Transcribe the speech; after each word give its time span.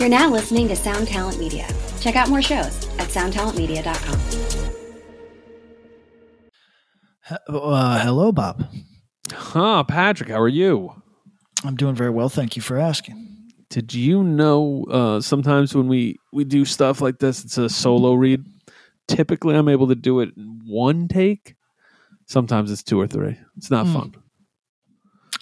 You're 0.00 0.08
now 0.08 0.30
listening 0.30 0.66
to 0.68 0.76
Sound 0.76 1.08
Talent 1.08 1.38
Media. 1.38 1.68
Check 2.00 2.16
out 2.16 2.30
more 2.30 2.40
shows 2.40 2.88
at 2.98 3.08
soundtalentmedia.com. 3.08 4.18
Uh, 7.46 8.00
hello, 8.02 8.32
Bob. 8.32 8.64
Huh, 9.30 9.84
Patrick, 9.84 10.30
how 10.30 10.40
are 10.40 10.48
you? 10.48 10.94
I'm 11.64 11.76
doing 11.76 11.94
very 11.94 12.08
well. 12.08 12.30
Thank 12.30 12.56
you 12.56 12.62
for 12.62 12.78
asking. 12.78 13.26
Did 13.68 13.92
you 13.92 14.24
know 14.24 14.86
uh, 14.90 15.20
sometimes 15.20 15.74
when 15.74 15.86
we, 15.86 16.16
we 16.32 16.44
do 16.44 16.64
stuff 16.64 17.02
like 17.02 17.18
this, 17.18 17.44
it's 17.44 17.58
a 17.58 17.68
solo 17.68 18.14
read? 18.14 18.42
Typically, 19.06 19.54
I'm 19.54 19.68
able 19.68 19.88
to 19.88 19.94
do 19.94 20.20
it 20.20 20.30
in 20.34 20.62
one 20.64 21.08
take. 21.08 21.56
Sometimes 22.24 22.72
it's 22.72 22.82
two 22.82 22.98
or 22.98 23.06
three. 23.06 23.36
It's 23.58 23.70
not 23.70 23.84
Hmm. 23.86 23.92
fun. 23.92 24.14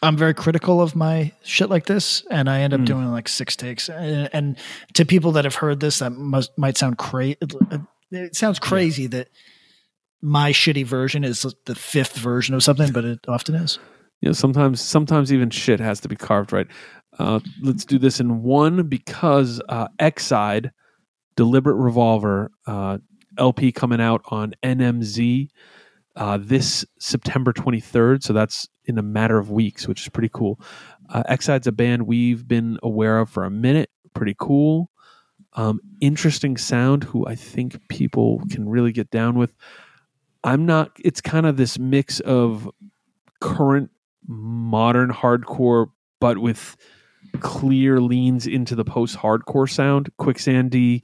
I'm 0.02 0.16
very 0.16 0.34
critical 0.34 0.80
of 0.80 0.94
my 0.94 1.32
shit 1.42 1.68
like 1.70 1.86
this, 1.86 2.24
and 2.30 2.48
I 2.48 2.60
end 2.60 2.72
up 2.74 2.80
Mm. 2.80 2.86
doing 2.86 3.10
like 3.10 3.28
six 3.28 3.56
takes. 3.56 3.88
And, 3.88 4.28
and 4.32 4.56
to 4.94 5.04
people 5.04 5.32
that 5.32 5.44
have 5.44 5.56
heard 5.56 5.80
this, 5.80 5.98
that 5.98 6.10
must 6.10 6.56
might 6.56 6.76
sound 6.76 6.98
crazy. 6.98 7.36
It 8.12 8.36
sounds 8.36 8.58
crazy 8.58 9.06
that 9.08 9.28
my 10.22 10.52
shitty 10.52 10.84
version 10.86 11.24
is 11.24 11.44
the 11.66 11.74
fifth 11.74 12.16
version 12.16 12.54
of 12.54 12.62
something, 12.62 12.92
but 12.92 13.04
it 13.04 13.20
often 13.28 13.54
is. 13.56 13.78
You 14.20 14.28
know, 14.28 14.32
sometimes 14.32 14.80
sometimes 14.80 15.32
even 15.32 15.50
shit 15.50 15.80
has 15.80 16.00
to 16.00 16.08
be 16.08 16.16
carved 16.16 16.52
right. 16.52 16.66
Uh, 17.18 17.40
let's 17.62 17.84
do 17.84 17.98
this 17.98 18.20
in 18.20 18.42
one 18.42 18.88
because 18.88 19.60
uh, 19.68 19.88
Excide, 19.98 20.70
Deliberate 21.36 21.74
Revolver, 21.76 22.50
uh, 22.66 22.98
LP 23.36 23.72
coming 23.72 24.00
out 24.00 24.22
on 24.30 24.54
NMZ 24.62 25.48
uh, 26.18 26.36
this 26.40 26.84
September 26.98 27.52
23rd. 27.52 28.22
So 28.22 28.32
that's 28.32 28.68
in 28.84 28.98
a 28.98 29.02
matter 29.02 29.38
of 29.38 29.50
weeks, 29.50 29.86
which 29.86 30.02
is 30.02 30.08
pretty 30.08 30.30
cool. 30.32 30.60
Uh, 31.08 31.22
Excide's 31.28 31.68
a 31.68 31.72
band 31.72 32.06
we've 32.06 32.46
been 32.46 32.78
aware 32.82 33.20
of 33.20 33.30
for 33.30 33.44
a 33.44 33.50
minute. 33.50 33.88
Pretty 34.14 34.34
cool. 34.38 34.90
Um, 35.54 35.80
interesting 36.00 36.56
sound 36.56 37.04
who 37.04 37.26
I 37.26 37.36
think 37.36 37.88
people 37.88 38.42
can 38.50 38.68
really 38.68 38.92
get 38.92 39.10
down 39.10 39.38
with. 39.38 39.54
I'm 40.42 40.66
not, 40.66 40.90
it's 40.98 41.20
kind 41.20 41.46
of 41.46 41.56
this 41.56 41.78
mix 41.78 42.20
of 42.20 42.68
current 43.40 43.90
modern 44.26 45.10
hardcore, 45.10 45.86
but 46.20 46.38
with 46.38 46.76
clear 47.40 48.00
leans 48.00 48.46
into 48.46 48.74
the 48.74 48.84
post 48.84 49.16
hardcore 49.16 49.70
sound. 49.70 50.10
Quicksandy. 50.18 51.02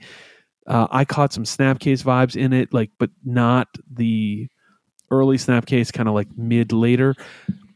Uh, 0.66 0.88
I 0.90 1.04
caught 1.04 1.32
some 1.32 1.44
Snapcase 1.44 2.02
vibes 2.02 2.36
in 2.36 2.52
it, 2.52 2.72
like, 2.72 2.90
but 2.98 3.10
not 3.24 3.68
the 3.88 4.48
early 5.18 5.36
Snapcase, 5.36 5.92
kind 5.92 6.08
of 6.08 6.14
like 6.14 6.28
mid 6.36 6.72
later. 6.72 7.14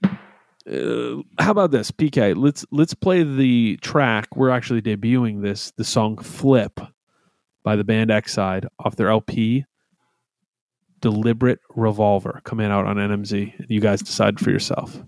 Uh, 0.05 1.23
how 1.39 1.51
about 1.51 1.71
this, 1.71 1.91
PK? 1.91 2.37
Let's 2.37 2.67
let's 2.71 2.95
play 2.95 3.23
the 3.23 3.79
track. 3.79 4.37
We're 4.37 4.51
actually 4.51 4.83
debuting 4.83 5.43
this, 5.43 5.71
the 5.73 5.85
song 5.85 6.19
"Flip" 6.19 6.79
by 7.63 7.77
the 7.77 7.85
band 7.85 8.11
Excide 8.11 8.67
off 8.79 8.97
their 8.97 9.09
LP. 9.09 9.65
Deliberate 11.01 11.61
Revolver 11.77 12.41
coming 12.45 12.71
out 12.71 12.85
on 12.85 12.97
NMZ. 12.97 13.67
You 13.69 13.81
guys 13.81 14.03
decide 14.03 14.41
for 14.41 14.51
yourself. 14.51 15.01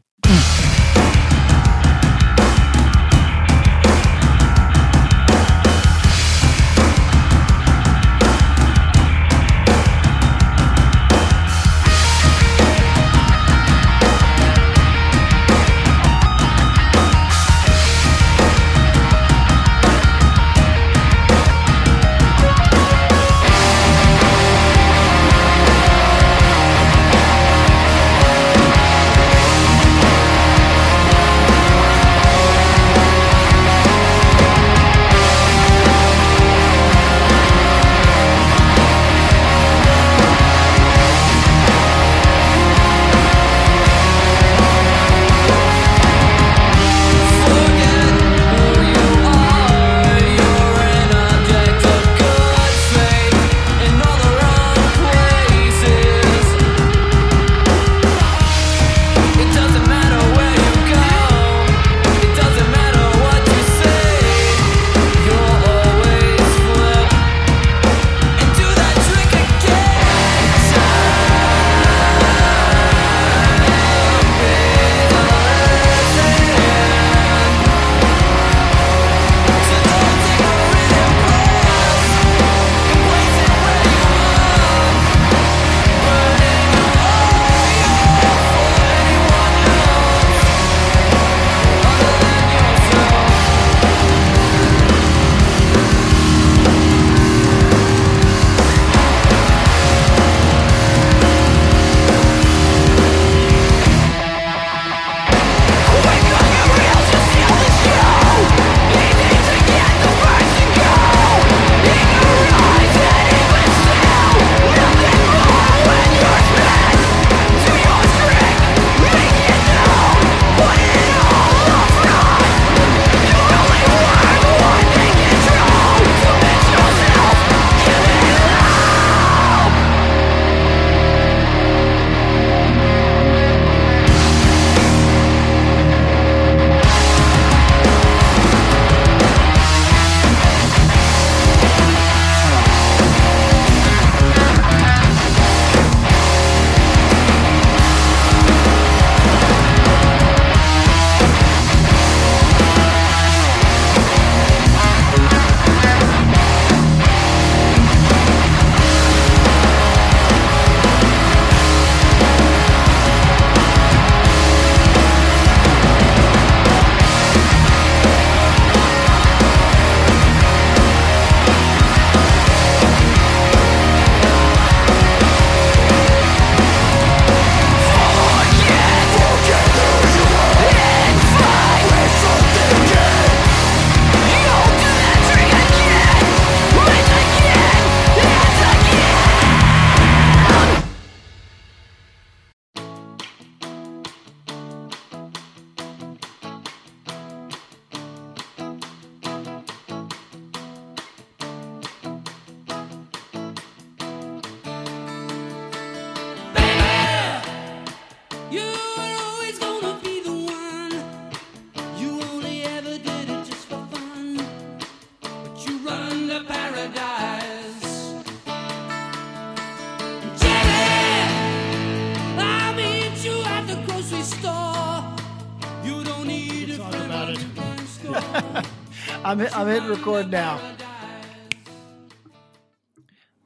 I'm 229.60 229.68
I'm 229.68 229.74
hitting 229.74 229.90
record 229.90 230.30
now. 230.30 230.58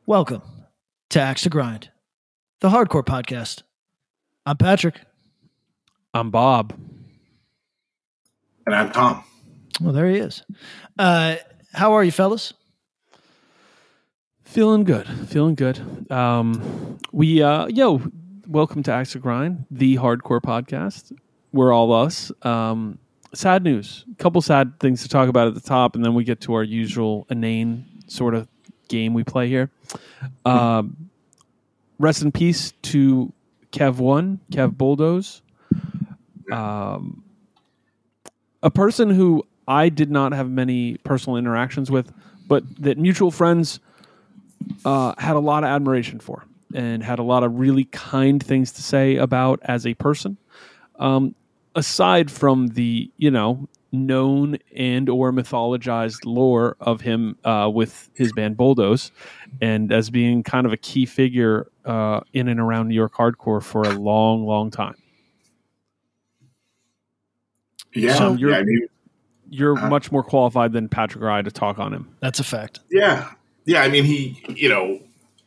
Welcome 0.06 0.42
to 1.10 1.20
Axe 1.20 1.42
to 1.42 1.50
Grind, 1.50 1.90
the 2.60 2.68
hardcore 2.68 3.04
podcast. 3.04 3.64
I'm 4.46 4.56
Patrick. 4.56 5.00
I'm 6.14 6.30
Bob. 6.30 6.72
And 8.64 8.76
I'm 8.76 8.92
Tom. 8.92 9.24
Well, 9.80 9.92
there 9.92 10.08
he 10.08 10.18
is. 10.18 10.44
Uh, 10.96 11.34
how 11.72 11.94
are 11.94 12.04
you, 12.04 12.12
fellas? 12.12 12.54
Feeling 14.44 14.84
good. 14.84 15.08
Feeling 15.26 15.56
good. 15.56 15.80
Um, 16.12 16.96
we 17.10 17.42
uh, 17.42 17.66
yo, 17.66 18.00
welcome 18.46 18.84
to 18.84 18.92
Axe 18.92 19.14
to 19.14 19.18
Grind, 19.18 19.66
the 19.68 19.96
hardcore 19.96 20.40
podcast. 20.40 21.12
We're 21.52 21.72
all 21.72 21.92
us. 21.92 22.30
Um, 22.42 23.00
sad 23.34 23.64
news. 23.64 24.04
A 24.12 24.14
couple 24.16 24.40
sad 24.42 24.78
things 24.80 25.02
to 25.02 25.08
talk 25.08 25.28
about 25.28 25.48
at 25.48 25.54
the 25.54 25.60
top, 25.60 25.94
and 25.94 26.04
then 26.04 26.14
we 26.14 26.24
get 26.24 26.40
to 26.42 26.54
our 26.54 26.62
usual 26.62 27.26
inane 27.30 27.84
sort 28.06 28.34
of 28.34 28.48
game 28.88 29.14
we 29.14 29.24
play 29.24 29.48
here. 29.48 29.70
Um, 30.44 31.10
rest 31.98 32.22
in 32.22 32.32
peace 32.32 32.72
to 32.82 33.32
Kevone, 33.72 34.38
Kev 34.50 34.76
Bulldoze. 34.76 35.42
Um, 36.52 37.24
a 38.62 38.70
person 38.70 39.10
who 39.10 39.46
I 39.66 39.88
did 39.88 40.10
not 40.10 40.32
have 40.32 40.50
many 40.50 40.96
personal 40.98 41.36
interactions 41.36 41.90
with, 41.90 42.12
but 42.46 42.62
that 42.82 42.98
mutual 42.98 43.30
friends 43.30 43.80
uh, 44.84 45.14
had 45.18 45.36
a 45.36 45.40
lot 45.40 45.64
of 45.64 45.68
admiration 45.68 46.20
for 46.20 46.44
and 46.74 47.02
had 47.02 47.18
a 47.18 47.22
lot 47.22 47.42
of 47.42 47.58
really 47.58 47.84
kind 47.84 48.42
things 48.42 48.72
to 48.72 48.82
say 48.82 49.16
about 49.16 49.60
as 49.62 49.86
a 49.86 49.94
person. 49.94 50.36
Um, 50.98 51.34
aside 51.74 52.30
from 52.30 52.68
the 52.68 53.10
you 53.16 53.30
know 53.30 53.68
known 53.92 54.58
and 54.76 55.08
or 55.08 55.30
mythologized 55.32 56.24
lore 56.24 56.76
of 56.80 57.00
him 57.00 57.36
uh, 57.44 57.70
with 57.72 58.10
his 58.14 58.32
band 58.32 58.56
Bulldoze, 58.56 59.12
and 59.60 59.92
as 59.92 60.10
being 60.10 60.42
kind 60.42 60.66
of 60.66 60.72
a 60.72 60.76
key 60.76 61.06
figure 61.06 61.68
uh, 61.84 62.20
in 62.32 62.48
and 62.48 62.58
around 62.58 62.88
New 62.88 62.94
York 62.94 63.14
hardcore 63.14 63.62
for 63.62 63.82
a 63.82 63.90
long, 63.90 64.44
long 64.46 64.70
time. 64.72 64.96
Yeah, 67.94 68.14
So 68.16 68.34
you're- 68.34 68.52
yeah, 68.52 68.58
I 68.58 68.62
mean, 68.64 68.88
You're 69.50 69.76
Uh-huh. 69.76 69.88
much 69.88 70.10
more 70.10 70.24
qualified 70.24 70.72
than 70.72 70.88
Patrick 70.88 71.22
or 71.22 71.30
I 71.30 71.40
to 71.42 71.50
talk 71.50 71.78
on 71.78 71.92
him. 71.94 72.08
That's 72.18 72.40
a 72.40 72.44
fact. 72.44 72.80
yeah, 72.90 73.30
yeah. 73.66 73.82
I 73.82 73.88
mean, 73.88 74.02
he, 74.02 74.42
you 74.48 74.68
know, 74.68 74.98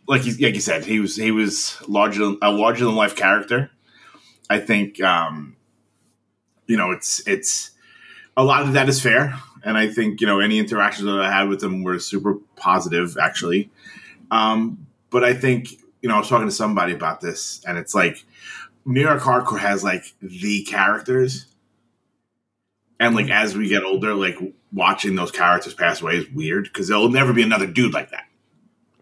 like 0.07 0.21
he, 0.21 0.31
like 0.45 0.53
you 0.55 0.61
said, 0.61 0.85
he 0.85 1.01
was 1.01 1.17
he 1.17 1.31
was 1.31 1.75
larger 1.89 2.23
than, 2.23 2.37
a 2.41 2.49
larger 2.49 2.85
than 2.85 2.95
life 2.95 3.17
character. 3.17 3.69
I 4.49 4.59
think, 4.59 5.01
um, 5.03 5.56
you 6.67 6.77
know, 6.77 6.91
it's 6.91 7.25
it's 7.27 7.71
a 8.35 8.43
lot 8.43 8.63
of 8.63 8.73
that 8.73 8.87
is 8.87 9.01
fair, 9.01 9.33
and 9.63 9.77
I 9.77 9.87
think 9.87 10.21
you 10.21 10.27
know 10.27 10.39
any 10.39 10.59
interactions 10.59 11.05
that 11.05 11.19
I 11.19 11.31
had 11.31 11.49
with 11.49 11.59
them 11.59 11.83
were 11.83 11.99
super 11.99 12.35
positive, 12.55 13.17
actually. 13.19 13.69
Um, 14.29 14.85
but 15.09 15.23
I 15.23 15.33
think 15.33 15.71
you 16.01 16.09
know 16.09 16.15
I 16.15 16.19
was 16.19 16.29
talking 16.29 16.47
to 16.47 16.53
somebody 16.53 16.93
about 16.93 17.21
this, 17.21 17.61
and 17.65 17.77
it's 17.77 17.95
like 17.95 18.23
New 18.85 19.01
York 19.01 19.21
hardcore 19.21 19.59
has 19.59 19.83
like 19.83 20.13
the 20.21 20.63
characters, 20.63 21.47
and 22.99 23.15
like 23.15 23.29
as 23.29 23.57
we 23.57 23.67
get 23.69 23.83
older, 23.83 24.13
like 24.13 24.37
watching 24.71 25.15
those 25.15 25.31
characters 25.31 25.73
pass 25.73 26.01
away 26.01 26.17
is 26.17 26.29
weird 26.31 26.65
because 26.65 26.87
there'll 26.87 27.09
never 27.09 27.33
be 27.33 27.41
another 27.41 27.67
dude 27.67 27.93
like 27.93 28.11
that. 28.11 28.25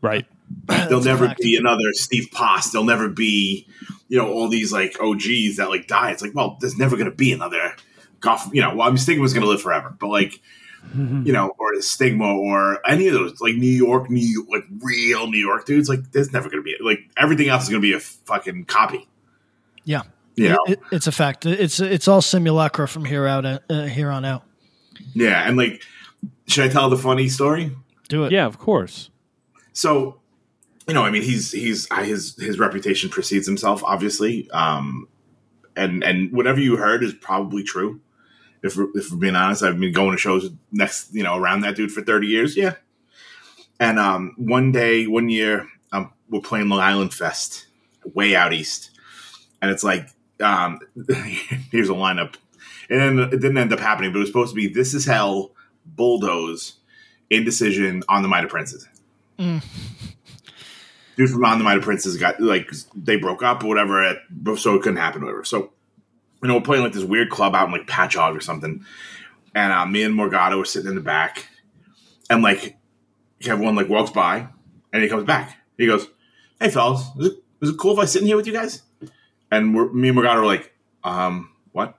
Right. 0.01 0.25
That's 0.65 0.87
There'll 0.87 1.03
never 1.03 1.27
fact. 1.27 1.41
be 1.41 1.55
another 1.55 1.91
Steve 1.93 2.29
Post. 2.33 2.71
There'll 2.71 2.85
never 2.85 3.07
be, 3.09 3.67
you 4.07 4.17
know, 4.17 4.31
all 4.31 4.47
these 4.47 4.71
like 4.73 4.99
OGs 4.99 5.57
that 5.57 5.69
like 5.69 5.87
die. 5.87 6.11
It's 6.11 6.21
like, 6.21 6.33
well, 6.33 6.57
there's 6.59 6.77
never 6.77 6.95
going 6.95 7.09
to 7.09 7.15
be 7.15 7.31
another 7.33 7.75
golf. 8.19 8.49
You 8.53 8.61
know, 8.61 8.75
well, 8.75 8.87
I 8.87 8.89
mean, 8.89 8.97
Stigma's 8.97 9.33
going 9.33 9.43
to 9.43 9.49
live 9.49 9.61
forever, 9.61 9.95
but 9.99 10.07
like, 10.07 10.41
you 10.95 11.33
know, 11.33 11.51
or 11.57 11.81
Stigma 11.81 12.25
or 12.37 12.79
any 12.87 13.07
of 13.07 13.13
those 13.15 13.41
like 13.41 13.55
New 13.55 13.67
York, 13.67 14.09
New 14.09 14.19
York, 14.25 14.47
like 14.49 14.63
real 14.81 15.27
New 15.27 15.37
York 15.39 15.65
dudes. 15.65 15.89
Like, 15.89 16.11
there's 16.11 16.31
never 16.31 16.47
going 16.49 16.63
to 16.63 16.63
be 16.63 16.75
like 16.81 16.99
everything 17.17 17.49
else 17.49 17.63
is 17.63 17.69
going 17.69 17.81
to 17.81 17.85
be 17.87 17.93
a 17.93 17.99
fucking 17.99 18.65
copy. 18.65 19.07
Yeah. 19.83 20.03
You 20.35 20.49
know? 20.49 20.57
It- 20.67 20.73
it- 20.73 20.79
it's 20.91 21.07
a 21.07 21.11
fact. 21.11 21.45
It's 21.45 21.79
it's 21.79 22.07
all 22.07 22.21
simulacra 22.21 22.87
from 22.87 23.05
here 23.05 23.25
out. 23.27 23.45
Uh, 23.45 23.83
here 23.85 24.09
on 24.11 24.25
out. 24.25 24.43
yeah, 25.13 25.47
and 25.47 25.57
like, 25.57 25.81
should 26.47 26.65
I 26.65 26.67
tell 26.69 26.89
the 26.89 26.97
funny 26.97 27.29
story? 27.29 27.71
Do 28.09 28.23
it. 28.25 28.31
Yeah, 28.31 28.45
of 28.45 28.57
course. 28.59 29.09
So, 29.73 30.19
you 30.87 30.93
know, 30.93 31.03
I 31.03 31.09
mean, 31.09 31.23
he's 31.23 31.51
he's 31.51 31.87
his 31.93 32.35
his 32.39 32.59
reputation 32.59 33.09
precedes 33.09 33.47
himself, 33.47 33.83
obviously, 33.83 34.49
um, 34.51 35.07
and 35.75 36.03
and 36.03 36.31
whatever 36.31 36.59
you 36.59 36.77
heard 36.77 37.03
is 37.03 37.13
probably 37.13 37.63
true. 37.63 38.01
If 38.61 38.77
if 38.93 39.11
we're 39.11 39.17
being 39.17 39.35
honest, 39.35 39.63
I've 39.63 39.79
been 39.79 39.91
going 39.91 40.11
to 40.11 40.17
shows 40.17 40.51
next, 40.71 41.13
you 41.13 41.23
know, 41.23 41.37
around 41.37 41.61
that 41.61 41.75
dude 41.75 41.91
for 41.91 42.01
thirty 42.01 42.27
years, 42.27 42.55
yeah. 42.55 42.75
And 43.79 43.99
um, 43.99 44.33
one 44.37 44.71
day, 44.71 45.07
one 45.07 45.27
year, 45.27 45.67
um, 45.91 46.13
we're 46.29 46.39
playing 46.39 46.69
Long 46.69 46.79
Island 46.79 47.13
Fest, 47.13 47.67
way 48.13 48.35
out 48.35 48.53
east, 48.53 48.91
and 49.61 49.71
it's 49.71 49.83
like, 49.83 50.07
um, 50.39 50.79
here's 51.71 51.89
a 51.89 51.93
lineup, 51.93 52.35
and 52.89 53.01
then 53.01 53.19
it 53.19 53.41
didn't 53.41 53.57
end 53.57 53.73
up 53.73 53.79
happening, 53.79 54.11
but 54.11 54.17
it 54.17 54.21
was 54.21 54.29
supposed 54.29 54.51
to 54.51 54.55
be 54.55 54.67
"This 54.67 54.93
Is 54.93 55.05
Hell," 55.05 55.51
Bulldoze, 55.83 56.73
Indecision 57.31 58.03
on 58.07 58.21
the 58.21 58.27
Might 58.27 58.43
of 58.43 58.51
Princes 58.51 58.87
dude 61.15 61.29
from 61.29 61.43
On 61.45 61.57
the 61.57 61.63
Might 61.63 61.77
of 61.77 61.83
Princes 61.83 62.17
got 62.17 62.39
like 62.39 62.71
they 62.95 63.15
broke 63.15 63.43
up 63.43 63.63
or 63.63 63.67
whatever, 63.67 64.01
at, 64.01 64.17
so 64.57 64.75
it 64.75 64.81
couldn't 64.81 64.97
happen 64.97 65.21
or 65.21 65.25
whatever. 65.25 65.43
So 65.43 65.71
you 66.41 66.47
know, 66.47 66.55
we're 66.55 66.61
playing 66.61 66.83
like 66.83 66.93
this 66.93 67.03
weird 67.03 67.29
club 67.29 67.55
out 67.55 67.67
in 67.67 67.71
like 67.71 67.87
Patchogue 67.87 68.35
or 68.37 68.41
something, 68.41 68.85
and 69.53 69.73
uh, 69.73 69.85
me 69.85 70.03
and 70.03 70.15
Morgado 70.15 70.57
were 70.57 70.65
sitting 70.65 70.89
in 70.89 70.95
the 70.95 71.01
back, 71.01 71.47
and 72.29 72.43
like 72.43 72.77
everyone 73.45 73.75
like 73.75 73.89
walks 73.89 74.11
by, 74.11 74.47
and 74.93 75.03
he 75.03 75.09
comes 75.09 75.23
back. 75.23 75.57
He 75.77 75.87
goes, 75.87 76.07
"Hey 76.59 76.69
fellas, 76.69 77.01
is 77.19 77.27
it, 77.27 77.43
is 77.61 77.69
it 77.71 77.77
cool 77.77 77.93
if 77.93 77.99
I 77.99 78.05
sit 78.05 78.21
in 78.21 78.27
here 78.27 78.37
with 78.37 78.47
you 78.47 78.53
guys?" 78.53 78.83
And 79.51 79.75
we're, 79.75 79.91
me 79.91 80.09
and 80.09 80.17
Morgado 80.17 80.35
are 80.35 80.45
like, 80.45 80.73
"Um, 81.03 81.51
what?" 81.71 81.97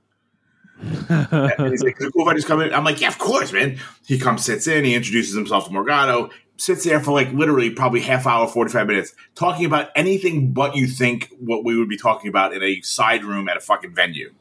And 1.09 1.71
he's 1.71 1.83
like, 1.83 2.01
"Is 2.01 2.09
it 2.09 2.13
cool 2.13 2.23
if 2.23 2.29
I 2.29 2.35
just 2.35 2.47
come 2.47 2.61
in?" 2.61 2.73
I'm 2.73 2.85
like, 2.85 3.01
"Yeah, 3.01 3.09
of 3.09 3.19
course, 3.19 3.53
man." 3.53 3.79
He 4.07 4.19
comes, 4.19 4.45
sits 4.45 4.67
in, 4.67 4.85
he 4.85 4.95
introduces 4.95 5.35
himself 5.35 5.65
to 5.65 5.71
Morgado, 5.71 6.31
sits 6.57 6.85
there 6.85 7.01
for 7.01 7.13
like 7.13 7.33
literally 7.33 7.71
probably 7.71 8.01
half 8.01 8.27
hour, 8.27 8.49
45 8.49 8.87
minutes, 8.87 9.15
talking 9.35 9.67
about 9.67 9.91
anything 9.95 10.53
but 10.53 10.75
you 10.75 10.87
think 10.87 11.33
what 11.39 11.65
we 11.65 11.77
would 11.77 11.89
be 11.89 11.99
talking 11.99 12.29
about 12.29 12.55
in 12.55 12.63
a 12.63 12.81
side 12.81 13.25
room 13.25 13.49
at 13.49 13.57
a 13.57 13.61
fucking 13.61 13.95
venue. 13.95 14.33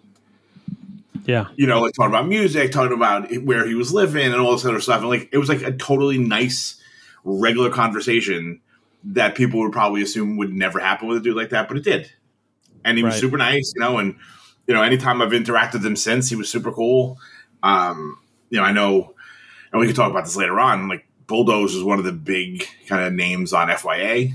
Yeah. 1.26 1.48
You 1.56 1.66
know, 1.68 1.82
like 1.82 1.94
talking 1.94 2.12
about 2.12 2.28
music, 2.28 2.72
talking 2.72 2.94
about 2.94 3.32
where 3.44 3.68
he 3.68 3.74
was 3.74 3.92
living 3.92 4.26
and 4.32 4.36
all 4.36 4.54
this 4.54 4.66
other 4.66 4.80
stuff. 4.80 5.02
And 5.02 5.10
like, 5.10 5.30
it 5.32 5.38
was 5.38 5.50
like 5.50 5.64
a 5.64 5.72
totally 5.72 6.18
nice, 6.18 6.82
regular 7.24 7.70
conversation 7.70 8.62
that 9.04 9.36
people 9.36 9.60
would 9.60 9.72
probably 9.72 10.02
assume 10.02 10.38
would 10.38 10.54
never 10.54 10.80
happen 10.80 11.08
with 11.08 11.18
a 11.18 11.22
dude 11.22 11.36
like 11.36 11.50
that, 11.50 11.68
but 11.68 11.78
it 11.78 11.84
did. 11.84 12.12
And 12.84 12.98
he 12.98 13.04
was 13.04 13.16
super 13.16 13.38
nice, 13.38 13.74
you 13.76 13.82
know, 13.82 13.98
and, 13.98 14.16
you 14.68 14.74
know, 14.74 14.84
anytime 14.84 15.22
I've 15.22 15.32
interacted 15.32 15.74
with 15.74 15.86
him 15.86 15.96
since, 15.96 16.30
he 16.30 16.36
was 16.36 16.50
super 16.50 16.72
cool. 16.72 17.18
Um, 17.64 18.20
you 18.52 18.60
know, 18.60 18.64
I 18.64 18.72
know, 18.72 19.16
and 19.72 19.80
we 19.80 19.88
can 19.88 19.96
talk 19.96 20.12
about 20.12 20.26
this 20.26 20.36
later 20.36 20.60
on, 20.60 20.88
like, 20.88 21.08
Bulldoze 21.28 21.74
was 21.74 21.84
one 21.84 22.00
of 22.00 22.06
the 22.06 22.12
big 22.12 22.66
kind 22.88 23.04
of 23.04 23.14
names 23.14 23.54
on 23.54 23.70
FYA. 23.70 24.34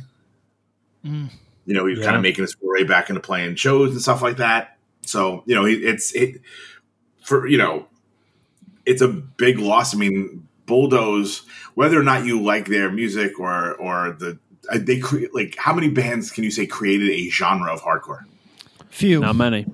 Mm. 1.05 1.31
You 1.67 1.75
know, 1.75 1.87
he 1.87 1.91
was 1.93 2.01
Yeah. 2.01 2.07
kind 2.07 2.17
of 2.17 2.23
making 2.23 2.43
his 2.43 2.55
foray 2.55 2.85
back 2.85 3.09
into 3.11 3.21
playing 3.21 3.55
shows 3.57 3.93
and 3.93 4.01
stuff 4.03 4.23
like 4.23 4.39
that. 4.39 4.77
So, 5.03 5.43
you 5.47 5.55
know, 5.55 5.65
it's 5.67 6.13
it 6.15 6.41
for 7.23 7.47
you 7.47 7.59
know, 7.59 7.87
it's 8.87 9.03
a 9.03 9.09
big 9.09 9.59
loss. 9.59 9.95
I 9.95 9.99
mean, 9.99 10.47
Bulldoze, 10.67 11.43
whether 11.75 11.99
or 11.99 12.03
not 12.03 12.25
you 12.25 12.43
like 12.43 12.67
their 12.67 12.91
music 12.91 13.39
or 13.39 13.75
or 13.75 14.13
the 14.19 14.39
uh, 14.71 14.79
they 14.81 14.99
create 14.99 15.35
like 15.35 15.55
how 15.57 15.73
many 15.73 15.89
bands 15.89 16.31
can 16.31 16.45
you 16.45 16.51
say 16.51 16.67
created 16.67 17.11
a 17.11 17.29
genre 17.31 17.73
of 17.73 17.83
hardcore? 17.83 18.25
Few. 18.89 19.21
Not 19.21 19.37
many. 19.37 19.61
You 19.61 19.67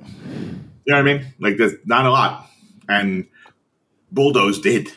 know 0.92 0.96
what 0.96 0.98
I 0.98 1.02
mean? 1.02 1.26
Like 1.40 1.56
there's 1.56 1.72
not 1.86 2.04
a 2.06 2.10
lot, 2.10 2.48
and 2.88 3.26
Bulldoze 4.12 4.60
did. 4.60 4.92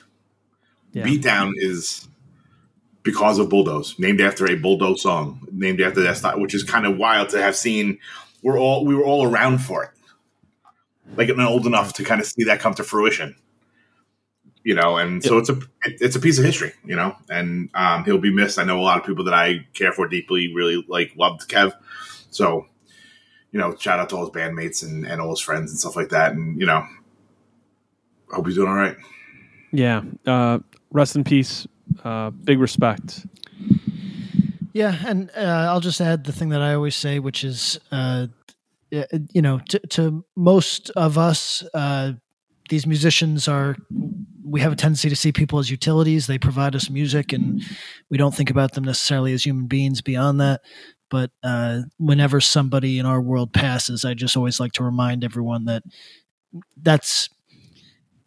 Yeah. 0.91 1.03
Beatdown 1.05 1.53
is 1.55 2.07
because 3.03 3.39
of 3.39 3.49
Bulldoze, 3.49 3.97
named 3.99 4.21
after 4.21 4.45
a 4.45 4.55
Bulldoze 4.55 5.01
song, 5.01 5.47
named 5.51 5.81
after 5.81 6.01
that 6.01 6.17
style, 6.17 6.39
which 6.39 6.53
is 6.53 6.63
kind 6.63 6.85
of 6.85 6.97
wild 6.97 7.29
to 7.29 7.41
have 7.41 7.55
seen. 7.55 7.99
We're 8.43 8.59
all 8.59 8.85
we 8.85 8.95
were 8.95 9.03
all 9.05 9.25
around 9.25 9.59
for 9.59 9.83
it, 9.83 9.89
like 11.15 11.29
and 11.29 11.41
old 11.41 11.65
enough 11.65 11.93
to 11.93 12.03
kind 12.03 12.21
of 12.21 12.27
see 12.27 12.43
that 12.45 12.59
come 12.59 12.73
to 12.75 12.83
fruition. 12.83 13.35
You 14.63 14.75
know, 14.75 14.97
and 14.97 15.23
so 15.23 15.37
it's 15.37 15.49
a 15.49 15.53
it- 15.83 16.01
it's 16.01 16.15
a 16.15 16.19
piece 16.19 16.37
of 16.37 16.45
history, 16.45 16.73
you 16.85 16.95
know, 16.95 17.15
and 17.29 17.69
um, 17.73 18.03
he'll 18.03 18.17
be 18.19 18.33
missed. 18.33 18.59
I 18.59 18.65
know 18.65 18.77
a 18.79 18.81
lot 18.83 18.99
of 18.99 19.05
people 19.05 19.23
that 19.25 19.33
I 19.33 19.65
care 19.73 19.91
for 19.93 20.07
deeply 20.07 20.53
really 20.53 20.83
like 20.87 21.13
loved 21.15 21.49
Kev, 21.49 21.73
so 22.29 22.65
you 23.51 23.59
know, 23.59 23.75
shout 23.77 23.99
out 23.99 24.09
to 24.09 24.15
all 24.17 24.25
his 24.25 24.29
bandmates 24.31 24.83
and, 24.83 25.05
and 25.07 25.19
all 25.21 25.31
his 25.31 25.39
friends 25.39 25.71
and 25.71 25.79
stuff 25.79 25.95
like 25.95 26.09
that, 26.09 26.33
and 26.33 26.59
you 26.59 26.65
know, 26.67 26.85
hope 28.31 28.45
he's 28.45 28.55
doing 28.55 28.67
all 28.69 28.75
right. 28.75 28.95
Yeah. 29.71 30.01
Uh, 30.25 30.59
rest 30.91 31.15
in 31.15 31.23
peace. 31.23 31.67
Uh, 32.03 32.29
big 32.29 32.59
respect. 32.59 33.25
Yeah, 34.73 34.95
and 35.05 35.29
uh, 35.35 35.67
I'll 35.69 35.79
just 35.79 35.99
add 35.99 36.23
the 36.23 36.31
thing 36.31 36.49
that 36.49 36.61
I 36.61 36.73
always 36.73 36.95
say, 36.95 37.19
which 37.19 37.43
is, 37.43 37.79
uh, 37.91 38.27
you 38.91 39.41
know, 39.41 39.59
to, 39.69 39.79
to 39.79 40.25
most 40.35 40.89
of 40.91 41.17
us, 41.17 41.63
uh, 41.73 42.13
these 42.69 42.85
musicians 42.85 43.47
are 43.47 43.75
we 44.43 44.61
have 44.61 44.71
a 44.71 44.75
tendency 44.75 45.09
to 45.09 45.15
see 45.15 45.31
people 45.31 45.59
as 45.59 45.69
utilities. 45.69 46.27
They 46.27 46.39
provide 46.39 46.75
us 46.75 46.89
music, 46.89 47.33
and 47.33 47.61
we 48.09 48.17
don't 48.17 48.33
think 48.33 48.49
about 48.49 48.73
them 48.73 48.83
necessarily 48.83 49.33
as 49.33 49.45
human 49.45 49.67
beings 49.67 50.01
beyond 50.01 50.39
that. 50.39 50.61
But 51.09 51.31
uh, 51.43 51.81
whenever 51.97 52.39
somebody 52.39 52.99
in 52.99 53.05
our 53.05 53.21
world 53.21 53.53
passes, 53.53 54.05
I 54.05 54.13
just 54.13 54.37
always 54.37 54.59
like 54.59 54.73
to 54.73 54.83
remind 54.83 55.23
everyone 55.23 55.65
that 55.65 55.83
that's 56.77 57.29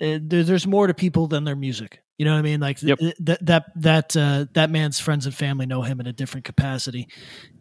uh, 0.00 0.18
there, 0.20 0.42
there's 0.42 0.66
more 0.66 0.86
to 0.86 0.94
people 0.94 1.28
than 1.28 1.44
their 1.44 1.56
music. 1.56 2.02
You 2.22 2.26
know 2.26 2.34
what 2.34 2.38
I 2.38 2.42
mean? 2.42 2.60
Like 2.60 2.80
Yep. 2.80 2.98
th- 3.00 3.16
that 3.18 3.44
that 3.46 3.64
that 3.74 4.16
uh, 4.16 4.44
that 4.52 4.70
man's 4.70 5.00
friends 5.00 5.26
and 5.26 5.34
family 5.34 5.66
know 5.66 5.82
him 5.82 5.98
in 5.98 6.06
a 6.06 6.12
different 6.12 6.44
capacity, 6.44 7.08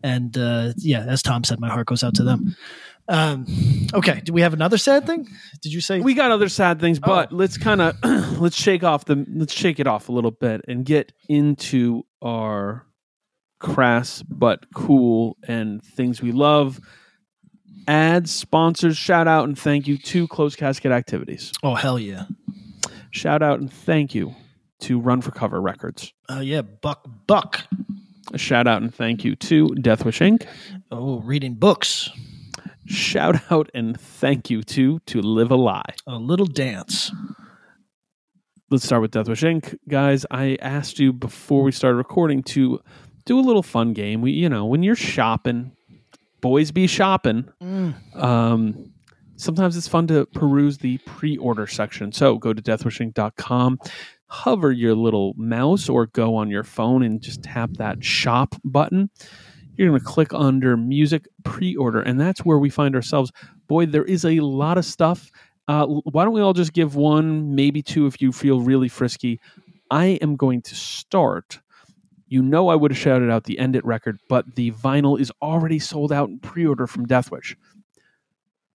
and 0.03 0.38
uh, 0.38 0.74
yeah, 0.77 1.00
as 1.03 1.24
Tom 1.24 1.44
said, 1.44 1.60
my 1.60 1.68
heart 1.68 1.88
goes 1.88 2.03
out 2.03 2.13
to 2.18 2.24
them. 2.24 2.56
Um, 3.08 3.48
okay, 3.91 4.22
do 4.24 4.34
we 4.34 4.41
have 4.41 4.53
another 4.53 4.77
sad 4.77 5.08
thing? 5.08 5.27
Did 5.63 5.74
you 5.74 5.82
say 5.82 6.00
We 6.00 6.13
got 6.13 6.30
other 6.30 6.48
sad 6.48 6.80
things, 6.80 7.00
but 7.00 7.30
Oh. 7.32 7.36
let's 7.36 7.58
kind 7.58 7.82
of 7.82 7.96
let's 8.39 8.56
shake 8.56 8.84
off 8.84 9.06
the 9.06 9.25
let's 9.34 9.51
shake 9.51 9.80
it 9.80 9.88
off 9.88 10.10
a 10.10 10.12
little 10.12 10.30
bit 10.30 10.62
and 10.68 10.86
get 10.86 11.12
into 11.27 12.03
our 12.22 12.86
crass 13.60 14.22
but 14.22 14.72
cool 14.75 15.38
and 15.48 15.84
things 15.84 16.22
we 16.22 16.32
love. 16.32 16.80
Ads, 17.88 18.30
sponsors, 18.32 18.96
shout 18.96 19.27
out 19.27 19.46
and 19.48 19.58
thank 19.58 19.88
you 19.88 19.98
to 19.98 20.27
Closed 20.27 20.60
Casket 20.60 20.91
Activities. 20.91 21.51
Oh 21.63 21.74
hell 21.74 21.98
yeah! 21.98 22.25
Shout 23.10 23.41
out 23.41 23.60
and 23.60 23.74
thank 23.74 24.13
you 24.13 24.36
to 24.82 25.00
Run 25.00 25.22
for 25.22 25.32
Cover 25.32 25.62
Records. 25.62 26.14
Oh 26.30 26.40
yeah, 26.42 26.62
Buck 26.62 27.08
Buck. 27.28 27.62
A 28.34 28.38
shout 28.38 28.68
out 28.68 28.82
and 28.82 28.94
thank 28.94 29.24
you 29.26 29.36
to 29.36 29.68
Deathwish 29.70 30.20
Inc. 30.22 30.48
Oh, 30.92 31.20
reading 31.22 31.56
books. 31.56 32.10
Shout 32.86 33.42
out 33.52 33.70
and 33.74 34.00
thank 34.00 34.50
you 34.50 34.64
to 34.64 35.00
To 35.00 35.22
Live 35.22 35.52
a 35.52 35.56
Lie. 35.56 35.94
A 36.08 36.16
little 36.18 36.46
dance. 36.46 37.12
let's 38.70 38.86
start 38.86 39.02
with 39.02 39.12
Deathwish 39.12 39.44
Inc. 39.44 39.78
Guys, 39.90 40.26
I 40.32 40.58
asked 40.62 41.00
you 41.00 41.12
before 41.14 41.64
we 41.64 41.72
started 41.72 41.98
recording 41.98 42.42
to 42.44 42.80
do 43.26 43.40
a 43.40 43.42
little 43.42 43.64
fun 43.64 43.94
game. 43.94 44.22
We, 44.22 44.32
you 44.32 44.50
know, 44.50 44.66
when 44.66 44.82
you're 44.82 44.96
shopping, 44.96 45.72
boys 46.42 46.72
be 46.72 46.88
shopping. 46.88 47.50
Um, 48.16 48.94
sometimes 49.36 49.76
it's 49.78 49.88
fun 49.88 50.08
to 50.08 50.26
peruse 50.28 50.78
the 50.80 50.98
pre-order 51.00 51.68
section. 51.68 52.12
So 52.14 52.38
go 52.38 52.54
to 52.54 52.62
deathwishinc.com, 52.62 53.80
hover 54.32 54.72
your 54.72 54.96
little 54.96 55.34
mouse 55.36 55.90
or 55.90 56.06
go 56.08 56.36
on 56.38 56.50
your 56.50 56.64
phone 56.64 57.04
and 57.04 57.22
just 57.22 57.44
tap 57.44 57.70
that 57.74 58.02
shop 58.02 58.56
button. 58.64 59.10
You're 59.76 59.90
going 59.90 60.00
to 60.00 60.06
click 60.06 60.34
under 60.34 60.78
music 60.78 61.28
pre-order, 61.44 62.02
and 62.02 62.20
that's 62.20 62.46
where 62.46 62.58
we 62.58 62.70
find 62.70 62.96
ourselves. 62.96 63.32
Boy, 63.68 63.88
there 63.88 64.06
is 64.06 64.24
a 64.24 64.40
lot 64.40 64.78
of 64.78 64.86
stuff. 64.86 65.30
Uh, 65.68 65.86
why 65.86 66.24
don't 66.24 66.34
we 66.34 66.40
all 66.40 66.54
just 66.54 66.72
give 66.72 66.96
one, 66.96 67.56
maybe 67.56 67.82
two, 67.82 68.08
if 68.08 68.22
you 68.22 68.32
feel 68.32 68.62
really 68.62 68.88
frisky? 68.88 69.38
I 69.90 70.18
am 70.22 70.38
going 70.38 70.62
to 70.64 70.76
start. 70.76 71.60
You 72.30 72.42
know, 72.42 72.70
I 72.70 72.76
would 72.76 72.92
have 72.92 72.98
shouted 72.98 73.30
out 73.30 73.44
the 73.44 73.60
End 73.60 73.76
It 73.76 73.84
record, 73.84 74.18
but 74.30 74.56
the 74.56 74.72
vinyl 74.72 75.20
is 75.20 75.32
already 75.42 75.80
sold 75.80 76.14
out 76.14 76.30
in 76.30 76.40
pre 76.40 76.66
order 76.66 76.88
from 76.88 77.06
Deathwish. 77.06 77.56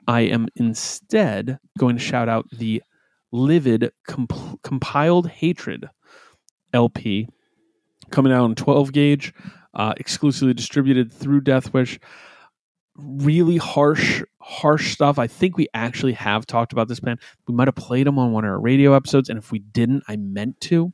I 0.06 0.20
am 0.20 0.48
instead 0.56 1.58
going 1.78 1.96
to 1.96 2.02
shout 2.02 2.28
out 2.28 2.46
the 2.50 2.82
Livid 3.32 3.92
Comp- 4.06 4.62
Compiled 4.62 5.28
Hatred 5.28 5.88
LP 6.72 7.28
coming 8.10 8.32
out 8.32 8.44
on 8.44 8.54
12 8.54 8.92
gauge, 8.92 9.34
uh, 9.74 9.94
exclusively 9.96 10.54
distributed 10.54 11.12
through 11.12 11.40
Deathwish. 11.40 11.98
Really 12.96 13.58
harsh, 13.58 14.22
harsh 14.40 14.92
stuff. 14.92 15.18
I 15.18 15.26
think 15.26 15.56
we 15.56 15.68
actually 15.74 16.14
have 16.14 16.46
talked 16.46 16.72
about 16.72 16.88
this 16.88 17.00
band. 17.00 17.20
We 17.46 17.54
might 17.54 17.68
have 17.68 17.74
played 17.74 18.06
them 18.06 18.18
on 18.18 18.32
one 18.32 18.44
of 18.44 18.50
our 18.50 18.60
radio 18.60 18.94
episodes, 18.94 19.28
and 19.28 19.38
if 19.38 19.52
we 19.52 19.58
didn't, 19.58 20.04
I 20.08 20.16
meant 20.16 20.60
to. 20.62 20.92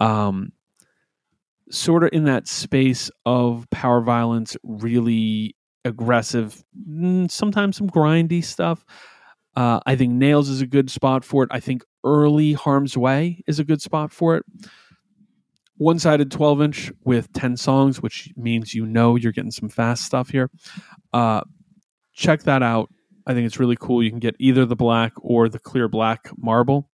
Um, 0.00 0.52
sort 1.70 2.02
of 2.02 2.10
in 2.12 2.24
that 2.24 2.48
space 2.48 3.10
of 3.24 3.68
power 3.70 4.00
violence, 4.00 4.56
really 4.64 5.54
aggressive, 5.84 6.64
mm, 6.88 7.30
sometimes 7.30 7.76
some 7.76 7.88
grindy 7.88 8.44
stuff. 8.44 8.84
Uh, 9.60 9.78
I 9.84 9.94
think 9.94 10.14
Nails 10.14 10.48
is 10.48 10.62
a 10.62 10.66
good 10.66 10.90
spot 10.90 11.22
for 11.22 11.42
it. 11.42 11.50
I 11.52 11.60
think 11.60 11.84
early 12.02 12.54
Harm's 12.54 12.96
Way 12.96 13.42
is 13.46 13.58
a 13.58 13.64
good 13.64 13.82
spot 13.82 14.10
for 14.10 14.38
it. 14.38 14.44
One 15.76 15.98
sided 15.98 16.30
12 16.30 16.62
inch 16.62 16.92
with 17.04 17.30
10 17.34 17.58
songs, 17.58 18.00
which 18.00 18.30
means 18.38 18.74
you 18.74 18.86
know 18.86 19.16
you're 19.16 19.32
getting 19.32 19.50
some 19.50 19.68
fast 19.68 20.04
stuff 20.04 20.30
here. 20.30 20.50
Uh, 21.12 21.42
check 22.14 22.44
that 22.44 22.62
out. 22.62 22.88
I 23.26 23.34
think 23.34 23.44
it's 23.44 23.60
really 23.60 23.76
cool. 23.78 24.02
You 24.02 24.08
can 24.08 24.18
get 24.18 24.34
either 24.38 24.64
the 24.64 24.76
black 24.76 25.12
or 25.18 25.50
the 25.50 25.58
clear 25.58 25.88
black 25.88 26.30
marble. 26.38 26.88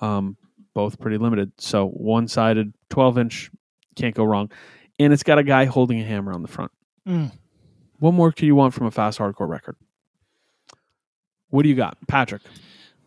Um, 0.00 0.36
both 0.74 0.98
pretty 0.98 1.16
limited. 1.16 1.52
So 1.58 1.90
one 1.90 2.26
sided 2.26 2.74
12 2.88 3.18
inch, 3.18 3.50
can't 3.94 4.16
go 4.16 4.24
wrong. 4.24 4.50
And 4.98 5.12
it's 5.12 5.22
got 5.22 5.38
a 5.38 5.44
guy 5.44 5.66
holding 5.66 6.00
a 6.00 6.04
hammer 6.04 6.32
on 6.32 6.42
the 6.42 6.48
front. 6.48 6.72
Mm. 7.06 7.30
What 8.00 8.14
more 8.14 8.32
do 8.32 8.46
you 8.46 8.56
want 8.56 8.74
from 8.74 8.88
a 8.88 8.90
fast 8.90 9.20
hardcore 9.20 9.48
record? 9.48 9.76
What 11.50 11.62
do 11.62 11.68
you 11.68 11.74
got, 11.74 11.96
Patrick? 12.08 12.42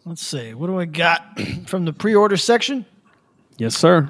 Let's 0.06 0.26
see. 0.26 0.54
What 0.54 0.68
do 0.68 0.80
I 0.80 0.86
got 0.86 1.40
from 1.66 1.86
the 1.86 1.94
pre-order 1.94 2.38
section? 2.38 2.86
Yes, 3.58 3.76
sir. 3.76 4.10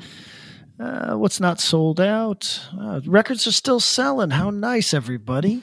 Uh, 0.80 1.14
what's 1.16 1.40
not 1.40 1.60
sold 1.60 2.02
out? 2.02 2.62
Uh, 2.80 3.00
records 3.06 3.46
are 3.46 3.52
still 3.52 3.80
selling. 3.80 4.32
How 4.32 4.50
nice, 4.50 4.94
everybody! 4.94 5.62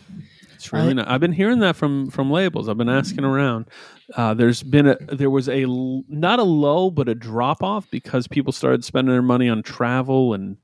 It's 0.54 0.72
really 0.72 0.90
I- 0.90 0.92
nice. 0.92 1.06
I've 1.08 1.20
been 1.20 1.32
hearing 1.32 1.58
that 1.60 1.74
from 1.74 2.10
from 2.10 2.30
labels. 2.30 2.68
I've 2.68 2.78
been 2.78 2.88
asking 2.88 3.24
around. 3.24 3.66
Uh, 4.14 4.34
there's 4.34 4.62
been 4.62 4.86
a 4.86 4.96
there 5.12 5.30
was 5.30 5.48
a 5.48 5.64
not 6.08 6.38
a 6.38 6.44
lull 6.44 6.90
but 6.92 7.08
a 7.08 7.14
drop 7.14 7.62
off 7.62 7.90
because 7.90 8.28
people 8.28 8.52
started 8.52 8.84
spending 8.84 9.12
their 9.12 9.22
money 9.22 9.48
on 9.48 9.62
travel 9.62 10.32
and 10.32 10.56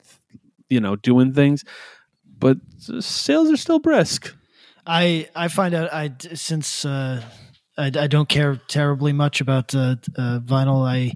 you 0.69 0.79
know 0.81 0.95
doing 0.97 1.33
things, 1.35 1.65
but 2.39 2.59
sales 2.79 3.51
are 3.51 3.57
still 3.57 3.81
brisk. 3.81 4.33
I 4.87 5.29
I 5.35 5.49
find 5.49 5.75
out 5.75 5.93
I 5.93 6.13
since 6.35 6.85
uh, 6.85 7.23
I, 7.79 7.87
I 7.87 8.07
don't 8.07 8.29
care 8.29 8.57
terribly 8.69 9.13
much 9.13 9.41
about 9.41 9.75
uh, 9.75 9.97
uh, 10.17 10.41
vinyl. 10.41 10.87
I 10.87 11.13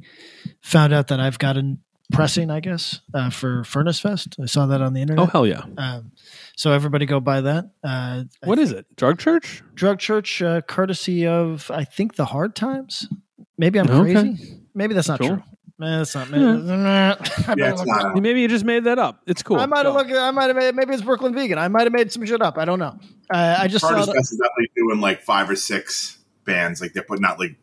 found 0.63 0.93
out 0.93 1.09
that 1.09 1.21
I've 1.21 1.39
got 1.39 1.57
a 1.57 1.77
pressing, 2.13 2.51
I 2.51 2.61
guess, 2.61 3.01
uh, 3.15 3.31
for 3.31 3.65
Furnace 3.65 4.01
Fest. 4.01 4.37
I 4.43 4.47
saw 4.47 4.67
that 4.67 4.83
on 4.83 4.93
the 4.93 5.01
internet. 5.01 5.23
Oh 5.25 5.27
hell 5.27 5.47
yeah! 5.47 5.63
Um, 5.79 6.13
so 6.57 6.73
everybody 6.73 7.07
go 7.07 7.21
buy 7.21 7.41
that. 7.43 7.71
Uh, 7.83 8.25
What 8.45 8.59
is 8.59 8.73
it? 8.73 8.85
Drug 8.97 9.19
Church? 9.19 9.63
Drug 9.75 9.99
Church, 9.99 10.43
uh, 10.43 10.61
courtesy 10.63 11.27
of 11.27 11.71
I 11.71 11.85
think 11.85 12.17
the 12.17 12.27
Hard 12.27 12.55
Times. 12.55 13.09
Maybe 13.57 13.79
I'm 13.79 13.89
Okay. 13.91 14.13
crazy. 14.13 14.61
Maybe 14.75 14.95
that's 14.95 15.09
not 15.09 15.21
Cool. 15.21 15.29
true. 15.29 15.43
Eh, 15.83 15.97
that's 15.99 16.15
not. 16.15 16.29
Yeah. 16.31 16.37
Yeah, 17.57 17.71
not. 17.85 18.05
out. 18.05 18.17
Maybe 18.23 18.43
you 18.43 18.49
just 18.49 18.67
made 18.67 18.85
that 18.85 18.99
up. 18.99 19.23
It's 19.27 19.43
cool. 19.43 19.57
I 19.57 19.65
might 19.67 19.87
have 19.87 19.95
Go. 19.95 19.99
looked. 20.01 20.13
I 20.13 20.31
might 20.31 20.49
have 20.49 20.57
made. 20.57 20.75
Maybe 20.75 20.93
it's 20.93 21.03
Brooklyn 21.03 21.35
Vegan. 21.35 21.57
I 21.59 21.69
might 21.69 21.85
have 21.85 21.93
made 21.93 22.13
some 22.13 22.25
shit 22.27 22.43
up. 22.43 22.59
I 22.59 22.67
don't 22.67 22.79
know. 22.79 22.99
Uh, 23.33 23.57
I 23.61 23.67
just 23.69 23.81
saw. 23.83 23.91
Furnace 23.91 24.07
that- 24.07 24.15
Fest 24.15 24.33
is 24.33 24.39
definitely 24.39 24.71
doing 24.77 25.01
like 25.01 25.23
five 25.23 25.49
or 25.49 25.57
six 25.57 26.19
bands. 26.45 26.81
Like 26.81 26.93
they're 26.93 27.03
putting 27.03 27.25
out 27.25 27.39
like 27.39 27.57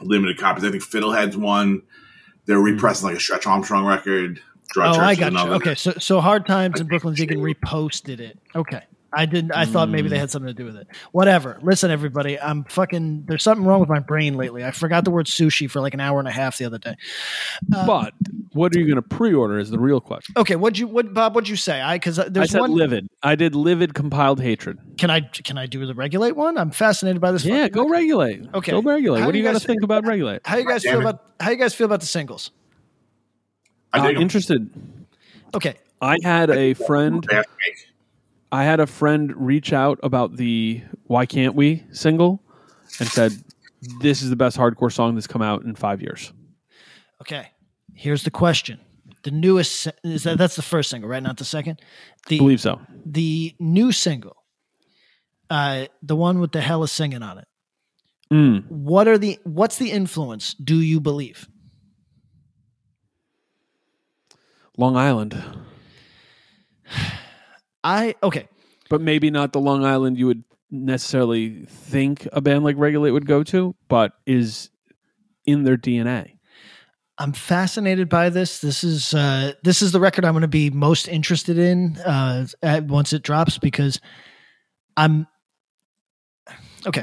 limited 0.00 0.38
copies. 0.38 0.64
I 0.64 0.70
think 0.70 0.82
Fiddlehead's 0.82 1.36
one. 1.36 1.82
They're 2.46 2.58
hmm. 2.58 2.64
repressing 2.64 3.08
like 3.08 3.16
a 3.16 3.20
Stretch 3.20 3.46
Armstrong 3.46 3.84
record. 3.84 4.40
Oh, 4.76 4.94
Church 4.94 4.98
I 4.98 5.14
got 5.14 5.32
you. 5.32 5.52
Okay, 5.54 5.74
so 5.74 5.92
so 5.92 6.20
Hard 6.20 6.46
Times 6.46 6.80
and 6.80 6.88
I 6.88 6.88
Brooklyn 6.88 7.14
think 7.14 7.30
Vegan 7.30 7.44
so. 7.44 7.54
reposted 7.54 8.20
it. 8.20 8.38
Okay, 8.54 8.82
I 9.14 9.26
didn't. 9.26 9.52
I 9.52 9.66
thought 9.66 9.88
maybe 9.90 10.08
they 10.08 10.18
had 10.18 10.30
something 10.30 10.46
to 10.48 10.54
do 10.54 10.64
with 10.64 10.76
it. 10.76 10.86
Whatever. 11.12 11.58
Listen, 11.62 11.90
everybody, 11.90 12.40
I'm 12.40 12.64
fucking. 12.64 13.24
There's 13.26 13.42
something 13.42 13.66
wrong 13.66 13.80
with 13.80 13.88
my 13.88 13.98
brain 13.98 14.36
lately. 14.36 14.64
I 14.64 14.70
forgot 14.70 15.04
the 15.04 15.10
word 15.10 15.26
sushi 15.26 15.70
for 15.70 15.80
like 15.80 15.92
an 15.94 16.00
hour 16.00 16.18
and 16.18 16.26
a 16.28 16.32
half 16.32 16.56
the 16.58 16.64
other 16.64 16.78
day. 16.78 16.94
Uh, 17.74 17.86
But 17.86 18.14
what 18.52 18.74
are 18.74 18.78
you 18.78 18.86
going 18.86 18.96
to 18.96 19.02
pre-order? 19.02 19.58
Is 19.58 19.70
the 19.70 19.78
real 19.78 20.00
question. 20.00 20.34
okay, 20.38 20.56
what'd 20.56 20.78
you 20.78 20.86
what 20.86 21.12
Bob? 21.12 21.34
What'd 21.34 21.48
you 21.48 21.56
say? 21.56 21.80
I 21.80 21.96
because 21.96 22.16
there's 22.16 22.36
I 22.38 22.44
said 22.46 22.60
one. 22.60 22.72
livid. 22.72 23.06
I 23.22 23.34
did 23.34 23.54
livid 23.54 23.94
compiled 23.94 24.40
hatred. 24.40 24.78
Can 24.96 25.10
I 25.10 25.20
can 25.20 25.58
I 25.58 25.66
do 25.66 25.84
the 25.86 25.94
regulate 25.94 26.32
one? 26.36 26.56
I'm 26.56 26.70
fascinated 26.70 27.20
by 27.20 27.32
this. 27.32 27.44
Yeah, 27.44 27.68
go 27.68 27.82
record. 27.82 27.92
regulate. 27.92 28.46
Okay. 28.54 28.72
go 28.72 28.80
regulate. 28.82 29.20
How 29.20 29.26
what 29.26 29.32
do 29.32 29.36
do 29.36 29.38
you 29.38 29.44
you 29.44 29.48
got 29.48 29.58
to 29.58 29.58
guys- 29.60 29.66
think 29.66 29.82
about 29.82 30.06
regulate? 30.06 30.40
How 30.46 30.56
you 30.56 30.66
guys 30.66 30.82
feel 30.84 30.98
it. 30.98 31.00
about 31.00 31.24
how 31.38 31.50
you 31.50 31.56
guys 31.56 31.74
feel 31.74 31.84
about 31.86 32.00
the 32.00 32.06
singles? 32.06 32.50
I 33.92 33.98
Uh, 33.98 34.10
interested. 34.12 34.70
Okay, 35.54 35.74
I 36.00 36.16
had 36.22 36.48
a 36.50 36.72
friend. 36.74 37.22
They 37.28 37.36
have 37.36 37.44
to 37.44 37.50
make. 37.68 37.88
I 38.52 38.64
had 38.64 38.80
a 38.80 38.86
friend 38.86 39.32
reach 39.34 39.72
out 39.72 39.98
about 40.02 40.36
the 40.36 40.82
"Why 41.04 41.24
Can't 41.24 41.54
We" 41.54 41.84
single, 41.90 42.42
and 43.00 43.08
said, 43.08 43.32
"This 44.00 44.20
is 44.20 44.28
the 44.28 44.36
best 44.36 44.58
hardcore 44.58 44.92
song 44.92 45.14
that's 45.14 45.26
come 45.26 45.40
out 45.40 45.64
in 45.64 45.74
five 45.74 46.02
years." 46.02 46.32
okay. 47.22 47.48
Here's 47.94 48.24
the 48.24 48.30
question: 48.30 48.78
the 49.22 49.30
newest 49.30 49.88
is 50.04 50.24
that 50.24 50.36
that's 50.36 50.56
the 50.56 50.62
first 50.62 50.90
single, 50.90 51.08
right? 51.08 51.22
Not 51.22 51.38
the 51.38 51.46
second. 51.46 51.80
The 52.28 52.38
believe 52.38 52.60
so. 52.60 52.78
the 53.06 53.54
new 53.58 53.90
single, 53.90 54.36
uh, 55.48 55.86
the 56.02 56.16
one 56.16 56.38
with 56.38 56.52
the 56.52 56.60
hell 56.60 56.82
is 56.82 56.92
singing 56.92 57.22
on 57.22 57.38
it. 57.38 57.48
Mm. 58.30 58.68
What 58.68 59.08
are 59.08 59.16
the 59.16 59.38
what's 59.44 59.78
the 59.78 59.90
influence? 59.90 60.52
Do 60.54 60.76
you 60.76 61.00
believe? 61.00 61.48
Long 64.76 64.96
Island, 64.96 65.42
I 67.84 68.14
okay. 68.22 68.48
but 68.88 69.00
maybe 69.00 69.30
not 69.30 69.52
the 69.52 69.60
Long 69.60 69.84
Island 69.84 70.18
you 70.18 70.26
would 70.26 70.44
necessarily 70.70 71.64
think 71.66 72.26
a 72.32 72.40
band 72.40 72.64
like 72.64 72.76
Regulate 72.78 73.10
would 73.10 73.26
go 73.26 73.42
to, 73.44 73.74
but 73.88 74.12
is 74.26 74.70
in 75.44 75.64
their 75.64 75.76
DNA. 75.76 76.38
I'm 77.18 77.32
fascinated 77.32 78.08
by 78.08 78.30
this. 78.30 78.60
This 78.60 78.82
is 78.82 79.14
uh, 79.14 79.52
this 79.62 79.82
is 79.82 79.92
the 79.92 80.00
record 80.00 80.24
I'm 80.24 80.32
going 80.32 80.42
to 80.42 80.48
be 80.48 80.70
most 80.70 81.08
interested 81.08 81.58
in 81.58 81.96
uh, 81.98 82.46
at, 82.62 82.84
once 82.84 83.12
it 83.12 83.22
drops 83.22 83.58
because 83.58 84.00
I'm 84.96 85.26
okay. 86.86 87.02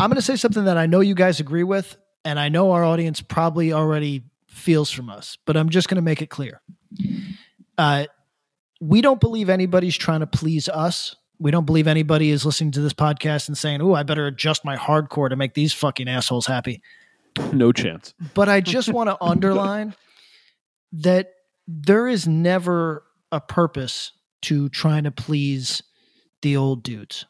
I'm 0.00 0.08
going 0.08 0.16
to 0.16 0.22
say 0.22 0.36
something 0.36 0.64
that 0.64 0.76
I 0.76 0.86
know 0.86 1.00
you 1.00 1.14
guys 1.14 1.40
agree 1.40 1.64
with, 1.64 1.96
and 2.24 2.38
I 2.38 2.48
know 2.48 2.72
our 2.72 2.84
audience 2.84 3.20
probably 3.22 3.72
already 3.72 4.22
feels 4.46 4.90
from 4.90 5.08
us, 5.08 5.38
but 5.46 5.56
I'm 5.56 5.70
just 5.70 5.88
going 5.88 5.96
to 5.96 6.02
make 6.02 6.22
it 6.22 6.28
clear. 6.28 6.60
Uh, 7.76 8.06
we 8.80 9.02
don't 9.02 9.20
believe 9.20 9.48
anybody's 9.48 9.96
trying 9.96 10.20
to 10.20 10.26
please 10.26 10.68
us. 10.68 11.14
We 11.38 11.50
don't 11.50 11.66
believe 11.66 11.86
anybody 11.86 12.30
is 12.30 12.44
listening 12.44 12.72
to 12.72 12.80
this 12.80 12.92
podcast 12.92 13.48
and 13.48 13.56
saying, 13.56 13.80
"Oh, 13.80 13.94
I 13.94 14.02
better 14.02 14.26
adjust 14.26 14.64
my 14.64 14.76
hardcore 14.76 15.28
to 15.28 15.36
make 15.36 15.54
these 15.54 15.72
fucking 15.72 16.08
assholes 16.08 16.46
happy." 16.46 16.82
No 17.52 17.72
chance. 17.72 18.14
But 18.34 18.48
I 18.48 18.60
just 18.60 18.92
want 18.92 19.08
to 19.08 19.16
underline 19.20 19.94
that 20.92 21.32
there 21.68 22.08
is 22.08 22.26
never 22.26 23.04
a 23.30 23.40
purpose 23.40 24.12
to 24.42 24.68
trying 24.70 25.04
to 25.04 25.10
please 25.10 25.82
the 26.42 26.56
old 26.56 26.82
dudes. 26.82 27.26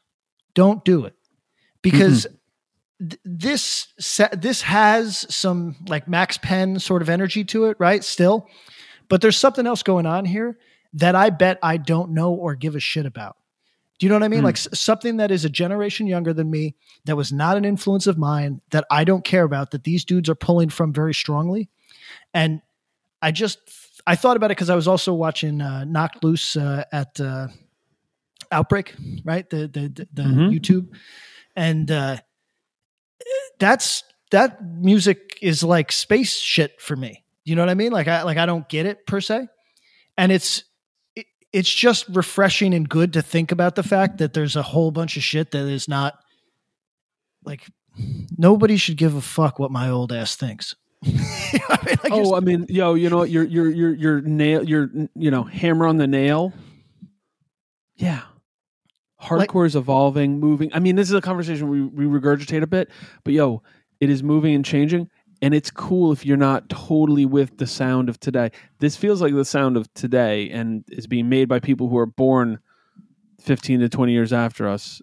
Don't 0.55 0.85
do 0.85 1.05
it 1.05 1.15
because 1.83 2.27
th- 2.99 3.21
this 3.25 3.89
sa- 3.99 4.29
this 4.33 4.63
has 4.63 5.27
some 5.35 5.77
like 5.89 6.09
Max 6.09 6.39
Penn 6.39 6.79
sort 6.79 7.03
of 7.03 7.09
energy 7.09 7.45
to 7.45 7.67
it, 7.67 7.77
right? 7.79 8.03
Still, 8.03 8.49
but 9.09 9.21
there's 9.21 9.37
something 9.37 9.67
else 9.67 9.83
going 9.83 10.07
on 10.07 10.25
here 10.25 10.59
that 10.95 11.15
I 11.15 11.31
bet 11.31 11.59
I 11.63 11.77
don't 11.77 12.11
know 12.13 12.33
or 12.33 12.55
give 12.55 12.75
a 12.77 12.81
shit 12.81 13.07
about. 13.07 13.37
Do 13.99 14.07
you 14.07 14.09
know 14.11 14.17
what 14.17 14.23
I 14.25 14.29
mean? 14.29 14.41
Hmm. 14.41 14.47
Like 14.47 14.57
s- 14.57 14.69
something 14.73 15.19
that 15.19 15.31
is 15.31 15.45
a 15.45 15.51
generation 15.51 16.07
younger 16.07 16.33
than 16.33 16.51
me, 16.51 16.75
that 17.05 17.17
was 17.17 17.33
not 17.33 17.57
an 17.57 17.65
influence 17.65 18.07
of 18.07 18.17
mine, 18.19 18.61
that 18.71 18.85
I 18.91 19.05
don't 19.05 19.25
care 19.25 19.45
about, 19.45 19.73
that 19.73 19.85
these 19.85 20.05
dudes 20.05 20.29
are 20.31 20.35
pulling 20.35 20.71
from 20.71 20.93
very 20.93 21.13
strongly. 21.15 21.69
And 22.33 22.63
I 23.21 23.31
just, 23.31 23.59
I 24.07 24.17
thought 24.17 24.37
about 24.39 24.47
it 24.51 24.57
because 24.57 24.71
I 24.71 24.75
was 24.75 24.89
also 24.89 25.13
watching 25.13 25.61
uh, 25.61 25.85
Knocked 25.85 26.25
Loose 26.25 26.57
uh, 26.57 26.85
at 26.91 27.21
uh, 27.21 27.49
Outbreak, 28.51 28.95
right? 29.25 29.49
The 29.49 29.69
the 29.69 29.89
the, 29.89 30.09
the 30.15 30.23
Mhm. 30.23 30.51
YouTube, 30.51 30.89
and 31.55 31.91
uh, 31.91 32.17
that's 33.59 34.03
that 34.31 34.65
music 34.65 35.39
is 35.43 35.63
like 35.63 35.93
space 35.93 36.39
shit 36.39 36.81
for 36.81 36.97
me. 36.97 37.25
You 37.45 37.57
know 37.57 37.63
what 37.63 37.69
I 37.69 37.75
mean? 37.75 37.93
Like 37.93 38.09
I 38.09 38.23
like 38.23 38.39
I 38.39 38.47
don't 38.47 38.69
get 38.69 38.87
it 38.87 39.07
per 39.07 39.21
se, 39.21 39.49
and 40.17 40.33
it's 40.33 40.59
it, 40.59 40.65
it's 41.53 41.73
just 41.73 42.07
refreshing 42.09 42.75
and 42.75 42.89
good 42.89 43.13
to 43.15 43.23
think 43.23 43.53
about 43.53 43.75
the 43.75 43.83
fact 43.83 44.19
that 44.19 44.33
there's 44.33 44.57
a 44.57 44.63
whole 44.63 44.91
bunch 44.91 45.17
of 45.17 45.23
shit 45.23 45.51
that 45.51 45.67
is 45.67 45.89
not 45.89 46.19
like 47.45 47.67
nobody 48.39 48.77
should 48.77 48.97
give 48.97 49.15
a 49.15 49.21
fuck 49.21 49.59
what 49.59 49.71
my 49.71 49.89
old 49.91 50.13
ass 50.13 50.37
thinks. 50.37 50.75
You 51.53 51.59
know 51.59 51.67
I 51.71 51.85
mean? 51.85 51.97
Like, 52.05 52.13
Oh, 52.13 52.37
I 52.37 52.41
mean, 52.41 52.67
yo, 52.69 52.95
you 52.95 53.11
know, 53.11 53.19
what, 53.19 53.31
your 53.31 53.43
your 53.43 53.69
your 53.71 53.93
your 53.95 54.21
nail, 54.21 54.63
your 54.63 54.89
you 55.17 55.31
know, 55.33 55.43
hammer 55.43 55.87
on 55.87 55.97
the 55.97 56.07
nail. 56.07 56.53
Yeah, 57.97 58.23
hardcore 59.21 59.67
is 59.67 59.75
evolving, 59.75 60.39
moving. 60.39 60.71
I 60.73 60.79
mean, 60.79 60.95
this 60.95 61.09
is 61.09 61.15
a 61.15 61.21
conversation 61.21 61.69
we 61.69 61.83
we 61.83 62.05
regurgitate 62.05 62.63
a 62.63 62.69
bit, 62.69 62.89
but 63.25 63.35
yo, 63.35 63.63
it 63.99 64.11
is 64.11 64.23
moving 64.23 64.55
and 64.55 64.65
changing, 64.65 65.11
and 65.43 65.55
it's 65.55 65.71
cool 65.71 66.13
if 66.13 66.27
you're 66.27 66.37
not 66.37 66.69
totally 66.69 67.25
with 67.25 67.57
the 67.59 67.67
sound 67.67 68.09
of 68.09 68.21
today. 68.21 68.51
This 68.79 68.97
feels 68.97 69.23
like 69.23 69.35
the 69.35 69.45
sound 69.45 69.77
of 69.77 69.93
today, 69.95 70.51
and 70.51 70.85
is 70.89 71.07
being 71.07 71.29
made 71.29 71.49
by 71.49 71.61
people 71.61 71.89
who 71.89 71.99
are 71.99 72.07
born 72.07 72.59
fifteen 73.41 73.81
to 73.81 73.89
twenty 73.89 74.13
years 74.13 74.33
after 74.33 74.69
us, 74.69 75.01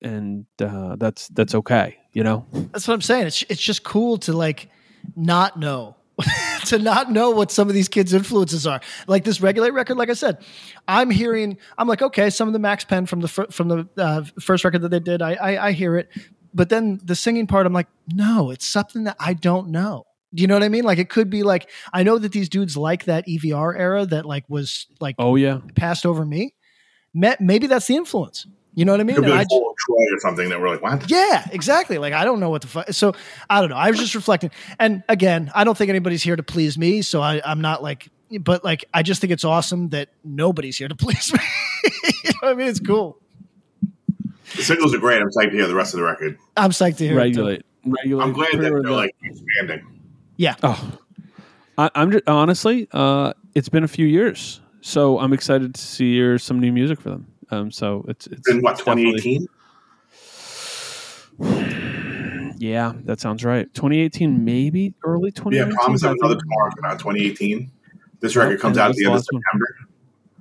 and 0.00 0.46
uh, 0.60 0.96
that's 0.96 1.28
that's 1.28 1.54
okay, 1.54 1.98
you 2.12 2.22
know. 2.22 2.46
That's 2.52 2.86
what 2.86 2.94
I'm 2.94 3.02
saying. 3.02 3.26
It's 3.26 3.42
it's 3.48 3.62
just 3.62 3.82
cool 3.82 4.18
to 4.18 4.32
like 4.32 4.68
not 5.16 5.58
know. 5.58 5.96
to 6.66 6.78
not 6.78 7.10
know 7.10 7.30
what 7.30 7.50
some 7.50 7.68
of 7.68 7.74
these 7.74 7.88
kids' 7.88 8.12
influences 8.12 8.66
are, 8.66 8.80
like 9.06 9.24
this 9.24 9.40
regulate 9.40 9.70
record. 9.70 9.96
Like 9.96 10.10
I 10.10 10.12
said, 10.12 10.44
I'm 10.86 11.10
hearing. 11.10 11.56
I'm 11.78 11.88
like, 11.88 12.02
okay, 12.02 12.28
some 12.28 12.48
of 12.48 12.52
the 12.52 12.58
Max 12.58 12.84
Pen 12.84 13.06
from 13.06 13.20
the 13.20 13.28
fir- 13.28 13.46
from 13.50 13.68
the 13.68 13.88
uh, 13.96 14.22
first 14.38 14.62
record 14.62 14.82
that 14.82 14.90
they 14.90 15.00
did, 15.00 15.22
I, 15.22 15.32
I 15.32 15.66
I 15.68 15.72
hear 15.72 15.96
it, 15.96 16.10
but 16.54 16.68
then 16.68 17.00
the 17.04 17.14
singing 17.16 17.46
part, 17.46 17.66
I'm 17.66 17.72
like, 17.72 17.88
no, 18.12 18.50
it's 18.50 18.66
something 18.66 19.04
that 19.04 19.16
I 19.18 19.34
don't 19.34 19.68
know. 19.68 20.04
Do 20.34 20.40
you 20.40 20.46
know 20.46 20.54
what 20.54 20.62
I 20.62 20.68
mean? 20.68 20.84
Like 20.84 20.98
it 20.98 21.10
could 21.10 21.28
be 21.28 21.42
like 21.42 21.68
I 21.92 22.02
know 22.04 22.18
that 22.18 22.32
these 22.32 22.48
dudes 22.48 22.76
like 22.76 23.04
that 23.04 23.26
EVR 23.26 23.78
era 23.78 24.06
that 24.06 24.24
like 24.24 24.44
was 24.48 24.86
like 25.00 25.16
Oh 25.18 25.36
yeah, 25.36 25.58
passed 25.76 26.06
over 26.06 26.24
me. 26.24 26.54
Maybe 27.14 27.66
that's 27.66 27.86
the 27.86 27.96
influence. 27.96 28.46
You 28.74 28.86
know 28.86 28.92
what 28.92 29.02
I 29.02 29.04
mean? 29.04 29.16
Could 29.16 29.26
be 29.26 29.30
And 29.30 29.34
I 29.34 29.42
like 29.42 29.48
Troy 29.50 29.96
or 29.96 30.18
something 30.20 30.48
that 30.48 30.58
we're 30.58 30.70
like, 30.70 30.82
what? 30.82 31.10
yeah, 31.10 31.46
exactly. 31.52 31.98
Like 31.98 32.14
I 32.14 32.24
don't 32.24 32.40
know 32.40 32.48
what 32.48 32.62
the 32.62 32.68
fuck. 32.68 32.92
So 32.92 33.12
I 33.50 33.60
don't 33.60 33.68
know. 33.68 33.76
I 33.76 33.90
was 33.90 33.98
just 33.98 34.14
reflecting. 34.14 34.50
And 34.80 35.02
again, 35.10 35.50
I 35.54 35.64
don't 35.64 35.76
think 35.76 35.90
anybody's 35.90 36.22
here 36.22 36.36
to 36.36 36.42
please 36.42 36.78
me. 36.78 37.02
So 37.02 37.20
I, 37.20 37.42
I'm 37.44 37.60
not 37.60 37.82
like, 37.82 38.08
but 38.40 38.64
like 38.64 38.86
I 38.94 39.02
just 39.02 39.20
think 39.20 39.30
it's 39.34 39.44
awesome 39.44 39.90
that 39.90 40.08
nobody's 40.24 40.78
here 40.78 40.88
to 40.88 40.96
please 40.96 41.30
me. 41.30 41.40
you 42.24 42.30
know 42.30 42.32
what 42.40 42.52
I 42.52 42.54
mean? 42.54 42.68
It's 42.68 42.80
cool. 42.80 43.18
The 44.56 44.62
singles 44.62 44.94
are 44.94 44.98
great. 44.98 45.20
I'm 45.20 45.28
psyched 45.30 45.50
to 45.50 45.56
hear 45.56 45.66
the 45.66 45.74
rest 45.74 45.94
of 45.94 46.00
the 46.00 46.04
record. 46.04 46.38
I'm 46.56 46.70
psyched 46.70 46.98
to 46.98 47.04
hear 47.06 47.12
it. 47.12 47.32
too. 47.34 47.44
regulate, 47.44 47.64
regulate. 47.84 48.22
I'm 48.22 48.32
glad 48.32 48.52
that 48.52 48.60
they're 48.60 48.82
like 48.82 49.14
expanding. 49.22 50.00
Yeah. 50.36 50.56
Oh, 50.62 50.98
I, 51.78 51.90
I'm 51.94 52.10
just, 52.12 52.28
honestly, 52.28 52.88
uh, 52.92 53.32
it's 53.54 53.68
been 53.68 53.84
a 53.84 53.88
few 53.88 54.06
years, 54.06 54.60
so 54.80 55.18
I'm 55.18 55.32
excited 55.32 55.74
to 55.74 55.80
see 55.80 56.14
your, 56.14 56.38
some 56.38 56.60
new 56.60 56.72
music 56.72 57.00
for 57.00 57.10
them. 57.10 57.26
Um, 57.50 57.70
so 57.70 58.04
it's 58.08 58.26
it's 58.28 58.48
In 58.48 58.60
what, 58.62 58.78
2018? 58.78 59.46
Yeah, 62.58 62.92
that 63.06 63.18
sounds 63.18 63.44
right. 63.44 63.66
2018, 63.74 64.44
maybe 64.44 64.94
early 65.02 65.32
2018. 65.32 65.68
Yeah, 65.68 65.74
Promise 65.74 66.04
I 66.04 66.10
of 66.10 66.16
Another 66.20 66.34
think. 66.34 66.42
Tomorrow 66.44 66.70
came 66.70 66.84
out 66.84 66.98
2018. 67.00 67.72
This 68.20 68.36
record 68.36 68.60
comes 68.60 68.76
and 68.76 68.84
out 68.84 68.90
at 68.90 68.96
the 68.96 69.02
the 69.02 69.06
end 69.06 69.14
of 69.16 69.18
last 69.18 69.32
one. 69.32 69.42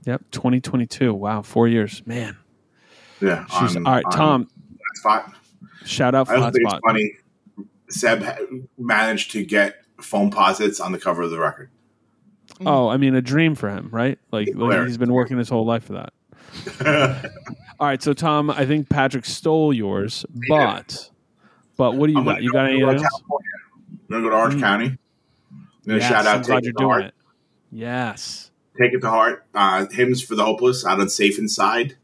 Yep, 0.05 0.21
2022. 0.29 1.13
Wow, 1.15 1.41
four 1.41 1.67
years, 1.67 2.03
man. 2.05 2.37
Yeah. 3.21 3.45
Jeez. 3.49 3.75
on- 3.75 3.85
All 3.87 3.93
right, 3.93 4.05
on 4.05 4.11
Tom, 4.11 4.47
that 4.69 4.97
spot. 4.97 5.33
shout 5.85 6.15
out 6.15 6.29
I 6.29 6.33
also 6.35 6.41
Flat 6.41 6.53
think 6.53 6.67
Spot. 6.69 6.79
it's 6.83 6.91
funny. 6.91 7.11
Seb 7.89 8.67
managed 8.77 9.31
to 9.31 9.43
get 9.45 9.77
Foamposites 9.97 10.83
on 10.83 10.91
the 10.91 10.99
cover 10.99 11.21
of 11.23 11.31
the 11.31 11.39
record. 11.39 11.69
Oh, 12.65 12.87
I 12.89 12.97
mean, 12.97 13.15
a 13.15 13.21
dream 13.21 13.55
for 13.55 13.69
him, 13.69 13.89
right? 13.91 14.17
Like, 14.31 14.49
like 14.55 14.87
he's 14.87 14.97
been 14.97 15.13
working 15.13 15.37
his 15.37 15.49
whole 15.49 15.65
life 15.65 15.83
for 15.85 15.93
that. 15.93 17.31
All 17.79 17.87
right, 17.87 18.01
so 18.01 18.13
Tom, 18.13 18.49
I 18.49 18.65
think 18.65 18.89
Patrick 18.89 19.25
stole 19.25 19.73
yours, 19.73 20.25
but 20.47 21.09
but 21.77 21.95
what 21.95 22.07
do 22.07 22.13
you 22.13 22.19
I'm 22.19 22.25
got? 22.25 22.31
gonna 22.33 22.41
You 22.43 22.51
go- 22.51 22.53
got 22.53 22.59
I'm 22.65 22.69
anything 22.69 22.85
go 22.85 22.91
else? 22.91 23.01
California. 23.01 23.49
I'm 23.89 23.97
gonna 24.09 24.23
go 24.23 24.29
to 24.29 24.35
Orange 24.35 24.55
Mm. 24.55 24.59
County. 24.59 24.85
I'm 24.85 24.97
gonna 25.87 25.99
Yes, 25.99 26.09
shout 26.09 26.25
out 26.27 26.35
I'm 26.37 26.41
glad 26.43 26.63
you're 26.63 26.73
to 26.73 26.77
doing 26.77 26.89
Heart. 26.91 27.03
it. 27.05 27.13
Yes. 27.71 28.51
Take 28.79 28.93
It 28.93 28.99
to 29.01 29.09
Heart. 29.09 29.45
Uh, 29.55 29.85
Hymns 29.91 30.21
for 30.21 30.35
the 30.35 30.43
Hopeless 30.45 30.85
out 30.85 30.99
on 30.99 31.09
Safe 31.09 31.39
Inside. 31.39 31.95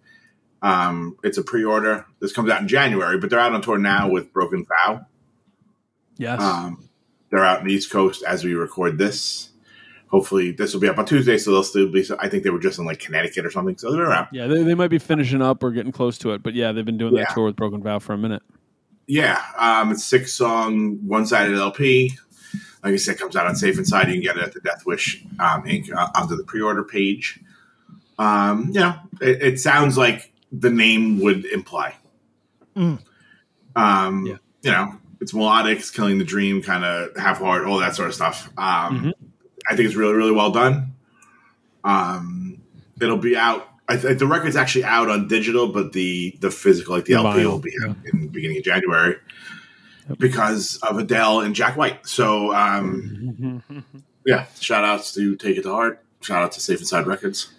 Um, 0.62 1.18
it's 1.24 1.38
a 1.38 1.44
pre-order. 1.44 2.06
This 2.20 2.34
comes 2.34 2.50
out 2.50 2.62
in 2.62 2.68
January, 2.68 3.18
but 3.20 3.30
they're 3.30 3.40
out 3.40 3.54
on 3.54 3.62
tour 3.62 3.78
now 3.78 4.10
with 4.10 4.34
Broken 4.34 4.66
Vow. 4.66 5.06
Yes. 6.18 6.42
Um, 6.42 6.90
they're 7.30 7.46
out 7.46 7.62
in 7.62 7.68
the 7.68 7.74
East 7.74 7.92
Coast 7.92 8.24
as 8.24 8.44
we 8.44 8.54
record 8.54 8.98
this. 8.98 9.50
Hopefully, 10.10 10.52
this 10.52 10.74
will 10.74 10.80
be 10.80 10.88
up 10.88 10.98
on 10.98 11.06
Tuesday, 11.06 11.38
so 11.38 11.52
they'll 11.52 11.64
still 11.64 11.92
be. 11.92 12.08
I 12.18 12.30
think 12.30 12.44
they 12.44 12.50
were 12.50 12.60
just 12.62 12.80
in 12.80 12.86
like 12.86 13.00
Connecticut 13.00 13.46
or 13.46 13.52
something, 13.52 13.78
so 13.78 13.92
they're 13.92 14.06
around. 14.06 14.28
yeah, 14.32 14.48
they, 14.48 14.64
they 14.64 14.74
might 14.74 14.88
be 14.88 15.00
finishing 15.00 15.42
up 15.42 15.62
or 15.62 15.72
getting 15.72 15.92
close 15.92 16.18
to 16.20 16.32
it, 16.32 16.42
but 16.42 16.54
yeah, 16.54 16.72
they've 16.72 16.86
been 16.86 16.98
doing 16.98 17.14
that 17.16 17.20
Yeah. 17.30 17.34
tour 17.34 17.46
with 17.46 17.58
Broken 17.58 17.84
Vow 17.84 18.00
for 18.00 18.14
a 18.14 18.18
minute. 18.18 18.42
Yeah, 19.06 19.42
um, 19.58 19.92
it's 19.92 20.06
six 20.06 20.34
song, 20.34 21.00
one 21.06 21.26
sided 21.26 21.56
LP. 21.58 22.18
Like 22.84 22.94
I 22.94 22.98
said, 22.98 23.18
comes 23.20 23.36
out 23.36 23.48
on 23.48 23.56
Safe 23.58 23.78
Inside. 23.78 24.08
You 24.08 24.14
can 24.16 24.22
get 24.24 24.38
it 24.38 24.44
at 24.44 24.54
the 24.54 24.62
Death 24.62 24.86
Wish 24.86 25.24
um, 25.40 25.64
Inc. 25.64 25.94
Uh, 25.94 26.08
onto 26.16 26.38
the 26.38 26.44
pre 26.44 26.62
order 26.62 26.84
page. 26.86 27.42
Um, 28.18 28.70
yeah, 28.72 29.00
it, 29.20 29.42
it 29.42 29.60
sounds 29.60 29.98
like 29.98 30.32
the 30.52 30.70
name 30.70 31.20
would 31.20 31.46
imply. 31.46 31.96
Mm. 32.76 33.00
Um, 33.76 34.26
Yeah. 34.26 34.38
You 34.64 34.72
know, 34.72 34.96
it's 35.22 35.34
melodic, 35.34 35.80
it's 35.80 35.92
killing 35.92 36.18
the 36.18 36.26
dream, 36.26 36.62
kind 36.62 36.84
of 36.84 37.16
Have 37.18 37.38
Heart, 37.38 37.66
all 37.66 37.80
that 37.80 37.96
sort 37.96 38.10
of 38.10 38.16
stuff. 38.16 38.50
Um, 38.58 39.02
Mhm. 39.02 39.14
I 39.70 39.76
think 39.76 39.88
it's 39.88 39.96
really, 39.96 40.14
really 40.14 40.32
well 40.32 40.52
done. 40.52 40.94
Um, 41.84 42.58
it'll 43.00 43.18
be 43.18 43.36
out. 43.38 43.68
I 43.88 43.96
think 43.98 44.20
the 44.20 44.28
record's 44.28 44.56
actually 44.58 44.84
out 44.84 45.10
on 45.10 45.28
digital, 45.28 45.68
but 45.68 45.94
the 45.94 46.36
the 46.42 46.52
physical, 46.52 46.96
like 46.96 47.06
the, 47.06 47.14
The 47.14 47.20
LP, 47.20 47.40
vinyl, 47.40 47.52
will 47.52 47.60
be 47.60 47.72
out 47.88 47.96
in 48.12 48.22
the 48.24 48.28
beginning 48.28 48.58
of 48.58 48.64
January 48.64 49.16
because 50.20 50.78
of 50.78 50.98
Adele 50.98 51.42
and 51.42 51.56
Jack 51.56 51.78
White. 51.78 52.06
So, 52.08 52.54
um, 52.54 53.64
yeah, 54.26 54.46
shout 54.60 54.84
outs 54.84 55.14
to 55.14 55.36
Take 55.36 55.58
It 55.58 55.64
to 55.64 55.72
Heart. 55.72 56.04
Shout 56.22 56.44
out 56.44 56.52
to 56.54 56.60
Safe 56.60 56.80
Inside 56.80 57.08
Records. 57.08 57.50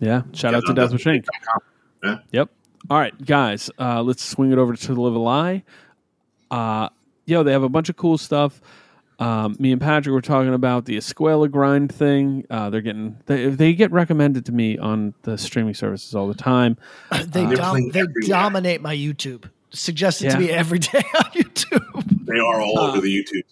yeah. 0.00 0.22
Shout 0.32 0.52
Yeah, 0.52 0.58
out 0.58 0.64
to 0.66 0.72
no, 0.72 0.82
Death 0.82 0.92
Wish 0.92 1.04
Inc. 1.04 1.24
Yeah. 2.02 2.18
Yep. 2.32 2.50
All 2.88 2.98
right, 2.98 3.26
guys, 3.26 3.70
uh, 3.78 4.02
let's 4.02 4.24
swing 4.24 4.52
it 4.52 4.58
over 4.58 4.74
to 4.74 4.94
Live 4.94 5.14
a 5.14 5.18
Lie. 5.18 5.62
Uh, 6.50 6.88
yo, 7.26 7.42
they 7.42 7.52
have 7.52 7.62
a 7.62 7.68
bunch 7.68 7.88
of 7.88 7.96
cool 7.96 8.16
stuff. 8.18 8.60
Um, 9.18 9.54
me 9.58 9.70
and 9.70 9.80
Patrick 9.80 10.14
were 10.14 10.22
talking 10.22 10.54
about 10.54 10.86
the 10.86 10.96
Escuela 10.96 11.50
grind 11.50 11.92
thing. 11.94 12.46
Uh, 12.48 12.70
they're 12.70 12.80
getting 12.80 13.18
they, 13.26 13.50
they 13.50 13.74
get 13.74 13.92
recommended 13.92 14.46
to 14.46 14.52
me 14.52 14.78
on 14.78 15.12
the 15.22 15.36
streaming 15.36 15.74
services 15.74 16.14
all 16.14 16.26
the 16.26 16.32
time. 16.34 16.78
They, 17.26 17.44
Uh, 17.44 17.54
dom- 17.54 17.90
they 17.90 18.02
dominate 18.26 18.80
my 18.80 18.96
YouTube. 18.96 19.50
Suggested 19.72 20.24
Yeah. 20.24 20.30
to 20.32 20.38
me 20.40 20.50
every 20.50 20.78
day 20.78 21.02
on 21.14 21.30
YouTube. 21.32 22.24
They 22.26 22.38
are 22.38 22.62
all 22.62 22.78
Uh, 22.78 22.88
over 22.88 23.00
the 23.02 23.14
YouTube. 23.14 23.42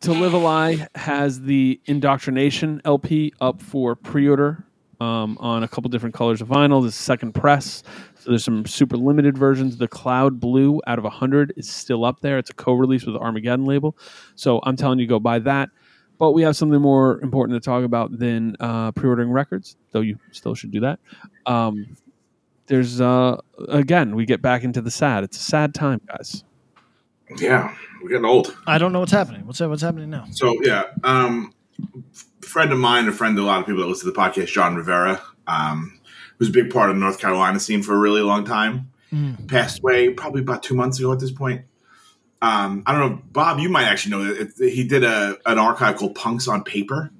To 0.00 0.12
Live 0.12 0.32
a 0.32 0.38
Lie 0.38 0.88
has 0.96 1.42
the 1.42 1.80
Indoctrination 1.86 2.82
LP 2.84 3.32
up 3.40 3.62
for 3.62 3.94
pre-order 3.94 4.64
um, 5.00 5.36
on 5.40 5.62
a 5.62 5.68
couple 5.68 5.88
different 5.90 6.14
colors 6.14 6.40
of 6.40 6.48
vinyl. 6.48 6.82
This 6.82 6.94
is 6.94 7.00
second 7.00 7.32
press, 7.32 7.82
so 8.18 8.30
there's 8.30 8.44
some 8.44 8.66
super 8.66 8.96
limited 8.96 9.38
versions. 9.38 9.76
The 9.76 9.88
Cloud 9.88 10.40
Blue 10.40 10.80
out 10.86 10.98
of 10.98 11.04
100 11.04 11.54
is 11.56 11.68
still 11.68 12.04
up 12.04 12.20
there. 12.20 12.38
It's 12.38 12.50
a 12.50 12.54
co-release 12.54 13.04
with 13.04 13.14
the 13.14 13.20
Armageddon 13.20 13.64
label, 13.64 13.96
so 14.34 14.60
I'm 14.62 14.76
telling 14.76 14.98
you, 14.98 15.06
go 15.06 15.18
buy 15.18 15.38
that. 15.40 15.70
But 16.18 16.32
we 16.32 16.42
have 16.42 16.56
something 16.56 16.80
more 16.80 17.20
important 17.20 17.62
to 17.62 17.64
talk 17.64 17.84
about 17.84 18.18
than 18.18 18.56
uh, 18.58 18.90
pre-ordering 18.92 19.30
records, 19.30 19.76
though 19.92 20.00
you 20.00 20.18
still 20.32 20.54
should 20.54 20.72
do 20.72 20.80
that. 20.80 20.98
Um, 21.46 21.96
there's 22.66 23.00
uh, 23.00 23.36
again, 23.68 24.14
we 24.14 24.26
get 24.26 24.42
back 24.42 24.62
into 24.62 24.80
the 24.80 24.90
sad. 24.90 25.24
It's 25.24 25.38
a 25.38 25.42
sad 25.42 25.74
time, 25.74 26.00
guys. 26.06 26.44
Yeah, 27.36 27.74
we're 28.02 28.10
getting 28.10 28.24
old. 28.24 28.56
I 28.66 28.78
don't 28.78 28.92
know 28.92 29.00
what's 29.00 29.12
happening. 29.12 29.46
What's 29.46 29.60
what's 29.60 29.82
happening 29.82 30.10
now? 30.10 30.26
So 30.30 30.54
yeah, 30.62 30.84
um, 31.04 31.52
friend 32.48 32.72
of 32.72 32.78
mine, 32.78 33.08
a 33.08 33.12
friend 33.12 33.38
of 33.38 33.44
a 33.44 33.46
lot 33.46 33.60
of 33.60 33.66
people 33.66 33.82
that 33.82 33.88
listen 33.88 34.06
to 34.06 34.12
the 34.12 34.18
podcast, 34.18 34.48
John 34.48 34.74
Rivera, 34.76 35.20
um, 35.46 35.98
who's 36.38 36.48
a 36.48 36.52
big 36.52 36.70
part 36.72 36.90
of 36.90 36.96
the 36.96 37.00
North 37.00 37.18
Carolina 37.20 37.60
scene 37.60 37.82
for 37.82 37.94
a 37.94 37.98
really 37.98 38.22
long 38.22 38.44
time. 38.44 38.90
Mm. 39.12 39.48
Passed 39.48 39.78
away 39.80 40.10
probably 40.10 40.42
about 40.42 40.62
two 40.62 40.74
months 40.74 40.98
ago 40.98 41.12
at 41.12 41.20
this 41.20 41.30
point. 41.30 41.62
Um, 42.42 42.82
I 42.86 42.92
don't 42.92 43.10
know, 43.10 43.22
Bob. 43.32 43.58
You 43.58 43.68
might 43.68 43.84
actually 43.84 44.10
know 44.12 44.34
that 44.34 44.70
he 44.70 44.86
did 44.86 45.02
a 45.02 45.36
an 45.46 45.58
archive 45.58 45.96
called 45.96 46.14
Punks 46.14 46.46
on 46.46 46.62
Paper, 46.62 47.10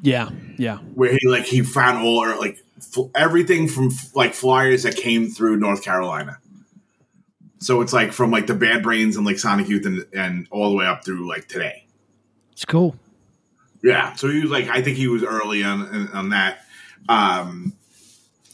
Yeah, 0.00 0.30
yeah. 0.56 0.78
where 0.94 1.12
he 1.12 1.28
like 1.28 1.44
he 1.44 1.62
found 1.62 1.98
all 1.98 2.18
or 2.22 2.36
like 2.36 2.62
f- 2.78 3.10
everything 3.14 3.68
from 3.68 3.86
f- 3.88 4.14
like 4.16 4.32
flyers 4.32 4.84
that 4.84 4.96
came 4.96 5.28
through 5.28 5.56
North 5.56 5.82
Carolina. 5.82 6.38
So 7.58 7.80
it's 7.82 7.92
like 7.92 8.12
from 8.12 8.30
like 8.30 8.46
the 8.46 8.54
Bad 8.54 8.82
Brains 8.82 9.16
and 9.16 9.26
like 9.26 9.38
Sonic 9.38 9.68
Youth 9.68 9.84
and, 9.86 10.06
and 10.14 10.46
all 10.50 10.70
the 10.70 10.76
way 10.76 10.86
up 10.86 11.04
through 11.04 11.28
like 11.28 11.46
today. 11.48 11.84
It's 12.52 12.64
cool. 12.64 12.94
Yeah, 13.84 14.14
so 14.14 14.30
he 14.30 14.40
was 14.40 14.50
like, 14.50 14.66
I 14.68 14.80
think 14.80 14.96
he 14.96 15.08
was 15.08 15.22
early 15.22 15.62
on 15.62 16.08
on 16.14 16.30
that, 16.30 16.64
um, 17.06 17.74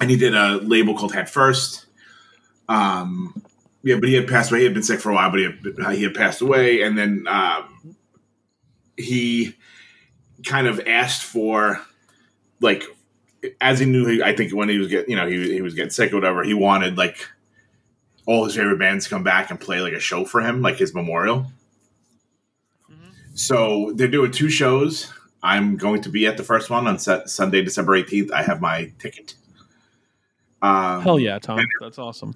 and 0.01 0.11
he 0.11 0.17
did 0.17 0.35
a 0.35 0.57
label 0.57 0.97
called 0.97 1.15
Head 1.15 1.31
First. 1.31 1.87
Um, 2.69 3.41
yeah, 3.85 3.95
but 3.95 4.09
he 4.09 4.17
had 4.17 4.27
passed 4.27 4.51
away. 4.51 4.59
He 4.59 4.65
had 4.65 4.75
been 4.75 4.83
sick 4.83 4.99
for 4.99 5.11
a 5.11 5.15
while, 5.15 5.31
but 5.31 5.39
he 5.39 5.45
had, 5.45 5.95
he 5.95 6.03
had 6.03 6.15
passed 6.15 6.41
away, 6.41 6.83
and 6.83 6.99
then 6.99 7.27
um, 7.29 7.95
he 8.97 9.55
kind 10.45 10.67
of 10.67 10.81
asked 10.85 11.23
for 11.23 11.81
like 12.61 12.83
as 13.61 13.79
he 13.79 13.87
knew. 13.87 14.25
I 14.25 14.35
think 14.35 14.53
when 14.53 14.69
he 14.69 14.79
was 14.79 14.89
getting, 14.89 15.11
you 15.11 15.17
know, 15.17 15.29
he 15.29 15.53
he 15.53 15.63
was 15.63 15.75
getting 15.75 15.91
sick 15.91 16.13
or 16.13 16.17
whatever. 16.17 16.43
He 16.43 16.55
wanted 16.55 16.99
like 16.99 17.25
all 18.27 18.47
his 18.47 18.57
favorite 18.57 18.81
bands 18.81 19.05
to 19.05 19.11
come 19.11 19.23
back 19.23 19.49
and 19.51 19.61
play 19.61 19.81
like 19.81 19.93
a 19.93 20.01
show 20.01 20.25
for 20.25 20.41
him, 20.41 20.61
like 20.61 20.79
his 20.79 20.93
memorial. 20.93 21.47
So 23.35 23.93
they're 23.95 24.09
doing 24.09 24.33
two 24.33 24.51
shows. 24.51 25.13
I'm 25.43 25.77
going 25.77 26.03
to 26.03 26.09
be 26.09 26.27
at 26.27 26.37
the 26.37 26.43
first 26.43 26.71
one 26.71 26.87
on 26.87 26.99
Sunday, 26.99 27.63
December 27.63 28.01
18th. 28.01 28.31
I 28.31 28.43
have 28.43 28.61
my 28.61 28.93
ticket. 28.99 29.35
Um, 30.63 31.03
Hell 31.03 31.19
yeah, 31.19 31.39
Tom. 31.39 31.59
That's 31.81 31.99
awesome. 31.99 32.35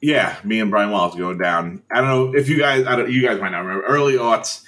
Yeah, 0.00 0.36
me 0.44 0.60
and 0.60 0.70
Brian 0.70 0.90
Wallace 0.90 1.16
going 1.16 1.38
down. 1.38 1.82
I 1.90 2.00
don't 2.00 2.08
know 2.08 2.38
if 2.38 2.48
you 2.48 2.58
guys, 2.58 2.86
I 2.86 2.96
don't, 2.96 3.10
you 3.10 3.22
guys 3.22 3.40
might 3.40 3.50
not 3.50 3.60
remember. 3.60 3.84
Early 3.84 4.14
aughts, 4.14 4.64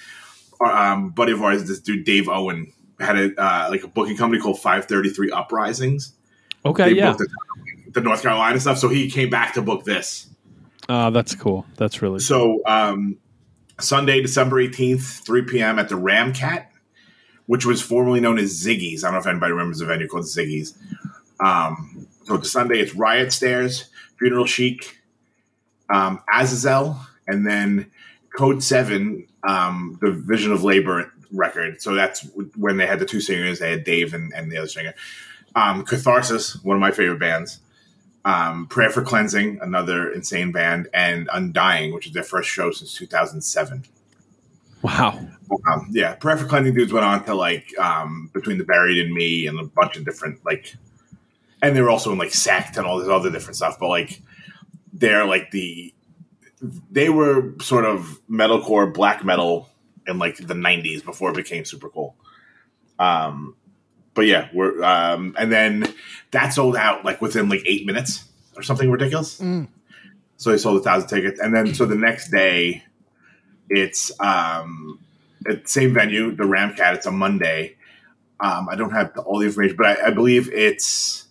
um, 0.60 1.10
buddy 1.10 1.32
of 1.32 1.42
ours, 1.42 1.64
this 1.64 1.80
dude 1.80 2.04
Dave 2.04 2.28
Owen 2.28 2.72
had 3.00 3.16
a 3.16 3.40
uh, 3.40 3.68
like 3.70 3.82
a 3.82 3.88
booking 3.88 4.16
company 4.16 4.40
called 4.40 4.60
533 4.60 5.30
Uprisings. 5.30 6.12
Okay, 6.64 6.90
They 6.90 6.96
yeah. 6.96 7.12
booked 7.12 7.20
the, 7.20 7.90
the 7.92 8.00
North 8.00 8.22
Carolina 8.22 8.60
stuff, 8.60 8.78
so 8.78 8.88
he 8.88 9.10
came 9.10 9.30
back 9.30 9.54
to 9.54 9.62
book 9.62 9.84
this. 9.84 10.28
Uh, 10.88 11.10
that's 11.10 11.34
cool. 11.34 11.64
That's 11.76 12.02
really 12.02 12.18
So 12.18 12.60
um, 12.66 13.16
Sunday, 13.80 14.20
December 14.20 14.56
18th, 14.56 15.24
3 15.24 15.42
p.m. 15.42 15.78
at 15.78 15.88
the 15.88 15.94
Ramkat, 15.94 16.66
which 17.52 17.66
was 17.66 17.82
formerly 17.82 18.18
known 18.18 18.38
as 18.38 18.50
Ziggy's. 18.50 19.04
I 19.04 19.08
don't 19.08 19.16
know 19.16 19.20
if 19.20 19.26
anybody 19.26 19.52
remembers 19.52 19.82
a 19.82 19.84
venue 19.84 20.08
called 20.08 20.24
Ziggy's. 20.24 20.72
Um, 21.38 22.08
so 22.24 22.38
the 22.38 22.46
Sunday, 22.46 22.80
it's 22.80 22.94
Riot 22.94 23.30
Stairs, 23.30 23.90
Funeral 24.18 24.46
Chic, 24.46 25.02
um, 25.90 26.22
Azazel, 26.32 26.98
and 27.28 27.46
then 27.46 27.90
Code 28.34 28.62
7, 28.62 29.28
um, 29.46 29.98
the 30.00 30.12
Vision 30.12 30.50
of 30.50 30.64
Labor 30.64 31.12
record. 31.30 31.82
So 31.82 31.92
that's 31.92 32.26
when 32.56 32.78
they 32.78 32.86
had 32.86 33.00
the 33.00 33.04
two 33.04 33.20
singers. 33.20 33.58
They 33.58 33.72
had 33.72 33.84
Dave 33.84 34.14
and, 34.14 34.32
and 34.34 34.50
the 34.50 34.56
other 34.56 34.68
singer. 34.68 34.94
Um, 35.54 35.84
Catharsis, 35.84 36.54
one 36.64 36.76
of 36.76 36.80
my 36.80 36.90
favorite 36.90 37.20
bands 37.20 37.60
um, 38.24 38.66
Prayer 38.68 38.88
for 38.88 39.02
Cleansing, 39.02 39.58
another 39.60 40.10
insane 40.10 40.52
band, 40.52 40.88
and 40.94 41.28
Undying, 41.30 41.92
which 41.92 42.06
is 42.06 42.14
their 42.14 42.22
first 42.22 42.48
show 42.48 42.70
since 42.70 42.94
2007. 42.94 43.84
Wow. 44.82 45.18
Um, 45.70 45.88
yeah, 45.90 46.14
Prayer 46.14 46.38
for 46.38 46.46
Cleansing 46.46 46.74
dudes 46.74 46.92
went 46.92 47.04
on 47.04 47.24
to 47.24 47.34
like 47.34 47.78
um, 47.78 48.30
Between 48.32 48.58
the 48.58 48.64
Buried 48.64 48.98
and 48.98 49.12
Me 49.12 49.46
and 49.46 49.58
a 49.60 49.64
bunch 49.64 49.96
of 49.96 50.04
different 50.04 50.44
like, 50.44 50.74
and 51.60 51.76
they 51.76 51.82
were 51.82 51.90
also 51.90 52.12
in 52.12 52.18
like 52.18 52.32
Sect 52.32 52.76
and 52.76 52.86
all 52.86 52.98
this 52.98 53.08
other 53.08 53.30
different 53.30 53.56
stuff. 53.56 53.78
But 53.78 53.88
like, 53.88 54.22
they're 54.92 55.24
like 55.24 55.50
the 55.50 55.92
they 56.90 57.08
were 57.08 57.54
sort 57.60 57.84
of 57.84 58.20
metalcore 58.30 58.92
black 58.92 59.24
metal 59.24 59.68
in 60.06 60.18
like 60.18 60.36
the 60.36 60.54
90s 60.54 61.04
before 61.04 61.30
it 61.30 61.36
became 61.36 61.64
super 61.64 61.88
cool. 61.88 62.16
Um, 62.98 63.56
but 64.14 64.22
yeah, 64.22 64.48
we're 64.52 64.82
um, 64.84 65.34
and 65.38 65.50
then 65.50 65.92
that 66.32 66.50
sold 66.50 66.76
out 66.76 67.04
like 67.04 67.20
within 67.20 67.48
like 67.48 67.62
eight 67.66 67.86
minutes 67.86 68.24
or 68.56 68.62
something 68.62 68.90
ridiculous. 68.90 69.40
Mm. 69.40 69.68
So 70.36 70.50
they 70.50 70.58
sold 70.58 70.80
a 70.80 70.84
thousand 70.84 71.08
tickets, 71.08 71.40
and 71.40 71.54
then 71.54 71.74
so 71.74 71.86
the 71.86 71.94
next 71.94 72.30
day, 72.30 72.84
it's 73.68 74.12
um, 74.20 74.98
at 75.48 75.64
the 75.64 75.68
same 75.68 75.94
venue, 75.94 76.34
the 76.34 76.44
Ramkat. 76.44 76.94
It's 76.96 77.06
a 77.06 77.10
Monday. 77.10 77.76
Um, 78.40 78.68
I 78.68 78.74
don't 78.76 78.90
have 78.92 79.16
all 79.18 79.38
the 79.38 79.46
information, 79.46 79.76
but 79.76 79.86
I, 79.86 80.08
I 80.08 80.10
believe 80.10 80.50
it's 80.52 81.26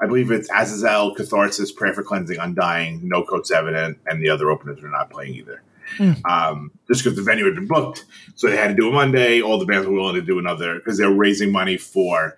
I 0.00 0.06
believe 0.06 0.30
it's 0.30 0.48
Azazel, 0.54 1.14
Catharsis, 1.14 1.72
Prayer 1.72 1.94
for 1.94 2.02
Cleansing, 2.02 2.38
Undying, 2.38 3.00
No 3.08 3.24
Coats 3.24 3.50
Evident, 3.50 3.98
and 4.06 4.22
the 4.22 4.28
other 4.28 4.50
openers 4.50 4.82
are 4.82 4.90
not 4.90 5.10
playing 5.10 5.34
either. 5.34 5.62
Mm. 5.98 6.20
Um, 6.28 6.70
just 6.88 7.02
because 7.02 7.16
the 7.16 7.22
venue 7.22 7.44
had 7.46 7.54
been 7.54 7.66
booked, 7.66 8.04
so 8.34 8.48
they 8.48 8.56
had 8.56 8.68
to 8.68 8.74
do 8.74 8.88
a 8.88 8.92
Monday. 8.92 9.40
All 9.40 9.58
the 9.58 9.64
bands 9.66 9.86
were 9.86 9.94
willing 9.94 10.16
to 10.16 10.20
do 10.20 10.38
another 10.38 10.74
because 10.74 10.98
they 10.98 11.06
were 11.06 11.14
raising 11.14 11.50
money 11.52 11.76
for 11.76 12.36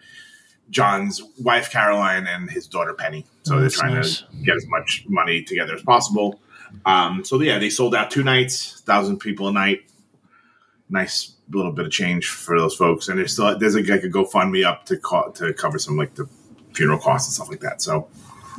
John's 0.70 1.22
wife 1.40 1.70
Caroline 1.70 2.26
and 2.26 2.50
his 2.50 2.66
daughter 2.66 2.92
Penny. 2.94 3.26
So 3.42 3.56
Oh, 3.56 3.60
they're 3.60 3.70
trying 3.70 3.94
nice. 3.94 4.20
to 4.20 4.26
get 4.44 4.56
as 4.56 4.66
much 4.68 5.04
money 5.08 5.42
together 5.42 5.74
as 5.74 5.82
possible. 5.82 6.40
Um, 6.86 7.24
so 7.24 7.40
yeah, 7.40 7.58
they 7.58 7.70
sold 7.70 7.94
out 7.94 8.10
two 8.10 8.22
nights, 8.22 8.80
thousand 8.82 9.18
people 9.18 9.48
a 9.48 9.52
night. 9.52 9.80
Nice 10.90 11.32
little 11.50 11.72
bit 11.72 11.86
of 11.86 11.92
change 11.92 12.28
for 12.28 12.58
those 12.58 12.74
folks, 12.74 13.08
and 13.08 13.18
there's 13.18 13.32
still 13.32 13.58
there's 13.58 13.74
a, 13.74 13.82
like 13.82 14.04
a 14.04 14.08
GoFundMe 14.08 14.64
up 14.64 14.84
to 14.86 14.96
co- 14.96 15.30
to 15.32 15.52
cover 15.52 15.78
some 15.78 15.96
like 15.96 16.14
the 16.14 16.28
funeral 16.74 16.98
costs 16.98 17.28
and 17.28 17.34
stuff 17.34 17.48
like 17.50 17.60
that. 17.60 17.82
So 17.82 18.08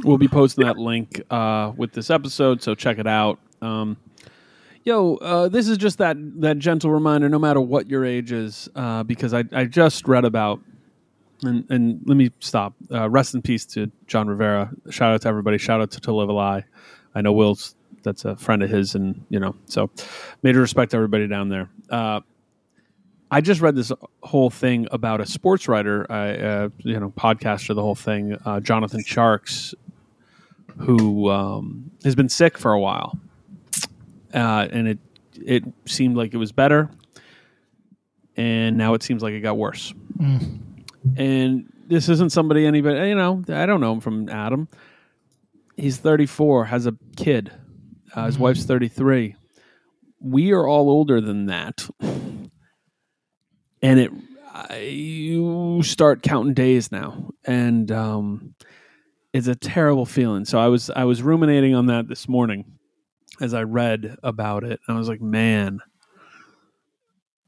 We'll 0.03 0.17
be 0.17 0.27
posting 0.27 0.65
that 0.65 0.77
link 0.77 1.21
uh, 1.29 1.73
with 1.75 1.91
this 1.91 2.09
episode, 2.09 2.61
so 2.61 2.73
check 2.73 2.99
it 2.99 3.07
out. 3.07 3.39
Um, 3.61 3.97
yo, 4.83 5.15
uh, 5.15 5.49
this 5.49 5.67
is 5.67 5.77
just 5.77 5.97
that 5.97 6.15
that 6.41 6.59
gentle 6.59 6.91
reminder, 6.91 7.27
no 7.27 7.39
matter 7.39 7.59
what 7.59 7.87
your 7.89 8.05
age 8.05 8.31
is, 8.31 8.69
uh, 8.75 9.03
because 9.03 9.33
I, 9.33 9.43
I 9.51 9.65
just 9.65 10.07
read 10.07 10.23
about, 10.23 10.61
and, 11.43 11.69
and 11.69 12.01
let 12.05 12.15
me 12.15 12.31
stop. 12.39 12.75
Uh, 12.91 13.09
rest 13.09 13.35
in 13.35 13.41
peace 13.41 13.65
to 13.67 13.91
John 14.07 14.27
Rivera. 14.27 14.71
Shout 14.89 15.13
out 15.13 15.21
to 15.23 15.27
everybody. 15.27 15.57
Shout 15.57 15.81
out 15.81 15.91
to 15.91 15.99
To 16.01 16.13
Live 16.13 16.29
a 16.29 16.33
Lie. 16.33 16.65
I 17.13 17.21
know 17.21 17.33
Will's 17.33 17.75
that's 18.03 18.25
a 18.25 18.35
friend 18.35 18.63
of 18.63 18.69
his, 18.69 18.95
and 18.95 19.25
you 19.29 19.39
know, 19.39 19.55
so 19.65 19.89
major 20.43 20.59
respect 20.59 20.91
to 20.91 20.97
everybody 20.97 21.27
down 21.27 21.49
there. 21.49 21.69
Uh, 21.89 22.21
I 23.31 23.41
just 23.41 23.61
read 23.61 23.75
this 23.75 23.91
whole 24.23 24.49
thing 24.49 24.87
about 24.91 25.21
a 25.21 25.25
sports 25.25 25.67
writer, 25.67 26.05
I, 26.11 26.35
uh, 26.35 26.69
you 26.79 26.99
know, 26.99 27.11
podcaster, 27.11 27.75
the 27.75 27.81
whole 27.81 27.95
thing, 27.95 28.35
uh, 28.43 28.59
Jonathan 28.59 29.03
Tjarks, 29.03 29.75
who 30.79 31.29
um, 31.29 31.91
has 32.03 32.15
been 32.15 32.29
sick 32.29 32.57
for 32.57 32.73
a 32.73 32.79
while, 32.79 33.19
uh, 34.33 34.67
and 34.71 34.87
it 34.87 34.99
it 35.35 35.63
seemed 35.85 36.17
like 36.17 36.33
it 36.33 36.37
was 36.37 36.51
better, 36.51 36.89
and 38.35 38.77
now 38.77 38.93
it 38.93 39.03
seems 39.03 39.21
like 39.21 39.33
it 39.33 39.41
got 39.41 39.57
worse. 39.57 39.93
Mm. 40.17 40.59
And 41.15 41.71
this 41.87 42.09
isn't 42.09 42.31
somebody 42.31 42.65
anybody, 42.65 43.09
you 43.09 43.15
know, 43.15 43.43
I 43.49 43.65
don't 43.65 43.81
know 43.81 43.93
him 43.93 43.99
from 43.99 44.29
Adam. 44.29 44.67
He's 45.75 45.97
34, 45.97 46.65
has 46.65 46.85
a 46.85 46.95
kid. 47.15 47.51
Uh, 48.13 48.25
his 48.25 48.39
wife's 48.39 48.63
33. 48.65 49.35
We 50.19 50.51
are 50.51 50.67
all 50.67 50.89
older 50.89 51.21
than 51.21 51.45
that. 51.47 51.87
And 53.81 53.99
it 53.99 54.11
I, 54.51 54.77
you 54.77 55.81
start 55.83 56.23
counting 56.23 56.53
days 56.53 56.91
now. 56.91 57.29
And 57.45 57.91
um 57.91 58.55
it's 59.31 59.47
a 59.47 59.55
terrible 59.55 60.05
feeling. 60.05 60.45
So 60.45 60.59
i 60.59 60.67
was 60.67 60.89
i 60.89 61.05
was 61.05 61.21
ruminating 61.21 61.75
on 61.75 61.85
that 61.87 62.07
this 62.07 62.27
morning 62.27 62.65
as 63.39 63.53
i 63.53 63.63
read 63.63 64.17
about 64.23 64.63
it. 64.63 64.79
And 64.87 64.95
i 64.95 64.99
was 64.99 65.07
like 65.07 65.21
man 65.21 65.79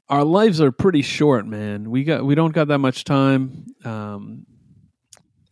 our 0.08 0.24
lives 0.24 0.60
are 0.60 0.70
pretty 0.70 1.02
short 1.02 1.46
man. 1.46 1.90
We 1.90 2.04
got 2.04 2.24
we 2.24 2.34
don't 2.34 2.52
got 2.52 2.68
that 2.68 2.78
much 2.78 3.04
time. 3.04 3.66
Um 3.84 4.46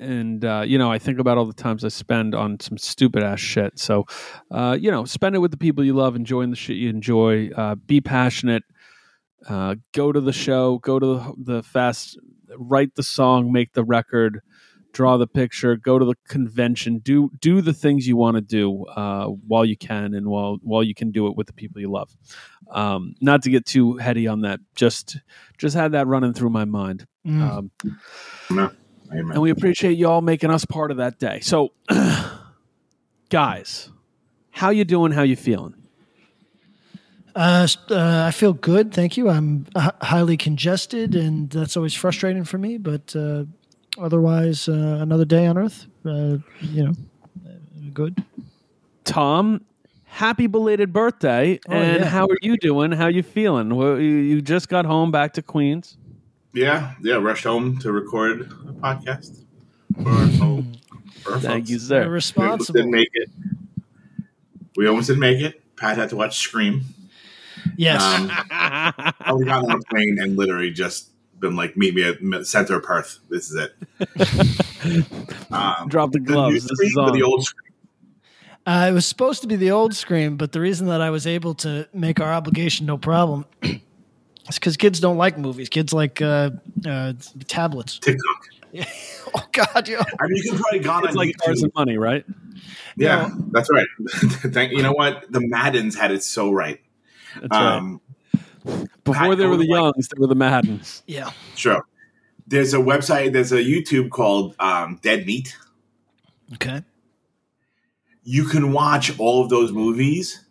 and 0.00 0.44
uh, 0.44 0.62
you 0.66 0.78
know, 0.78 0.90
I 0.90 0.98
think 0.98 1.18
about 1.18 1.38
all 1.38 1.46
the 1.46 1.52
times 1.52 1.84
I 1.84 1.88
spend 1.88 2.34
on 2.34 2.58
some 2.58 2.78
stupid 2.78 3.22
ass 3.22 3.40
shit. 3.40 3.78
So, 3.78 4.06
uh, 4.50 4.76
you 4.80 4.90
know, 4.90 5.04
spend 5.04 5.36
it 5.36 5.40
with 5.40 5.50
the 5.50 5.56
people 5.56 5.84
you 5.84 5.94
love, 5.94 6.16
enjoying 6.16 6.50
the 6.50 6.56
shit 6.56 6.76
you 6.76 6.88
enjoy, 6.88 7.50
uh, 7.50 7.74
be 7.74 8.00
passionate, 8.00 8.64
Uh, 9.48 9.76
go 9.92 10.12
to 10.12 10.20
the 10.20 10.32
show, 10.32 10.78
go 10.78 10.98
to 10.98 11.06
the, 11.06 11.54
the 11.54 11.62
fest, 11.62 12.18
write 12.58 12.94
the 12.94 13.02
song, 13.02 13.50
make 13.50 13.72
the 13.72 13.82
record, 13.82 14.40
draw 14.92 15.16
the 15.16 15.26
picture, 15.26 15.76
go 15.76 15.98
to 15.98 16.04
the 16.04 16.14
convention, 16.28 17.00
do 17.02 17.30
do 17.40 17.62
the 17.62 17.72
things 17.72 18.06
you 18.06 18.18
want 18.18 18.36
to 18.36 18.42
do 18.42 18.84
uh, 18.96 19.26
while 19.48 19.64
you 19.64 19.76
can, 19.76 20.14
and 20.14 20.26
while 20.26 20.58
while 20.62 20.84
you 20.84 20.94
can 20.94 21.10
do 21.10 21.26
it 21.26 21.36
with 21.36 21.46
the 21.46 21.54
people 21.54 21.80
you 21.80 21.90
love. 21.90 22.10
Um, 22.70 23.14
not 23.20 23.42
to 23.44 23.50
get 23.50 23.64
too 23.64 23.96
heady 23.96 24.28
on 24.28 24.42
that, 24.42 24.60
just 24.74 25.16
just 25.56 25.74
had 25.74 25.92
that 25.92 26.06
running 26.06 26.34
through 26.34 26.50
my 26.50 26.66
mind. 26.66 27.06
Mm. 27.26 27.40
Um, 27.40 27.70
No, 28.50 28.70
amen. 29.12 29.32
and 29.32 29.42
we 29.42 29.50
appreciate 29.50 29.98
you 29.98 30.08
all 30.08 30.20
making 30.20 30.50
us 30.50 30.64
part 30.64 30.90
of 30.90 30.96
that 30.98 31.18
day. 31.18 31.40
So, 31.40 31.72
guys, 33.28 33.90
how 34.50 34.70
you 34.70 34.84
doing? 34.84 35.12
How 35.12 35.22
you 35.22 35.36
feeling? 35.36 35.74
Uh, 37.34 37.66
uh, 37.90 38.24
I 38.26 38.30
feel 38.32 38.52
good, 38.52 38.92
thank 38.92 39.16
you. 39.16 39.28
I'm 39.28 39.66
h- 39.76 39.92
highly 40.02 40.36
congested, 40.36 41.14
and 41.14 41.48
that's 41.50 41.76
always 41.76 41.94
frustrating 41.94 42.44
for 42.44 42.58
me. 42.58 42.76
But 42.76 43.14
uh, 43.14 43.44
otherwise, 43.98 44.68
uh, 44.68 44.98
another 45.00 45.24
day 45.24 45.46
on 45.46 45.56
Earth. 45.56 45.86
Uh, 46.04 46.38
you 46.60 46.84
know, 46.84 46.92
uh, 47.46 47.52
good. 47.94 48.22
Tom, 49.04 49.64
happy 50.04 50.46
belated 50.48 50.92
birthday! 50.92 51.60
Oh, 51.68 51.72
and 51.72 52.00
yeah. 52.00 52.08
how 52.08 52.26
are 52.26 52.38
you 52.42 52.56
doing? 52.56 52.92
How 52.92 53.06
you 53.06 53.22
feeling? 53.22 53.76
Well, 53.76 54.00
you, 54.00 54.10
you 54.10 54.42
just 54.42 54.68
got 54.68 54.84
home 54.84 55.10
back 55.10 55.34
to 55.34 55.42
Queens. 55.42 55.96
Yeah, 56.52 56.94
yeah. 57.02 57.14
Rushed 57.16 57.44
home 57.44 57.78
to 57.78 57.92
record 57.92 58.42
a 58.42 58.72
podcast. 58.72 59.42
For 60.02 60.08
our, 60.08 60.26
whole- 60.26 60.64
for 61.22 61.32
our 61.34 61.40
Thank 61.40 61.64
folks. 61.64 61.70
you, 61.70 61.76
You're 61.76 61.80
sir. 61.80 61.94
We 62.00 62.04
almost 62.06 62.12
responsible. 62.36 62.74
didn't 62.78 62.90
make 62.92 63.08
it. 63.12 63.28
We 64.76 64.86
almost 64.86 65.08
didn't 65.08 65.20
make 65.20 65.40
it. 65.40 65.62
Pat 65.76 65.96
had 65.96 66.10
to 66.10 66.16
watch 66.16 66.38
Scream. 66.38 66.82
Yes. 67.76 68.02
Um, 68.02 68.30
I 68.50 69.32
we 69.36 69.44
got 69.44 69.64
on 69.64 69.70
a 69.70 69.78
plane 69.80 70.18
and 70.20 70.36
literally 70.36 70.70
just 70.70 71.10
been 71.40 71.56
like, 71.56 71.76
meet 71.76 71.94
me 71.94 72.04
at 72.04 72.20
the 72.20 72.44
center 72.44 72.76
of 72.76 72.82
Perth. 72.84 73.18
This 73.28 73.50
is 73.50 73.56
it. 73.56 75.06
Um, 75.52 75.88
Drop 75.88 76.12
the 76.12 76.20
gloves. 76.20 76.20
the 76.20 76.20
new 76.20 76.28
gloves. 76.30 76.64
This 76.68 76.76
Scream 76.76 76.88
is 76.90 76.96
or 76.96 77.00
on. 77.08 77.12
the 77.12 77.22
old 77.22 77.44
Scream? 77.44 77.72
Uh, 78.66 78.86
it 78.90 78.92
was 78.92 79.04
supposed 79.06 79.42
to 79.42 79.48
be 79.48 79.56
the 79.56 79.70
old 79.70 79.94
Scream, 79.94 80.36
but 80.36 80.52
the 80.52 80.60
reason 80.60 80.86
that 80.86 81.00
I 81.02 81.10
was 81.10 81.26
able 81.26 81.54
to 81.56 81.86
make 81.92 82.20
our 82.20 82.32
obligation 82.32 82.86
no 82.86 82.96
problem 82.96 83.44
is 84.50 84.58
because 84.58 84.76
kids 84.76 85.00
don't 85.00 85.16
like 85.16 85.38
movies. 85.38 85.68
Kids 85.68 85.92
like 85.92 86.20
uh, 86.22 86.50
uh, 86.86 87.12
tablets. 87.48 87.98
TikTok. 87.98 88.46
Oh 89.34 89.46
God, 89.52 89.88
yo. 89.88 89.98
I 89.98 90.26
mean, 90.26 90.36
you 90.42 90.50
can 90.50 90.58
probably 90.60 90.78
gone 90.80 91.02
It's 91.04 91.10
on 91.10 91.16
like 91.16 91.36
cars 91.38 91.62
and 91.62 91.72
money, 91.74 91.96
right? 91.98 92.24
Yeah, 92.96 93.30
that's 93.52 93.68
right. 93.72 93.86
Thank 94.08 94.72
you 94.72 94.82
know 94.82 94.92
what? 94.92 95.30
The 95.30 95.40
Maddens 95.40 95.96
had 95.96 96.10
it 96.12 96.22
so 96.24 96.50
right. 96.52 96.80
That's 97.40 97.56
Um, 97.56 98.00
right. 98.64 98.86
Before 99.04 99.34
they 99.36 99.46
were 99.46 99.56
the 99.56 99.64
Goldwyn- 99.68 99.92
Youngs, 99.94 100.08
they 100.08 100.18
were 100.20 100.26
the 100.28 100.34
Maddens. 100.36 101.02
Yeah. 101.06 101.30
Sure. 101.56 101.84
There's 102.46 102.72
a 102.74 102.78
website. 102.78 103.32
There's 103.32 103.52
a 103.52 103.58
YouTube 103.62 104.10
called 104.10 104.54
um, 104.58 104.98
Dead 105.02 105.26
Meat. 105.26 105.56
Okay. 106.54 106.82
You 108.24 108.44
can 108.44 108.72
watch 108.72 109.16
all 109.18 109.42
of 109.42 109.48
those 109.48 109.70
movies, 109.72 110.44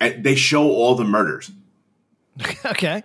and 0.00 0.22
they 0.24 0.34
show 0.34 0.64
all 0.70 0.94
the 0.94 1.04
murders. 1.04 1.50
okay. 2.66 3.02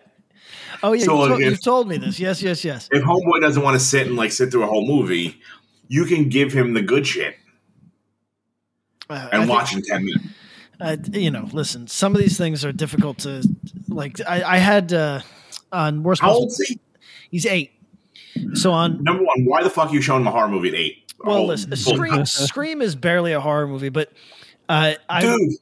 Oh 0.84 0.94
yeah, 0.94 1.04
So 1.06 1.24
you, 1.24 1.28
to- 1.30 1.34
if- 1.36 1.40
you've 1.52 1.63
told 1.63 1.88
me 1.88 1.98
this. 1.98 2.20
Yes, 2.20 2.42
yes, 2.42 2.63
yes. 2.63 2.88
If 2.92 3.04
Homeboy 3.04 3.42
doesn't 3.42 3.62
want 3.63 3.76
to 3.80 3.84
sit 3.86 4.08
and 4.08 4.16
like 4.16 4.32
sit 4.32 4.52
through 4.52 4.63
a 4.63 4.68
whole 4.68 4.86
movie, 4.88 5.40
you 5.88 6.06
can 6.06 6.30
give 6.30 6.54
him 6.54 6.74
the 6.74 6.82
good 6.82 7.06
shit 7.08 7.36
Uh, 9.10 9.13
I 9.13 9.20
and 9.38 9.42
think- 9.44 9.50
watch 9.50 9.74
in 9.74 9.82
ten 9.82 10.06
minutes. 10.06 10.26
uh, 10.80 10.98
you 11.12 11.32
know, 11.32 11.48
listen, 11.52 11.88
some 11.88 12.13
of 12.13 12.22
these 12.22 12.38
things 12.38 12.63
are 12.66 12.72
difficult 12.72 13.20
to 13.20 13.44
like. 13.88 14.20
I, 14.28 14.44
I 14.44 14.58
had 14.58 14.94
uh, 14.94 15.22
on 15.72 16.04
worst. 16.04 16.22
How 16.22 16.32
old 16.34 16.50
is 16.50 16.58
he? 16.68 16.80
He's 17.32 17.46
eight. 17.46 17.72
So 18.54 18.72
on. 18.72 19.04
Number 19.04 19.24
one, 19.24 19.46
why 19.46 19.63
the 19.63 19.70
fuck 19.70 19.90
are 19.90 19.94
you 19.94 20.02
showing 20.02 20.22
him 20.22 20.28
a 20.28 20.32
horror 20.32 20.48
movie 20.50 20.70
at 20.70 20.76
eight? 20.76 21.04
Well, 21.24 21.38
Oh, 21.38 21.46
listen, 21.46 21.76
Scream, 21.76 22.26
Scream 22.28 22.82
is 22.82 22.96
barely 22.96 23.34
a 23.34 23.40
horror 23.40 23.68
movie, 23.68 23.90
but 23.90 24.12
uh, 24.70 24.94
I 25.10 25.22
dude, 25.22 25.54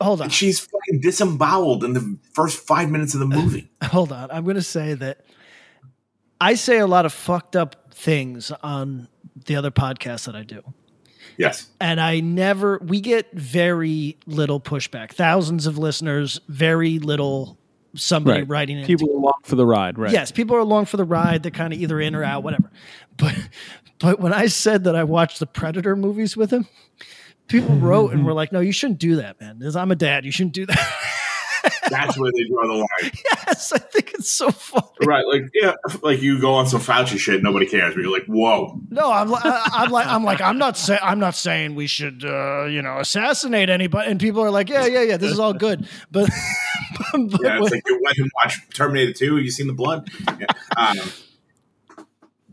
hold 0.00 0.20
on, 0.20 0.28
she's 0.30 0.60
fucking 0.60 1.00
disemboweled 1.00 1.84
in 1.84 1.92
the 1.92 2.18
first 2.32 2.58
five 2.66 2.90
minutes 2.90 3.14
of 3.14 3.20
the 3.20 3.26
uh, 3.26 3.40
movie. 3.40 3.70
hold 3.82 4.12
on. 4.12 4.30
I'm 4.30 4.44
going 4.44 4.56
to 4.56 4.62
say 4.62 4.94
that 4.94 5.24
I 6.40 6.54
say 6.54 6.78
a 6.78 6.86
lot 6.86 7.06
of 7.06 7.12
fucked 7.12 7.56
up 7.56 7.92
things 7.94 8.50
on 8.62 9.08
the 9.46 9.56
other 9.56 9.70
podcasts 9.70 10.26
that 10.26 10.36
I 10.36 10.42
do. 10.42 10.62
yes, 11.36 11.68
and 11.80 12.00
I 12.00 12.20
never 12.20 12.78
we 12.78 13.00
get 13.00 13.32
very 13.32 14.18
little 14.26 14.60
pushback. 14.60 15.12
Thousands 15.12 15.66
of 15.66 15.78
listeners, 15.78 16.40
very 16.48 16.98
little 16.98 17.58
somebody 17.96 18.40
Right. 18.40 18.48
writing 18.48 18.78
in. 18.78 18.86
People 18.86 19.10
along 19.16 19.34
for 19.44 19.54
the 19.56 19.64
ride, 19.66 19.98
right? 19.98 20.12
Yes, 20.12 20.32
people 20.32 20.56
are 20.56 20.60
along 20.60 20.86
for 20.86 20.96
the 20.96 21.04
ride. 21.04 21.42
They're 21.44 21.50
kind 21.52 21.72
of 21.72 21.78
either 21.80 22.00
in 22.00 22.14
or 22.14 22.24
out, 22.24 22.42
whatever. 22.42 22.70
But 23.16 23.34
but 24.00 24.18
when 24.20 24.32
I 24.32 24.46
said 24.46 24.84
that 24.84 24.96
I 24.96 25.04
watched 25.04 25.38
the 25.38 25.46
Predator 25.46 25.94
movies 25.94 26.36
with 26.36 26.50
him, 26.52 26.66
people 27.48 27.74
wrote 27.76 28.12
and 28.12 28.24
were 28.24 28.32
like, 28.32 28.52
"No, 28.52 28.60
you 28.60 28.72
shouldn't 28.72 28.98
do 28.98 29.16
that, 29.16 29.40
man. 29.40 29.58
'Cause 29.60 29.76
I'm 29.76 29.90
a 29.90 29.96
dad. 29.96 30.24
You 30.24 30.32
shouldn't 30.32 30.54
do 30.54 30.66
that." 30.66 30.94
that's 31.88 32.18
where 32.18 32.30
they 32.32 32.44
draw 32.44 32.66
the 32.66 32.74
line. 33.02 33.10
yes, 33.46 33.72
I 33.72 33.78
think 33.78 34.12
it's 34.14 34.28
so 34.30 34.50
funny. 34.50 34.86
Right, 35.06 35.24
like 35.26 35.44
yeah, 35.54 35.72
like 36.02 36.20
you 36.20 36.38
go 36.38 36.54
on 36.54 36.66
some 36.66 36.80
Fauci 36.80 37.18
shit, 37.18 37.42
nobody 37.42 37.64
cares, 37.66 37.94
but 37.94 38.02
you're 38.02 38.12
like, 38.12 38.26
whoa, 38.26 38.78
No, 38.90 39.10
I'm 39.10 39.30
li- 39.30 39.38
I- 39.42 39.70
I'm 39.72 39.90
like 39.90 40.06
I'm 40.06 40.24
like 40.24 40.40
I'm 40.42 40.58
not 40.58 40.76
saying 40.76 41.00
I'm 41.02 41.18
not 41.18 41.34
saying 41.34 41.74
we 41.74 41.86
should 41.86 42.22
uh, 42.24 42.64
you 42.64 42.82
know 42.82 42.98
assassinate 42.98 43.70
anybody. 43.70 44.10
And 44.10 44.20
people 44.20 44.42
are 44.42 44.50
like, 44.50 44.68
yeah, 44.68 44.84
yeah, 44.86 45.02
yeah, 45.02 45.16
this 45.16 45.30
is 45.32 45.38
all 45.38 45.54
good. 45.54 45.88
But, 46.10 46.28
but 47.12 47.40
yeah, 47.42 47.54
when- 47.54 47.62
it's 47.62 47.70
like 47.72 47.82
you 47.88 48.00
let 48.04 48.16
him 48.18 48.30
watch 48.42 48.58
Terminator 48.74 49.12
Two. 49.14 49.38
You 49.38 49.50
seen 49.50 49.66
the 49.66 49.72
blood? 49.72 50.08
Yeah. 50.38 50.46
Um, 50.76 50.98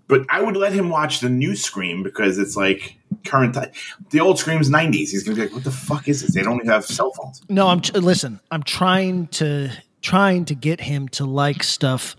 but 0.08 0.26
I 0.30 0.42
would 0.42 0.56
let 0.58 0.74
him 0.74 0.90
watch 0.90 1.20
the 1.20 1.30
new 1.30 1.56
Scream 1.56 2.04
because 2.04 2.38
it's 2.38 2.56
like 2.56 2.98
current 3.24 3.54
time. 3.56 3.72
The 4.10 4.20
old 4.20 4.40
Scream's 4.40 4.70
'90s. 4.70 5.10
He's 5.10 5.24
gonna 5.24 5.36
be 5.36 5.42
like, 5.44 5.54
what 5.54 5.64
the 5.64 5.72
fuck 5.72 6.08
is 6.08 6.22
this? 6.22 6.34
They 6.34 6.42
don't 6.44 6.56
even 6.58 6.68
have 6.68 6.86
cell 6.86 7.12
phones. 7.12 7.42
No, 7.50 7.68
I'm 7.68 7.82
tr- 7.82 7.98
listen. 7.98 8.40
I'm 8.52 8.64
trying 8.64 9.28
to 9.28 9.72
trying 10.02 10.46
to 10.46 10.56
get 10.56 10.82
him 10.82 11.08
to 11.10 11.26
like 11.26 11.62
stuff 11.64 12.16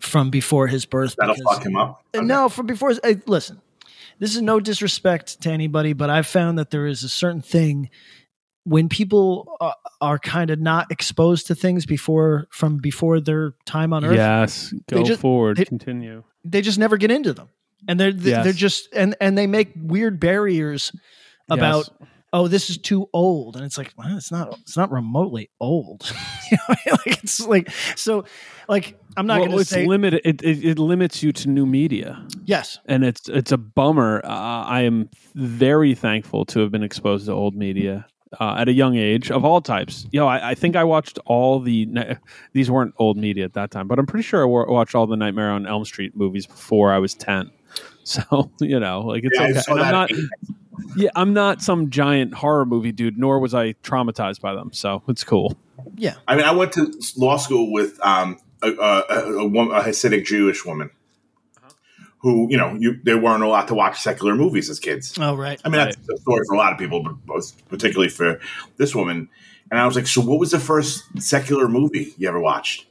from 0.00 0.30
before 0.30 0.66
his 0.66 0.84
birth. 0.86 1.14
That'll 1.18 1.34
because- 1.36 1.56
fuck 1.58 1.66
him 1.66 1.76
up. 1.76 2.02
Uh, 2.14 2.20
No, 2.22 2.48
from 2.48 2.66
before. 2.66 2.88
his- 2.90 3.00
Hey, 3.04 3.16
listen, 3.26 3.60
this 4.18 4.34
is 4.34 4.42
no 4.42 4.58
disrespect 4.60 5.40
to 5.42 5.50
anybody, 5.50 5.92
but 5.92 6.10
I've 6.10 6.26
found 6.26 6.58
that 6.58 6.70
there 6.70 6.86
is 6.86 7.04
a 7.04 7.08
certain 7.08 7.42
thing 7.42 7.90
when 8.64 8.88
people 8.88 9.56
uh, 9.60 9.70
are 10.00 10.18
kind 10.18 10.50
of 10.50 10.58
not 10.58 10.90
exposed 10.90 11.46
to 11.46 11.54
things 11.54 11.86
before 11.86 12.48
from 12.50 12.78
before 12.78 13.20
their 13.20 13.54
time 13.66 13.92
on 13.92 14.04
Earth. 14.04 14.16
Yes. 14.16 14.72
Go 14.88 14.96
They 14.96 15.02
just- 15.04 15.20
forward. 15.20 15.56
they- 15.58 15.64
continue. 15.64 16.24
They 16.44 16.60
just 16.62 16.78
never 16.78 16.96
get 16.96 17.10
into 17.10 17.32
them, 17.32 17.48
and 17.88 17.98
they're 18.00 18.12
they're 18.12 18.44
Yes. 18.46 18.56
just 18.56 18.88
and 18.94 19.14
and 19.20 19.36
they 19.36 19.46
make 19.46 19.72
weird 19.76 20.18
barriers 20.20 20.92
about 21.48 21.88
Yes. 22.00 22.08
oh 22.32 22.48
this 22.48 22.70
is 22.70 22.78
too 22.78 23.08
old 23.12 23.56
and 23.56 23.64
it's 23.64 23.78
like 23.78 23.92
well, 23.96 24.16
it's 24.16 24.30
not 24.32 24.58
it's 24.60 24.76
not 24.76 24.90
remotely 24.90 25.50
old 25.60 26.12
you 26.50 26.56
know 26.68 26.74
like 27.06 27.22
it's 27.22 27.40
like 27.46 27.70
so 27.94 28.24
like 28.68 28.98
i'm 29.16 29.26
not 29.26 29.38
well, 29.38 29.46
going 29.48 29.56
to 29.58 29.60
it's 29.62 29.70
say 29.70 29.86
limited. 29.86 30.20
It, 30.24 30.42
it, 30.42 30.64
it 30.64 30.78
limits 30.78 31.22
you 31.22 31.32
to 31.32 31.48
new 31.48 31.66
media, 31.66 32.26
yes 32.44 32.78
and 32.86 33.04
it's 33.04 33.28
it's 33.28 33.52
a 33.52 33.56
bummer. 33.58 34.20
Uh, 34.24 34.28
I 34.64 34.82
am 34.82 35.08
very 35.34 35.94
thankful 35.94 36.44
to 36.46 36.60
have 36.60 36.70
been 36.72 36.82
exposed 36.82 37.26
to 37.26 37.32
old 37.32 37.54
media 37.54 38.06
uh, 38.40 38.56
at 38.58 38.68
a 38.68 38.72
young 38.72 38.96
age 38.96 39.30
of 39.30 39.44
all 39.44 39.60
types. 39.60 40.04
You 40.10 40.18
know, 40.20 40.26
I, 40.26 40.50
I 40.50 40.54
think 40.54 40.74
I 40.76 40.82
watched 40.84 41.18
all 41.26 41.60
the. 41.60 41.88
These 42.52 42.70
weren't 42.70 42.92
old 42.98 43.16
media 43.16 43.44
at 43.44 43.54
that 43.54 43.70
time, 43.70 43.86
but 43.86 43.98
I'm 44.00 44.04
pretty 44.06 44.24
sure 44.24 44.42
I 44.42 44.46
watched 44.46 44.94
all 44.96 45.06
the 45.06 45.16
Nightmare 45.16 45.50
on 45.52 45.64
Elm 45.66 45.84
Street 45.84 46.16
movies 46.16 46.46
before 46.46 46.92
I 46.92 46.98
was 46.98 47.14
ten. 47.14 47.50
So 48.06 48.50
you 48.60 48.78
know, 48.80 49.00
like 49.00 49.24
it's 49.24 49.38
Yeah, 49.38 49.46
okay. 49.48 49.62
I'm 49.68 49.78
that. 49.78 49.90
not. 49.90 50.10
Yeah, 50.96 51.10
I'm 51.16 51.32
not 51.32 51.62
some 51.62 51.90
giant 51.90 52.34
horror 52.34 52.64
movie 52.64 52.92
dude, 52.92 53.18
nor 53.18 53.38
was 53.40 53.54
I 53.54 53.72
traumatized 53.74 54.40
by 54.40 54.54
them. 54.54 54.72
So 54.72 55.02
it's 55.08 55.24
cool. 55.24 55.56
yeah 55.96 56.14
I 56.28 56.36
mean, 56.36 56.44
I 56.44 56.52
went 56.52 56.72
to 56.72 56.92
law 57.16 57.36
school 57.36 57.72
with 57.72 57.98
um, 58.04 58.38
a, 58.62 58.68
a, 58.70 59.04
a, 59.08 59.32
a, 59.38 59.46
woman, 59.46 59.76
a 59.76 59.80
Hasidic 59.80 60.24
Jewish 60.24 60.64
woman 60.64 60.90
who, 62.18 62.48
you 62.50 62.56
know, 62.56 62.74
you, 62.78 62.98
they 63.02 63.14
weren't 63.14 63.42
allowed 63.42 63.66
to 63.66 63.74
watch 63.74 64.00
secular 64.00 64.34
movies 64.34 64.70
as 64.70 64.80
kids. 64.80 65.16
oh 65.18 65.34
right 65.34 65.60
I 65.64 65.68
mean, 65.68 65.78
that's 65.78 65.96
the 65.96 66.16
story 66.18 66.42
for 66.46 66.54
a 66.54 66.58
lot 66.58 66.72
of 66.72 66.78
people, 66.78 67.02
but 67.02 67.14
most 67.26 67.66
particularly 67.68 68.08
for 68.08 68.40
this 68.76 68.94
woman. 68.94 69.28
And 69.70 69.80
I 69.80 69.86
was 69.86 69.96
like, 69.96 70.06
so 70.06 70.20
what 70.20 70.38
was 70.38 70.52
the 70.52 70.60
first 70.60 71.04
secular 71.20 71.68
movie 71.68 72.14
you 72.18 72.28
ever 72.28 72.40
watched? 72.40 72.86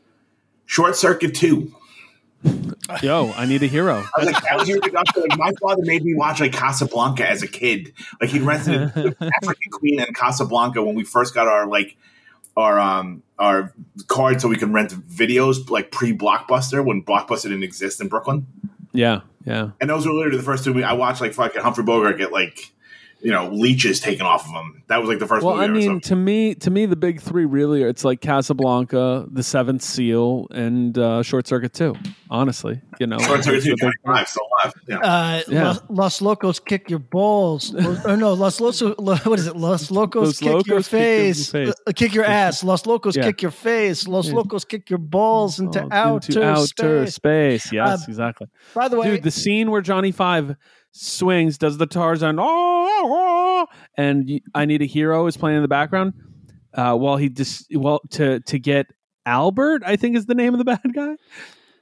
Short 0.65 0.95
Circuit 0.95 1.33
2. 1.35 1.73
Yo, 3.01 3.33
I 3.35 3.45
need 3.45 3.63
a 3.63 3.67
hero. 3.67 4.03
I 4.15 4.23
was 4.23 4.31
like, 4.31 4.43
was. 4.55 4.69
Like, 4.69 5.37
my 5.37 5.51
father 5.59 5.81
made 5.83 6.03
me 6.03 6.13
watch 6.13 6.39
like 6.39 6.53
Casablanca 6.53 7.27
as 7.27 7.41
a 7.41 7.47
kid. 7.47 7.93
Like 8.21 8.29
he 8.29 8.39
rented 8.39 8.93
the 8.93 9.15
African 9.41 9.71
Queen 9.71 9.99
and 9.99 10.15
Casablanca 10.15 10.83
when 10.83 10.95
we 10.95 11.03
first 11.03 11.33
got 11.33 11.47
our 11.47 11.65
like 11.67 11.97
our 12.55 12.79
um 12.79 13.23
our 13.39 13.73
card 14.07 14.39
so 14.41 14.47
we 14.47 14.57
can 14.57 14.71
rent 14.71 14.91
videos 15.09 15.69
like 15.69 15.91
pre 15.91 16.15
Blockbuster 16.15 16.85
when 16.85 17.01
Blockbuster 17.03 17.43
didn't 17.43 17.63
exist 17.63 17.99
in 17.99 18.07
Brooklyn. 18.07 18.45
Yeah, 18.93 19.21
yeah. 19.45 19.71
And 19.81 19.89
those 19.89 20.05
were 20.05 20.13
literally 20.13 20.37
the 20.37 20.43
first 20.43 20.63
two. 20.63 20.73
we- 20.73 20.83
I 20.83 20.93
watched 20.93 21.21
like 21.21 21.33
fucking 21.33 21.61
Humphrey 21.61 21.83
Bogart 21.83 22.17
get 22.17 22.31
like 22.31 22.71
you 23.21 23.31
know 23.31 23.49
leeches 23.49 23.99
taken 23.99 24.25
off 24.25 24.45
of 24.45 24.53
them. 24.53 24.83
That 24.87 24.97
was 24.99 25.09
like 25.09 25.19
the 25.19 25.27
first. 25.27 25.43
Well, 25.43 25.55
movie 25.55 25.65
I 25.87 25.89
mean, 25.89 25.99
to 26.01 26.15
me, 26.15 26.53
to 26.55 26.69
me, 26.69 26.85
the 26.85 26.95
big 26.95 27.19
three 27.21 27.45
really 27.45 27.83
are. 27.83 27.87
It's 27.87 28.05
like 28.05 28.21
Casablanca, 28.21 29.25
The 29.31 29.41
Seventh 29.43 29.81
Seal, 29.81 30.47
and 30.51 30.97
uh, 30.97 31.23
Short 31.23 31.47
Circuit 31.47 31.73
Two. 31.73 31.95
Honestly, 32.29 32.81
you 32.99 33.07
know, 33.07 33.17
Short 33.19 33.43
Circuit 33.43 33.63
two, 33.63 33.75
Johnny 33.77 33.93
Five, 34.05 34.27
still 34.27 34.43
alive. 34.61 34.73
Yeah. 34.87 34.97
Uh, 34.99 35.41
Yeah. 35.47 35.67
Los, 35.67 35.81
Los 35.89 36.21
Locos 36.21 36.59
kick 36.59 36.89
your 36.89 36.99
balls. 36.99 37.71
Los, 37.73 38.05
or 38.05 38.17
no, 38.17 38.33
Los 38.33 38.59
Locos. 38.59 38.81
What 39.25 39.39
is 39.39 39.47
it? 39.47 39.55
Los 39.55 39.89
Locos 39.91 40.27
Los 40.27 40.39
kick 40.39 40.45
your 40.45 40.53
Locos 40.57 40.65
kick 40.65 40.69
your 40.71 40.83
face. 40.83 41.51
face. 41.51 41.73
Uh, 41.87 41.91
kick 41.95 42.13
your 42.13 42.25
ass. 42.25 42.63
Los 42.63 42.85
Locos 42.85 43.15
Yeah. 43.15 43.23
kick 43.25 43.41
your 43.41 43.51
face. 43.51 44.07
Los 44.07 44.27
Yeah. 44.27 44.35
Locos 44.35 44.65
kick 44.65 44.89
your 44.89 44.99
balls 44.99 45.59
into 45.59 45.83
Oh, 45.83 45.87
outer, 45.91 46.27
into 46.31 46.43
outer 46.43 47.05
space. 47.07 47.15
space. 47.15 47.71
Yes, 47.71 48.01
Um, 48.01 48.05
exactly. 48.09 48.47
By 48.73 48.87
the 48.87 48.97
way, 48.97 49.11
Dude, 49.11 49.23
the 49.23 49.31
scene 49.31 49.71
where 49.71 49.81
Johnny 49.81 50.11
Five 50.11 50.55
swings, 50.97 51.57
does 51.57 51.77
the 51.77 51.85
Tarzan, 51.85 52.37
oh, 52.39 52.45
oh, 52.47 53.67
and 53.97 54.41
I 54.53 54.65
Need 54.65 54.81
a 54.81 54.85
Hero 54.85 55.27
is 55.27 55.35
playing 55.37 55.57
in 55.57 55.61
the 55.61 55.67
background 55.67 56.13
uh, 56.73 56.95
while 56.95 57.17
he 57.17 57.29
dis- 57.29 57.67
well 57.73 57.99
to 58.11 58.39
to 58.41 58.57
get 58.59 58.87
Albert, 59.25 59.83
I 59.85 59.95
think 59.95 60.15
is 60.15 60.25
the 60.25 60.35
name 60.35 60.53
of 60.53 60.57
the 60.59 60.65
bad 60.75 60.93
guy, 60.93 61.15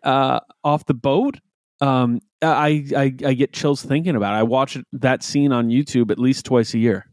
uh, 0.04 0.39
off 0.63 0.86
the 0.86 0.93
boat. 0.93 1.38
Um, 1.82 2.21
I, 2.41 2.86
I 2.95 3.04
I 3.26 3.34
get 3.34 3.54
chills 3.54 3.84
thinking 3.84 4.15
about 4.15 4.34
it. 4.36 4.38
I 4.39 4.43
watch 4.43 4.78
that 4.93 5.21
scene 5.23 5.52
on 5.52 5.69
YouTube 5.69 6.12
at 6.12 6.19
least 6.19 6.45
twice 6.45 6.73
a 6.73 6.80
year 6.80 7.06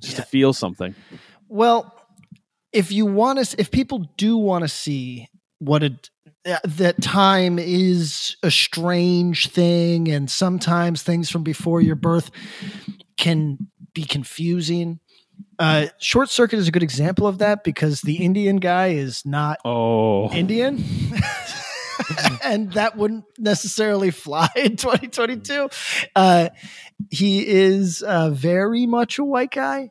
just 0.00 0.14
Yeah. 0.18 0.24
to 0.24 0.28
feel 0.30 0.52
something. 0.52 0.94
Well, 1.48 1.94
if 2.72 2.90
you 2.92 3.06
want 3.06 3.44
to, 3.44 3.60
if 3.60 3.70
people 3.70 4.10
do 4.16 4.36
want 4.36 4.62
to 4.64 4.68
see 4.68 5.28
what 5.60 5.82
it 5.82 6.10
that- 6.44 6.62
that 6.76 7.00
time 7.02 7.58
is 7.58 8.36
a 8.42 8.50
strange 8.50 9.48
thing, 9.48 10.08
and 10.08 10.30
sometimes 10.30 11.02
things 11.02 11.30
from 11.30 11.42
before 11.42 11.80
your 11.80 11.94
birth 11.96 12.30
can 13.16 13.58
be 13.94 14.04
confusing. 14.04 14.98
Uh, 15.58 15.86
Short 15.98 16.28
Circuit 16.30 16.58
is 16.58 16.66
a 16.66 16.72
good 16.72 16.82
example 16.82 17.26
of 17.26 17.38
that 17.38 17.62
because 17.62 18.00
the 18.00 18.16
Indian 18.16 18.56
guy 18.56 18.88
is 18.88 19.24
not 19.24 19.58
Oh, 19.64 20.30
Indian. 20.32 20.82
and 22.44 22.72
that 22.72 22.96
wouldn't 22.96 23.24
necessarily 23.38 24.10
fly 24.10 24.48
in 24.56 24.76
2022. 24.76 25.68
Uh, 26.16 26.48
he 27.10 27.46
is 27.46 28.02
uh, 28.02 28.30
very 28.30 28.86
much 28.86 29.18
a 29.18 29.24
white 29.24 29.50
guy 29.52 29.90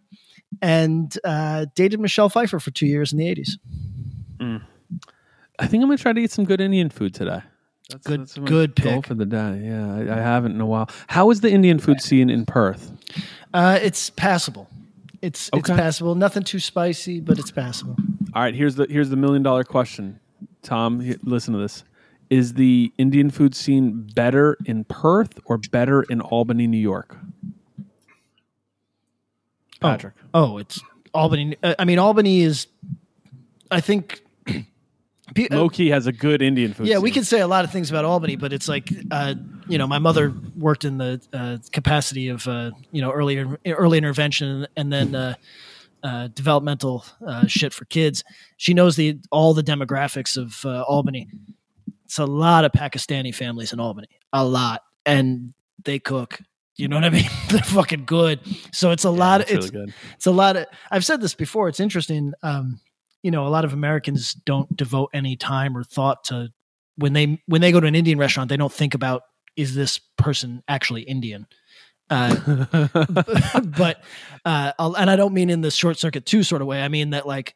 and 0.62 1.18
uh, 1.24 1.68
dated 1.76 2.00
Michelle 2.00 2.30
Pfeiffer 2.30 2.60
for 2.60 2.72
two 2.72 2.88
years 2.88 3.14
in 3.14 3.20
the 3.20 3.34
80s. 3.34 4.62
I 5.62 5.68
think 5.68 5.82
I'm 5.84 5.88
gonna 5.90 5.98
try 5.98 6.12
to 6.12 6.20
eat 6.20 6.32
some 6.32 6.44
good 6.46 6.60
Indian 6.60 6.90
food 6.90 7.14
today. 7.14 7.42
That's, 7.90 8.08
Good- 8.08 8.38
my 8.38 8.48
good 8.48 8.76
goal 8.76 8.94
pick. 8.98 9.08
for 9.08 9.14
the 9.14 9.26
day. 9.26 9.62
Yeah, 9.64 9.96
I, 9.96 10.18
I 10.18 10.22
haven't 10.22 10.54
in 10.54 10.62
a 10.62 10.66
while. 10.66 10.90
How 11.08 11.30
is 11.30 11.42
the 11.42 11.52
Indian 11.52 11.78
food 11.78 12.02
scene 12.02 12.30
in 12.30 12.46
Perth? 12.46 12.92
Uh, 13.54 13.78
it's 13.82 14.10
passable. 14.10 14.68
It's 15.22 15.50
it's 15.54 15.70
passable. 15.70 16.16
Nothing 16.16 16.44
too 16.44 16.60
spicy, 16.60 17.20
but 17.20 17.38
it's 17.38 17.52
passable. 17.52 17.96
All 18.34 18.42
right, 18.42 18.56
here's 18.56 18.76
the 18.76 18.88
here's 18.90 19.10
the 19.10 19.16
million 19.18 19.44
dollar 19.44 19.64
question, 19.64 20.20
Tom. 20.64 21.00
he- 21.00 21.18
Listen 21.24 21.54
to 21.54 21.60
this: 21.60 21.84
Is 22.32 22.54
the 22.56 22.92
Indian 22.98 23.30
food 23.30 23.54
scene 23.54 24.10
better 24.16 24.58
in 24.66 24.84
Perth 24.86 25.38
or 25.46 25.58
better 25.60 26.02
in 26.04 26.22
Albany, 26.22 26.66
New 26.66 26.78
York? 26.80 27.18
Patrick, 29.80 30.14
Oh, 30.34 30.58
it's 30.58 30.80
Albany. 31.14 31.56
uh, 31.64 31.76
I 31.78 31.86
mean, 31.86 32.00
Albany 32.00 32.42
is. 32.42 32.68
I 33.70 33.82
think. 33.82 34.22
Pe- 35.34 35.48
uh, 35.50 35.56
low 35.58 35.70
key 35.70 35.90
has 35.90 36.08
a 36.08 36.12
good 36.12 36.42
Indian 36.42 36.74
food. 36.74 36.88
yeah, 36.88 36.98
we 37.00 37.12
can 37.12 37.24
say 37.24 37.40
a 37.42 37.48
lot 37.48 37.66
of 37.66 37.72
things 37.72 37.90
about 37.90 38.06
Albany, 38.06 38.36
but 38.36 38.52
it's 38.54 38.68
like, 38.68 38.90
uh, 39.12 39.36
you 39.68 39.78
know, 39.78 39.88
my 39.88 40.00
mother 40.00 40.34
worked 40.58 40.86
in 40.86 40.98
the 40.98 41.22
uh, 41.34 41.58
capacity 41.72 42.30
of, 42.30 42.48
uh, 42.48 42.72
you 42.92 43.02
know, 43.02 43.12
early 43.12 43.44
early 43.66 43.98
intervention 43.98 44.68
and 44.76 44.92
then 44.92 45.16
uh, 45.16 45.36
uh, 46.04 46.28
developmental 46.34 47.06
uh, 47.26 47.46
shit 47.48 47.74
for 47.74 47.86
kids. 47.86 48.24
She 48.58 48.74
knows 48.74 48.96
the 48.96 49.18
all 49.32 49.54
the 49.54 49.64
demographics 49.64 50.38
of 50.38 50.66
uh, 50.66 50.82
Albany. 50.84 51.28
It's 52.06 52.18
a 52.20 52.26
lot 52.26 52.66
of 52.66 52.72
Pakistani 52.74 53.34
families 53.34 53.72
in 53.72 53.80
Albany, 53.80 54.08
a 54.34 54.44
lot, 54.44 54.84
and 55.06 55.54
they 55.84 55.98
cook. 56.00 56.40
You 56.76 56.88
know 56.88 56.96
what 56.96 57.06
I 57.06 57.10
mean? 57.10 57.30
They're 57.50 57.60
fucking 57.62 58.06
good. 58.06 58.40
So 58.74 58.92
it's 58.92 59.04
a 59.04 59.10
lot. 59.12 59.40
That's 59.40 59.52
It's 59.52 59.72
really 59.72 59.86
good. 59.86 59.94
it's 60.16 60.26
a 60.26 60.32
lot 60.32 60.56
of 60.58 60.66
i've 60.90 61.06
said 61.06 61.22
this 61.22 61.36
before 61.36 61.70
it's 61.70 61.80
interesting 61.80 62.34
um 62.44 62.80
you 63.24 63.32
know 63.32 63.46
a 63.46 63.50
lot 63.50 63.66
of 63.66 63.74
americans 63.74 64.34
don't 64.34 64.76
devote 64.76 65.10
any 65.14 65.36
time 65.36 65.78
or 65.78 65.84
thought 65.84 66.24
to 66.24 66.50
when 66.98 67.14
they 67.14 67.42
when 67.48 67.62
they 67.62 67.72
go 67.72 67.80
to 67.80 67.88
an 67.88 67.96
indian 67.96 68.18
restaurant 68.18 68.50
they 68.50 68.58
don't 68.58 68.74
think 68.74 68.94
about 68.94 69.24
is 69.56 69.76
this 69.76 70.00
person 70.18 70.64
actually 70.68 71.02
indian 71.04 71.46
uh, 72.10 72.36
but 73.78 74.02
uh 74.46 74.72
I'll, 74.78 74.96
and 74.96 75.10
i 75.10 75.16
don't 75.16 75.34
mean 75.34 75.50
in 75.50 75.62
the 75.62 75.72
short 75.72 75.98
circuit 75.98 76.26
2 76.26 76.44
sort 76.44 76.62
of 76.62 76.68
way 76.68 76.82
i 76.82 76.88
mean 76.88 77.12
that 77.12 77.26
like 77.28 77.56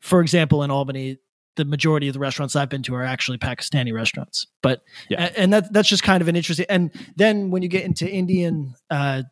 for 0.00 0.20
example 0.20 0.62
in 0.62 0.70
albany 0.70 1.18
the 1.56 1.64
majority 1.64 2.06
of 2.06 2.12
the 2.12 2.20
restaurants 2.20 2.54
I've 2.54 2.68
been 2.68 2.82
to 2.82 2.94
are 2.94 3.02
actually 3.02 3.38
Pakistani 3.38 3.90
restaurants, 3.92 4.46
but 4.62 4.82
Yeah. 5.08 5.30
and 5.36 5.52
that 5.54 5.72
that's 5.72 5.88
just 5.88 6.02
kind 6.02 6.20
of 6.20 6.28
an 6.28 6.36
interesting. 6.36 6.66
And 6.68 6.90
then 7.16 7.50
when 7.50 7.62
you 7.62 7.68
get 7.70 7.84
into 7.84 8.06
Indian, 8.06 8.74
uh, 8.90 9.22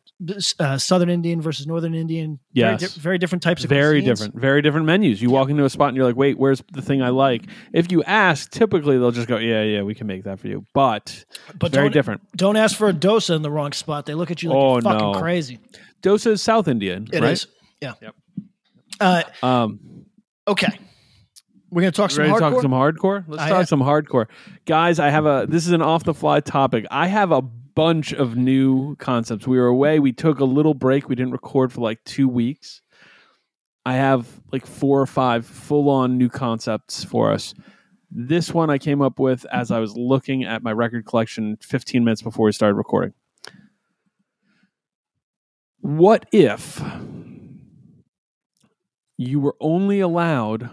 uh, 0.59 0.77
Southern 0.77 1.09
Indian 1.09 1.41
versus 1.41 1.67
Northern 1.67 1.93
Indian, 1.93 2.39
Yes. 2.53 2.79
very, 2.79 2.89
di- 2.89 2.99
very 3.01 3.17
different 3.17 3.43
types 3.43 3.63
of 3.63 3.69
very 3.69 4.01
cuisines. 4.01 4.05
different, 4.05 4.35
very 4.39 4.61
different 4.61 4.85
menus. 4.85 5.21
You 5.21 5.29
walk 5.29 5.49
into 5.49 5.65
a 5.65 5.69
spot 5.69 5.89
and 5.89 5.97
you're 5.97 6.05
like, 6.05 6.15
"Wait, 6.15 6.37
where's 6.37 6.63
the 6.71 6.81
thing 6.81 7.01
I 7.01 7.09
like?" 7.09 7.43
If 7.73 7.91
you 7.91 8.01
ask, 8.03 8.49
typically 8.49 8.97
they'll 8.97 9.11
just 9.11 9.27
go, 9.27 9.37
"Yeah, 9.37 9.63
yeah, 9.63 9.81
we 9.81 9.93
can 9.93 10.07
make 10.07 10.23
that 10.23 10.39
for 10.39 10.47
you." 10.47 10.65
But 10.73 11.25
But 11.59 11.71
very 11.73 11.87
don't, 11.87 11.93
different. 11.93 12.21
Don't 12.37 12.55
ask 12.55 12.77
for 12.77 12.87
a 12.87 12.93
dosa 12.93 13.35
in 13.35 13.41
the 13.41 13.51
wrong 13.51 13.73
spot. 13.73 14.05
They 14.05 14.13
look 14.13 14.31
at 14.31 14.41
you 14.41 14.49
like 14.49 14.57
Oh, 14.57 14.73
you're 14.75 14.81
fucking 14.83 15.11
no. 15.13 15.19
crazy. 15.19 15.59
Dosa 16.01 16.27
is 16.31 16.41
South 16.41 16.67
Indian, 16.67 17.07
It 17.11 17.21
right? 17.21 17.31
is, 17.33 17.47
yeah. 17.81 17.93
Yep. 18.01 18.15
Uh, 19.01 19.23
Um, 19.43 19.79
okay, 20.47 20.79
we're 21.71 21.81
gonna 21.81 21.91
talk 21.91 22.11
some 22.11 22.21
ready 22.23 22.33
to 22.33 22.39
hardcore. 22.39 22.51
talk 22.53 22.61
some 22.61 22.71
hardcore? 22.71 23.23
Let's 23.27 23.43
I 23.43 23.49
talk 23.49 23.57
have- 23.57 23.67
some 23.67 23.81
hardcore, 23.81 24.27
guys. 24.65 24.99
I 24.99 25.09
have 25.09 25.25
a. 25.25 25.45
This 25.49 25.65
is 25.67 25.73
an 25.73 25.81
off 25.81 26.03
the 26.05 26.13
fly 26.13 26.39
topic. 26.39 26.85
I 26.89 27.07
have 27.07 27.31
a 27.33 27.41
bunch 27.75 28.13
of 28.13 28.35
new 28.35 28.95
concepts. 28.95 29.45
We 29.45 29.57
were 29.57 29.67
away. 29.67 29.99
We 29.99 30.13
took 30.13 30.39
a 30.39 30.45
little 30.45 30.73
break. 30.73 31.09
We 31.09 31.15
didn't 31.15 31.33
record 31.33 31.71
for 31.71 31.81
like 31.81 32.03
two 32.05 32.27
weeks. 32.27 32.81
I 33.85 33.93
have 33.93 34.27
like 34.51 34.65
four 34.65 34.99
or 34.99 35.05
five 35.05 35.45
full 35.45 35.89
on 35.89 36.17
new 36.17 36.29
concepts 36.29 37.03
for 37.03 37.31
us. 37.31 37.53
This 38.09 38.53
one 38.53 38.69
I 38.69 38.77
came 38.77 39.01
up 39.01 39.19
with 39.19 39.45
as 39.51 39.71
I 39.71 39.79
was 39.79 39.95
looking 39.95 40.43
at 40.43 40.63
my 40.63 40.71
record 40.71 41.05
collection 41.05 41.57
15 41.61 42.03
minutes 42.03 42.21
before 42.21 42.45
we 42.45 42.51
started 42.51 42.75
recording. 42.75 43.13
What 45.81 46.25
if 46.31 46.81
you 49.17 49.39
were 49.39 49.55
only 49.59 49.99
allowed 49.99 50.69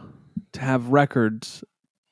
to 0.53 0.61
have 0.61 0.89
records 0.89 1.65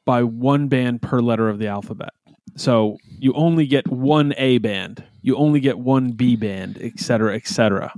by 0.04 0.22
one 0.22 0.68
band 0.68 1.00
per 1.00 1.20
letter 1.20 1.48
of 1.48 1.58
the 1.58 1.68
alphabet? 1.68 2.10
So 2.56 2.98
you 3.18 3.32
only 3.34 3.66
get 3.66 3.88
one 3.88 4.34
A 4.36 4.58
band, 4.58 5.04
you 5.22 5.36
only 5.36 5.60
get 5.60 5.78
one 5.78 6.12
B 6.12 6.36
band, 6.36 6.78
et 6.80 6.98
cetera, 6.98 7.34
et 7.36 7.46
cetera. 7.46 7.92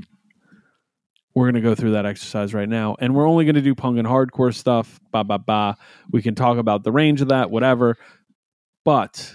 We're 1.34 1.44
going 1.50 1.54
to 1.62 1.66
go 1.68 1.74
through 1.74 1.92
that 1.92 2.04
exercise 2.04 2.52
right 2.52 2.68
now. 2.68 2.94
And 3.00 3.14
we're 3.14 3.26
only 3.26 3.46
going 3.46 3.54
to 3.54 3.62
do 3.62 3.74
punk 3.74 3.98
and 3.98 4.06
hardcore 4.06 4.54
stuff. 4.54 5.00
Ba, 5.12 5.24
ba, 5.24 5.38
ba. 5.38 5.76
We 6.10 6.20
can 6.20 6.34
talk 6.34 6.58
about 6.58 6.84
the 6.84 6.92
range 6.92 7.22
of 7.22 7.28
that, 7.28 7.50
whatever. 7.50 7.96
But 8.84 9.34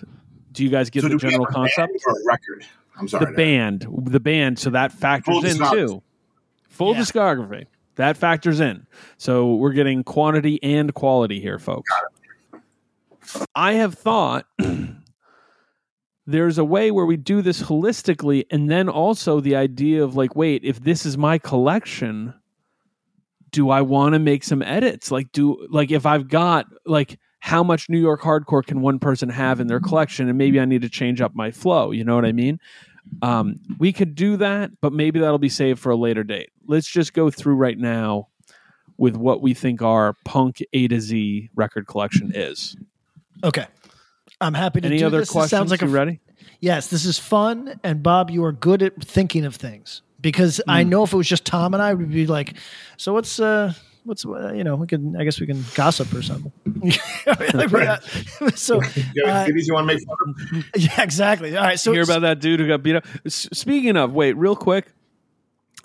do 0.52 0.64
you 0.64 0.70
guys 0.70 0.92
get 0.92 1.02
So 1.02 1.10
the 1.10 1.18
general 1.18 1.46
have 1.46 1.54
band 1.56 1.72
concept? 1.76 2.04
or 2.06 2.16
record? 2.28 2.66
I'm 3.00 3.08
sorry. 3.08 3.26
the 3.26 3.32
band, 3.32 3.88
the 4.04 4.20
band. 4.20 4.60
So 4.60 4.70
that 4.72 4.92
factors 4.92 5.36
Full 5.42 5.46
in 5.46 5.72
too. 5.72 6.04
Full 6.70 6.94
Yeah. 6.94 7.02
discography 7.02 7.66
that 7.96 8.16
factors 8.16 8.60
in. 8.60 8.86
So 9.18 9.56
we're 9.56 9.72
getting 9.74 10.04
quantity 10.04 10.62
and 10.62 10.94
quality 10.94 11.40
here, 11.40 11.58
folks. 11.58 11.90
I 13.56 13.74
have 13.74 13.96
thought 13.96 14.46
there's 16.28 16.58
a 16.58 16.66
way 16.66 16.92
where 16.92 17.06
we 17.06 17.16
do 17.16 17.42
this 17.42 17.64
holistically, 17.64 18.46
and 18.52 18.70
then 18.70 18.90
also 18.90 19.40
the 19.40 19.56
idea 19.56 20.04
of 20.04 20.16
like, 20.16 20.36
wait, 20.36 20.64
if 20.64 20.82
this 20.82 21.06
is 21.06 21.18
my 21.18 21.38
collection, 21.38 22.34
do 23.52 23.70
I 23.70 23.82
want 23.82 24.14
to 24.14 24.20
make 24.20 24.44
some 24.44 24.62
edits? 24.62 25.10
Like, 25.10 25.32
do 25.32 25.66
like 25.72 25.90
if 25.90 26.06
I've 26.06 26.28
got 26.28 26.68
like 26.86 27.18
how 27.40 27.64
much 27.64 27.90
New 27.90 28.00
York 28.00 28.22
hardcore 28.22 28.64
can 28.64 28.82
one 28.82 29.00
person 29.00 29.30
have 29.30 29.62
in 29.62 29.68
their 29.68 29.80
collection, 29.80 30.28
and 30.28 30.38
maybe 30.38 30.60
I 30.60 30.66
need 30.66 30.82
to 30.82 30.90
change 30.90 31.22
up 31.22 31.34
my 31.34 31.50
flow. 31.50 31.92
You 31.92 32.04
know 32.04 32.16
what 32.16 32.26
I 32.26 32.34
mean? 32.34 32.60
Um, 33.22 33.56
we 33.80 33.94
could 33.94 34.14
do 34.14 34.36
that, 34.36 34.72
but 34.82 34.92
maybe 34.92 35.22
that'll 35.22 35.38
be 35.38 35.48
saved 35.48 35.80
for 35.80 35.92
a 35.92 35.96
later 35.96 36.26
date. 36.26 36.50
Let's 36.68 36.88
just 36.88 37.14
go 37.14 37.32
through 37.32 37.56
right 37.56 37.78
now 37.78 38.28
with 38.98 39.16
what 39.16 39.42
we 39.42 39.54
think 39.54 39.82
our 39.82 40.14
punk 40.26 40.62
A 40.74 40.90
to 40.90 41.00
Z 41.00 41.50
record 41.56 41.88
collection 41.88 42.34
is. 42.36 42.76
Okay, 43.44 43.68
I'm 44.42 44.54
happy 44.54 44.82
to 44.82 44.88
Any 44.88 45.00
do 45.00 45.08
other 45.08 45.20
this. 45.20 45.30
This 45.30 45.34
questions? 45.34 45.50
sounds 45.52 45.72
like 45.72 45.82
you 45.82 45.88
a 45.88 45.92
ready? 45.92 46.20
yes. 46.60 46.88
This 46.88 47.06
is 47.06 47.18
fun, 47.20 47.80
and 47.84 48.04
Bob, 48.04 48.30
you 48.30 48.44
are 48.46 48.52
good 48.52 48.84
at 48.84 49.02
thinking 49.04 49.46
of 49.46 49.56
things 49.56 50.02
because 50.22 50.62
I 50.68 50.84
Hmm. 50.84 50.90
know 50.90 51.04
if 51.04 51.14
it 51.14 51.18
was 51.18 51.28
just 51.28 51.46
Tom 51.46 51.74
and 51.74 51.82
I, 51.82 51.94
we'd 51.94 52.12
be 52.12 52.28
like, 52.28 52.56
so 52.98 53.14
what's 53.14 53.40
uh. 53.40 53.74
What's 54.04 54.26
uh, 54.26 54.54
you 54.56 54.64
know 54.64 54.78
we 54.78 54.88
can 54.88 55.18
I 55.20 55.26
guess 55.26 55.38
we 55.38 55.46
can 55.46 55.66
gossip 55.76 56.14
or 56.14 56.22
something. 56.22 56.50
Like, 57.26 57.70
we're 57.70 58.00
so 58.56 58.80
You 59.14 59.26
uh, 59.26 59.46
you 59.54 59.74
want 59.74 59.90
to 59.90 59.96
make 59.96 60.06
fun 60.06 60.18
of? 60.54 60.66
yeah, 60.82 61.02
exactly. 61.02 61.58
All 61.58 61.64
right, 61.66 61.78
so 61.78 61.92
Hear 61.92 62.04
about 62.04 62.22
that 62.22 62.40
dude 62.40 62.62
who 62.62 62.68
got 62.70 62.82
beat 62.84 62.96
up? 62.96 63.06
S- 63.26 63.50
Speaking 63.52 63.98
of, 63.98 64.14
wait, 64.14 64.38
real 64.38 64.56
quick. 64.56 64.88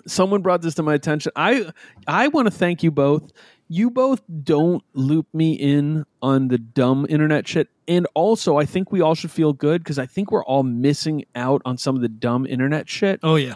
someone 0.07 0.41
brought 0.41 0.61
this 0.61 0.75
to 0.75 0.83
my 0.83 0.93
attention. 0.93 1.33
I 1.35 1.69
I 2.07 2.29
want 2.29 2.45
to 2.47 2.51
thank 2.51 2.81
you 2.81 2.91
both. 2.91 3.29
You 3.73 3.89
both 3.89 4.21
don't 4.43 4.83
loop 4.93 5.25
me 5.33 5.53
in 5.53 6.05
on 6.21 6.49
the 6.49 6.59
dumb 6.59 7.07
internet 7.09 7.47
shit, 7.47 7.69
and 7.87 8.05
also 8.13 8.55
I 8.55 8.65
think 8.65 8.91
we 8.91 9.01
all 9.01 9.15
should 9.15 9.31
feel 9.31 9.51
good 9.51 9.83
because 9.83 9.97
I 9.97 10.05
think 10.05 10.31
we're 10.31 10.45
all 10.45 10.61
missing 10.61 11.25
out 11.33 11.63
on 11.65 11.79
some 11.79 11.95
of 11.95 12.03
the 12.03 12.07
dumb 12.07 12.45
internet 12.45 12.87
shit. 12.87 13.19
Oh 13.23 13.35
yeah. 13.35 13.55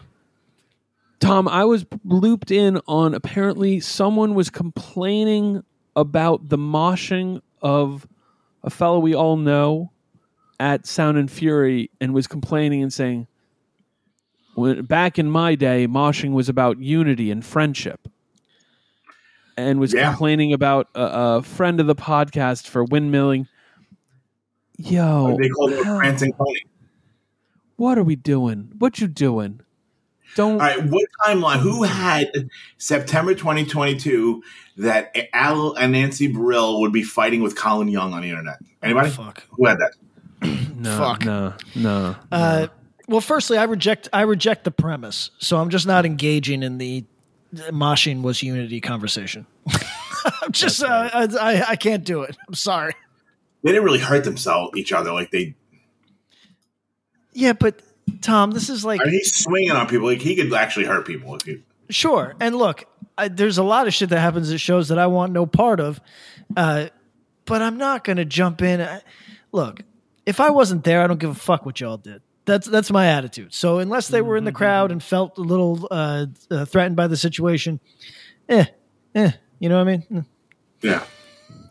Tom, 1.20 1.48
I 1.48 1.66
was 1.66 1.86
looped 2.04 2.50
in 2.50 2.82
on 2.88 3.14
apparently 3.14 3.80
someone 3.80 4.34
was 4.34 4.50
complaining 4.50 5.64
about 5.96 6.50
the 6.50 6.58
moshing 6.58 7.42
of 7.62 8.08
a 8.64 8.72
fellow 8.72 8.98
we 8.98 9.14
all 9.14 9.38
know 9.38 9.92
at 10.60 10.88
Sound 10.88 11.20
and 11.20 11.30
Fury 11.30 11.92
and 12.02 12.12
was 12.16 12.26
complaining 12.26 12.82
and 12.82 12.92
saying, 12.92 13.28
when, 14.56 14.84
back 14.86 15.20
in 15.20 15.30
my 15.30 15.54
day, 15.54 15.86
moshing 15.86 16.32
was 16.32 16.50
about 16.50 16.80
unity 16.80 17.30
and 17.30 17.46
friendship. 17.46 18.08
And 19.58 19.80
was 19.80 19.92
Yeah. 19.94 20.10
complaining 20.12 20.54
about 20.54 20.88
a, 20.94 21.38
a 21.38 21.42
friend 21.42 21.80
of 21.80 21.88
the 21.88 21.96
podcast 21.96 22.68
for 22.68 22.86
windmilling. 22.86 23.48
Yo, 24.78 25.36
they 25.40 25.50
call 25.50 25.74
it 25.74 25.84
how- 25.84 25.98
prancing 25.98 26.32
pony. 26.34 26.60
what 27.78 27.98
are 27.98 28.04
we 28.04 28.16
doing? 28.16 28.72
What 28.78 29.00
you 29.00 29.08
doing? 29.08 29.62
Don't 30.36 30.54
All 30.54 30.58
right, 30.60 30.84
what 30.84 31.04
timeline? 31.26 31.60
Who 31.62 31.82
had 31.84 32.30
September 32.78 33.34
2022 33.34 34.44
that 34.78 35.16
Al 35.34 35.74
and 35.74 35.94
Nancy 35.94 36.28
Brill 36.28 36.80
would 36.82 36.94
be 36.94 37.02
fighting 37.02 37.42
with 37.42 37.56
Colin 37.56 37.88
Young 37.88 38.14
on 38.14 38.22
the 38.22 38.30
internet? 38.30 38.58
Anybody? 38.84 39.10
Fuck. 39.10 39.44
Who 39.52 39.66
had 39.66 39.78
that? 39.80 39.94
no, 40.78 40.98
fuck. 40.98 41.26
no, 41.26 41.54
no. 41.76 42.16
Uh, 42.32 42.68
well, 43.08 43.22
firstly, 43.22 43.58
I 43.58 43.64
reject 43.64 44.10
I 44.14 44.22
reject 44.22 44.64
the 44.64 44.70
premise, 44.72 45.32
so 45.40 45.58
I'm 45.58 45.70
just 45.70 45.88
not 45.88 46.06
engaging 46.06 46.62
in 46.62 46.78
the 46.78 47.04
the 47.04 47.06
moshing 47.54 48.22
was 48.22 48.44
unity 48.44 48.82
conversation. 48.82 49.46
I'm 50.42 50.52
just 50.52 50.84
uh, 50.84 51.10
I, 51.14 51.64
I 51.70 51.76
can't 51.76 52.04
do 52.04 52.24
it. 52.24 52.36
I'm 52.48 52.54
sorry. 52.54 52.94
They 53.64 53.72
didn't 53.72 53.86
really 53.86 54.00
hurt 54.00 54.24
themselves 54.24 54.78
each 54.78 54.92
other 54.92 55.12
like 55.12 55.32
they. 55.32 55.56
Yeah, 57.34 57.54
but 57.54 57.82
Tom, 58.22 58.52
this 58.52 58.70
is 58.70 58.84
like 58.86 59.02
I 59.02 59.06
mean, 59.06 59.14
he's 59.14 59.36
swinging 59.36 59.72
on 59.72 59.88
people. 59.88 60.08
Like 60.08 60.22
he 60.22 60.36
could 60.36 60.54
actually 60.54 60.86
hurt 60.86 61.06
people 61.06 61.36
if 61.36 61.44
he. 61.44 61.64
Sure. 61.90 62.36
And 62.40 62.56
look, 62.56 62.86
I, 63.18 63.28
there's 63.30 63.58
a 63.58 63.64
lot 63.64 63.88
of 63.88 63.94
shit 63.94 64.10
that 64.10 64.20
happens 64.20 64.52
at 64.52 64.60
shows 64.60 64.90
that 64.90 65.00
I 65.00 65.08
want 65.08 65.34
no 65.34 65.46
part 65.46 65.80
of. 65.80 66.02
Uh, 66.56 66.88
but 67.46 67.62
I'm 67.62 67.78
not 67.78 68.04
going 68.04 68.18
to 68.18 68.26
jump 68.26 68.62
in. 68.62 68.82
I, 68.82 69.02
look, 69.52 69.82
if 70.26 70.40
I 70.40 70.50
wasn't 70.50 70.84
there, 70.84 71.02
I 71.02 71.08
don't 71.08 71.20
give 71.20 71.30
a 71.30 71.36
fuck 71.36 71.66
what 71.66 71.80
y'all 71.80 71.98
did. 71.98 72.22
That's 72.48 72.66
that's 72.66 72.90
my 72.90 73.08
attitude. 73.08 73.54
So 73.54 73.80
unless 73.80 74.08
they 74.08 74.22
were 74.22 74.38
in 74.38 74.46
the 74.46 74.54
crowd 74.54 74.92
and 74.92 75.04
felt 75.04 75.38
a 75.38 75.42
little 75.42 75.86
uh, 75.92 76.28
uh, 76.50 76.64
threatened 76.64 76.96
by 76.96 77.08
the 77.08 77.18
situation, 77.18 77.82
eh, 78.48 78.66
eh, 79.14 79.32
you 79.60 79.68
know 79.68 79.76
what 79.84 79.88
I 79.88 79.98
mean? 79.98 80.06
Eh, 80.16 80.22
Yeah. 80.82 81.04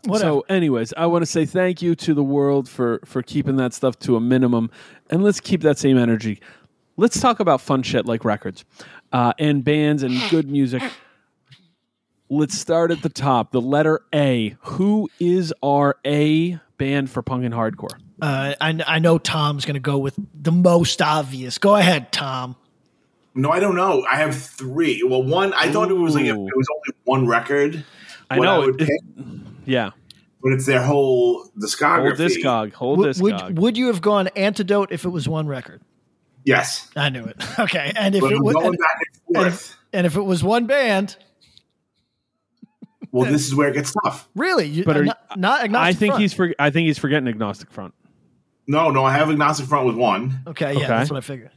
Whatever. 0.05 0.29
So, 0.29 0.45
anyways, 0.47 0.93
I 0.95 1.07
want 1.07 1.23
to 1.23 1.25
say 1.25 1.45
thank 1.45 1.81
you 1.81 1.95
to 1.95 2.13
the 2.13 2.23
world 2.23 2.69
for 2.69 3.01
for 3.05 3.23
keeping 3.23 3.57
that 3.57 3.73
stuff 3.73 3.97
to 3.99 4.15
a 4.15 4.21
minimum, 4.21 4.69
and 5.09 5.23
let's 5.23 5.39
keep 5.39 5.61
that 5.63 5.79
same 5.79 5.97
energy. 5.97 6.39
Let's 6.95 7.19
talk 7.19 7.39
about 7.39 7.59
fun 7.59 7.81
shit 7.81 8.05
like 8.05 8.23
records, 8.23 8.63
uh, 9.11 9.33
and 9.39 9.63
bands 9.63 10.03
and 10.03 10.13
good 10.29 10.47
music. 10.47 10.83
Let's 12.29 12.57
start 12.57 12.91
at 12.91 13.01
the 13.01 13.09
top. 13.09 13.51
The 13.51 13.61
letter 13.61 14.01
A. 14.13 14.55
Who 14.61 15.09
is 15.19 15.53
our 15.63 15.95
A 16.05 16.59
band 16.77 17.09
for 17.09 17.21
punk 17.21 17.43
and 17.45 17.53
hardcore? 17.53 17.97
uh, 18.21 18.55
I, 18.59 18.83
I 18.87 18.99
know 18.99 19.17
Tom's 19.17 19.65
going 19.65 19.75
to 19.75 19.79
go 19.79 19.97
with 19.97 20.15
the 20.33 20.51
most 20.51 21.01
obvious. 21.01 21.57
Go 21.57 21.75
ahead, 21.75 22.11
Tom. 22.11 22.55
No, 23.35 23.51
I 23.51 23.59
don't 23.59 23.75
know. 23.75 24.03
I 24.09 24.15
have 24.15 24.35
three. 24.35 25.03
Well, 25.07 25.21
one. 25.21 25.53
I 25.53 25.71
thought 25.71 25.91
it 25.91 25.93
was 25.93 26.15
like 26.15 26.25
if 26.25 26.35
Ooh. 26.35 26.47
it 26.47 26.57
was 26.57 26.67
only 26.73 26.97
one 27.03 27.27
record. 27.27 27.85
I 28.31 28.39
know. 28.39 28.61
I 28.63 28.65
would 28.65 28.81
it- 28.81 28.87
pick, 28.87 29.27
yeah, 29.65 29.91
but 30.41 30.53
it's 30.53 30.65
their 30.65 30.81
whole 30.81 31.41
whole 31.43 31.51
discography. 31.59 32.17
discog, 32.17 32.73
whole 32.73 32.95
Would, 32.97 33.09
discog. 33.09 33.21
would 33.47 33.59
would 33.59 33.77
you 33.77 33.87
have 33.87 34.01
gone 34.01 34.27
antidote 34.35 34.91
if 34.91 35.05
it 35.05 35.09
was 35.09 35.29
one 35.29 35.47
record? 35.47 35.81
Yes, 36.45 36.89
I 36.95 37.09
knew 37.09 37.25
it. 37.25 37.37
Okay, 37.59 37.91
and 37.95 38.15
if 38.15 38.21
but 38.21 38.31
it 38.31 38.41
was, 38.41 38.55
and, 38.55 38.65
and 38.65 38.77
and 39.37 39.47
if, 39.47 39.77
and 39.93 40.07
if 40.07 40.15
it 40.15 40.21
was 40.21 40.43
one 40.43 40.65
band, 40.65 41.15
well, 43.17 43.31
this 43.31 43.45
is 43.47 43.55
where 43.55 43.67
it 43.69 43.73
gets 43.73 43.93
tough. 44.03 44.27
really, 44.35 44.67
you, 44.67 44.83
But 44.85 44.97
are 44.97 45.03
not, 45.05 45.19
not 45.37 45.75
I 45.75 45.93
think 45.93 46.11
front. 46.11 46.21
he's 46.21 46.33
for, 46.33 46.53
I 46.59 46.69
think 46.69 46.87
he's 46.87 46.97
forgetting 46.97 47.27
agnostic 47.27 47.71
front. 47.71 47.93
No, 48.67 48.89
no, 48.91 49.03
I 49.05 49.13
have 49.13 49.29
Agnostic 49.29 49.65
Front 49.67 49.85
with 49.87 49.95
one, 49.95 50.39
okay. 50.47 50.73
Yeah, 50.73 50.77
Okay. 50.79 50.87
that's 50.87 51.09
what 51.09 51.17
I 51.17 51.21
figured. 51.21 51.51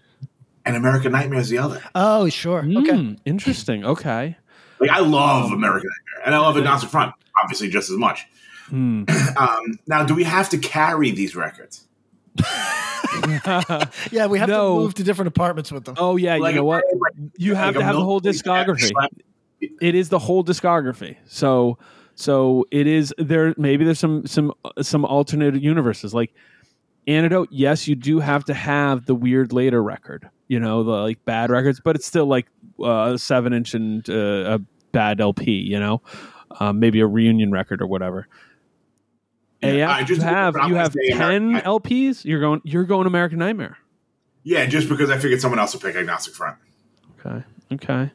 and 0.64 0.76
American 0.76 1.10
Nightmare 1.12 1.40
is 1.40 1.48
the 1.48 1.58
other. 1.58 1.82
Oh, 1.94 2.28
sure. 2.28 2.60
Okay. 2.64 2.96
Hmm, 2.96 3.14
interesting. 3.24 3.84
Okay. 3.84 4.36
Like 4.78 4.90
I 4.90 5.00
love 5.00 5.50
American 5.50 5.88
Nightmare, 5.90 6.26
and 6.26 6.34
I 6.34 6.38
love 6.38 6.56
Agnostic 6.56 6.88
Front, 6.90 7.12
obviously 7.42 7.68
just 7.68 7.90
as 7.90 7.96
much. 7.96 8.26
Hmm. 8.68 9.04
Um, 9.36 9.78
now, 9.86 10.04
do 10.04 10.14
we 10.14 10.22
have 10.24 10.48
to 10.50 10.58
carry 10.58 11.10
these 11.10 11.34
records? 11.34 11.86
Yeah, 14.12 14.26
we 14.28 14.38
have 14.38 14.48
No. 14.48 14.76
to 14.76 14.80
move 14.82 14.94
to 14.94 15.02
different 15.04 15.28
apartments 15.28 15.72
with 15.72 15.84
them. 15.84 15.96
Oh 15.98 16.16
yeah, 16.16 16.36
Like, 16.36 16.52
you 16.54 16.60
know 16.60 16.64
what? 16.64 16.84
like- 16.92 17.30
You 17.38 17.54
have 17.54 17.74
like 17.74 17.80
to 17.80 17.84
have 17.84 17.94
the 17.96 18.04
whole 18.04 18.20
plate 18.20 18.40
that 18.44 18.66
discography. 18.66 18.90
It 19.60 19.94
is 19.94 20.08
the 20.08 20.18
whole 20.18 20.44
discography. 20.44 21.16
So 21.26 21.78
so 22.14 22.66
it 22.70 22.86
is 22.86 23.14
there 23.18 23.54
maybe 23.56 23.84
there's 23.84 23.98
some 23.98 24.26
some 24.26 24.52
some 24.82 25.04
alternate 25.04 25.60
universes 25.60 26.14
like 26.14 26.32
Antidote, 27.06 27.48
yes, 27.50 27.88
you 27.88 27.94
do 27.94 28.20
have 28.20 28.44
to 28.44 28.54
have 28.54 29.06
the 29.06 29.14
weird 29.14 29.52
later 29.52 29.82
record, 29.82 30.28
you 30.48 30.60
know, 30.60 30.82
the 30.84 30.90
like 30.90 31.24
bad 31.24 31.50
records, 31.50 31.80
but 31.80 31.96
it's 31.96 32.06
still 32.06 32.26
like 32.26 32.46
uh, 32.78 33.12
a 33.14 33.18
seven 33.18 33.52
inch 33.52 33.74
and 33.74 34.08
uh, 34.08 34.54
a 34.54 34.58
bad 34.92 35.20
LP, 35.20 35.50
you 35.50 35.80
know, 35.80 36.02
um, 36.60 36.78
maybe 36.78 37.00
a 37.00 37.06
reunion 37.06 37.50
record 37.50 37.80
or 37.80 37.86
whatever. 37.86 38.28
Yeah, 39.62 39.90
I 39.90 40.00
AF, 40.00 40.06
just- 40.08 40.20
you 40.20 40.26
have 40.26 40.56
you 40.68 40.74
have 40.74 40.94
ten 41.12 41.20
American- 41.48 41.70
LPs. 41.70 42.24
You're 42.24 42.40
going 42.40 42.60
you're 42.64 42.84
going 42.84 43.06
American 43.06 43.38
Nightmare. 43.38 43.78
Yeah, 44.42 44.66
just 44.66 44.88
because 44.88 45.10
I 45.10 45.18
figured 45.18 45.40
someone 45.40 45.58
else 45.58 45.72
would 45.74 45.82
pick 45.82 45.96
Agnostic 45.96 46.34
Front. 46.34 46.58
Okay. 47.18 47.44
Okay. 47.72 48.10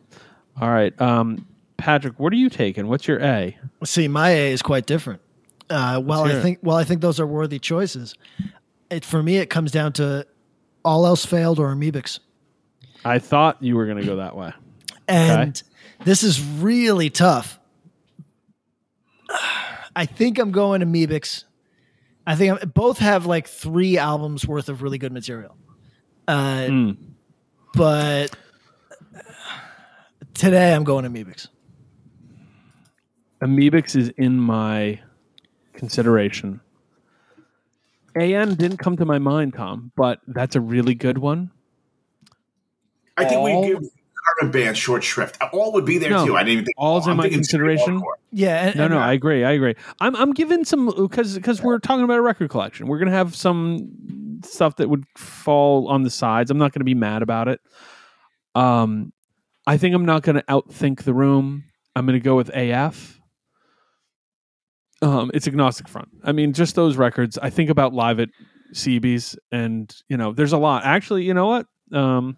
All 0.59 0.69
right. 0.69 0.99
Um, 1.01 1.47
Patrick, 1.77 2.19
what 2.19 2.31
are 2.31 2.37
you 2.37 2.49
taking? 2.49 2.87
What's 2.87 3.07
your 3.07 3.21
A? 3.21 3.57
See, 3.83 4.07
my 4.07 4.29
A 4.29 4.51
is 4.51 4.61
quite 4.61 4.85
different. 4.85 5.21
Uh, 5.69 5.99
hear 5.99 6.37
I 6.37 6.41
think, 6.41 6.59
while 6.61 6.77
I 6.77 6.83
think 6.83 7.01
those 7.01 7.19
are 7.19 7.25
worthy 7.27 7.59
choices, 7.59 8.15
it 8.89 9.03
for 9.03 9.21
me 9.21 9.37
it 9.37 9.49
comes 9.49 9.71
down 9.71 9.93
to 9.93 10.25
all 10.83 11.05
else 11.05 11.25
failed 11.25 11.59
or 11.59 11.73
Amoebics. 11.73 12.19
I 13.03 13.19
thought 13.19 13.61
you 13.61 13.75
were 13.75 13.85
going 13.85 13.97
to 13.97 14.05
go 14.05 14.15
that 14.17 14.35
way. 14.35 14.53
And 15.07 15.61
this 16.03 16.23
is 16.23 16.41
really 16.41 17.09
tough. 17.09 17.59
I 19.95 20.05
think 20.05 20.39
I'm 20.39 20.51
going 20.51 20.81
Amoebics. 20.81 21.45
I 22.27 22.35
think 22.35 22.61
I'm, 22.61 22.69
both 22.69 22.97
have 22.99 23.25
like 23.25 23.47
three 23.47 23.97
albums 23.97 24.47
worth 24.47 24.69
of 24.69 24.81
really 24.81 24.97
good 24.97 25.11
material. 25.11 25.55
Uh, 26.27 26.67
Hmm. 26.67 26.91
But 27.75 28.35
today 30.35 30.73
I'm 30.73 30.83
going 30.83 31.05
Amoebics. 31.05 31.47
Amoebics 33.41 33.95
is 33.95 34.09
in 34.17 34.37
my 34.39 34.99
consideration. 35.73 36.61
AN 38.15 38.55
didn't 38.55 38.77
come 38.77 38.95
to 38.97 39.05
my 39.05 39.19
mind, 39.19 39.53
Tom, 39.55 39.91
but 39.95 40.19
that's 40.27 40.55
a 40.55 40.61
really 40.61 40.95
good 40.95 41.17
one. 41.17 41.51
I 43.17 43.25
think 43.25 43.39
All- 43.41 43.61
we 43.61 43.67
give 43.69 43.79
current 44.39 44.53
Band 44.53 44.77
short 44.77 45.03
shrift. 45.03 45.37
All 45.53 45.73
would 45.73 45.85
be 45.85 45.97
there 45.97 46.09
No, 46.09 46.25
too. 46.25 46.35
I 46.35 46.39
didn't 46.39 46.53
even 46.53 46.65
think. 46.65 46.75
all's 46.77 47.05
in 47.05 47.11
I'm 47.11 47.17
my 47.17 47.29
consideration. 47.29 48.01
Yeah. 48.31 48.67
And, 48.67 48.75
No, 48.75 48.85
and 48.85 48.93
no, 48.95 48.99
I 48.99 49.13
agree. 49.13 49.43
I 49.43 49.51
agree. 49.51 49.75
I'm 49.99 50.15
I'm 50.15 50.31
giving 50.33 50.65
some 50.65 50.87
because 50.95 51.35
because 51.35 51.61
we're 51.61 51.77
talking 51.79 52.03
about 52.03 52.17
a 52.17 52.21
record 52.21 52.49
collection. 52.49 52.87
We're 52.87 52.97
gonna 52.99 53.11
have 53.11 53.35
some 53.35 54.39
stuff 54.43 54.77
that 54.77 54.89
would 54.89 55.05
fall 55.17 55.87
on 55.89 56.03
the 56.03 56.09
sides. 56.09 56.49
I'm 56.49 56.57
not 56.57 56.73
gonna 56.73 56.85
be 56.85 56.95
mad 56.95 57.21
about 57.21 57.47
it. 57.49 57.61
Um, 58.55 59.11
I 59.67 59.77
think 59.77 59.95
I'm 59.95 60.05
not 60.05 60.21
gonna 60.23 60.43
outthink 60.43 61.03
the 61.03 61.13
room. 61.13 61.63
I'm 61.95 62.05
gonna 62.05 62.19
go 62.19 62.35
with 62.35 62.49
AF. 62.53 63.19
Um, 65.01 65.31
it's 65.33 65.47
agnostic 65.47 65.87
front. 65.87 66.09
I 66.23 66.31
mean, 66.31 66.53
just 66.53 66.75
those 66.75 66.97
records. 66.97 67.37
I 67.37 67.49
think 67.49 67.69
about 67.69 67.93
live 67.93 68.19
at 68.19 68.29
CB's, 68.73 69.37
and 69.51 69.93
you 70.09 70.17
know, 70.17 70.31
there's 70.33 70.53
a 70.53 70.57
lot. 70.57 70.85
Actually, 70.85 71.23
you 71.23 71.33
know 71.33 71.47
what? 71.47 71.67
Um, 71.91 72.37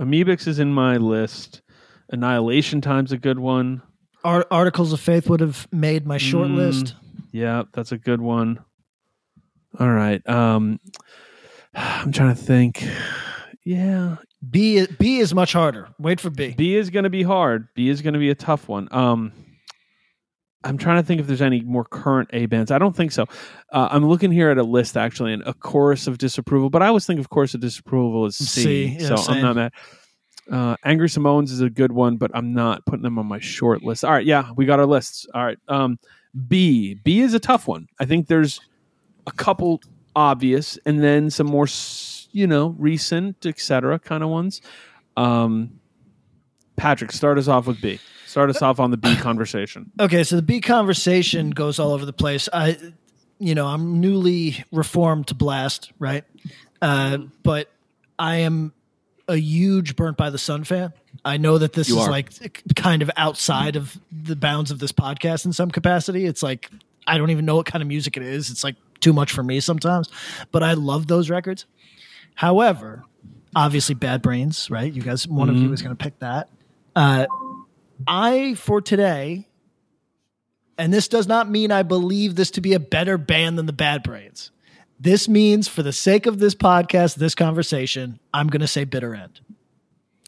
Amoebics 0.00 0.46
is 0.48 0.58
in 0.58 0.72
my 0.72 0.96
list. 0.96 1.62
Annihilation 2.10 2.80
Time's 2.80 3.12
a 3.12 3.18
good 3.18 3.38
one. 3.38 3.82
Ar- 4.24 4.46
Articles 4.50 4.92
of 4.92 5.00
Faith 5.00 5.28
would 5.30 5.40
have 5.40 5.66
made 5.72 6.06
my 6.06 6.18
short 6.18 6.48
Mm. 6.48 6.56
list. 6.56 6.94
Yeah, 7.32 7.64
that's 7.72 7.92
a 7.92 7.98
good 7.98 8.20
one. 8.20 8.58
All 9.78 9.90
right. 9.90 10.26
Um 10.28 10.78
I'm 11.74 12.12
trying 12.12 12.34
to 12.34 12.40
think. 12.40 12.86
Yeah. 13.64 14.16
B 14.50 14.76
is, 14.76 14.88
B 14.88 15.18
is 15.18 15.34
much 15.34 15.52
harder. 15.52 15.88
Wait 15.98 16.20
for 16.20 16.30
B. 16.30 16.54
B 16.56 16.74
is 16.76 16.90
going 16.90 17.04
to 17.04 17.10
be 17.10 17.22
hard. 17.22 17.68
B 17.74 17.88
is 17.88 18.02
going 18.02 18.14
to 18.14 18.20
be 18.20 18.30
a 18.30 18.34
tough 18.34 18.68
one. 18.68 18.88
Um 18.90 19.32
I'm 20.66 20.78
trying 20.78 20.96
to 20.96 21.06
think 21.06 21.20
if 21.20 21.26
there's 21.26 21.42
any 21.42 21.60
more 21.60 21.84
current 21.84 22.30
A 22.32 22.46
bands. 22.46 22.70
I 22.70 22.78
don't 22.78 22.96
think 22.96 23.12
so. 23.12 23.26
Uh, 23.70 23.88
I'm 23.90 24.08
looking 24.08 24.32
here 24.32 24.48
at 24.48 24.56
a 24.56 24.62
list 24.62 24.96
actually, 24.96 25.34
and 25.34 25.42
a 25.42 25.52
chorus 25.52 26.06
of 26.06 26.16
disapproval. 26.16 26.70
But 26.70 26.82
I 26.82 26.86
always 26.86 27.04
think 27.04 27.20
of 27.20 27.28
chorus 27.28 27.52
of 27.54 27.60
disapproval 27.60 28.24
is 28.24 28.36
C. 28.38 28.62
C, 28.62 28.96
yeah, 28.98 29.08
so 29.08 29.16
same. 29.16 29.36
I'm 29.36 29.42
not 29.42 29.56
mad. 29.56 29.72
Uh, 30.50 30.76
Angry 30.82 31.08
Samoans 31.10 31.52
is 31.52 31.60
a 31.60 31.68
good 31.68 31.92
one, 31.92 32.16
but 32.16 32.30
I'm 32.34 32.54
not 32.54 32.84
putting 32.86 33.02
them 33.02 33.18
on 33.18 33.26
my 33.26 33.40
short 33.40 33.82
list. 33.82 34.06
All 34.06 34.12
right, 34.12 34.24
yeah, 34.24 34.50
we 34.56 34.64
got 34.64 34.78
our 34.78 34.86
lists. 34.86 35.26
All 35.34 35.44
right, 35.44 35.58
um, 35.68 35.98
B. 36.48 36.94
B 36.94 37.20
is 37.20 37.34
a 37.34 37.40
tough 37.40 37.68
one. 37.68 37.86
I 38.00 38.06
think 38.06 38.28
there's 38.28 38.58
a 39.26 39.32
couple 39.32 39.82
obvious, 40.16 40.78
and 40.86 41.02
then 41.02 41.28
some 41.28 41.46
more, 41.46 41.64
s- 41.64 42.13
you 42.34 42.46
know, 42.48 42.74
recent, 42.78 43.46
etc. 43.46 43.98
kind 43.98 44.22
of 44.24 44.28
ones. 44.28 44.60
Um, 45.16 45.78
Patrick, 46.76 47.12
start 47.12 47.38
us 47.38 47.46
off 47.48 47.66
with 47.68 47.80
B. 47.80 48.00
Start 48.26 48.50
us 48.50 48.60
off 48.60 48.80
on 48.80 48.90
the 48.90 48.96
B 48.96 49.14
conversation. 49.20 49.92
Okay, 50.00 50.24
so 50.24 50.34
the 50.36 50.42
B 50.42 50.60
conversation 50.60 51.50
goes 51.50 51.78
all 51.78 51.92
over 51.92 52.04
the 52.04 52.12
place. 52.12 52.48
I, 52.52 52.76
you 53.38 53.54
know, 53.54 53.66
I'm 53.66 54.00
newly 54.00 54.64
reformed 54.72 55.28
to 55.28 55.34
Blast, 55.36 55.92
right? 56.00 56.24
Uh, 56.82 57.18
but 57.44 57.70
I 58.18 58.36
am 58.38 58.72
a 59.28 59.36
huge 59.36 59.94
Burnt 59.94 60.16
by 60.16 60.30
the 60.30 60.38
Sun 60.38 60.64
fan. 60.64 60.92
I 61.24 61.36
know 61.36 61.58
that 61.58 61.72
this 61.72 61.88
You 61.88 62.00
is 62.00 62.08
are. 62.08 62.10
like 62.10 62.30
kind 62.74 63.00
of 63.02 63.10
outside 63.16 63.76
of 63.76 63.96
the 64.10 64.34
bounds 64.34 64.72
of 64.72 64.80
this 64.80 64.90
podcast 64.92 65.46
in 65.46 65.52
some 65.52 65.70
capacity. 65.70 66.26
It's 66.26 66.42
like 66.42 66.68
I 67.06 67.16
don't 67.18 67.30
even 67.30 67.44
know 67.44 67.54
what 67.54 67.66
kind 67.66 67.82
of 67.82 67.88
music 67.88 68.16
it 68.16 68.24
is. 68.24 68.50
It's 68.50 68.64
like 68.64 68.74
too 69.00 69.12
much 69.12 69.30
for 69.32 69.42
me 69.44 69.60
sometimes. 69.60 70.08
But 70.50 70.62
I 70.64 70.72
love 70.74 71.06
those 71.06 71.30
records. 71.30 71.66
However, 72.34 73.04
obviously 73.54 73.94
Bad 73.94 74.22
Brains, 74.22 74.70
right? 74.70 74.92
You 74.92 75.02
guys, 75.02 75.26
one 75.26 75.48
of 75.48 75.56
you 75.56 75.72
is 75.72 75.82
going 75.82 75.96
to 75.96 76.02
pick 76.02 76.18
that. 76.18 76.48
Uh, 76.96 77.26
I 78.06 78.54
for 78.54 78.80
today 78.80 79.48
and 80.78 80.92
this 80.92 81.08
does 81.08 81.26
not 81.26 81.48
mean 81.48 81.70
I 81.70 81.82
believe 81.82 82.34
this 82.34 82.50
to 82.52 82.60
be 82.60 82.72
a 82.74 82.80
better 82.80 83.18
band 83.18 83.58
than 83.58 83.66
the 83.66 83.72
Bad 83.72 84.02
Brains. 84.02 84.50
This 84.98 85.28
means, 85.28 85.68
for 85.68 85.82
the 85.82 85.92
sake 85.92 86.26
of 86.26 86.38
this 86.38 86.54
podcast, 86.54 87.16
this 87.16 87.34
conversation, 87.34 88.18
I'm 88.32 88.48
going 88.48 88.60
to 88.60 88.66
say 88.68 88.84
Bitter 88.84 89.14
End. 89.14 89.40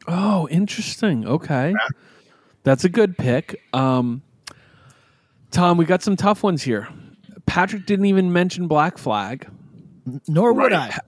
Oh, 0.07 0.49
interesting. 0.49 1.27
Okay. 1.27 1.75
That's 2.63 2.85
a 2.85 2.89
good 2.89 3.17
pick. 3.17 3.63
Um, 3.73 4.23
Tom, 5.51 5.79
we 5.79 5.85
got 5.85 6.03
some 6.03 6.17
tough 6.17 6.43
ones 6.43 6.63
here. 6.63 6.89
Patrick 7.47 7.87
didn't 7.87 8.07
even 8.07 8.33
mention 8.33 8.67
Black 8.67 8.99
Flag. 8.99 9.47
Nor 10.29 10.53
would 10.53 10.73
Right. 10.73 10.93
I. 10.95 11.01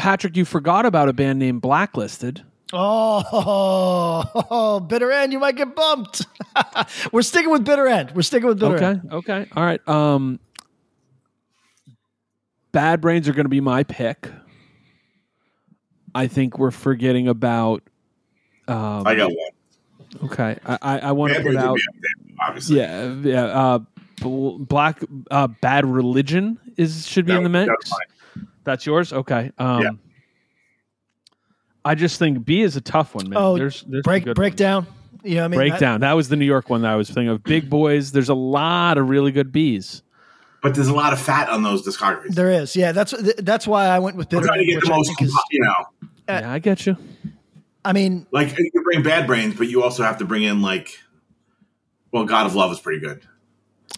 Patrick, 0.00 0.34
you 0.34 0.46
forgot 0.46 0.86
about 0.86 1.10
a 1.10 1.12
band 1.12 1.38
named 1.38 1.60
Blacklisted. 1.60 2.42
Oh, 2.72 4.80
Bitter 4.88 5.12
End, 5.12 5.30
you 5.30 5.38
might 5.38 5.56
get 5.56 5.76
bumped. 5.76 6.24
We're 7.12 7.20
sticking 7.20 7.50
with 7.50 7.66
Bitter 7.66 7.86
End. 7.86 8.12
We're 8.12 8.22
sticking 8.22 8.48
with 8.48 8.58
Bitter 8.58 8.76
Okay. 8.76 8.84
End. 8.86 9.08
Okay. 9.12 9.46
All 9.54 9.62
right. 9.62 9.86
Um, 9.86 10.40
Bad 12.72 13.02
Brains 13.02 13.28
are 13.28 13.34
going 13.34 13.44
to 13.44 13.50
be 13.50 13.60
my 13.60 13.82
pick. 13.82 14.30
I 16.14 16.28
think 16.28 16.58
we're 16.58 16.70
forgetting 16.70 17.28
about. 17.28 17.82
Um, 18.68 19.06
I 19.06 19.14
got 19.16 19.30
one. 19.30 20.30
Okay. 20.30 20.56
I, 20.64 20.78
I, 20.80 20.98
I 21.00 21.12
want 21.12 21.34
to 21.34 21.42
put 21.42 21.56
out. 21.56 21.76
there, 21.76 22.46
obviously. 22.48 22.78
Yeah. 22.78 23.14
Yeah. 23.22 23.44
Uh, 23.44 23.78
bl- 24.22 24.56
black 24.58 25.02
uh, 25.30 25.48
Bad 25.60 25.84
Religion 25.84 26.58
is 26.78 27.06
should 27.06 27.26
be 27.26 27.32
That 27.32 27.38
in 27.38 27.44
the 27.44 27.50
mix. 27.50 27.68
was 27.68 27.90
mine. 27.90 28.16
That's 28.64 28.84
yours. 28.86 29.12
Okay. 29.12 29.52
Um, 29.58 29.82
Yeah. 29.82 29.90
I 31.84 31.94
just 31.94 32.18
think 32.18 32.44
B 32.44 32.60
is 32.60 32.76
a 32.76 32.80
tough 32.80 33.14
one, 33.14 33.30
man. 33.30 33.38
Oh, 33.38 33.56
there's, 33.56 33.82
there's 33.88 34.02
break 34.02 34.24
good 34.24 34.34
breakdown. 34.36 34.86
You 35.24 35.36
know 35.36 35.44
I 35.44 35.48
mean? 35.48 35.58
ones. 35.58 35.68
That- 35.70 35.70
breakdown. 35.78 36.00
That 36.00 36.12
was 36.12 36.28
the 36.28 36.36
New 36.36 36.44
York 36.44 36.68
one 36.68 36.82
that 36.82 36.90
I 36.90 36.96
was 36.96 37.08
thinking 37.08 37.28
of. 37.28 37.42
Big 37.42 37.70
boys. 37.70 38.12
There's 38.12 38.28
a 38.28 38.34
lot 38.34 38.98
of 38.98 39.08
really 39.08 39.32
good 39.32 39.50
B's. 39.50 40.02
But 40.62 40.74
there's 40.74 40.88
a 40.88 40.94
lot 40.94 41.14
of 41.14 41.20
fat 41.20 41.48
on 41.48 41.62
those 41.62 41.86
discographies. 41.86 42.34
there 42.34 42.50
is. 42.50 42.76
Yeah, 42.76 42.92
that's 42.92 43.14
that's 43.38 43.66
why 43.66 43.86
I 43.86 43.98
went 43.98 44.16
with 44.16 44.26
I'm 44.26 44.40
Bitter 44.40 44.46
trying 44.48 44.58
to 44.66 44.66
get 44.66 44.80
the 44.84 44.92
I 44.92 44.96
most, 44.96 45.22
is. 45.22 45.34
you 45.50 45.60
know, 45.64 45.72
Uh, 46.02 46.06
yeah, 46.28 46.52
I 46.52 46.58
get 46.58 46.84
you. 46.84 46.98
I 47.82 47.94
mean, 47.94 48.26
like 48.30 48.54
you 48.58 48.82
bring 48.84 49.02
Bad 49.02 49.26
Brains, 49.26 49.54
but 49.56 49.68
you 49.68 49.82
also 49.82 50.02
have 50.02 50.18
to 50.18 50.26
bring 50.26 50.42
in 50.42 50.60
like, 50.60 50.98
well, 52.12 52.26
God 52.26 52.44
of 52.44 52.54
Love 52.54 52.70
is 52.72 52.78
pretty 52.78 53.00
good. 53.00 53.22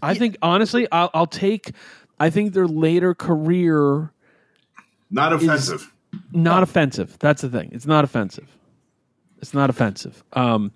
I 0.01 0.15
think 0.15 0.37
honestly, 0.41 0.87
I'll, 0.93 1.11
I'll 1.15 1.27
take. 1.27 1.73
I 2.21 2.31
think 2.31 2.53
their 2.53 2.69
later 2.69 3.13
career 3.13 4.13
Not 5.13 5.33
offensive. 5.33 5.93
not 6.33 6.63
offensive. 6.63 7.17
That's 7.21 7.43
the 7.43 7.49
thing. 7.49 7.71
It's 7.73 7.87
not 7.87 8.03
offensive. 8.03 8.49
It's 9.41 9.55
not 9.55 9.71
offensive. 9.71 10.25
Um, 10.33 10.73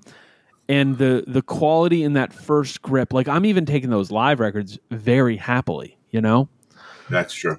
and 0.68 0.98
the 0.98 1.24
the 1.26 1.42
quality 1.42 2.02
in 2.02 2.12
that 2.12 2.32
first 2.32 2.82
grip, 2.82 3.12
like 3.12 3.26
I'm 3.28 3.44
even 3.44 3.66
taking 3.66 3.90
those 3.90 4.10
live 4.10 4.38
records 4.38 4.78
very 4.90 5.36
happily. 5.36 5.96
You 6.10 6.20
know. 6.20 6.48
That's 7.10 7.32
true. 7.32 7.58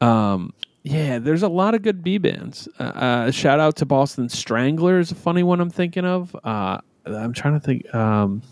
Um, 0.00 0.52
yeah, 0.82 1.18
there's 1.18 1.42
a 1.42 1.48
lot 1.48 1.74
of 1.74 1.82
good 1.82 2.02
B 2.02 2.18
bands. 2.18 2.68
Uh, 2.78 2.82
uh, 2.82 3.30
shout 3.30 3.58
out 3.58 3.76
to 3.76 3.86
Boston 3.86 4.28
Strangler 4.28 4.98
is 4.98 5.10
a 5.10 5.14
funny 5.14 5.42
one 5.42 5.60
I'm 5.60 5.70
thinking 5.70 6.04
of. 6.04 6.36
Uh, 6.44 6.78
I'm 7.06 7.32
trying 7.32 7.54
to 7.54 7.60
think. 7.60 7.92
Um, 7.94 8.42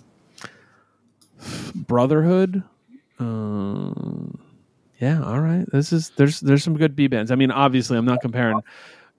Brotherhood. 1.74 2.62
Um, 3.18 4.38
yeah, 5.02 5.20
all 5.22 5.40
right. 5.40 5.66
This 5.72 5.92
is 5.92 6.10
there's 6.16 6.38
there's 6.38 6.62
some 6.62 6.78
good 6.78 6.94
B 6.94 7.08
bands. 7.08 7.32
I 7.32 7.34
mean, 7.34 7.50
obviously, 7.50 7.98
I'm 7.98 8.04
not 8.04 8.20
comparing 8.20 8.60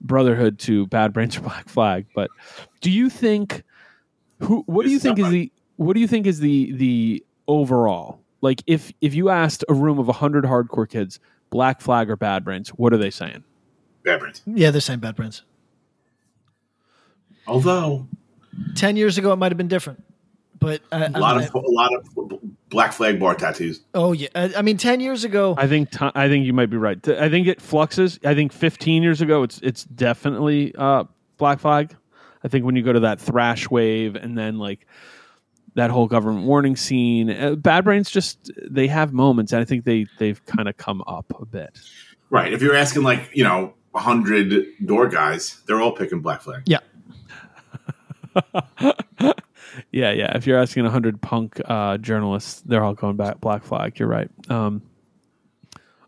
Brotherhood 0.00 0.58
to 0.60 0.86
Bad 0.86 1.12
Brains 1.12 1.36
or 1.36 1.42
Black 1.42 1.68
Flag, 1.68 2.06
but 2.14 2.30
do 2.80 2.90
you 2.90 3.10
think 3.10 3.62
who? 4.40 4.62
What 4.66 4.86
do 4.86 4.90
you 4.90 4.98
think 4.98 5.18
is 5.18 5.28
the 5.28 5.52
what 5.76 5.92
do 5.92 6.00
you 6.00 6.08
think 6.08 6.26
is 6.26 6.40
the 6.40 6.72
the 6.72 7.24
overall 7.46 8.20
like 8.40 8.62
if 8.66 8.92
if 9.02 9.14
you 9.14 9.28
asked 9.28 9.62
a 9.68 9.74
room 9.74 9.98
of 9.98 10.06
100 10.06 10.44
hardcore 10.44 10.88
kids 10.88 11.20
black 11.50 11.82
flag 11.82 12.08
or 12.08 12.16
bad 12.16 12.42
brains 12.42 12.70
what 12.70 12.94
are 12.94 12.96
they 12.96 13.10
saying 13.10 13.44
Bad 14.02 14.20
Brains. 14.20 14.40
yeah, 14.46 14.70
they're 14.70 14.80
saying 14.80 15.00
Bad 15.00 15.14
Brains. 15.14 15.42
Although 17.46 18.08
Ten 18.74 18.96
years 18.96 19.18
ago, 19.18 19.32
it 19.32 19.36
might 19.36 19.50
have 19.52 19.58
been 19.58 19.68
different, 19.68 20.04
but 20.64 20.80
I, 20.92 21.04
a 21.06 21.20
lot 21.20 21.38
I, 21.38 21.44
of 21.44 21.54
a 21.54 21.58
lot 21.70 21.90
of 21.94 22.40
Black 22.68 22.92
Flag 22.92 23.20
bar 23.20 23.34
tattoos. 23.34 23.80
oh 23.94 24.12
yeah, 24.12 24.28
I, 24.34 24.52
I 24.56 24.62
mean, 24.62 24.76
ten 24.76 25.00
years 25.00 25.24
ago, 25.24 25.54
i 25.58 25.66
think 25.68 25.90
ti- 25.90 26.10
i 26.14 26.28
think 26.28 26.46
you 26.46 26.52
might 26.52 26.70
be 26.70 26.76
right 26.76 27.06
i 27.08 27.28
think 27.28 27.46
it 27.46 27.60
fluxes 27.60 28.18
i 28.24 28.34
think 28.34 28.52
15 28.52 29.02
years 29.02 29.20
ago 29.20 29.42
it's 29.42 29.58
it's 29.62 29.84
definitely 29.84 30.74
uh 30.76 31.04
black 31.36 31.60
flag 31.60 31.94
i 32.42 32.48
think 32.48 32.64
when 32.64 32.74
you 32.76 32.82
go 32.82 32.92
to 32.92 33.00
that 33.00 33.20
thrash 33.20 33.68
wave 33.70 34.16
and 34.16 34.36
then 34.36 34.58
like 34.58 34.86
that 35.74 35.90
whole 35.90 36.06
government 36.06 36.46
warning 36.46 36.76
scene 36.76 37.30
uh, 37.30 37.54
bad 37.54 37.84
brains 37.84 38.10
just 38.10 38.50
they 38.62 38.86
have 38.88 39.12
moments 39.12 39.52
and 39.52 39.60
i 39.60 39.64
think 39.64 39.84
they 39.84 40.06
they've 40.18 40.44
kind 40.46 40.68
of 40.68 40.76
come 40.76 41.02
up 41.06 41.32
a 41.40 41.44
bit 41.46 41.78
Right. 42.30 42.52
If 42.52 42.62
you're 42.62 42.74
asking 42.74 43.04
like 43.04 43.30
you 43.32 43.44
know 43.44 43.74
hundred 43.94 44.52
door 44.84 45.06
guys, 45.06 45.62
they're 45.66 45.80
all 45.80 45.92
picking 45.92 46.20
Black 46.20 46.40
Flag. 46.42 46.62
yeah, 46.66 46.80
Yeah, 49.92 50.12
yeah. 50.12 50.36
If 50.36 50.46
you're 50.46 50.58
asking 50.58 50.84
100 50.84 51.20
punk 51.20 51.60
uh, 51.64 51.98
journalists, 51.98 52.62
they're 52.66 52.82
all 52.84 52.94
going 52.94 53.16
back 53.16 53.40
Black 53.40 53.64
Flag. 53.64 53.98
You're 53.98 54.08
right. 54.08 54.30
Um, 54.48 54.82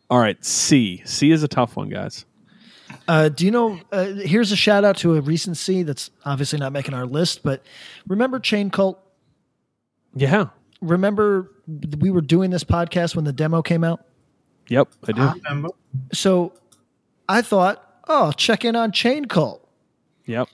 all 0.09 0.19
right, 0.19 0.43
C. 0.45 1.03
C 1.05 1.31
is 1.31 1.43
a 1.43 1.49
tough 1.49 1.77
one, 1.77 1.89
guys. 1.89 2.25
Uh, 3.09 3.29
do 3.29 3.45
you 3.45 3.51
know? 3.51 3.79
Uh, 3.91 4.07
here's 4.07 4.53
a 4.53 4.57
shout 4.57 4.85
out 4.85 4.97
to 4.99 5.17
a 5.17 5.21
recent 5.21 5.57
C 5.57 5.83
that's 5.83 6.11
obviously 6.25 6.59
not 6.59 6.73
making 6.73 6.95
our 6.95 7.07
list, 7.07 7.43
but 7.43 7.65
remember 8.07 8.39
Chain 8.39 8.71
Cult? 8.71 9.01
Yeah. 10.15 10.49
Remember 10.81 11.51
we 11.99 12.11
were 12.11 12.21
doing 12.21 12.51
this 12.51 12.65
podcast 12.65 13.17
when 13.17 13.25
the 13.25 13.33
demo 13.33 13.63
came 13.63 13.83
out. 13.83 14.05
Yep, 14.69 14.89
I 15.09 15.13
do. 15.13 15.23
I 15.23 15.33
remember. 15.33 15.69
So 16.13 16.53
I 17.29 17.43
thought, 17.43 18.01
oh, 18.09 18.33
check 18.33 18.65
in 18.65 18.77
on 18.77 18.93
Chain 18.93 19.27
Cult. 19.27 19.67
Yep. 20.27 20.49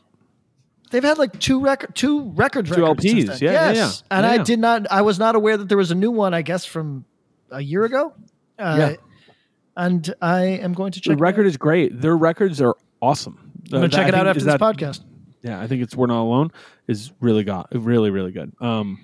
They've 0.93 1.03
had 1.03 1.19
like 1.19 1.39
two 1.41 1.61
record, 1.61 1.95
two 1.97 2.31
records, 2.35 2.71
Two 2.71 2.83
records 2.83 3.05
LPs, 3.05 3.41
yeah, 3.41 3.51
yeah, 3.51 3.71
yes. 3.73 4.05
yeah. 4.11 4.17
And 4.19 4.25
I 4.27 4.43
did 4.45 4.59
not, 4.61 4.87
I 4.93 5.03
was 5.03 5.19
not 5.19 5.35
aware 5.35 5.57
that 5.57 5.69
there 5.69 5.79
was 5.79 5.91
a 5.91 5.95
new 5.97 6.11
one. 6.13 6.35
I 6.35 6.43
guess 6.43 6.65
from 6.65 7.05
a 7.51 7.61
year 7.61 7.85
ago. 7.85 8.15
Uh, 8.59 8.77
Yeah. 8.79 8.97
And 9.77 10.15
I 10.21 10.43
am 10.45 10.75
going 10.75 10.93
to 10.93 11.01
The 11.01 11.05
check. 11.05 11.13
it 11.19 11.21
record 11.21 11.47
is 11.47 11.57
great. 11.57 11.99
Their 12.01 12.17
records 12.17 12.61
are 12.61 12.77
awesome. 13.01 13.39
I'm 13.73 13.81
going 13.81 13.91
to 13.91 13.97
check 13.97 14.07
it 14.07 14.15
out 14.15 14.27
after 14.27 14.45
this 14.45 14.55
podcast. 14.57 15.01
podcast. 15.01 15.05
Yeah, 15.43 15.61
I 15.61 15.67
think 15.67 15.83
it's 15.83 15.97
"We're 15.97 16.07
Not 16.09 16.21
Alone" 16.23 16.53
is 16.87 17.11
really 17.21 17.43
got 17.43 17.69
really 17.75 18.11
really 18.11 18.33
good. 18.33 18.53
Um, 18.61 18.99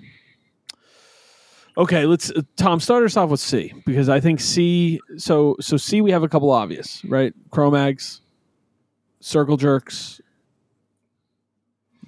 okay, 1.77 2.05
let's 2.05 2.31
uh, 2.31 2.41
Tom 2.55 2.79
start 2.79 3.03
us 3.03 3.17
off 3.17 3.29
with 3.29 3.39
C 3.39 3.73
because 3.85 4.09
I 4.09 4.19
think 4.19 4.39
C. 4.39 4.99
So 5.17 5.55
so 5.59 5.75
C 5.77 6.01
we 6.01 6.11
have 6.11 6.23
a 6.23 6.29
couple 6.29 6.49
obvious 6.51 7.03
right. 7.05 7.33
Cro-Mags, 7.51 8.21
Circle 9.19 9.57
Jerks. 9.57 10.21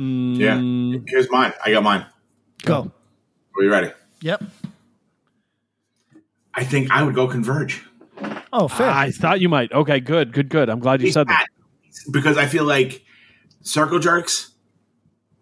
Mm, 0.01 1.03
Here's 1.07 1.29
mine. 1.29 1.53
I 1.63 1.71
got 1.71 1.83
mine. 1.83 2.05
Go. 2.63 2.91
Are 3.55 3.63
you 3.63 3.69
ready? 3.71 3.91
Yep. 4.21 4.43
I 6.53 6.63
think 6.63 6.91
I 6.91 7.03
would 7.03 7.13
go 7.15 7.27
Converge. 7.27 7.83
Oh, 8.53 8.67
fair. 8.67 8.89
I 8.89 9.11
thought 9.11 9.39
you 9.41 9.49
might. 9.49 9.71
Okay, 9.71 9.99
good, 9.99 10.33
good, 10.33 10.49
good. 10.49 10.69
I'm 10.69 10.79
glad 10.79 11.01
you 11.01 11.11
said 11.11 11.27
that. 11.27 11.45
because 12.11 12.37
I 12.37 12.45
feel 12.47 12.63
like 12.65 13.03
Circle 13.61 13.99
Jerks. 13.99 14.49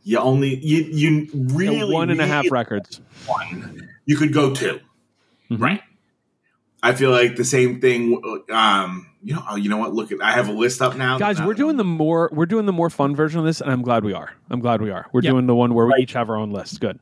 You 0.03 0.17
only 0.19 0.55
you 0.55 0.83
you 0.83 1.27
really 1.33 1.93
One 1.93 2.09
and 2.09 2.19
a 2.21 2.25
half 2.27 2.43
really 2.45 2.51
records. 2.51 3.01
one. 3.27 3.89
You 4.05 4.17
could 4.17 4.33
go 4.33 4.53
2 4.53 4.79
Mhm. 5.51 5.61
right? 5.61 5.81
I 6.81 6.93
feel 6.93 7.11
like 7.11 7.35
the 7.35 7.43
same 7.45 7.81
thing. 7.81 8.21
Um, 8.51 9.07
you 9.21 9.33
know, 9.35 9.43
oh, 9.49 9.55
you 9.57 9.69
know 9.69 9.77
what? 9.77 9.93
Look 9.93 10.11
at 10.11 10.21
I 10.21 10.31
have 10.31 10.47
a 10.47 10.53
list 10.53 10.81
up 10.81 10.95
now, 10.95 11.17
Guys, 11.17 11.39
Now- 11.39 11.47
we're 11.47 11.53
doing 11.53 11.75
the 11.77 11.83
more 11.83 12.29
we're 12.31 12.45
doing 12.45 12.65
the 12.65 12.71
more 12.73 12.89
fun 12.89 13.15
version 13.15 13.39
of 13.39 13.45
this, 13.45 13.59
and 13.61 13.71
I'm 13.71 13.81
glad 13.81 14.03
we 14.05 14.13
are. 14.13 14.31
I'm 14.49 14.59
glad 14.61 14.81
we 14.81 14.89
are. 14.91 15.07
We're 15.11 15.21
Yeah. 15.21 15.31
doing 15.31 15.45
the 15.47 15.55
one 15.55 15.73
where 15.73 15.85
we 15.85 15.93
each 15.99 16.13
have 16.13 16.29
our 16.29 16.37
own 16.37 16.51
list. 16.51 16.79
Good. 16.79 16.99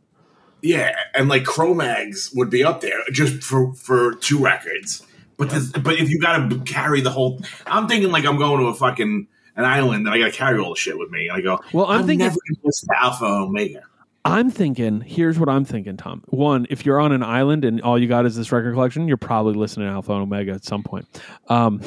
Yeah, 0.63 0.95
and 1.13 1.29
like 1.29 1.45
Cro-Mags 1.45 2.31
would 2.33 2.49
be 2.49 2.63
up 2.63 2.81
there 2.81 2.97
just 3.11 3.43
for 3.43 3.73
for 3.75 4.15
two 4.15 4.39
records. 4.39 5.03
But 5.37 5.51
this, 5.51 5.67
but 5.71 5.99
if 5.99 6.09
you 6.09 6.19
got 6.19 6.49
to 6.49 6.59
carry 6.61 7.01
the 7.01 7.11
whole, 7.11 7.39
I'm 7.67 7.87
thinking 7.87 8.11
like 8.11 8.25
I'm 8.25 8.37
going 8.37 8.59
to 8.61 8.65
a 8.67 8.73
fucking 8.73 9.27
an 9.55 9.65
island 9.65 10.07
and 10.07 10.09
I 10.09 10.17
got 10.17 10.25
to 10.25 10.31
carry 10.31 10.59
all 10.59 10.71
the 10.71 10.75
shit 10.79 10.97
with 10.97 11.11
me. 11.11 11.27
And 11.27 11.37
I 11.37 11.41
go, 11.41 11.59
Well, 11.73 11.85
I'm 11.85 11.99
I'm, 12.01 12.07
thinking- 12.07 12.25
never 12.25 12.33
going 12.47 12.55
to 12.55 12.61
listen 12.63 12.89
to 12.89 13.03
Alpha 13.03 13.25
and 13.25 13.33
Omega. 13.43 13.81
I'm 14.27 14.51
thinking. 14.51 14.99
Here's 14.99 15.39
what 15.39 15.47
I'm 15.47 15.63
thinking, 15.63 15.95
Tom. 15.95 16.21
One, 16.27 16.67
if 16.69 16.85
you're 16.85 16.99
on 16.99 17.13
an 17.13 17.23
island 17.23 17.63
and 17.63 17.81
all 17.81 17.97
you 17.97 18.07
got 18.07 18.25
is 18.25 18.35
this 18.35 18.51
record 18.51 18.73
collection, 18.73 19.07
you're 19.07 19.15
probably 19.15 19.53
listening 19.53 19.87
to 19.87 19.93
Alpha 19.93 20.11
and 20.11 20.23
Omega 20.23 20.51
at 20.51 20.65
some 20.65 20.83
point. 20.83 21.07
Um, 21.47 21.79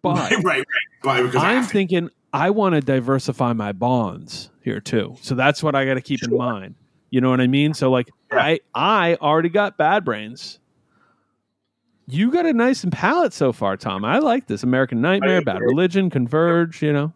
but 0.02 0.30
right, 0.44 0.64
right, 1.04 1.24
right. 1.24 1.34
I'm 1.36 1.64
thinking 1.64 2.08
I 2.32 2.50
want 2.50 2.76
to 2.76 2.80
diversify 2.80 3.54
my 3.54 3.72
bonds 3.72 4.50
here 4.62 4.80
too. 4.80 5.16
So 5.20 5.34
that's 5.34 5.64
what 5.64 5.74
I 5.74 5.84
got 5.84 5.94
to 5.94 6.00
keep 6.00 6.22
in 6.22 6.36
mind. 6.36 6.76
You 7.10 7.20
know 7.20 7.30
what 7.30 7.40
I 7.40 7.48
mean? 7.48 7.74
So 7.74 7.90
like 7.90 8.08
I 8.30 8.60
I 8.72 9.16
already 9.20 9.48
got 9.48 9.76
Bad 9.76 10.04
Brains. 10.04 10.60
You 12.06 12.30
got 12.30 12.46
a 12.46 12.52
nice 12.52 12.84
and 12.84 12.92
palette 12.92 13.32
so 13.32 13.52
far, 13.52 13.76
Tom. 13.76 14.04
I 14.04 14.18
like 14.18 14.46
this. 14.46 14.62
American 14.62 15.00
Nightmare, 15.00 15.42
Bad. 15.42 15.60
Religion, 15.60 16.08
Converge, 16.08 16.82
you 16.82 16.92
know. 16.92 17.12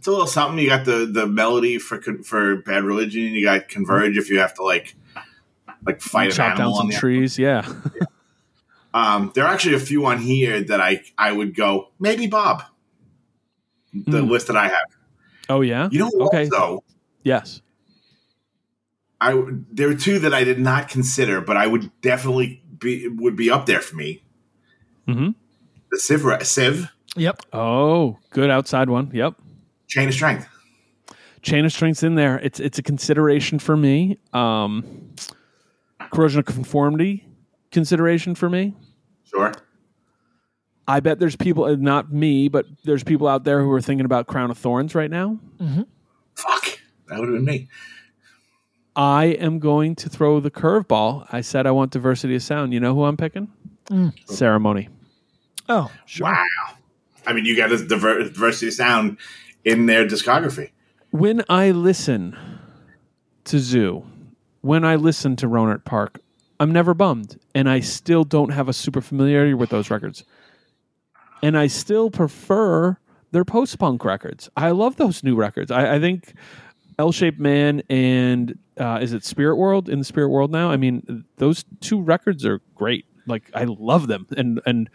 It's 0.00 0.06
a 0.06 0.10
little 0.10 0.26
something. 0.26 0.58
You 0.58 0.66
got 0.70 0.86
the 0.86 1.04
the 1.04 1.26
melody 1.26 1.76
for 1.76 2.00
for 2.24 2.56
Bad 2.56 2.84
Religion. 2.84 3.20
You 3.34 3.44
got 3.44 3.68
Converge 3.68 4.16
if 4.16 4.30
you 4.30 4.38
have 4.40 4.54
to 4.54 4.62
like 4.62 4.96
like 5.86 6.00
fight 6.00 6.30
an 6.30 6.36
Chop 6.36 6.56
down 6.56 6.60
animal 6.62 6.72
on 6.76 6.78
some 6.84 6.88
the 6.88 6.96
trees, 6.96 7.38
yeah. 7.38 7.70
Um, 8.94 9.30
there 9.34 9.44
are 9.44 9.52
actually 9.54 9.74
a 9.74 9.78
few 9.78 10.06
on 10.06 10.18
here 10.18 10.62
that 10.64 10.80
I 10.80 11.02
I 11.18 11.30
would 11.32 11.54
go 11.54 11.90
maybe 12.00 12.26
Bob. 12.26 12.62
The 13.92 14.22
Mm. 14.22 14.30
list 14.30 14.46
that 14.48 14.56
I 14.56 14.68
have. 14.68 14.86
Oh 15.50 15.60
yeah. 15.60 15.88
You 15.92 15.98
know 16.00 16.08
what 16.14 16.28
Okay. 16.34 16.48
though? 16.48 16.82
Yes. 17.22 17.60
I 19.20 19.32
w- 19.32 19.64
there 19.70 19.88
are 19.90 19.94
two 19.94 20.18
that 20.20 20.32
I 20.32 20.44
did 20.44 20.58
not 20.58 20.88
consider, 20.88 21.40
but 21.42 21.56
I 21.58 21.66
would 21.66 21.90
definitely 22.00 22.62
be 22.78 23.06
would 23.06 23.36
be 23.36 23.50
up 23.50 23.66
there 23.66 23.80
for 23.80 23.96
me. 23.96 24.24
Mhm. 25.06 25.34
The 25.92 25.98
Civ 25.98 26.24
re- 26.24 26.42
Civ 26.42 26.88
Yep. 27.16 27.42
Oh, 27.52 28.18
good 28.30 28.50
outside 28.50 28.88
one. 28.88 29.10
Yep. 29.12 29.34
Chain 29.90 30.08
of 30.08 30.14
Strength. 30.14 30.46
Chain 31.42 31.64
of 31.64 31.72
Strength's 31.72 32.02
in 32.02 32.14
there. 32.14 32.38
It's 32.38 32.58
it's 32.60 32.78
a 32.78 32.82
consideration 32.82 33.58
for 33.58 33.76
me. 33.76 34.18
Um, 34.32 35.14
corrosion 36.12 36.38
of 36.40 36.46
conformity 36.46 37.26
consideration 37.70 38.34
for 38.34 38.48
me. 38.50 38.74
Sure. 39.24 39.52
I 40.88 40.98
bet 41.00 41.20
there's 41.20 41.36
people, 41.36 41.76
not 41.76 42.12
me, 42.12 42.48
but 42.48 42.66
there's 42.84 43.04
people 43.04 43.28
out 43.28 43.44
there 43.44 43.62
who 43.62 43.70
are 43.70 43.80
thinking 43.80 44.04
about 44.04 44.26
Crown 44.26 44.50
of 44.50 44.58
Thorns 44.58 44.94
right 44.94 45.10
now. 45.10 45.38
Fuck. 46.34 46.80
That 47.06 47.20
would 47.20 47.28
have 47.28 47.36
been 47.36 47.44
me. 47.44 47.68
I 48.96 49.26
am 49.26 49.60
going 49.60 49.94
to 49.96 50.08
throw 50.08 50.40
the 50.40 50.50
curveball. 50.50 51.26
I 51.30 51.42
said 51.42 51.66
I 51.66 51.70
want 51.70 51.92
diversity 51.92 52.34
of 52.34 52.42
sound. 52.42 52.72
You 52.72 52.80
know 52.80 52.92
who 52.94 53.04
I'm 53.04 53.16
picking? 53.16 53.48
Ceremony. 54.26 54.88
Oh, 55.68 55.90
sure. 56.06 56.26
Wow. 56.26 56.44
I 57.24 57.32
mean, 57.34 57.44
you 57.44 57.56
got 57.56 57.70
this 57.70 57.82
diver- 57.82 58.24
diversity 58.24 58.68
of 58.68 58.74
sound 58.74 59.18
in 59.64 59.86
their 59.86 60.06
discography. 60.06 60.70
When 61.10 61.42
I 61.48 61.70
listen 61.70 62.36
to 63.44 63.58
Zoo, 63.58 64.04
when 64.60 64.84
I 64.84 64.96
listen 64.96 65.36
to 65.36 65.46
Rohnert 65.46 65.84
Park, 65.84 66.20
I'm 66.58 66.72
never 66.72 66.94
bummed, 66.94 67.38
and 67.54 67.68
I 67.68 67.80
still 67.80 68.24
don't 68.24 68.50
have 68.50 68.68
a 68.68 68.72
super 68.72 69.00
familiarity 69.00 69.54
with 69.54 69.70
those 69.70 69.90
records. 69.90 70.24
And 71.42 71.56
I 71.56 71.68
still 71.68 72.10
prefer 72.10 72.98
their 73.32 73.44
post 73.44 73.78
punk 73.78 74.04
records. 74.04 74.50
I 74.56 74.70
love 74.70 74.96
those 74.96 75.24
new 75.24 75.36
records. 75.36 75.70
I, 75.70 75.94
I 75.94 76.00
think 76.00 76.34
L 76.98 77.12
Shaped 77.12 77.40
Man 77.40 77.82
and 77.88 78.58
uh, 78.78 78.98
is 79.00 79.12
it 79.14 79.24
Spirit 79.24 79.56
World 79.56 79.88
in 79.88 79.98
the 79.98 80.04
Spirit 80.04 80.28
World 80.28 80.50
now? 80.50 80.70
I 80.70 80.76
mean, 80.76 81.24
those 81.38 81.64
two 81.80 82.00
records 82.00 82.44
are 82.44 82.60
great. 82.74 83.06
Like 83.26 83.50
I 83.54 83.64
love 83.64 84.06
them, 84.08 84.26
and 84.36 84.60
and 84.66 84.90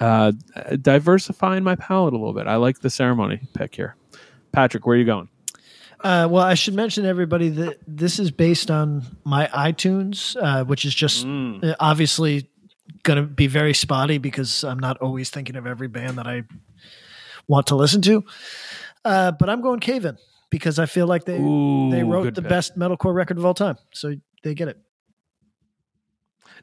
uh, 0.00 0.32
diversifying 0.80 1.64
my 1.64 1.76
palette 1.76 2.14
a 2.14 2.16
little 2.16 2.34
bit. 2.34 2.46
I 2.46 2.56
like 2.56 2.80
the 2.80 2.90
ceremony 2.90 3.40
pick 3.54 3.74
here. 3.74 3.96
Patrick, 4.52 4.86
where 4.86 4.96
are 4.96 4.98
you 4.98 5.04
going? 5.04 5.28
Uh, 6.00 6.28
well, 6.30 6.44
I 6.44 6.54
should 6.54 6.74
mention 6.74 7.04
to 7.04 7.08
everybody 7.08 7.48
that 7.48 7.78
this 7.86 8.18
is 8.18 8.30
based 8.30 8.70
on 8.70 9.04
my 9.24 9.46
iTunes, 9.46 10.36
uh, 10.40 10.64
which 10.64 10.84
is 10.84 10.94
just 10.94 11.24
uh, 11.26 11.74
obviously 11.80 12.50
going 13.04 13.16
to 13.16 13.22
be 13.22 13.46
very 13.46 13.72
spotty 13.72 14.18
because 14.18 14.64
I'm 14.64 14.78
not 14.78 14.98
always 14.98 15.30
thinking 15.30 15.56
of 15.56 15.66
every 15.66 15.88
band 15.88 16.18
that 16.18 16.26
I 16.26 16.42
want 17.48 17.68
to 17.68 17.76
listen 17.76 18.02
to. 18.02 18.24
Uh, 19.04 19.32
but 19.32 19.48
I'm 19.48 19.62
going 19.62 19.80
Cave 19.80 20.04
In 20.04 20.18
because 20.50 20.78
I 20.78 20.86
feel 20.86 21.06
like 21.06 21.24
they 21.24 21.38
Ooh, 21.38 21.90
they 21.90 22.02
wrote 22.02 22.34
the 22.34 22.42
pick. 22.42 22.48
best 22.48 22.78
metalcore 22.78 23.14
record 23.14 23.38
of 23.38 23.46
all 23.46 23.54
time, 23.54 23.76
so 23.92 24.14
they 24.42 24.54
get 24.54 24.68
it. 24.68 24.78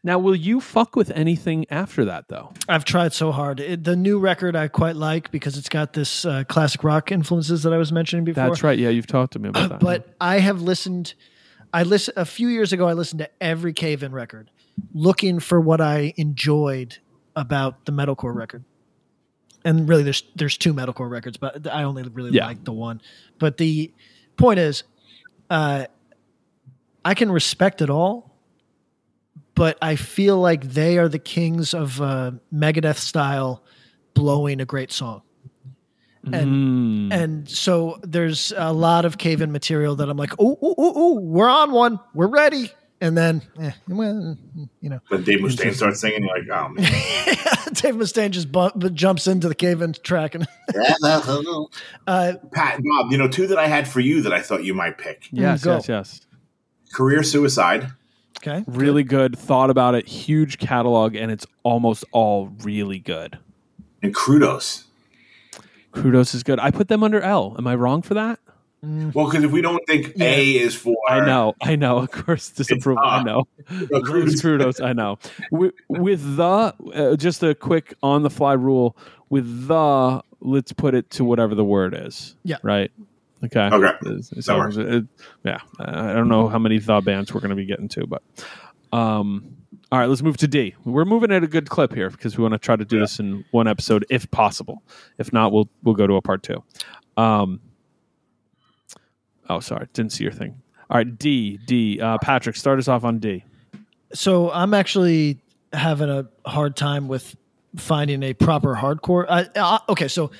Now, 0.03 0.17
will 0.17 0.35
you 0.35 0.59
fuck 0.61 0.95
with 0.95 1.11
anything 1.11 1.65
after 1.69 2.05
that, 2.05 2.27
though? 2.27 2.53
I've 2.67 2.85
tried 2.85 3.13
so 3.13 3.31
hard. 3.31 3.59
It, 3.59 3.83
the 3.83 3.95
new 3.95 4.17
record 4.17 4.55
I 4.55 4.67
quite 4.67 4.95
like 4.95 5.29
because 5.29 5.57
it's 5.59 5.69
got 5.69 5.93
this 5.93 6.25
uh, 6.25 6.43
classic 6.45 6.83
rock 6.83 7.11
influences 7.11 7.61
that 7.63 7.71
I 7.73 7.77
was 7.77 7.91
mentioning 7.91 8.25
before. 8.25 8.47
That's 8.47 8.63
right. 8.63 8.79
Yeah, 8.79 8.89
you've 8.89 9.05
talked 9.05 9.33
to 9.33 9.39
me 9.39 9.49
about 9.49 9.69
that. 9.69 9.79
but 9.79 10.15
I 10.19 10.39
have 10.39 10.61
listened. 10.61 11.13
I 11.71 11.83
listened 11.83 12.17
a 12.17 12.25
few 12.25 12.47
years 12.47 12.73
ago. 12.73 12.87
I 12.87 12.93
listened 12.93 13.19
to 13.19 13.29
every 13.39 13.73
Cave 13.73 14.01
In 14.01 14.11
record, 14.11 14.49
looking 14.93 15.39
for 15.39 15.61
what 15.61 15.81
I 15.81 16.13
enjoyed 16.17 16.97
about 17.35 17.85
the 17.85 17.91
metalcore 17.91 18.33
record. 18.35 18.63
And 19.63 19.87
really, 19.87 20.01
there's 20.01 20.23
there's 20.35 20.57
two 20.57 20.73
metalcore 20.73 21.11
records, 21.11 21.37
but 21.37 21.67
I 21.67 21.83
only 21.83 22.01
really 22.03 22.31
Yeah. 22.31 22.47
like 22.47 22.63
the 22.63 22.73
one. 22.73 23.01
But 23.37 23.57
the 23.57 23.93
point 24.35 24.57
is, 24.59 24.83
uh, 25.51 25.85
I 27.05 27.13
can 27.13 27.31
respect 27.31 27.83
it 27.83 27.89
all, 27.91 28.30
but 29.55 29.77
I 29.81 29.95
feel 29.95 30.37
like 30.39 30.63
they 30.63 30.97
are 30.97 31.07
the 31.09 31.19
kings 31.19 31.73
of 31.73 32.01
uh, 32.01 32.31
Megadeth 32.53 32.97
style 32.97 33.63
blowing 34.13 34.59
a 34.61 34.65
great 34.65 34.91
song 34.91 35.21
and 36.23 37.11
Mm. 37.11 37.13
and 37.13 37.49
so 37.49 37.99
there's 38.03 38.53
a 38.55 38.71
lot 38.71 39.05
of 39.05 39.17
cave 39.17 39.41
in 39.41 39.51
material 39.51 39.95
that 39.95 40.07
I'm 40.09 40.17
like, 40.17 40.33
oh, 40.37 40.55
oh, 40.61 40.75
oh, 40.77 40.93
oh, 40.95 41.19
we're 41.19 41.49
on 41.49 41.71
one, 41.71 41.99
we're 42.13 42.27
ready, 42.27 42.69
and 42.99 43.17
then, 43.17 43.41
eh, 43.59 43.71
well, 43.87 44.37
you 44.81 44.89
know, 44.91 44.99
Then 45.09 45.23
Dave 45.23 45.39
Mustaine 45.39 45.73
starts 45.73 45.99
singing, 45.99 46.23
you're 46.23 46.37
like, 46.37 46.47
oh 46.51 46.69
man. 46.69 46.83
Dave 47.73 47.95
Mustaine 47.95 48.29
just 48.29 48.51
bu- 48.51 48.89
jumps 48.91 49.25
into 49.25 49.47
the 49.47 49.55
cave 49.55 49.81
in 49.81 49.93
track, 49.93 50.35
and 50.35 50.45
uh, 52.07 52.33
Pat, 52.53 52.79
Bob, 52.83 53.11
you 53.11 53.17
know, 53.17 53.27
two 53.27 53.47
that 53.47 53.57
I 53.57 53.65
had 53.67 53.87
for 53.87 53.99
you 53.99 54.21
that 54.21 54.33
I 54.33 54.41
thought 54.41 54.63
you 54.63 54.75
might 54.75 54.99
pick. 54.99 55.27
yes, 55.31 55.63
go. 55.63 55.75
yes, 55.75 55.87
yes. 55.89 56.21
Career 56.93 57.23
Suicide. 57.23 57.87
Okay, 58.45 58.63
Really 58.67 59.03
good. 59.03 59.37
Thought 59.37 59.69
about 59.69 59.95
it. 59.95 60.07
Huge 60.07 60.57
catalog, 60.57 61.15
and 61.15 61.31
it's 61.31 61.45
almost 61.63 62.03
all 62.11 62.47
really 62.63 62.99
good. 62.99 63.37
and 64.01 64.13
Crudos. 64.15 64.85
Crudos 65.93 66.33
is 66.33 66.43
good. 66.43 66.59
I 66.59 66.71
put 66.71 66.87
them 66.87 67.03
under 67.03 67.19
L. 67.21 67.55
Am 67.57 67.67
I 67.67 67.75
wrong 67.75 68.01
for 68.01 68.13
that? 68.13 68.39
Well, 68.83 69.29
because 69.29 69.43
if 69.43 69.51
we 69.51 69.61
don't 69.61 69.85
think 69.87 70.19
A 70.19 70.57
is 70.57 70.73
for 70.73 70.95
I 71.07 71.23
know, 71.23 71.53
I 71.61 71.75
know. 71.75 71.99
Of 71.99 72.09
course, 72.11 72.49
disapproval. 72.49 73.03
I 73.03 73.21
know. 73.23 73.43
Well, 73.91 74.01
Kudos, 74.01 74.41
kudos, 74.41 74.81
I 74.81 74.93
know. 74.93 75.19
With, 75.51 75.73
with 75.87 76.35
the 76.35 76.73
uh, 76.95 77.15
just 77.15 77.43
a 77.43 77.53
quick 77.53 77.93
on 78.01 78.23
the 78.23 78.29
fly 78.31 78.53
rule. 78.53 78.97
With 79.29 79.67
the, 79.67 80.23
let's 80.41 80.73
put 80.73 80.95
it 80.95 81.09
to 81.11 81.23
whatever 81.23 81.53
the 81.53 81.63
word 81.63 81.93
is. 81.95 82.35
Yeah. 82.43 82.57
Right. 82.63 82.91
Okay. 83.43 83.69
Okay. 83.71 83.97
It's- 84.11 84.45
So, 84.45 84.61
it- 84.63 85.05
yeah, 85.43 85.57
I 85.79 86.13
don't 86.13 86.27
know 86.29 86.47
how 86.47 86.59
many 86.59 86.77
the 86.79 87.01
bands 87.01 87.33
we're 87.33 87.39
going 87.41 87.49
to 87.49 87.55
be 87.55 87.65
getting 87.65 87.87
to, 87.89 88.05
but 88.07 88.21
um, 88.93 89.57
all 89.91 89.99
right, 89.99 90.05
let's 90.07 90.21
move 90.21 90.37
to 90.37 90.47
D. 90.47 90.75
We're 90.85 91.05
moving 91.05 91.31
at 91.31 91.43
a 91.43 91.47
good 91.47 91.69
clip 91.69 91.93
here 91.93 92.09
because 92.09 92.37
we 92.37 92.43
want 92.43 92.53
to 92.53 92.59
try 92.59 92.75
to 92.75 92.85
do 92.85 92.99
this 92.99 93.19
in 93.19 93.43
one 93.51 93.67
episode 93.67 94.05
if 94.09 94.29
possible. 94.31 94.83
If 95.17 95.33
not, 95.33 95.51
we'll 95.51 95.69
we'll 95.83 95.95
go 95.95 96.07
to 96.07 96.13
a 96.15 96.21
part 96.21 96.43
two. 96.43 96.63
Um, 97.17 97.59
oh, 99.49 99.59
sorry, 99.59 99.87
didn't 99.93 100.11
see 100.13 100.23
your 100.23 100.33
thing. 100.33 100.61
All 100.89 100.97
right, 100.97 101.17
D 101.17 101.57
D. 101.65 101.99
Uh, 101.99 102.17
Patrick, 102.21 102.55
start 102.55 102.79
us 102.79 102.87
off 102.87 103.03
on 103.03 103.19
D. 103.19 103.43
so 104.13 104.51
I'm 104.51 104.73
actually 104.73 105.39
having 105.73 106.09
a 106.09 106.27
hard 106.45 106.75
time 106.75 107.07
with 107.07 107.35
finding 107.77 108.23
a 108.23 108.33
proper 108.33 108.75
hardcore. 108.75 109.25
Uh, 109.27 109.45
uh, 109.55 109.79
okay, 109.89 110.07
so 110.09 110.31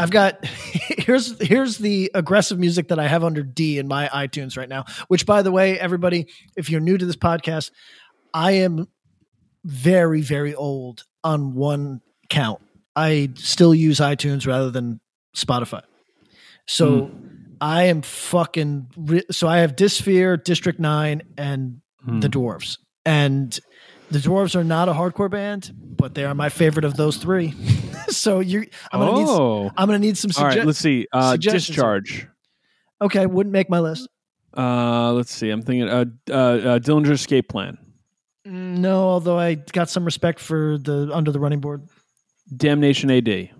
I've 0.00 0.10
got 0.10 0.44
here's 0.46 1.38
here's 1.40 1.78
the 1.78 2.10
aggressive 2.14 2.58
music 2.58 2.88
that 2.88 2.98
I 2.98 3.06
have 3.06 3.22
under 3.22 3.42
D 3.42 3.78
in 3.78 3.86
my 3.86 4.08
iTunes 4.08 4.56
right 4.56 4.68
now. 4.68 4.86
Which, 5.08 5.26
by 5.26 5.42
the 5.42 5.52
way, 5.52 5.78
everybody, 5.78 6.26
if 6.56 6.70
you're 6.70 6.80
new 6.80 6.96
to 6.96 7.04
this 7.04 7.16
podcast, 7.16 7.70
I 8.32 8.52
am 8.52 8.88
very 9.64 10.22
very 10.22 10.54
old 10.54 11.04
on 11.22 11.54
one 11.54 12.00
count. 12.30 12.62
I 12.96 13.30
still 13.34 13.74
use 13.74 13.98
iTunes 14.00 14.46
rather 14.46 14.70
than 14.70 15.00
Spotify. 15.36 15.82
So 16.66 17.06
hmm. 17.06 17.54
I 17.60 17.84
am 17.84 18.00
fucking. 18.00 18.88
Re- 18.96 19.24
so 19.30 19.48
I 19.48 19.58
have 19.58 19.76
Dysphere, 19.76 20.42
District 20.42 20.80
Nine, 20.80 21.22
and 21.36 21.82
the 22.06 22.28
hmm. 22.28 22.38
Dwarves, 22.38 22.78
and 23.04 23.58
The 24.10 24.18
Dwarves 24.18 24.56
are 24.56 24.64
not 24.64 24.88
a 24.88 24.94
hardcore 24.94 25.30
band, 25.30 25.70
but 25.76 26.14
they 26.14 26.24
are 26.24 26.34
my 26.34 26.48
favorite 26.48 26.86
of 26.86 26.96
those 26.96 27.18
three. 27.18 27.54
so 28.16 28.40
you, 28.40 28.66
I'm 28.92 29.00
gonna 29.00 29.18
need. 29.18 29.26
oh, 29.28 29.70
I'm 29.76 29.86
gonna 29.86 29.98
need 29.98 30.16
some 30.18 30.30
all 30.36 30.44
right. 30.44 30.52
suggestions. 30.52 30.66
Let's 30.66 30.78
see. 30.78 31.06
Uh, 31.12 31.36
discharge. 31.36 32.26
okay, 33.00 33.26
wouldn't 33.26 33.52
make 33.52 33.68
my 33.70 33.80
list. 33.80 34.08
Uh, 34.56 35.12
let's 35.12 35.32
see. 35.32 35.50
I'm 35.50 35.62
thinking. 35.62 35.88
Uh, 35.88 36.04
uh, 36.28 36.32
uh, 36.34 36.78
Dillinger 36.78 37.10
escape 37.12 37.48
plan. 37.48 37.78
Mm, 38.46 38.78
No, 38.78 39.02
although 39.08 39.38
I 39.38 39.54
got 39.54 39.88
some 39.90 40.04
respect 40.04 40.40
for 40.40 40.78
the 40.78 41.10
under 41.12 41.30
the 41.32 41.40
running 41.40 41.60
board. 41.60 41.82
Damnation 42.56 43.10
AD. 43.10 43.50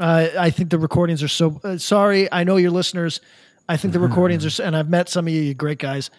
Uh, 0.00 0.28
I 0.38 0.50
think 0.50 0.70
the 0.70 0.78
recordings 0.78 1.22
are 1.22 1.28
so. 1.28 1.60
Uh, 1.62 1.78
sorry, 1.78 2.30
I 2.32 2.44
know 2.44 2.56
your 2.56 2.70
listeners. 2.72 3.20
I 3.68 3.76
think 3.76 3.92
the 3.92 4.00
recordings 4.00 4.60
are, 4.60 4.62
and 4.62 4.76
I've 4.76 4.88
met 4.88 5.08
some 5.08 5.26
of 5.26 5.32
you, 5.32 5.40
you 5.42 5.54
great 5.54 5.78
guys. 5.78 6.10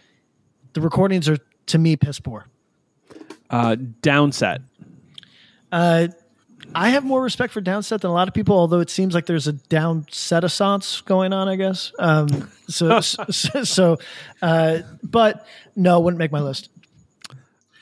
The 0.73 0.81
recordings 0.81 1.27
are 1.29 1.37
to 1.67 1.77
me 1.77 1.95
piss 1.95 2.19
poor. 2.19 2.47
Uh, 3.49 3.75
downset. 4.01 4.63
Uh, 5.71 6.07
I 6.75 6.89
have 6.89 7.03
more 7.03 7.21
respect 7.23 7.53
for 7.53 7.61
downset 7.61 8.01
than 8.01 8.11
a 8.11 8.13
lot 8.13 8.27
of 8.27 8.33
people, 8.33 8.55
although 8.57 8.79
it 8.79 8.89
seems 8.89 9.13
like 9.13 9.25
there's 9.25 9.47
a 9.47 9.53
downset 9.53 10.43
assance 10.43 11.01
going 11.01 11.33
on. 11.33 11.47
I 11.47 11.55
guess. 11.55 11.91
Um, 11.99 12.51
so, 12.67 12.99
so, 13.01 13.23
so 13.63 13.97
uh, 14.41 14.79
but 15.03 15.45
no, 15.75 15.99
wouldn't 15.99 16.19
make 16.19 16.31
my 16.31 16.41
list. 16.41 16.69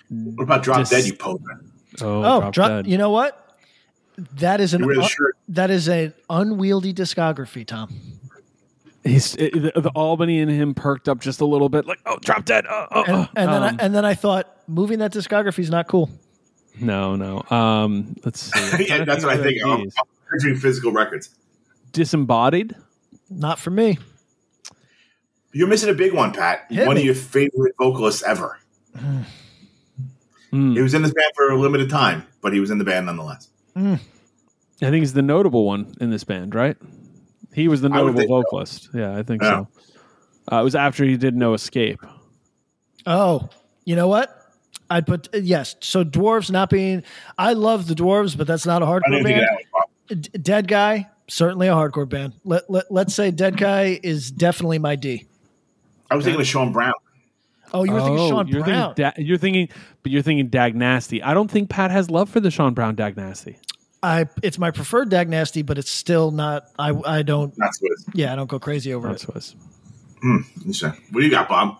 What 0.10 0.44
about 0.44 0.64
Drop 0.64 0.80
Dis- 0.80 0.90
Dead? 0.90 1.06
You 1.06 1.16
poser. 1.16 1.44
Oh, 2.02 2.24
Oh, 2.24 2.40
drop, 2.42 2.54
drop, 2.54 2.70
dead. 2.70 2.88
you 2.88 2.98
know 2.98 3.10
what? 3.10 3.42
That 4.36 4.62
is 4.62 4.74
an 4.74 4.82
You 4.82 4.88
wear 4.88 4.96
the 4.98 5.02
un- 5.04 5.08
shirt. 5.10 5.38
that 5.50 5.72
is 5.72 5.88
an 5.88 6.14
unwieldy 6.30 6.94
discography, 6.94 7.66
Tom. 7.66 7.94
He's 9.04 9.36
it, 9.36 9.54
the, 9.54 9.82
the 9.82 9.90
Albany 9.96 10.40
in 10.40 10.50
him 10.50 10.74
perked 10.74 11.08
up 11.10 11.20
just 11.22 11.40
a 11.42 11.46
little 11.46 11.70
bit, 11.70 11.86
like 11.86 12.00
oh, 12.06 12.18
drop 12.22 12.44
dead. 12.46 12.66
Oh, 12.70 12.88
oh, 12.92 13.04
And, 13.04 13.16
oh. 13.16 13.28
and 13.36 13.50
then 13.50 13.64
Um, 13.64 13.64
I, 13.80 13.84
and 13.84 13.96
then 13.96 14.06
I 14.06 14.14
thought 14.14 14.56
moving 14.68 15.00
that 15.00 15.12
discography 15.14 15.60
is 15.60 15.70
not 15.70 15.88
cool. 15.88 16.10
No, 16.80 17.16
no. 17.16 17.44
Um, 17.56 18.16
let's 18.26 18.42
see. 18.42 18.86
Yeah, 18.90 19.04
that's 19.06 19.24
what 19.24 19.34
I 19.40 19.42
think. 19.44 19.58
I'm, 19.66 19.82
these. 19.84 19.96
I'm 19.98 20.06
picturing 20.32 20.58
physical 20.58 20.92
records. 20.92 21.30
Disembodied. 21.92 22.76
Not 23.30 23.60
for 23.60 23.72
me. 23.72 23.98
You're 25.54 25.68
missing 25.68 25.90
a 25.90 25.94
big 25.94 26.14
one, 26.14 26.34
Pat. 26.34 26.66
Hit 26.70 26.86
one 26.86 26.96
me. 26.96 27.02
of 27.02 27.06
your 27.06 27.16
favorite 27.16 27.76
vocalists 27.80 28.24
ever. 28.24 28.60
Hmm. 28.96 30.74
He 30.74 30.82
was 30.82 30.94
in 30.94 31.02
this 31.02 31.12
band 31.14 31.32
for 31.36 31.50
a 31.50 31.58
limited 31.60 31.90
time, 31.90 32.26
but 32.42 32.54
he 32.54 32.60
was 32.62 32.72
in 32.72 32.78
the 32.78 32.86
band 32.86 33.08
nonetheless. 33.08 33.50
I 33.76 33.98
think 34.80 34.96
he's 35.02 35.14
the 35.14 35.22
notable 35.22 35.66
one 35.66 35.94
in 36.00 36.12
this 36.12 36.24
band, 36.24 36.56
right? 36.56 36.78
He 37.54 37.68
was 37.68 37.82
the 37.82 37.90
notable 37.90 38.20
think 38.20 38.30
so. 38.30 38.36
vocalist. 38.42 38.90
Yeah, 38.94 39.18
I 39.18 39.24
think 39.24 39.42
Yeah. 39.42 39.66
so. 39.66 39.68
Uh, 40.52 40.60
it 40.62 40.64
was 40.64 40.76
after 40.76 41.04
he 41.04 41.18
did 41.18 41.36
No 41.36 41.54
Escape. 41.54 42.00
Oh, 43.06 43.50
you 43.86 43.96
know 43.96 44.08
what? 44.08 44.35
I'd 44.90 45.08
put 45.08 45.28
yes. 45.34 45.76
So 45.82 46.04
dwarves 46.04 46.52
not 46.52 46.70
being. 46.70 47.04
I 47.38 47.54
love 47.54 47.88
the 47.88 47.96
dwarves, 47.96 48.38
but 48.38 48.48
that's 48.48 48.66
not 48.66 48.82
a 48.82 48.86
hardcore 48.86 49.24
band. 49.24 49.42
of 49.42 49.48
that 49.48 49.66
one. 49.72 50.22
D- 50.22 50.30
Dead 50.40 50.68
guy 50.68 51.10
certainly 51.28 51.68
a 51.68 51.72
hardcore 51.74 52.08
band. 52.08 52.34
Let, 52.44 52.70
let 52.70 52.92
let's 52.92 53.16
say 53.16 53.32
Dead 53.32 53.58
guy 53.58 54.00
is 54.04 54.30
definitely 54.32 54.78
my 54.80 54.96
D. 54.96 55.26
I 56.12 56.16
was 56.16 56.24
thinking 56.26 56.40
of 56.42 56.46
Shawn 56.48 56.72
Brown. 56.72 56.94
Oh, 57.74 57.84
you 57.84 57.92
were 57.94 58.00
thinking 58.02 58.20
Oh, 58.20 58.30
Shawn 58.30 58.48
you're 58.48 58.64
Brown. 58.64 58.94
Thinking 58.94 59.12
da- 59.18 59.24
you're 59.28 59.38
thinking, 59.40 59.70
but 60.04 60.12
you're 60.12 60.22
thinking 60.22 60.50
Dag 60.50 60.76
Nasty. 60.76 61.24
I 61.24 61.34
don't 61.34 61.50
think 61.50 61.70
Pat 61.70 61.90
has 61.90 62.12
love 62.12 62.30
for 62.30 62.40
the 62.40 62.52
Shawn 62.52 62.74
Brown 62.76 62.94
Dag 62.96 63.18
Nasty. 63.18 63.58
I 64.04 64.28
it's 64.44 64.60
my 64.60 64.70
preferred 64.70 65.10
Dag 65.10 65.28
Nasty, 65.30 65.64
but 65.64 65.80
it's 65.80 65.90
still 65.90 66.30
not. 66.30 66.66
I 66.78 66.94
I 67.06 67.24
don't. 67.24 67.56
That's 67.58 67.82
what 67.82 67.90
it 67.90 67.94
is. 67.94 68.06
Yeah, 68.14 68.32
I 68.32 68.36
don't 68.36 68.48
go 68.48 68.60
crazy 68.60 68.94
over 68.94 69.08
That's 69.08 69.24
it. 69.24 69.34
was. 69.34 69.56
Hmm, 70.22 70.38
interesting. 70.58 70.92
What 71.12 71.22
do 71.22 71.26
you 71.26 71.32
got, 71.32 71.50
Bob? 71.50 71.80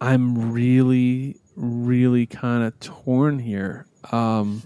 I'm 0.00 0.52
really, 0.52 1.36
really 1.56 2.26
kind 2.26 2.64
of 2.64 2.78
torn 2.80 3.38
here. 3.38 3.86
Um, 4.12 4.62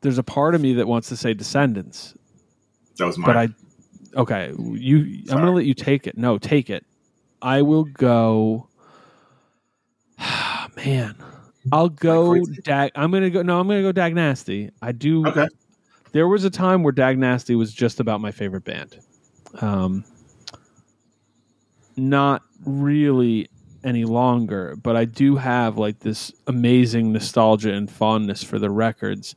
there's 0.00 0.18
a 0.18 0.22
part 0.22 0.54
of 0.54 0.60
me 0.60 0.74
that 0.74 0.86
wants 0.86 1.08
to 1.10 1.16
say 1.16 1.34
Descendents, 1.34 2.14
That 2.98 3.06
was 3.06 3.18
mine. 3.18 3.26
but 3.26 3.36
I, 3.36 3.48
okay, 4.20 4.52
you. 4.58 5.22
I'm 5.30 5.38
gonna 5.38 5.52
let 5.52 5.64
you 5.66 5.74
take 5.74 6.06
it. 6.06 6.16
No, 6.16 6.38
take 6.38 6.70
it. 6.70 6.84
I 7.42 7.62
will 7.62 7.84
go. 7.84 8.68
Man, 10.76 11.14
I'll 11.72 11.88
go. 11.88 12.42
Dag. 12.64 12.92
I'm 12.94 13.10
gonna 13.10 13.30
go. 13.30 13.42
No, 13.42 13.60
I'm 13.60 13.66
gonna 13.68 13.82
go 13.82 13.92
Dag 13.92 14.14
Nasty. 14.14 14.70
I 14.82 14.92
do. 14.92 15.26
okay. 15.26 15.48
There 16.12 16.28
was 16.28 16.44
a 16.44 16.50
time 16.50 16.82
where 16.82 16.92
Dag 16.92 17.18
Nasty 17.18 17.54
was 17.56 17.72
just 17.72 17.98
about 17.98 18.20
my 18.20 18.30
favorite 18.30 18.64
band. 18.64 19.00
Um, 19.60 20.04
not 21.96 22.42
really 22.64 23.48
any 23.84 24.04
longer, 24.04 24.76
but 24.76 24.96
I 24.96 25.04
do 25.04 25.36
have 25.36 25.76
like 25.76 26.00
this 26.00 26.32
amazing 26.46 27.12
nostalgia 27.12 27.72
and 27.72 27.90
fondness 27.90 28.42
for 28.42 28.58
the 28.58 28.70
records. 28.70 29.34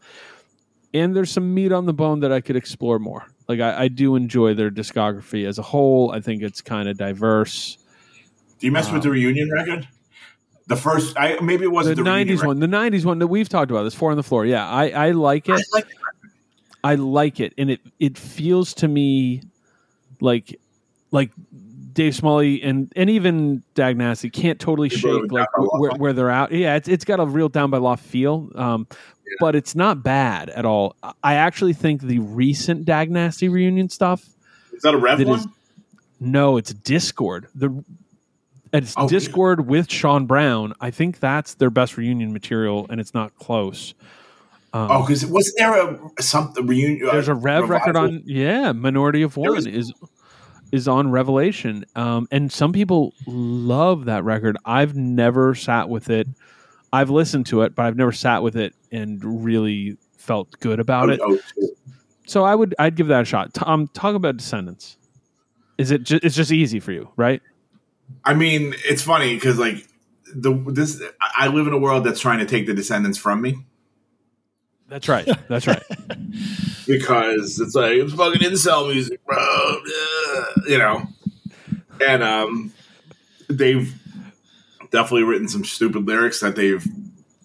And 0.94 1.16
there's 1.16 1.32
some 1.32 1.54
meat 1.54 1.72
on 1.72 1.86
the 1.86 1.94
bone 1.94 2.22
that 2.22 2.32
I 2.32 2.42
could 2.42 2.56
explore 2.56 2.98
more. 2.98 3.26
Like 3.48 3.60
I, 3.60 3.84
I 3.84 3.88
do 3.88 4.16
enjoy 4.16 4.54
their 4.54 4.72
discography 4.72 5.46
as 5.46 5.58
a 5.58 5.62
whole. 5.62 6.12
I 6.12 6.22
think 6.22 6.42
it's 6.42 6.62
kind 6.62 6.90
of 6.90 6.98
diverse. 6.98 7.78
Do 8.60 8.66
you 8.66 8.72
mess 8.72 8.92
with 8.92 9.04
the 9.04 9.10
um, 9.10 9.14
reunion 9.14 9.52
record? 9.52 9.88
The 10.68 10.76
first, 10.76 11.18
I 11.18 11.40
maybe 11.40 11.64
it 11.64 11.72
wasn't 11.72 11.98
the, 11.98 12.04
'90s 12.04 12.46
one, 12.46 12.60
the 12.60 12.68
'90s 12.68 13.06
one 13.06 13.20
that 13.20 13.28
we've 13.28 13.48
talked 13.48 13.72
about, 13.72 13.84
this 13.84 13.96
four 13.96 14.12
on 14.12 14.18
the 14.18 14.24
floor. 14.24 14.46
Yeah, 14.46 14.68
I, 14.68 14.90
I 14.90 15.12
like 15.12 15.48
it. 15.48 15.54
I 15.54 15.64
like 15.72 15.86
it. 15.86 15.98
I 16.84 16.96
like 16.96 17.40
it, 17.40 17.54
and 17.58 17.72
it 17.72 17.80
it 18.00 18.18
feels 18.18 18.74
to 18.76 18.88
me 18.88 19.44
like 20.20 20.60
like 21.12 21.32
Dave 21.98 22.14
Smalley 22.16 22.62
and 22.62 22.94
and 22.96 23.10
even 23.10 23.64
Dag 23.74 23.98
Nasty 23.98 24.30
can't 24.30 24.60
totally 24.60 24.88
shake 24.88 25.32
like 25.32 25.48
where, 25.58 25.90
where 25.98 26.14
they're 26.14 26.30
out. 26.30 26.52
Yeah, 26.52 26.76
it's 26.76 26.88
it's 26.88 27.04
got 27.04 27.20
a 27.20 27.26
real 27.26 27.50
down 27.50 27.72
by 27.72 27.80
law 27.80 27.96
feel, 27.96 28.52
um, 28.54 28.86
but 29.40 29.56
it's 29.56 29.74
not 29.76 30.04
bad 30.04 30.52
at 30.52 30.64
all. 30.64 30.96
I 31.24 31.34
actually 31.34 31.74
think 31.74 32.04
the 32.04 32.20
recent 32.20 32.86
Dag 32.86 33.10
Nasty 33.10 33.50
reunion 33.50 33.90
stuff. 33.90 34.24
Is 34.74 34.84
that 34.84 34.94
a 34.94 34.98
Rev 34.98 35.18
That 35.18 35.28
one? 35.28 35.40
is- 35.40 35.48
No, 36.20 36.58
it's 36.58 36.72
Dischord. 36.72 37.46
The 37.56 37.84
it's 38.72 38.94
Oh? 38.96 39.08
Dischord 39.08 39.66
with 39.66 39.90
Shawn 39.92 40.28
Brown. 40.28 40.74
I 40.80 40.92
think 40.92 41.20
that's 41.20 41.56
their 41.56 41.72
best 41.72 41.98
reunion 41.98 42.32
material, 42.32 42.86
and 42.92 43.02
it's 43.02 43.16
not 43.16 43.36
close. 43.40 43.96
Um, 44.72 44.92
oh, 44.92 45.02
because 45.02 45.26
wasn't 45.26 45.56
there 45.58 45.82
a 45.82 46.22
something 46.22 46.68
reunion? 46.68 47.08
there's 47.12 47.28
a 47.28 47.34
Rev 47.34 47.70
record 47.70 47.96
on 47.96 48.22
yeah, 48.26 48.72
Minority 48.74 49.24
of 49.24 49.36
One 49.36 49.58
is- 49.58 49.66
is 49.66 49.92
is 50.72 50.88
on 50.88 51.12
Revelation, 51.12 51.86
um, 51.96 52.28
and 52.32 52.52
some 52.52 52.74
people 52.74 53.14
love 53.26 54.06
that 54.06 54.24
record. 54.24 54.58
I've 54.66 54.96
never 54.96 55.56
sat 55.56 55.90
with 55.90 56.10
it. 56.10 56.28
I've 56.92 57.10
listened 57.10 57.46
to 57.48 57.62
it, 57.62 57.76
but 57.76 57.86
I've 57.86 57.96
never 57.98 58.12
sat 58.12 58.44
with 58.44 58.56
it 58.56 58.74
and 58.92 59.44
really 59.44 59.98
felt 60.18 60.60
good 60.60 60.80
about 60.80 61.10
it. 61.10 61.22
So 62.26 62.44
I 62.44 62.56
would 62.56 62.76
I'd 62.80 62.96
give 62.96 63.08
that 63.08 63.22
a 63.22 63.26
shot. 63.26 63.54
Tom, 63.54 63.88
talk 63.90 64.16
about 64.16 64.38
Descendents. 64.38 64.98
Is 65.78 65.92
it? 65.92 66.04
Ju- 66.04 66.20
it's 66.24 66.36
just 66.36 66.52
easy 66.52 66.80
for 66.80 66.92
you, 66.92 67.10
right? 67.16 67.42
I 68.24 68.34
mean, 68.34 68.74
it's 68.86 69.02
funny 69.02 69.36
because 69.36 69.58
like 69.60 69.88
the 70.36 70.54
this 70.68 71.02
I 71.22 71.46
I 71.46 71.48
live 71.48 71.68
in 71.68 71.74
a 71.74 71.78
world 71.78 72.04
that's 72.04 72.20
trying 72.20 72.40
to 72.40 72.46
take 72.46 72.66
the 72.66 72.74
descendents 72.74 73.18
from 73.18 73.42
me 73.42 73.66
That's 74.90 75.08
right. 75.08 75.28
That's 75.48 75.68
right. 75.68 75.84
because 76.88 77.60
it's 77.60 77.76
like 77.76 77.94
it's 77.94 78.14
fucking 78.14 78.42
incel 78.42 78.92
music, 78.92 79.24
bro. 79.26 79.38
Ugh, 80.38 80.64
You 80.68 80.78
know, 80.78 81.08
and 82.08 82.24
um, 82.24 82.74
they've 83.50 83.94
definitely 84.92 85.24
written 85.24 85.48
some 85.48 85.64
stupid 85.66 86.06
lyrics 86.06 86.40
that 86.42 86.56
they've 86.56 86.86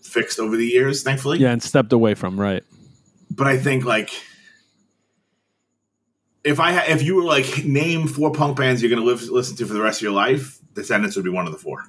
fixed 0.02 0.38
over 0.38 0.56
the 0.56 0.66
years, 0.66 1.02
thankfully. 1.02 1.38
yeah, 1.38 1.52
and 1.52 1.62
stepped 1.62 1.92
away 1.92 2.14
from 2.14 2.38
right. 2.38 2.62
But 3.30 3.46
I 3.46 3.56
think 3.58 3.84
like 3.84 4.10
if 6.44 6.60
I 6.60 6.72
ha- 6.72 6.84
if 6.88 7.02
you 7.02 7.16
were 7.16 7.22
like 7.22 7.64
name 7.64 8.06
four 8.06 8.30
punk 8.32 8.56
bands 8.58 8.82
you're 8.82 8.90
gonna 8.90 9.06
live, 9.06 9.22
listen 9.28 9.56
to 9.56 9.66
for 9.66 9.72
the 9.74 9.80
rest 9.80 9.98
of 9.98 10.02
your 10.02 10.12
life, 10.12 10.58
Descendents 10.74 11.16
would 11.16 11.24
be 11.24 11.30
one 11.30 11.46
of 11.46 11.52
the 11.52 11.58
four. 11.58 11.84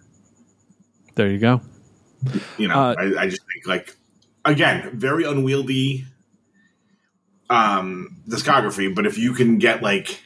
There 1.15 1.29
you 1.29 1.37
go. 1.39 1.61
You 2.57 2.67
know, 2.69 2.75
Uh, 2.75 2.95
I, 2.97 3.23
I 3.23 3.27
just 3.29 3.41
think 3.51 3.67
like 3.67 3.95
again, 4.45 4.91
very 4.97 5.23
unwieldy 5.25 6.05
um 7.49 8.17
discography, 8.27 8.93
but 8.93 9.05
if 9.05 9.17
you 9.17 9.33
can 9.33 9.57
get 9.57 9.81
like 9.83 10.21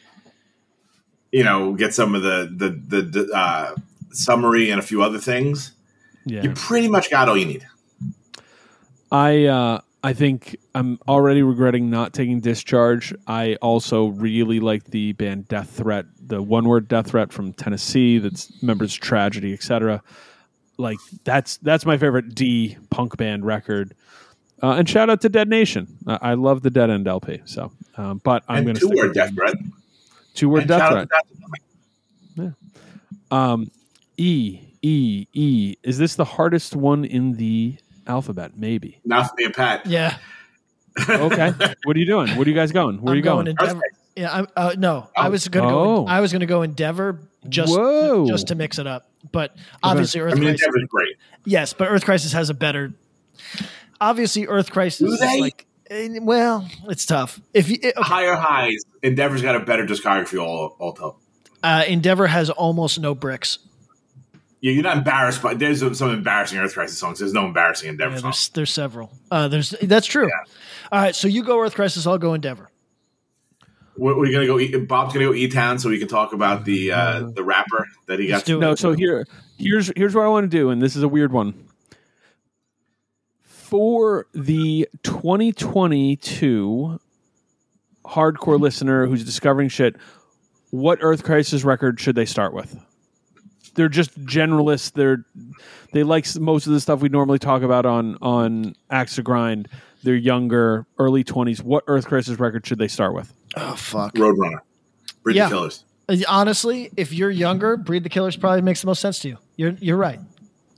you 1.31 1.43
know, 1.43 1.73
get 1.73 1.93
some 1.93 2.15
of 2.15 2.21
the 2.23 2.49
the 2.55 3.01
the, 3.01 3.31
uh, 3.33 3.75
Somery 4.11 4.71
and 4.71 4.79
a 4.79 4.83
few 4.83 5.03
other 5.03 5.19
things, 5.19 5.73
Yeah. 6.25 6.41
you 6.43 6.51
pretty 6.51 6.87
much 6.87 7.11
got 7.11 7.29
all 7.29 7.37
you 7.37 7.45
need. 7.45 7.67
I 9.11 9.45
uh, 9.45 9.81
I 10.03 10.13
think 10.13 10.55
I'm 10.73 10.99
already 11.07 11.43
regretting 11.43 11.89
not 11.89 12.13
taking 12.13 12.39
discharge. 12.39 13.13
I 13.27 13.55
also 13.55 14.07
really 14.07 14.59
like 14.59 14.85
the 14.85 15.13
band 15.13 15.47
Death 15.47 15.69
Threat, 15.71 16.05
the 16.25 16.41
one 16.41 16.67
word 16.67 16.87
Death 16.87 17.11
Threat 17.11 17.31
from 17.31 17.53
Tennessee. 17.53 18.17
That's 18.17 18.61
members 18.63 18.93
tragedy, 18.93 19.53
etc. 19.53 20.01
Like 20.77 20.97
that's 21.23 21.57
that's 21.57 21.85
my 21.85 21.97
favorite 21.97 22.35
D 22.35 22.77
punk 22.89 23.17
band 23.17 23.45
record. 23.45 23.93
Uh, 24.61 24.71
and 24.71 24.89
shout 24.89 25.09
out 25.09 25.21
to 25.21 25.29
Dead 25.29 25.47
Nation. 25.49 25.97
I, 26.07 26.19
I 26.21 26.33
love 26.33 26.63
the 26.63 26.71
Dead 26.71 26.89
End 26.89 27.07
LP. 27.07 27.41
So, 27.45 27.71
um, 27.95 28.19
but 28.23 28.43
I'm 28.47 28.63
going 28.63 28.75
to 28.75 28.81
two 28.81 28.89
word 28.89 29.13
death 29.13 29.33
threat. 29.35 29.55
Two 30.37 30.49
word 30.49 30.67
Death 30.67 30.89
Threat. 30.89 31.07
out 31.13 31.27
to 31.27 31.35
Death 31.35 31.53
Threat. 32.35 32.53
Um, 33.31 33.69
E 34.17 34.59
E 34.81 35.27
E. 35.33 35.75
Is 35.83 35.97
this 35.97 36.15
the 36.15 36.25
hardest 36.25 36.75
one 36.75 37.03
in 37.05 37.33
the 37.33 37.75
alphabet? 38.07 38.51
Maybe. 38.55 38.99
Not 39.03 39.29
for 39.29 39.35
me 39.37 39.45
and 39.45 39.53
Pat. 39.53 39.85
Yeah, 39.85 40.17
Okay. 41.09 41.51
what 41.83 41.95
are 41.95 41.99
you 41.99 42.05
doing? 42.05 42.29
What 42.37 42.47
are 42.47 42.49
you 42.49 42.55
guys 42.55 42.71
going? 42.71 43.01
Where 43.01 43.11
are 43.11 43.13
I'm 43.13 43.17
you 43.17 43.23
going? 43.23 43.45
going 43.45 43.57
Endeavor. 43.59 43.81
Yeah, 44.15 44.33
I'm, 44.33 44.47
uh, 44.55 44.73
no, 44.77 45.09
I 45.15 45.27
Oh. 45.27 45.31
was 45.31 45.47
gonna 45.47 45.67
Oh. 45.67 46.05
go. 46.05 46.07
I 46.07 46.21
was 46.21 46.31
gonna 46.31 46.45
go 46.47 46.61
Endeavor 46.63 47.19
just 47.49 47.71
Whoa. 47.77 48.25
just 48.27 48.47
to 48.47 48.55
mix 48.55 48.79
it 48.79 48.87
up. 48.87 49.11
But 49.31 49.55
obviously, 49.83 50.21
Earth 50.21 50.33
I 50.33 50.35
mean, 50.35 50.43
Crisis. 50.49 50.65
Endeavor's 50.65 50.89
great. 50.89 51.15
Yes, 51.45 51.73
but 51.73 51.89
Earth 51.89 52.03
Crisis 52.05 52.31
has 52.33 52.49
a 52.49 52.53
better. 52.55 52.93
Obviously, 54.01 54.47
Earth 54.47 54.71
Crisis 54.71 54.99
Do 55.07 55.13
is 55.13 55.39
like. 55.39 55.66
Well, 55.89 56.67
it's 56.89 57.05
tough. 57.05 57.39
If 57.53 57.69
you, 57.69 57.77
okay, 57.77 57.93
Higher 57.97 58.35
highs. 58.35 58.83
Endeavor's 59.03 59.41
got 59.41 59.55
a 59.55 59.59
better 59.61 59.85
discography 59.85 60.41
all 60.41 60.75
all 60.79 60.93
told. 60.93 61.15
uh, 61.63 61.83
Endeavor 61.87 62.27
has 62.27 62.49
almost 62.49 62.99
no 62.99 63.15
bricks. 63.15 63.59
Yeah, 64.59 64.71
you're 64.71 64.83
not 64.83 64.97
embarrassed, 64.97 65.41
but 65.43 65.59
there's 65.59 65.79
some 65.97 66.09
embarrassing 66.11 66.57
Earth 66.57 66.73
Crisis 66.73 66.97
songs. 66.97 67.19
There's 67.19 67.31
no 67.33 67.45
embarrassing 67.45 67.89
Endeavor 67.89 68.15
Yeah, 68.15 68.19
songs. 68.21 68.49
there's 68.49 68.49
there's 68.53 68.71
several. 68.73 69.11
Uh, 69.31 69.47
there's 69.47 69.69
that's 69.83 70.07
true. 70.07 70.29
All 70.91 70.99
right, 71.01 71.15
so 71.15 71.27
you 71.27 71.43
go 71.43 71.59
Earth 71.61 71.75
Crisis, 71.75 72.07
I'll 72.07 72.17
go 72.17 72.33
Endeavor. 72.33 72.69
We're, 73.95 74.17
we're 74.17 74.31
gonna 74.31 74.45
go. 74.47 74.59
E- 74.59 74.75
Bob's 74.77 75.13
gonna 75.13 75.25
go 75.27 75.33
E 75.33 75.47
Town, 75.47 75.79
so 75.79 75.89
we 75.89 75.99
can 75.99 76.07
talk 76.07 76.33
about 76.33 76.65
the 76.65 76.91
uh, 76.91 77.29
the 77.33 77.43
rapper 77.43 77.87
that 78.07 78.19
he 78.19 78.29
Let's 78.31 78.43
got. 78.43 78.45
do 78.47 78.59
No, 78.59 78.75
so 78.75 78.93
here 78.93 79.25
here's 79.57 79.91
here's 79.95 80.13
what 80.15 80.25
I 80.25 80.27
want 80.27 80.43
to 80.43 80.55
do, 80.57 80.69
and 80.69 80.81
this 80.81 80.95
is 80.95 81.03
a 81.03 81.07
weird 81.07 81.31
one. 81.31 81.66
For 83.67 84.27
the 84.33 84.87
2022 85.03 86.99
hardcore 88.05 88.57
listener 88.61 89.05
who's 89.07 89.25
discovering 89.25 89.67
shit, 89.67 89.97
what 90.69 90.99
Earth 91.01 91.25
Crisis 91.25 91.65
record 91.65 91.99
should 91.99 92.15
they 92.15 92.23
start 92.23 92.53
with? 92.53 92.77
They're 93.75 93.89
just 93.89 94.17
generalists. 94.25 94.93
They're 94.93 95.25
they 95.91 96.03
like 96.03 96.33
most 96.39 96.65
of 96.65 96.71
the 96.71 96.79
stuff 96.79 97.01
we 97.01 97.09
normally 97.09 97.39
talk 97.39 97.61
about 97.61 97.85
on 97.85 98.17
on 98.21 98.73
Axe 98.89 99.15
to 99.15 99.21
Grind. 99.21 99.67
They're 100.01 100.15
younger, 100.15 100.85
early 100.97 101.25
20s. 101.25 101.61
What 101.61 101.83
Earth 101.87 102.07
Crisis 102.07 102.39
record 102.39 102.65
should 102.65 102.77
they 102.79 102.87
start 102.87 103.13
with? 103.13 103.33
Oh 103.57 103.75
fuck. 103.75 104.13
Roadrunner, 104.15 104.59
Breed 105.23 105.35
Yeah. 105.35 105.49
the 105.49 105.55
Killers. 105.55 105.83
Honestly, 106.29 106.89
if 106.95 107.11
you're 107.11 107.29
younger, 107.29 107.75
Breed 107.75 108.03
the 108.03 108.09
Killers 108.09 108.37
probably 108.37 108.61
makes 108.61 108.79
the 108.79 108.87
most 108.87 109.01
sense 109.01 109.19
to 109.19 109.27
you. 109.27 109.37
You're 109.57 109.71
you're 109.81 109.97
right. 109.97 110.21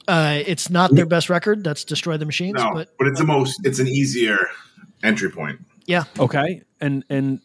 Uh, 0.10 0.42
it's 0.48 0.70
not 0.70 0.92
their 0.96 1.06
best 1.06 1.30
record. 1.30 1.64
That's 1.64 1.84
Destroy 1.84 2.18
the 2.18 2.26
Machines, 2.26 2.56
No, 2.56 2.72
but 2.74 2.90
but, 2.98 3.08
it's 3.08 3.20
the 3.20 3.26
most. 3.26 3.60
It's 3.64 3.78
an 3.80 3.88
easier 3.88 4.50
entry 5.04 5.30
point. 5.30 5.60
yeah, 5.86 6.06
Okay, 6.18 6.64
and 6.82 7.06
and 7.10 7.40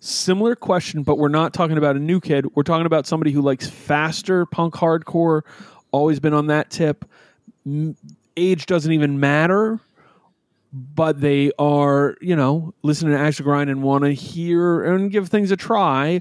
similar 0.00 0.54
question, 0.54 1.02
but 1.02 1.18
we're 1.18 1.28
not 1.28 1.52
talking 1.52 1.76
about 1.76 1.96
a 1.96 1.98
new 1.98 2.20
kid. 2.20 2.46
We're 2.54 2.62
talking 2.62 2.86
about 2.86 3.06
somebody 3.06 3.32
who 3.32 3.40
likes 3.42 3.68
faster 3.68 4.46
punk 4.46 4.74
hardcore. 4.74 5.42
Always 5.90 6.20
been 6.20 6.32
on 6.34 6.46
that 6.46 6.70
tip. 6.70 7.04
Age 8.36 8.66
doesn't 8.66 8.92
even 8.92 9.18
matter, 9.20 9.80
but 10.72 11.20
they 11.20 11.50
are 11.58 12.16
you 12.20 12.36
know 12.36 12.72
listening 12.82 13.14
to 13.14 13.18
Axe 13.18 13.38
to 13.38 13.42
Grind 13.42 13.68
and 13.70 13.82
want 13.82 14.04
to 14.04 14.12
hear 14.12 14.84
and 14.84 15.10
give 15.10 15.28
things 15.28 15.50
a 15.50 15.56
try. 15.56 16.20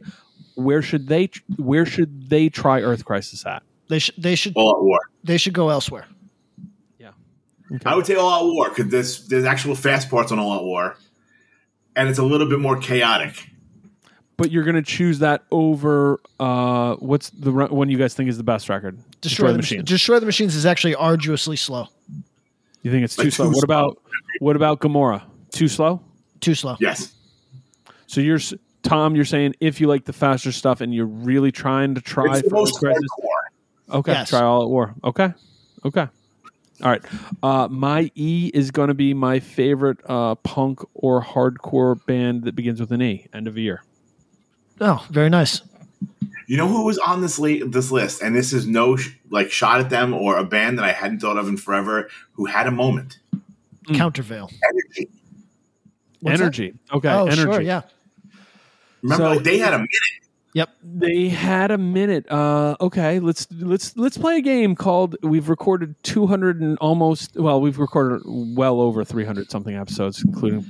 Where 0.56 0.82
should 0.82 1.08
they 1.08 1.30
Where 1.58 1.86
should 1.86 2.30
they 2.30 2.50
try 2.50 2.82
Earth 2.82 3.06
Crisis 3.06 3.46
at? 3.46 3.62
they 3.90 4.00
should 4.00 4.16
they 4.18 4.36
should 4.36 4.54
All 4.56 4.76
Out 4.76 4.84
War. 4.84 5.00
They 5.24 5.38
should 5.38 5.54
go 5.54 5.70
elsewhere. 5.70 6.06
Okay. 7.74 7.90
I 7.90 7.96
would 7.96 8.06
say 8.06 8.14
All 8.16 8.30
Out 8.30 8.46
War 8.54 8.70
because 8.70 8.90
there's 8.92 9.28
there's 9.30 9.46
actual 9.46 9.74
fast 9.74 10.10
parts 10.10 10.32
on 10.32 10.38
All 10.38 10.52
Out 10.54 10.64
War, 10.64 10.96
and 11.96 12.08
it's 12.08 12.20
a 12.20 12.24
little 12.24 12.48
bit 12.48 12.60
more 12.60 12.78
chaotic. 12.78 13.50
but 14.38 14.52
you're 14.52 14.64
going 14.66 14.76
to 14.76 14.84
choose 14.84 15.20
that 15.20 15.44
over 15.50 16.20
uh, 16.40 16.96
what's 16.98 17.32
the 17.32 17.52
one 17.52 17.90
you 17.90 17.98
guys 17.98 18.14
think 18.14 18.30
is 18.30 18.38
the 18.38 18.44
best 18.44 18.70
record? 18.70 19.00
Destroy, 19.22 19.52
the 19.54 19.58
Machines. 19.58 19.86
Destroy 19.86 20.20
the 20.20 20.26
Machines 20.28 20.54
is 20.56 20.68
actually 20.68 20.94
arduously 20.94 21.56
slow. 21.56 21.88
You 22.84 22.92
think 22.92 23.06
it's 23.06 23.16
too 23.16 23.24
Like, 23.24 23.34
slow? 23.34 23.46
too 23.46 23.50
What 23.52 23.56
slow. 23.60 23.64
about 23.64 23.98
what 24.40 24.56
about 24.56 24.80
Gomorrah? 24.80 25.24
Too 25.52 25.68
slow? 25.70 26.00
Too 26.42 26.54
slow. 26.54 26.76
Yes, 26.80 27.14
So 28.06 28.22
you're 28.22 28.40
Tom. 28.84 29.16
You're 29.16 29.26
saying 29.26 29.56
if 29.62 29.82
you 29.82 29.88
like 29.88 30.06
the 30.06 30.14
faster 30.14 30.52
stuff 30.52 30.82
and 30.82 30.94
you're 30.94 31.08
really 31.08 31.52
trying 31.52 31.96
to 31.96 32.02
try 32.02 32.34
it's 32.34 32.44
the 32.44 32.50
for 32.50 32.56
most 32.58 32.76
Earth 32.76 32.82
Crisis, 32.82 33.04
hardcore. 33.20 33.33
Okay, 33.92 34.12
Yes. 34.14 34.30
try 34.30 34.42
All 34.42 34.64
Out 34.64 34.70
War. 34.70 34.96
Okay, 35.04 35.34
okay, 35.86 36.08
all 36.82 36.90
right. 36.92 37.02
Uh, 37.42 37.68
my 37.70 38.12
E 38.16 38.50
is 38.54 38.72
going 38.72 38.88
to 38.88 38.94
be 38.94 39.14
my 39.14 39.40
favorite 39.40 39.98
uh, 40.08 40.36
punk 40.36 40.80
or 40.94 41.22
hardcore 41.24 42.04
band 42.06 42.44
that 42.44 42.56
begins 42.56 42.80
with 42.80 42.92
an 42.92 43.02
E. 43.02 43.28
End 43.34 43.48
of 43.48 43.54
the 43.56 43.62
year. 43.62 43.84
Oh, 44.82 45.06
very 45.10 45.30
nice. 45.30 45.62
You 46.48 46.58
know 46.58 46.68
who 46.68 46.84
was 46.84 46.98
on 46.98 47.22
this 47.22 47.40
la- 47.40 47.66
this 47.66 47.92
list, 47.92 48.22
and 48.22 48.36
this 48.36 48.52
is 48.54 48.68
no 48.68 48.98
sh- 48.98 49.12
like 49.30 49.52
shot 49.52 49.80
at 49.80 49.90
them 49.90 50.14
or 50.14 50.38
a 50.38 50.44
band 50.44 50.78
that 50.78 50.86
I 50.86 50.92
hadn't 50.92 51.20
thought 51.20 51.38
of 51.38 51.48
in 51.48 51.56
forever 51.58 52.10
who 52.34 52.46
had 52.46 52.68
a 52.68 52.72
moment. 52.72 53.20
Mm. 53.88 53.96
Countervail. 53.96 54.50
Energy. 54.66 55.10
What's 56.20 56.40
that? 56.40 56.74
Okay, 56.98 57.10
oh, 57.10 57.26
energy. 57.28 57.42
sure, 57.42 57.62
yeah. 57.62 57.82
Remember, 59.02 59.24
So- 59.26 59.30
like, 59.32 59.44
they 59.44 59.58
had 59.58 59.74
a 59.74 59.78
minute. 59.78 59.90
Yep. 60.54 60.70
They 60.84 61.30
had 61.30 61.72
a 61.72 61.78
minute. 61.78 62.32
Uh, 62.32 62.76
okay, 62.80 63.20
let's 63.20 63.48
let's 63.52 63.98
let's 63.98 64.18
play 64.18 64.38
a 64.38 64.42
game 64.42 64.76
called. 64.76 65.16
We've 65.24 65.50
recorded 65.50 65.96
two 66.04 66.28
hundred 66.28 66.62
and 66.62 66.78
almost. 66.78 67.36
Well, 67.36 67.60
we've 67.60 67.80
recorded 67.80 68.22
well 68.26 68.80
over 68.80 69.04
three 69.04 69.26
hundred 69.26 69.50
something 69.50 69.76
episodes, 69.76 70.24
including 70.24 70.70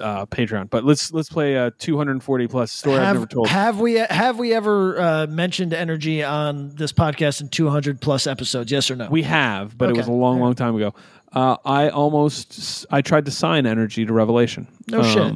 uh, 0.00 0.26
Patreon. 0.26 0.68
But 0.70 0.84
let's 0.84 1.12
let's 1.12 1.28
play 1.28 1.54
a 1.54 1.70
two 1.72 1.96
hundred 1.96 2.12
and 2.12 2.24
forty 2.24 2.48
plus 2.48 2.72
story 2.72 2.98
I've 2.98 3.14
never 3.14 3.26
told. 3.26 3.48
have 3.48 3.78
we 3.78 3.94
have 3.94 4.38
we 4.38 4.52
ever 4.52 5.00
uh, 5.00 5.26
mentioned 5.28 5.72
energy 5.72 6.22
on 6.22 6.74
this 6.74 6.92
podcast 6.92 7.40
in 7.40 7.48
200 7.48 8.00
plus 8.00 8.26
episodes? 8.26 8.72
Yes 8.72 8.90
or 8.90 8.96
no? 8.96 9.08
we 9.10 9.22
have, 9.22 9.78
but 9.78 9.90
it 9.90 9.96
was 9.96 10.08
a 10.08 10.12
long, 10.12 10.40
long 10.40 10.54
time 10.54 10.74
ago. 10.74 10.94
Uh, 11.32 11.56
I 11.64 11.88
almost 11.88 12.86
I 12.90 13.00
tried 13.02 13.24
to 13.26 13.30
sign 13.30 13.66
Energy 13.66 14.04
to 14.06 14.12
Revelation. 14.12 14.68
No 14.88 15.02
shit. 15.02 15.32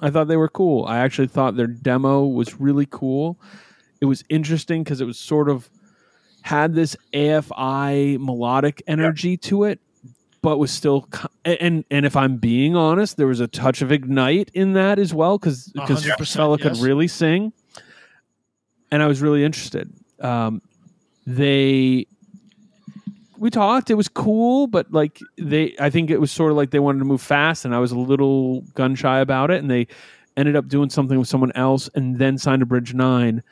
I 0.00 0.10
thought 0.10 0.28
they 0.28 0.36
were 0.36 0.48
cool. 0.48 0.86
I 0.86 0.98
actually 0.98 1.28
thought 1.28 1.56
their 1.56 1.66
demo 1.66 2.24
was 2.24 2.60
really 2.60 2.86
cool. 2.90 3.38
It 4.00 4.06
was 4.06 4.24
interesting 4.28 4.82
because 4.82 5.00
it 5.00 5.04
was 5.04 5.18
sort 5.18 5.48
of 5.48 5.68
had 6.42 6.74
this 6.74 6.96
AFI 7.12 8.18
melodic 8.18 8.82
energy 8.86 9.36
to 9.36 9.64
it, 9.64 9.80
but 10.40 10.58
was 10.58 10.70
still 10.70 11.08
and 11.44 11.84
and 11.90 12.06
if 12.06 12.16
I'm 12.16 12.36
being 12.36 12.74
honest, 12.74 13.16
there 13.16 13.26
was 13.28 13.40
a 13.40 13.46
touch 13.46 13.80
of 13.82 13.92
ignite 13.92 14.50
in 14.54 14.72
that 14.72 14.98
as 14.98 15.14
well 15.14 15.38
because 15.38 15.68
because 15.68 16.04
100%, 16.04 16.34
fella 16.34 16.58
could 16.58 16.76
yes. 16.76 16.82
really 16.82 17.08
sing, 17.08 17.52
and 18.90 19.02
I 19.02 19.06
was 19.06 19.22
really 19.22 19.44
interested. 19.44 19.92
Um, 20.20 20.62
they 21.26 22.06
we 23.42 23.50
talked. 23.50 23.90
It 23.90 23.94
was 23.94 24.08
cool 24.08 24.68
but 24.68 24.92
like 24.92 25.18
they 25.36 25.74
i 25.80 25.90
think 25.90 26.10
it 26.10 26.20
was 26.20 26.30
sort 26.30 26.52
of 26.52 26.56
like 26.56 26.70
they 26.70 26.78
wanted 26.78 27.00
to 27.00 27.04
move 27.04 27.20
fast 27.20 27.64
and 27.64 27.74
i 27.74 27.78
was 27.80 27.90
a 27.90 27.98
little 27.98 28.60
gun 28.74 28.94
shy 28.94 29.18
about 29.18 29.50
it 29.50 29.60
and 29.60 29.68
they 29.68 29.88
ended 30.36 30.54
up 30.54 30.68
doing 30.68 30.88
something 30.88 31.18
with 31.18 31.28
someone 31.28 31.50
else 31.56 31.90
and 31.94 32.18
then 32.18 32.38
signed 32.38 32.62
a 32.62 32.66
bridge 32.66 32.94
nine. 32.94 33.42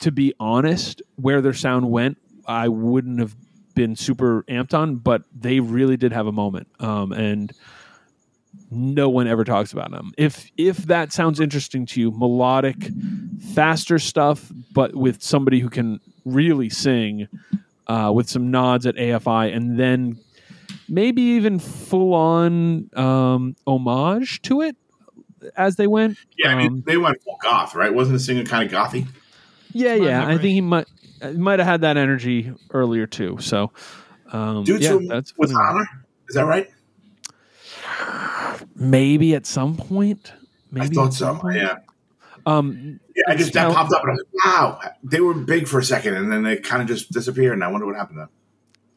To 0.00 0.10
be 0.10 0.32
honest 0.40 1.02
where 1.16 1.42
their 1.42 1.52
sound 1.52 1.90
went 1.90 2.16
i 2.46 2.68
wouldn't 2.68 3.20
have 3.20 3.36
been 3.74 3.94
super 3.96 4.44
amped 4.44 4.72
on 4.72 4.96
but 4.96 5.24
they 5.38 5.60
really 5.60 5.98
did 5.98 6.12
have 6.12 6.26
a 6.26 6.32
moment 6.32 6.66
um, 6.80 7.12
and 7.12 7.52
no 8.70 9.08
one 9.08 9.26
ever 9.26 9.44
talks 9.44 9.72
about 9.72 9.90
them. 9.90 10.12
If 10.16 10.50
if 10.56 10.78
that 10.86 11.12
sounds 11.12 11.38
interesting 11.38 11.84
to 11.86 12.00
you 12.00 12.10
melodic 12.12 12.76
faster 13.54 13.98
stuff 13.98 14.50
but 14.72 14.94
with 14.94 15.22
somebody 15.22 15.60
who 15.60 15.68
can 15.68 16.00
really 16.24 16.70
sing 16.70 17.28
uh, 17.88 18.12
with 18.14 18.28
some 18.28 18.50
nods 18.50 18.86
at 18.86 18.94
AFI, 18.96 19.54
and 19.54 19.78
then 19.78 20.18
maybe 20.88 21.22
even 21.22 21.58
full 21.58 22.14
on 22.14 22.90
um, 22.94 23.56
homage 23.66 24.42
to 24.42 24.60
it 24.62 24.76
as 25.56 25.76
they 25.76 25.86
went. 25.86 26.18
Yeah, 26.36 26.50
I 26.50 26.54
mean, 26.56 26.66
Um, 26.72 26.82
they 26.86 26.96
went 26.96 27.22
full 27.22 27.38
goth, 27.42 27.74
right? 27.74 27.92
Wasn't 27.94 28.14
the 28.14 28.20
singer 28.20 28.44
kind 28.44 28.66
of 28.66 28.72
gothy? 28.72 29.06
yeah, 29.72 29.96
my 29.96 30.04
yeah. 30.06 30.26
I 30.26 30.32
think 30.32 30.44
he 30.52 30.60
might 30.60 30.86
might 31.34 31.58
have 31.58 31.66
had 31.68 31.80
that 31.82 31.96
energy 31.96 32.52
earlier 32.70 33.06
too. 33.06 33.38
So, 33.40 33.72
um, 34.32 34.64
Dude, 34.64 34.82
yeah, 34.82 34.88
so 34.90 34.98
that's 35.00 35.36
with 35.36 35.52
funny. 35.52 35.64
honor, 35.68 35.88
is 36.28 36.34
that 36.36 36.44
right? 36.46 36.68
maybe 38.76 39.34
at 39.34 39.46
some 39.46 39.76
point. 39.76 40.32
Maybe 40.70 40.86
I 40.86 40.88
thought 40.90 41.14
so. 41.14 41.34
point. 41.36 41.56
Yeah, 41.56 41.78
Um, 42.48 43.00
Yeah, 43.14 43.24
I 43.28 43.34
just 43.36 43.52
that 43.52 43.62
Tell- 43.62 43.74
popped 43.74 43.92
up 43.92 44.02
and 44.02 44.10
I 44.10 44.14
was 44.14 44.24
like, 44.34 44.44
wow, 44.46 44.80
they 45.02 45.20
were 45.20 45.34
big 45.34 45.66
for 45.68 45.78
a 45.78 45.84
second 45.84 46.14
and 46.14 46.30
then 46.32 46.42
they 46.42 46.56
kind 46.56 46.80
of 46.82 46.88
just 46.88 47.10
disappeared. 47.12 47.52
And 47.54 47.64
I 47.64 47.68
wonder 47.68 47.86
what 47.86 47.96
happened 47.96 48.16
to 48.16 48.20
them. 48.20 48.28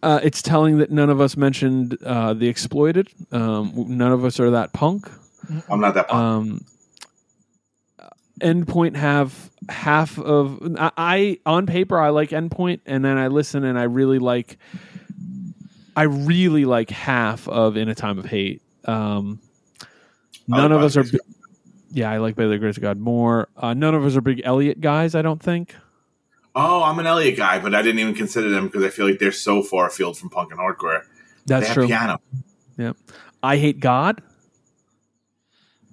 uh, 0.03 0.19
it's 0.23 0.41
telling 0.41 0.77
that 0.77 0.89
none 0.91 1.09
of 1.09 1.19
us 1.21 1.35
mentioned 1.37 1.97
uh, 2.05 2.33
the 2.33 2.47
exploited. 2.47 3.09
Um, 3.31 3.73
none 3.87 4.11
of 4.11 4.23
us 4.25 4.39
are 4.39 4.51
that 4.51 4.73
punk. 4.73 5.09
I'm 5.69 5.79
not 5.81 5.95
that 5.95 6.07
pumped. 6.07 6.61
Um, 6.61 6.65
Endpoint 8.41 8.95
have 8.95 9.51
half 9.69 10.17
of 10.17 10.59
I, 10.79 10.91
I 10.97 11.39
on 11.45 11.67
paper 11.67 11.99
I 11.99 12.09
like 12.09 12.29
Endpoint, 12.31 12.79
and 12.87 13.05
then 13.05 13.17
I 13.19 13.27
listen 13.27 13.63
and 13.63 13.77
I 13.77 13.83
really 13.83 14.17
like 14.17 14.57
I 15.95 16.03
really 16.03 16.65
like 16.65 16.89
half 16.89 17.47
of 17.47 17.77
In 17.77 17.87
a 17.87 17.93
Time 17.93 18.17
of 18.17 18.25
Hate. 18.25 18.63
Um, 18.85 19.39
none 20.47 20.71
of 20.71 20.81
us 20.81 20.97
are. 20.97 21.03
By 21.03 21.09
the 21.09 21.11
Grace 21.11 21.21
bi- 21.21 21.40
Yeah, 21.91 22.09
I 22.09 22.17
like 22.17 22.35
By 22.35 22.47
the 22.47 22.57
Grace 22.57 22.77
of 22.77 22.83
God 22.83 22.97
more. 22.99 23.49
Uh, 23.57 23.73
none 23.73 23.93
of 23.95 24.05
us 24.05 24.15
are 24.15 24.21
big 24.21 24.41
Elliott 24.45 24.79
guys. 24.81 25.13
I 25.15 25.21
don't 25.21 25.41
think. 25.41 25.75
oh, 26.55 26.83
I'm 26.83 26.97
an 26.99 27.07
Elliott 27.07 27.37
guy, 27.37 27.59
but 27.59 27.75
I 27.75 27.81
didn't 27.81 27.99
even 27.99 28.15
consider 28.15 28.49
them 28.49 28.67
because 28.67 28.83
I 28.83 28.89
feel 28.89 29.07
like 29.07 29.19
they're 29.19 29.31
so 29.31 29.61
far 29.61 29.87
afield 29.87 30.17
from 30.17 30.29
punk 30.29 30.51
and 30.51 30.59
hardcore. 30.59 31.03
That's 31.45 31.63
they 31.63 31.67
have 31.67 31.73
true. 31.75 31.87
piano. 31.87 32.21
Yeah, 32.77 32.93
I 33.43 33.57
hate 33.57 33.79
God. 33.79 34.21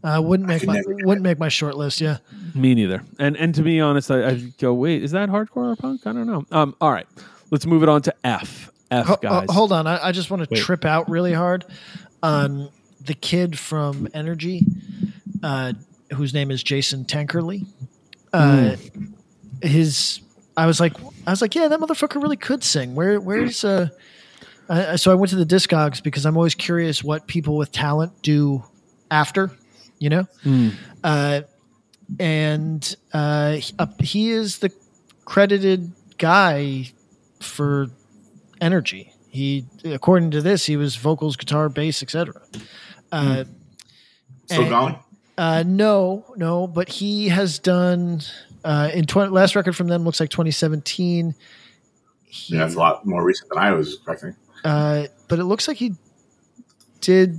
Uh, 0.04 0.20
wouldn't 0.22 0.48
I 0.48 0.52
make 0.54 0.60
could 0.60 0.68
my 0.68 0.82
wouldn't 0.86 1.22
make 1.22 1.38
my 1.40 1.48
short 1.48 1.76
list. 1.76 2.00
Yeah. 2.00 2.18
Me 2.54 2.74
neither. 2.74 3.02
And 3.18 3.36
and 3.36 3.54
to 3.56 3.62
be 3.62 3.80
honest, 3.80 4.10
I, 4.10 4.28
I 4.28 4.34
go, 4.58 4.72
wait, 4.72 5.02
is 5.02 5.10
that 5.10 5.28
hardcore 5.28 5.72
or 5.72 5.76
punk? 5.76 6.06
I 6.06 6.12
don't 6.12 6.26
know. 6.26 6.44
Um, 6.52 6.76
all 6.80 6.92
right, 6.92 7.06
let's 7.50 7.66
move 7.66 7.82
it 7.82 7.88
on 7.88 8.02
to 8.02 8.14
F. 8.24 8.70
F 8.92 9.20
guys. 9.20 9.46
ho- 9.48 9.52
hold 9.52 9.72
on, 9.72 9.86
I, 9.88 10.06
I 10.08 10.12
just 10.12 10.30
want 10.30 10.44
to 10.44 10.48
Wait. 10.50 10.62
trip 10.62 10.84
out 10.84 11.10
really 11.10 11.32
hard 11.32 11.64
on 12.22 12.70
the 13.04 13.14
kid 13.14 13.58
from 13.58 14.08
Energy, 14.14 14.64
uh, 15.42 15.72
whose 16.12 16.32
name 16.34 16.50
is 16.50 16.62
Jason 16.62 17.04
Tankerley. 17.04 17.66
Uh, 18.32 18.76
His, 19.62 20.20
I 20.56 20.66
was 20.66 20.80
like, 20.80 20.94
I 21.26 21.30
was 21.30 21.40
like, 21.42 21.54
yeah, 21.54 21.68
that 21.68 21.80
motherfucker 21.80 22.22
really 22.22 22.36
could 22.36 22.62
sing. 22.62 22.94
Where, 22.94 23.20
where's 23.20 23.64
uh? 23.64 23.88
I, 24.68 24.92
I- 24.92 24.96
so 24.96 25.10
I 25.10 25.14
went 25.14 25.30
to 25.30 25.36
the 25.36 25.46
Discogs 25.46 26.02
because 26.02 26.24
I'm 26.26 26.36
always 26.36 26.54
curious 26.54 27.02
what 27.02 27.26
people 27.26 27.56
with 27.56 27.72
talent 27.72 28.12
do 28.22 28.62
after, 29.10 29.50
you 29.98 30.10
know. 30.10 30.26
Hmm. 30.42 30.68
Uh, 31.02 31.40
and 32.20 32.96
uh, 33.12 33.52
he, 33.52 33.72
uh, 33.78 33.86
he 34.00 34.30
is 34.30 34.58
the 34.58 34.70
credited 35.24 35.92
guy 36.18 36.90
for 37.40 37.88
energy. 38.60 39.12
He, 39.30 39.66
according 39.84 40.30
to 40.32 40.40
this, 40.42 40.64
he 40.66 40.76
was 40.76 40.96
vocals, 40.96 41.36
guitar, 41.36 41.68
bass, 41.68 42.02
etc. 42.02 42.40
Uh, 43.12 43.44
Still 44.46 44.62
And- 44.62 44.70
going? 44.70 44.98
Uh, 45.38 45.62
no, 45.64 46.24
no, 46.36 46.66
but 46.66 46.88
he 46.88 47.28
has 47.28 47.60
done 47.60 48.20
uh, 48.64 48.90
in 48.92 49.06
20, 49.06 49.30
last 49.30 49.54
record 49.54 49.76
from 49.76 49.86
them 49.86 50.04
looks 50.04 50.18
like 50.18 50.30
2017. 50.30 51.34
He, 52.24 52.54
Yeah, 52.54 52.60
that's 52.60 52.74
a 52.74 52.78
lot 52.78 53.06
more 53.06 53.24
recent 53.24 53.48
than 53.48 53.58
I 53.58 53.70
was 53.72 53.94
expecting. 53.94 54.34
uh, 54.64 55.06
but 55.28 55.38
it 55.38 55.44
looks 55.44 55.68
like 55.68 55.76
he 55.76 55.94
did. 57.00 57.38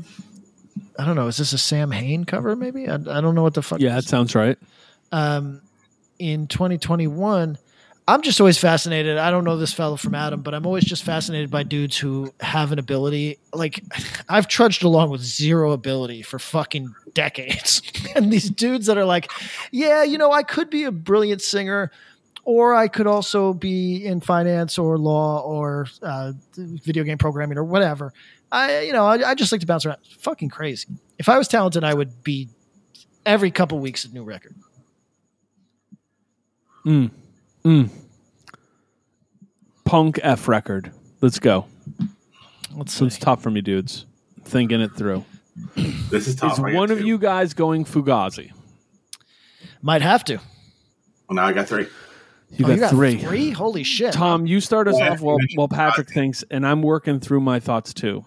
I 0.98 1.06
don't 1.06 1.16
know. 1.16 1.28
Is 1.28 1.38
this 1.38 1.52
a 1.54 1.58
Samhain 1.58 2.24
cover? 2.24 2.56
Maybe 2.56 2.88
I, 2.88 2.96
I 2.96 3.22
don't 3.22 3.36
know 3.36 3.44
what 3.44 3.54
the 3.54 3.62
fuck. 3.62 3.80
Yeah, 3.82 3.96
that 3.96 4.06
sounds 4.06 4.34
right. 4.34 4.58
um, 5.12 5.62
in 6.20 6.48
2021. 6.48 7.58
I'm 8.10 8.24
just 8.24 8.42
always 8.42 8.58
fascinated. 8.58 9.20
I 9.20 9.30
don't 9.30 9.44
know 9.44 9.56
this 9.56 9.72
fellow 9.72 9.96
from 9.96 10.16
Adam, 10.16 10.42
but 10.42 10.56
I'm 10.56 10.66
always 10.66 10.84
just 10.84 11.04
fascinated 11.04 11.52
by 11.52 11.62
dudes 11.62 11.96
who 11.96 12.34
have 12.40 12.72
an 12.72 12.80
ability. 12.80 13.38
Like, 13.54 13.84
I've 14.30 14.48
trudged 14.48 14.84
along 14.84 15.12
with 15.12 15.22
zero 15.22 15.74
ability 15.74 16.24
for 16.24 16.40
fucking 16.40 16.96
decades. 17.14 17.84
and 18.16 18.34
these 18.34 18.50
dudes 18.50 18.88
that 18.88 18.98
are 18.98 19.06
like, 19.06 19.32
yeah, 19.72 20.02
you 20.02 20.18
know, 20.18 20.32
I 20.32 20.42
could 20.42 20.72
be 20.72 20.86
a 20.86 20.92
brilliant 20.92 21.44
singer, 21.44 21.92
or 22.46 22.74
I 22.74 22.88
could 22.88 23.06
also 23.06 23.54
be 23.54 24.04
in 24.04 24.22
finance 24.22 24.80
or 24.80 24.98
law 24.98 25.42
or 25.42 25.86
uh, 26.02 26.32
video 26.56 27.04
game 27.04 27.20
programming 27.20 27.60
or 27.60 27.64
whatever. 27.64 28.12
I, 28.52 28.80
you 28.80 28.92
know, 28.92 29.06
I, 29.06 29.30
I 29.30 29.36
just 29.36 29.52
like 29.52 29.62
to 29.62 29.68
bounce 29.68 29.86
around. 29.86 30.00
Fucking 30.18 30.50
crazy. 30.50 30.88
If 31.20 31.30
I 31.30 31.38
was 31.38 31.48
talented, 31.48 31.84
I 31.84 31.94
would 31.94 32.24
be 32.24 32.50
every 33.24 33.52
couple 33.52 33.78
weeks 33.78 34.04
a 34.04 34.10
new 34.10 34.24
record. 34.24 34.56
Mm. 36.88 37.12
Mm. 37.66 37.90
Punk 39.86 40.20
F 40.24 40.48
record. 40.48 40.92
Let's 41.22 41.40
go. 41.40 41.66
Let's 42.76 42.94
So 42.94 43.06
it's 43.06 43.18
tough 43.18 43.42
for 43.42 43.50
me, 43.52 43.62
dudes. 43.62 44.06
Thinking 44.44 44.82
it 44.82 44.92
through. 44.96 45.26
This 46.10 46.28
is 46.28 46.36
tough. 46.36 46.54
Is 46.54 46.60
I 46.60 46.74
one 46.74 46.90
of 46.90 47.00
two. 47.00 47.06
you 47.06 47.20
guys 47.20 47.54
going 47.54 47.86
Fugazi? 47.86 48.52
Might 49.84 50.02
have 50.02 50.24
to. 50.26 50.38
Well, 51.28 51.36
now 51.36 51.46
I 51.46 51.54
got 51.54 51.68
three. 51.68 51.88
You 52.50 52.66
Oh, 52.66 52.76
got, 52.76 52.90
three. 52.90 53.18
Three? 53.20 53.52
Holy 53.52 53.84
shit. 53.84 54.12
Tom, 54.12 54.48
you 54.48 54.60
start 54.60 54.88
us 54.88 54.98
Yeah, 54.98 55.12
off 55.12 55.22
while, 55.22 55.38
while 55.54 55.68
Patrick 55.68 56.10
thinks, 56.10 56.44
and 56.50 56.66
I'm 56.66 56.82
working 56.82 57.20
through 57.20 57.42
my 57.42 57.60
thoughts 57.60 57.94
too. 57.94 58.26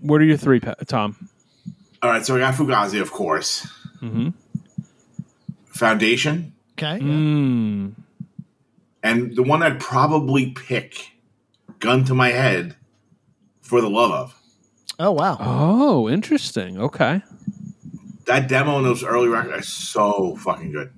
What 0.00 0.20
are 0.20 0.24
your 0.24 0.36
three, 0.36 0.60
Tom? 0.60 1.28
All 2.02 2.10
right, 2.10 2.24
so 2.24 2.36
I 2.36 2.38
got 2.38 2.54
Fugazi, 2.54 3.00
of 3.00 3.10
course. 3.10 3.66
Mm-hmm. 4.00 4.28
Foundation, 5.70 6.52
Okay. 6.78 6.98
Mm. 7.02 7.92
and 9.02 9.34
the 9.34 9.42
one 9.42 9.62
I'd 9.62 9.80
probably 9.80 10.50
pick, 10.50 11.12
gun 11.78 12.04
to 12.04 12.14
my 12.14 12.28
head, 12.28 12.76
for 13.62 13.80
the 13.80 13.88
love 13.88 14.10
of. 14.12 14.42
Oh, 14.98 15.10
wow. 15.12 15.36
Oh, 15.40 16.08
interesting. 16.08 16.78
Okay. 16.80 17.22
That 18.26 18.48
demo 18.48 18.76
and 18.76 18.84
those 18.86 19.02
early 19.04 19.28
records 19.28 19.54
are 19.58 19.62
so 19.62 20.36
fucking 20.36 20.72
good. 20.72 20.90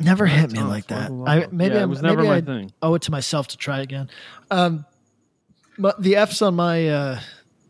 Never 0.00 0.26
hit 0.26 0.52
me 0.52 0.60
like 0.62 0.88
that. 0.88 1.10
I 1.26 1.46
maybe 1.50 1.74
Yeah, 1.74 1.80
it 1.80 1.84
I'm, 1.84 1.90
was 1.90 2.02
never 2.02 2.16
maybe 2.22 2.28
my 2.28 2.36
I 2.36 2.40
thing. 2.42 2.72
owe 2.82 2.94
it 2.94 3.02
to 3.02 3.10
myself 3.10 3.48
to 3.48 3.56
try 3.56 3.80
again. 3.80 4.10
Um, 4.50 4.84
but 5.78 6.02
the 6.02 6.16
F's 6.16 6.42
on 6.42 6.54
my 6.56 6.88
uh, 6.88 7.20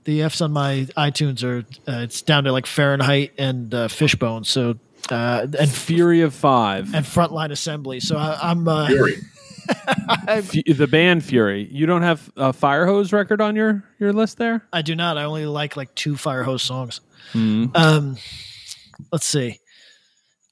the 0.04 0.22
F's 0.22 0.40
on 0.40 0.50
my 0.52 0.86
iTunes 0.96 1.44
are 1.44 1.58
uh, 1.90 2.00
it's 2.00 2.22
down 2.22 2.44
to 2.44 2.52
like 2.52 2.66
Fahrenheit 2.66 3.32
and 3.38 3.72
uh, 3.72 3.86
Fishbone. 3.88 4.42
So 4.44 4.78
uh, 5.12 5.46
and 5.58 5.70
Fury 5.70 6.22
of 6.22 6.34
Five. 6.34 6.94
and 6.94 7.04
Frontline 7.04 7.50
Assembly. 7.50 8.00
So 8.00 8.16
I, 8.16 8.38
I'm 8.50 8.66
uh, 8.66 8.86
Fury. 8.88 9.16
Fu- 10.42 10.74
the 10.74 10.86
band 10.86 11.24
Fury. 11.24 11.68
You 11.70 11.86
don't 11.86 12.02
have 12.02 12.30
a 12.36 12.52
Fire 12.52 12.86
Hose 12.86 13.12
record 13.12 13.40
on 13.40 13.56
your, 13.56 13.84
your 13.98 14.12
list 14.12 14.38
there? 14.38 14.66
I 14.72 14.82
do 14.82 14.94
not. 14.94 15.16
I 15.18 15.24
only 15.24 15.46
like 15.46 15.76
like 15.76 15.94
two 15.94 16.14
Firehose 16.14 16.60
songs. 16.60 17.00
Mm. 17.32 17.74
Um, 17.76 18.16
let's 19.12 19.26
see. 19.26 19.60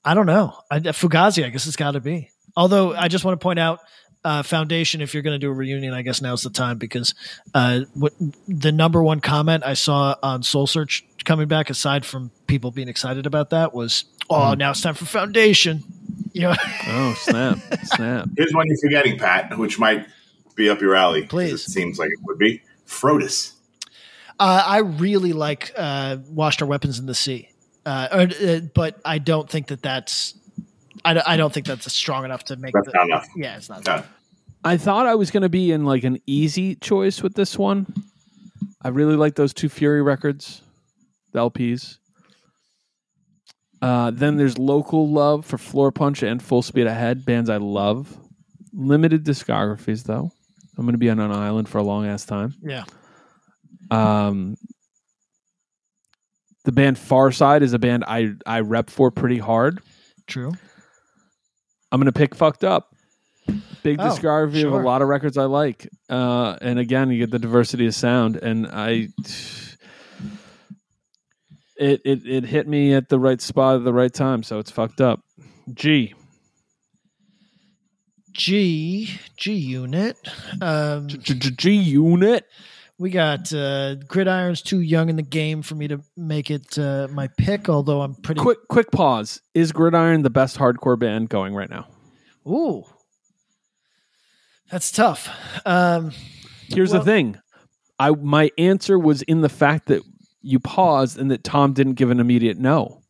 I 0.05 0.15
don't 0.15 0.27
know. 0.27 0.57
I, 0.71 0.81
Fugazi, 0.81 1.45
I 1.45 1.51
guess 1.51 1.67
it's 1.67 1.77
got 1.77 1.93
to 1.93 2.01
be. 2.01 2.31
Although 2.57 2.95
I 2.95 3.09
just 3.09 3.25
want 3.25 3.39
to 3.39 3.43
point 3.43 3.59
out, 3.59 3.81
uh, 4.25 4.43
Foundation. 4.43 5.01
If 5.01 5.15
you're 5.15 5.23
going 5.23 5.35
to 5.35 5.39
do 5.45 5.51
a 5.51 5.55
reunion, 5.55 5.95
I 5.95 6.03
guess 6.03 6.23
now's 6.23 6.43
the 6.43 6.51
time 6.51 6.79
because 6.79 7.15
uh, 7.55 7.81
what 7.95 8.13
the 8.47 8.73
number 8.73 9.03
one 9.03 9.21
comment 9.21 9.65
I 9.65 9.75
saw 9.75 10.15
on 10.23 10.43
Soul 10.43 10.67
Search 10.67 11.05
coming 11.25 11.49
back, 11.49 11.71
aside 11.71 12.05
from 12.05 12.31
people 12.47 12.71
being 12.71 12.89
excited 12.89 13.27
about 13.27 13.51
that, 13.51 13.75
was, 13.75 14.05
"Oh, 14.33 14.55
now 14.55 14.71
it's 14.71 14.81
time 14.81 14.95
for 14.95 15.05
Foundation." 15.05 15.83
You 16.33 16.43
know, 16.43 16.55
Oh, 16.89 17.15
snap. 17.19 17.59
snap. 17.85 18.29
Here's 18.37 18.55
one 18.55 18.67
you're 18.67 18.79
forgetting, 18.79 19.19
Pat, 19.19 19.59
which 19.59 19.79
might 19.79 20.07
be 20.55 20.69
up 20.71 20.81
your 20.81 20.95
alley. 20.95 21.27
Please. 21.27 21.53
It 21.67 21.71
seems 21.71 21.99
like 21.99 22.09
it 22.11 22.19
would 22.23 22.39
be. 22.39 22.63
Frodus. 22.87 23.53
uh, 24.41 24.65
I 24.67 24.79
really 24.79 25.33
like 25.33 25.73
uh, 25.77 26.17
"Washed 26.29 26.63
Our 26.63 26.69
Weapons 26.69 26.99
in 26.99 27.07
the 27.07 27.15
Sea," 27.15 27.49
uh, 27.87 28.09
or, 28.13 28.21
uh, 28.21 28.61
but 28.75 28.99
I 29.05 29.19
don't 29.19 29.49
think 29.49 29.69
that 29.69 29.83
that's. 29.83 30.35
I, 31.05 31.15
don't- 31.15 31.27
I 31.29 31.37
don't 31.37 31.53
think 31.53 31.67
that's 31.67 31.91
strong 31.93 32.25
enough 32.25 32.45
to 32.45 32.57
make. 32.57 32.73
That's 32.75 32.87
the, 32.87 32.93
not 32.95 33.07
enough. 33.07 33.29
Yeah, 33.37 33.57
it's 33.57 33.69
not. 33.69 33.85
Got. 33.85 34.07
I 34.65 34.77
thought 34.77 35.07
I 35.07 35.17
was 35.17 35.31
going 35.31 35.43
to 35.43 35.49
be 35.49 35.73
in 35.73 35.85
like 35.85 36.05
an 36.05 36.19
easy 36.27 36.77
choice 36.77 37.23
with 37.23 37.35
this 37.35 37.59
one. 37.59 37.87
I 38.81 38.89
really 38.89 39.17
like 39.17 39.35
those 39.35 39.53
two 39.53 39.69
Fury 39.69 40.03
records, 40.03 40.63
the 41.33 41.41
LPs. 41.41 41.99
Uh, 43.83 44.13
then 44.13 44.37
there's 44.37 44.57
local 44.59 45.11
love 45.11 45.45
for 45.45 45.59
Floor 45.59 45.91
Punch 45.93 46.23
and 46.23 46.41
Full 46.43 46.63
Speed 46.63 46.87
Ahead, 46.87 47.25
bands 47.25 47.51
I 47.51 47.57
love. 47.59 48.17
Limited 48.73 49.25
discographies 49.25 50.05
though. 50.05 50.31
I'm 50.79 50.85
going 50.85 50.95
to 50.95 50.99
be 50.99 51.11
on 51.11 51.19
an 51.21 51.33
island 51.33 51.69
for 51.69 51.79
a 51.79 51.83
long 51.83 52.07
ass 52.07 52.25
time. 52.25 52.55
Yeah. 52.63 52.85
Um, 53.91 54.57
the 56.65 56.73
band 56.73 56.99
Far 56.99 57.33
Side 57.33 57.63
is 57.63 57.73
a 57.75 57.79
band 57.79 58.05
I 58.07 58.35
I 58.47 58.61
rep 58.61 58.89
for 58.89 59.11
pretty 59.11 59.39
hard. 59.39 59.81
True. 60.27 60.53
I'm 61.91 62.01
gonna 62.01 62.13
pick 62.13 62.35
fucked 62.35 62.65
up. 62.65 62.95
Big 63.83 64.01
Oh, 64.01 64.05
discography 64.05 64.65
of 64.65 64.73
a 64.73 64.77
lot 64.79 65.03
of 65.03 65.09
records 65.09 65.37
I 65.37 65.45
like. 65.45 65.89
Uh, 66.09 66.57
and 66.63 66.79
again, 66.79 67.11
you 67.11 67.19
get 67.19 67.31
the 67.33 67.39
diversity 67.41 67.87
of 67.87 67.95
sound, 67.95 68.37
and 68.37 68.67
I. 68.69 69.09
It, 71.83 72.01
it 72.05 72.27
it 72.27 72.45
hit 72.45 72.69
me 72.69 72.95
at 72.95 73.09
the 73.09 73.19
right 73.19 73.41
spot 73.41 73.77
at 73.77 73.85
the 73.85 73.93
right 73.93 74.13
time, 74.13 74.43
so 74.45 74.59
it's 74.61 74.71
fucked 74.71 75.01
up. 75.01 75.21
G 75.75 76.15
G 78.33 79.11
G 79.37 79.53
Unit. 79.55 80.17
Um, 80.61 81.09
G 81.09 81.35
G 81.35 81.73
Unit. 81.75 82.47
We 82.99 83.11
got 83.11 83.53
uh, 83.53 83.97
Gridiron's 84.07 84.63
too 84.63 84.81
young 84.81 85.09
in 85.09 85.17
the 85.17 85.23
game 85.23 85.63
for 85.63 85.75
me 85.75 85.89
to 85.89 86.01
make 86.17 86.51
it 86.51 86.79
uh, 86.79 87.09
my 87.11 87.29
pick, 87.37 87.69
although 87.69 88.03
I'm 88.03 88.15
pretty. 88.15 88.41
Quick, 88.41 88.59
quick 88.69 88.91
pause. 88.93 89.41
Is 89.55 89.73
Gridiron 89.73 90.23
the 90.23 90.31
best 90.31 90.57
hardcore 90.57 90.99
band 90.99 91.29
going 91.29 91.53
right 91.55 91.69
now? 91.71 91.89
Ooh. 92.47 92.85
That's 94.71 94.93
tough. 94.93 95.29
Um, 95.67 96.13
Here's 96.69 96.93
Well- 96.93 97.01
the 97.01 97.05
thing. 97.05 97.39
I 97.99 98.11
my 98.11 98.51
answer 98.57 98.99
was 98.99 99.23
in 99.23 99.41
the 99.43 99.49
fact 99.49 99.87
that 99.89 100.03
you 100.43 100.59
paused 100.61 101.19
and 101.19 101.31
that 101.31 101.45
Tom 101.45 101.73
didn't 101.73 101.95
give 101.95 102.11
an 102.11 102.21
immediate 102.21 102.59
no. 102.59 103.01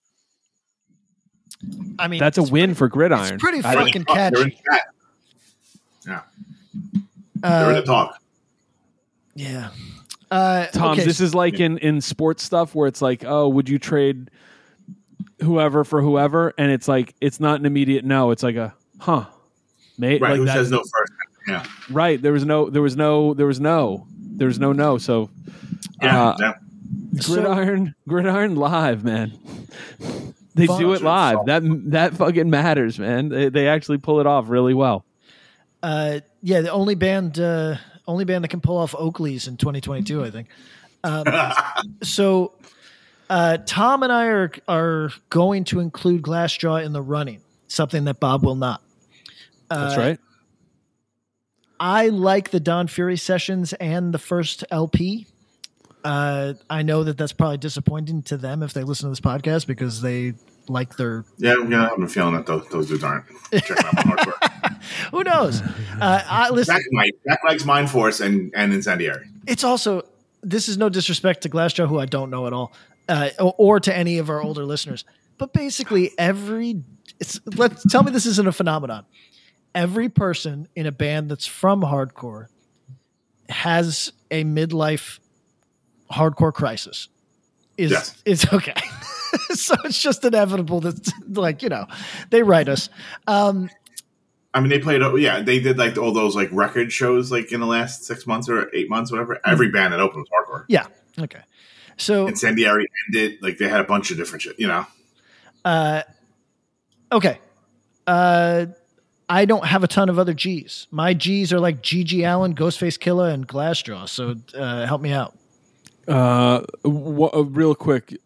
I 1.98 2.08
mean, 2.08 2.18
That's 2.20 2.38
a 2.38 2.42
win 2.42 2.50
pretty- 2.70 2.74
for 2.74 2.88
Gridiron. 2.88 3.34
It's 3.34 3.42
pretty 3.42 3.62
fucking 3.62 4.04
They're 4.08 4.14
catchy. 4.16 4.50
chat. 4.70 4.94
Yeah, 6.06 6.20
they're 7.36 7.70
in 7.70 7.76
Uh, 7.76 7.80
the 7.80 7.82
talk. 7.82 8.20
yeah. 9.34 9.68
Uh, 10.30 10.66
Tom, 10.68 10.92
okay, 10.92 11.04
this 11.04 11.20
is 11.20 11.34
like 11.34 11.60
in 11.60 11.78
in 11.78 12.00
sports 12.00 12.42
stuff 12.42 12.74
where 12.74 12.88
it's 12.88 13.02
like, 13.02 13.22
oh, 13.24 13.48
would 13.48 13.68
you 13.68 13.78
trade 13.78 14.30
whoever 15.42 15.84
for 15.84 16.00
whoever? 16.02 16.52
And 16.58 16.72
it's 16.72 16.88
like 16.88 17.14
it's 17.20 17.38
not 17.38 17.60
an 17.60 17.66
immediate 17.66 18.04
no. 18.04 18.30
It's 18.32 18.42
like 18.42 18.56
a 18.56 18.74
huh, 18.98 19.26
mate. 19.98 20.20
Right? 20.22 20.30
like 20.30 20.38
Who 20.38 20.46
that- 20.46 20.54
says 20.54 20.70
no 20.70 20.78
first? 20.78 21.12
Yeah, 21.46 21.64
Right. 21.90 22.20
There 22.22 22.32
was 22.32 22.44
no. 22.44 22.70
There 22.70 22.82
was 22.82 22.96
no. 22.96 23.34
There 23.34 23.46
was 23.46 23.60
no. 23.60 24.06
There 24.16 24.46
was 24.48 24.58
no 24.58 24.72
no. 24.72 24.96
So 24.98 25.28
yeah, 26.02 26.28
Uh, 26.30 26.36
yeah. 26.40 26.52
So- 27.20 27.34
gridiron, 27.34 27.94
gridiron 28.08 28.56
live, 28.56 29.04
man. 29.04 29.32
They 30.54 30.66
do 30.66 30.92
it 30.92 31.00
live. 31.00 31.46
That 31.46 31.62
that 31.92 32.12
fucking 32.12 32.50
matters, 32.50 32.98
man. 32.98 33.30
They, 33.30 33.48
they 33.48 33.68
actually 33.68 33.96
pull 33.96 34.20
it 34.20 34.26
off 34.26 34.50
really 34.50 34.74
well. 34.74 35.02
uh, 35.82 36.20
yeah, 36.42 36.60
the 36.60 36.70
only 36.70 36.94
band, 36.94 37.38
uh, 37.38 37.76
only 38.06 38.26
band 38.26 38.44
that 38.44 38.48
can 38.48 38.60
pull 38.60 38.76
off 38.76 38.94
Oakley's 38.94 39.48
in 39.48 39.56
2022, 39.56 40.22
I 40.22 40.30
think. 40.30 40.48
Um, 41.04 41.24
so, 42.02 42.52
uh, 43.30 43.56
Tom 43.64 44.02
and 44.02 44.12
I 44.12 44.26
are 44.26 44.52
are 44.68 45.10
going 45.30 45.64
to 45.64 45.80
include 45.80 46.20
Glassjaw 46.20 46.84
in 46.84 46.92
the 46.92 47.00
running, 47.00 47.40
something 47.68 48.04
that 48.04 48.20
Bob 48.20 48.44
will 48.44 48.54
not. 48.54 48.82
That's 49.70 49.96
Uh, 49.96 50.00
right. 50.00 50.20
I 51.80 52.08
like 52.08 52.50
the 52.50 52.60
Don 52.60 52.88
Fury 52.88 53.16
sessions 53.16 53.72
and 53.72 54.12
the 54.12 54.18
first 54.18 54.64
LP. 54.70 55.26
Uh, 56.04 56.54
I 56.68 56.82
know 56.82 57.04
that 57.04 57.16
that's 57.16 57.32
probably 57.32 57.58
disappointing 57.58 58.22
to 58.24 58.36
them 58.36 58.62
if 58.62 58.72
they 58.72 58.82
listen 58.82 59.06
to 59.06 59.10
this 59.10 59.20
podcast 59.20 59.66
because 59.66 60.00
they 60.00 60.34
like 60.68 60.96
their. 60.96 61.24
yeah, 61.38 61.56
yeah. 61.68 61.86
I 61.86 61.88
have 61.90 62.02
a 62.02 62.08
feeling 62.08 62.34
that 62.34 62.46
those, 62.46 62.66
those 62.68 62.88
dudes 62.88 63.04
aren't 63.04 63.24
checking 63.52 63.84
out 63.84 63.94
my 63.94 64.02
hardcore. 64.02 64.82
Who 65.12 65.22
knows? 65.24 65.60
Uh, 65.60 66.22
I 66.26 66.50
listen. 66.50 66.74
Zach, 66.74 66.84
Mike, 66.90 67.14
Zach 67.28 67.40
likes 67.44 67.64
Mind 67.64 67.90
Force 67.90 68.20
and 68.20 68.52
and 68.54 68.72
Incendiary. 68.72 69.28
It's 69.46 69.64
also 69.64 70.02
this 70.42 70.68
is 70.68 70.76
no 70.76 70.88
disrespect 70.88 71.42
to 71.42 71.48
Glassjaw, 71.48 71.88
who 71.88 71.98
I 71.98 72.06
don't 72.06 72.30
know 72.30 72.46
at 72.46 72.52
all, 72.52 72.72
uh, 73.08 73.30
or, 73.38 73.54
or 73.58 73.80
to 73.80 73.96
any 73.96 74.18
of 74.18 74.28
our 74.28 74.42
older 74.42 74.64
listeners. 74.64 75.04
But 75.38 75.52
basically, 75.52 76.12
every 76.18 76.82
it's 77.20 77.40
let's 77.56 77.84
tell 77.90 78.02
me 78.02 78.10
this 78.12 78.26
isn't 78.26 78.46
a 78.46 78.52
phenomenon. 78.52 79.04
Every 79.74 80.08
person 80.08 80.68
in 80.74 80.86
a 80.86 80.92
band 80.92 81.30
that's 81.30 81.46
from 81.46 81.82
hardcore 81.82 82.46
has 83.48 84.12
a 84.30 84.44
midlife 84.44 85.18
hardcore 86.12 86.52
crisis. 86.52 87.08
Is 87.76 87.90
Yes. 87.90 88.22
is 88.24 88.46
okay. 88.52 88.74
so 89.50 89.74
it's 89.84 90.00
just 90.00 90.24
inevitable 90.24 90.80
that 90.80 91.12
like 91.28 91.62
you 91.62 91.68
know 91.68 91.86
they 92.30 92.42
write 92.42 92.68
us. 92.68 92.88
Um, 93.26 93.70
I 94.54 94.60
mean, 94.60 94.68
they 94.68 94.78
played. 94.78 95.00
Yeah, 95.18 95.40
they 95.40 95.60
did 95.60 95.78
like 95.78 95.96
all 95.96 96.12
those 96.12 96.36
like 96.36 96.50
record 96.52 96.92
shows 96.92 97.32
like 97.32 97.52
in 97.52 97.60
the 97.60 97.66
last 97.66 98.04
six 98.04 98.26
months 98.26 98.48
or 98.48 98.68
eight 98.74 98.90
months, 98.90 99.10
whatever. 99.10 99.40
Every 99.44 99.70
band 99.70 99.94
that 99.94 100.00
opened 100.00 100.26
was 100.30 100.46
hardcore. 100.48 100.64
yeah. 100.68 100.86
Okay. 101.18 101.40
So 101.96 102.26
Incendiary 102.26 102.86
ended. 103.08 103.38
Like 103.40 103.58
they 103.58 103.68
had 103.68 103.80
a 103.80 103.84
bunch 103.84 104.10
of 104.10 104.16
different 104.18 104.42
shit. 104.42 104.58
You 104.60 104.68
know. 104.68 104.86
Uh, 105.64 106.02
okay. 107.10 107.38
Uh, 108.06 108.66
I 109.28 109.46
don't 109.46 109.64
have 109.64 109.82
a 109.82 109.88
ton 109.88 110.10
of 110.10 110.18
other 110.18 110.34
G's. 110.34 110.86
My 110.90 111.14
G's 111.14 111.52
are 111.52 111.60
like 111.60 111.80
G.G. 111.80 112.22
Allin, 112.24 112.54
Ghostface 112.54 112.98
Killah, 112.98 113.32
and 113.32 113.48
Glassjaw. 113.48 114.06
So 114.08 114.34
uh, 114.54 114.84
help 114.84 115.00
me 115.00 115.12
out. 115.12 115.34
Uh, 116.08 116.62
wha- 116.84 117.30
uh, 117.32 117.42
real 117.44 117.74
quick, 117.74 118.16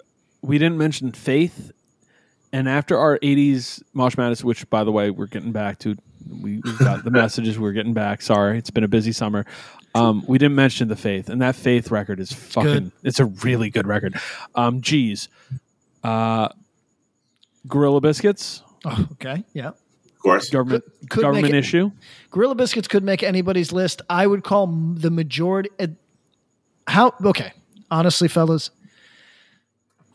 we 0.42 0.58
didn't 0.58 0.78
mention 0.78 1.12
Faith, 1.12 1.72
and 2.52 2.68
after 2.68 2.96
our 2.96 3.18
'80s 3.18 3.82
Mosh 3.92 4.16
Madness, 4.16 4.42
which 4.44 4.68
by 4.70 4.84
the 4.84 4.92
way 4.92 5.10
we're 5.10 5.26
getting 5.26 5.52
back 5.52 5.78
to, 5.80 5.96
we 6.28 6.58
we 6.64 6.72
got 6.78 7.04
the 7.04 7.10
messages. 7.22 7.58
We're 7.58 7.72
getting 7.72 7.92
back. 7.94 8.22
Sorry, 8.22 8.58
it's 8.58 8.70
been 8.70 8.84
a 8.84 8.88
busy 8.88 9.12
summer. 9.12 9.44
Um, 9.94 10.24
we 10.28 10.36
didn't 10.38 10.56
mention 10.56 10.88
the 10.88 10.96
Faith, 10.96 11.28
and 11.30 11.40
that 11.42 11.54
Faith 11.56 11.90
record 11.90 12.20
is 12.20 12.32
fucking. 12.32 12.72
good. 12.72 12.92
It's 13.02 13.20
a 13.20 13.26
really 13.26 13.70
good 13.70 13.86
record. 13.86 14.14
Um, 14.54 14.80
geez, 14.82 15.28
uh, 16.04 16.48
Gorilla 17.66 18.00
Biscuits, 18.00 18.62
Oh, 18.84 19.06
okay. 19.12 19.44
Yeah. 19.54 19.68
Of 19.68 20.18
course. 20.20 20.50
government 20.50 20.84
Could 21.10 21.18
make 21.18 21.22
government 21.22 21.54
it- 21.54 21.58
issue. 21.58 21.90
Gorilla 22.30 22.54
Biscuits 22.54 22.88
could 22.88 23.02
make 23.04 23.22
anybody's 23.22 23.72
list. 23.72 24.02
I 24.10 24.26
would 24.26 24.44
call 24.44 24.66
the 24.66 25.10
majority. 25.10 25.70
Uh, 25.78 25.86
how? 26.86 27.14
Okay. 27.24 27.52
Honestly, 27.90 28.28
fellas, 28.28 28.70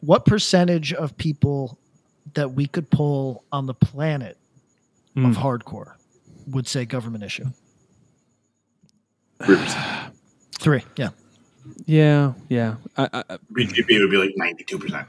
what 0.01 0.25
percentage 0.25 0.93
of 0.93 1.15
people 1.17 1.77
that 2.33 2.53
we 2.53 2.67
could 2.67 2.89
pull 2.89 3.43
on 3.51 3.65
the 3.65 3.73
planet 3.73 4.37
Hmm. 5.13 5.25
of 5.25 5.35
hardcore 5.35 5.93
would 6.47 6.67
say 6.67 6.85
government 6.85 7.23
issue? 7.23 7.45
Three. 9.43 9.57
Three. 10.59 10.83
Yeah. 10.95 11.09
Yeah, 11.85 12.33
yeah. 12.49 12.75
I, 12.97 13.09
I, 13.13 13.37
BGP 13.53 13.99
would 13.99 14.09
be 14.11 14.17
like 14.17 14.31
ninety 14.35 14.63
two 14.63 14.79
percent. 14.79 15.07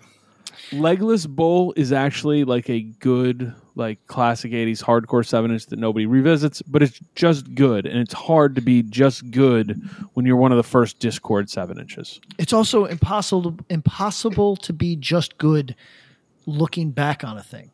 Legless 0.73 1.27
Bull 1.27 1.73
is 1.77 1.93
actually 1.93 2.45
like 2.45 2.69
a 2.69 2.81
good, 2.81 3.55
like 3.75 4.07
classic 4.07 4.53
'80s 4.53 4.83
hardcore 4.83 5.27
seven 5.27 5.51
inch 5.51 5.66
that 5.66 5.79
nobody 5.79 6.07
revisits, 6.07 6.61
but 6.62 6.83
it's 6.83 7.01
just 7.14 7.55
good, 7.55 7.87
and 7.87 7.99
it's 7.99 8.12
hard 8.14 8.55
to 8.57 8.61
be 8.61 8.83
just 8.83 9.31
good 9.31 9.81
when 10.14 10.27
you're 10.27 10.37
one 10.37 10.53
of 10.53 10.57
the 10.57 10.62
first 10.62 10.99
Dischord 10.99 11.49
seven 11.49 11.79
inches. 11.79 12.20
it's 12.39 12.53
also 12.53 12.85
impossible 12.85 13.57
impossible 13.70 14.57
to 14.57 14.73
be 14.73 14.97
just 14.97 15.39
good 15.39 15.74
looking 16.47 16.90
back 16.90 17.24
on 17.24 17.39
a 17.39 17.43
thing. 17.43 17.70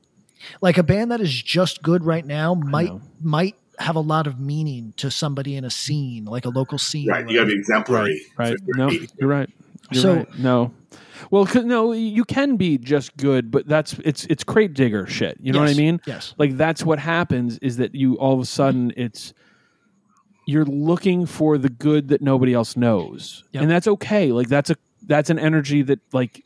Like 0.61 0.79
a 0.79 0.83
band 0.83 1.11
that 1.11 1.21
is 1.21 1.43
just 1.43 1.83
good 1.83 2.05
right 2.05 2.25
now 2.25 2.55
might 2.55 2.93
might 3.21 3.57
have 3.81 3.97
a 3.97 4.01
lot 4.01 4.27
of 4.27 4.39
meaning 4.41 4.93
to 4.97 5.11
somebody 5.11 5.57
in 5.57 5.65
a 5.65 5.71
scene, 5.71 6.25
like 6.25 6.45
a 6.45 6.49
local 6.49 6.79
scene. 6.79 7.09
Right. 7.09 7.29
You 7.29 7.37
got 7.39 7.45
to 7.45 7.47
be 7.51 7.59
exemplary. 7.59 8.21
Right? 8.37 8.57
for- 8.59 8.73
for 8.73 8.77
No, 8.77 8.91
you're 9.19 9.29
right. 9.29 9.49
You're 9.91 10.03
So- 10.03 10.15
right. 10.17 10.39
No. 10.39 10.73
Well, 11.31 11.45
'cause- 11.47 11.65
no, 11.65 11.93
you 11.93 12.25
can 12.25 12.57
be 12.57 12.79
just 12.79 13.17
good, 13.17 13.51
but 13.51 13.67
that's 13.67 13.95
it's 14.05 14.25
it's 14.27 14.45
crate 14.45 14.73
digger 14.75 15.07
shit. 15.07 15.37
You 15.43 15.53
know 15.53 15.61
what 15.61 15.69
I 15.71 15.75
mean? 15.75 16.01
Yes. 16.07 16.35
like 16.39 16.57
that's 16.57 16.85
what 16.85 16.99
happens 16.99 17.59
is 17.59 17.77
that 17.79 17.95
you 17.95 18.15
all 18.15 18.35
of 18.35 18.41
a 18.41 18.45
sudden 18.47 18.93
it's 18.97 19.35
you're 20.47 20.65
looking 20.65 21.27
for 21.27 21.59
the 21.59 21.69
good 21.69 22.09
that 22.09 22.23
nobody 22.23 22.55
else 22.55 22.77
knows 22.77 23.45
Yep. 23.53 23.63
and 23.63 23.71
that's 23.71 23.87
okay 23.87 24.33
like 24.33 24.49
that's 24.49 24.71
a 24.71 24.77
that's 25.07 25.29
an 25.29 25.39
energy 25.39 25.83
that 25.83 25.99
like 26.15 26.43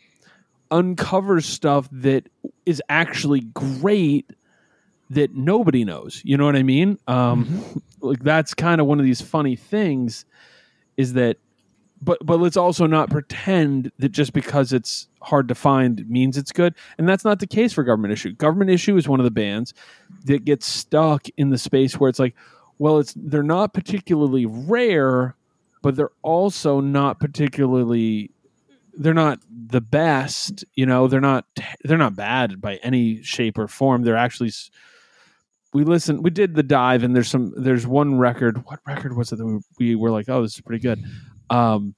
uncovers 0.73 1.47
stuff 1.47 1.89
that 1.93 2.29
is 2.67 2.83
actually 2.89 3.41
great 3.55 4.29
that 5.11 5.35
nobody 5.37 5.85
knows 5.85 6.21
you 6.25 6.37
know 6.37 6.47
what 6.47 6.57
i 6.57 6.63
mean 6.65 6.99
um 7.07 7.63
like 8.01 8.21
that's 8.25 8.55
kind 8.55 8.81
of 8.81 8.87
one 8.89 8.99
of 8.99 9.05
these 9.05 9.21
funny 9.21 9.55
things 9.55 10.25
is 10.97 11.13
that 11.13 11.37
but 12.03 12.19
but 12.25 12.41
let's 12.41 12.57
also 12.57 12.87
not 12.87 13.11
pretend 13.11 13.93
that 13.99 14.11
just 14.11 14.33
because 14.33 14.73
it's 14.73 15.09
hard 15.23 15.49
to 15.49 15.55
find 15.55 16.09
means 16.09 16.37
it's 16.37 16.53
good. 16.53 16.75
And 16.99 17.09
that's 17.09 17.25
not 17.25 17.39
the 17.39 17.47
case 17.47 17.73
for 17.73 17.85
government 17.85 18.13
issue. 18.13 18.33
Government 18.33 18.71
issue 18.71 18.97
is 18.97 19.09
one 19.09 19.21
of 19.21 19.25
the 19.25 19.31
bands 19.31 19.73
that 20.25 20.45
gets 20.45 20.67
stuck 20.67 21.27
in 21.37 21.51
the 21.51 21.59
space 21.59 21.99
where 21.99 22.11
it's 22.11 22.19
like 22.19 22.35
well 22.79 22.99
it's 22.99 23.15
they're 23.17 23.43
not 23.43 23.73
particularly 23.73 24.47
rare 24.47 25.37
but 25.83 25.97
they're 25.97 26.11
also 26.23 26.81
not 26.81 27.21
particularly 27.21 28.31
they're 28.95 29.15
not 29.15 29.41
the 29.49 29.81
best 29.81 30.65
you 30.75 30.85
know 30.85 31.07
they're 31.07 31.21
not 31.21 31.47
they're 31.85 31.99
not 31.99 32.17
bad 32.17 32.61
by 32.61 32.77
any 32.83 33.23
shape 33.23 33.57
or 33.59 33.69
form. 33.69 34.03
They're 34.03 34.17
actually 34.17 34.51
we 35.73 35.85
listened 35.85 36.25
we 36.25 36.31
did 36.31 36.55
the 36.57 36.65
dive 36.65 37.05
and 37.05 37.15
there's 37.15 37.29
some 37.29 37.53
there's 37.57 37.87
one 37.87 38.19
record 38.19 38.65
what 38.67 38.81
record 38.87 39.17
was 39.17 39.33
it 39.33 39.37
that 39.37 39.47
we, 39.47 39.61
we 39.79 39.95
were 39.95 40.11
like 40.11 40.29
oh 40.29 40.43
this 40.43 40.55
is 40.55 40.61
pretty 40.61 40.83
good 40.83 41.03
um 41.53 41.95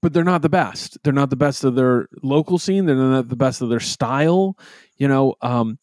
but 0.00 0.12
they're 0.12 0.24
not 0.24 0.42
the 0.42 0.48
best 0.48 0.98
they're 1.02 1.12
not 1.12 1.30
the 1.30 1.36
best 1.36 1.64
of 1.64 1.74
their 1.74 2.08
local 2.22 2.58
scene 2.58 2.86
they're 2.86 2.96
not 2.96 3.28
the 3.28 3.36
best 3.36 3.62
of 3.62 3.68
their 3.68 3.80
style 3.80 4.56
you 4.98 5.08
know 5.08 5.34
um 5.42 5.78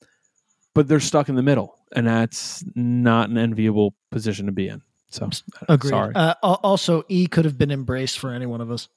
but 0.74 0.88
they're 0.88 1.00
stuck 1.00 1.30
in 1.30 1.36
the 1.36 1.44
middle 1.44 1.78
and 1.96 2.08
that's 2.08 2.64
not 2.76 3.30
an 3.30 3.38
enviable 3.38 3.94
position 4.12 4.46
to 4.46 4.52
be 4.52 4.68
in 4.68 4.82
so 5.10 5.30
Agreed. 5.70 5.90
sorry 5.90 6.16
Uh, 6.16 6.34
also, 6.42 7.04
E 7.08 7.28
could 7.28 7.46
have 7.46 7.56
been 7.56 7.70
embraced 7.70 8.18
for 8.18 8.32
any 8.32 8.48
one 8.48 8.62
of 8.62 8.72
us. 8.72 8.90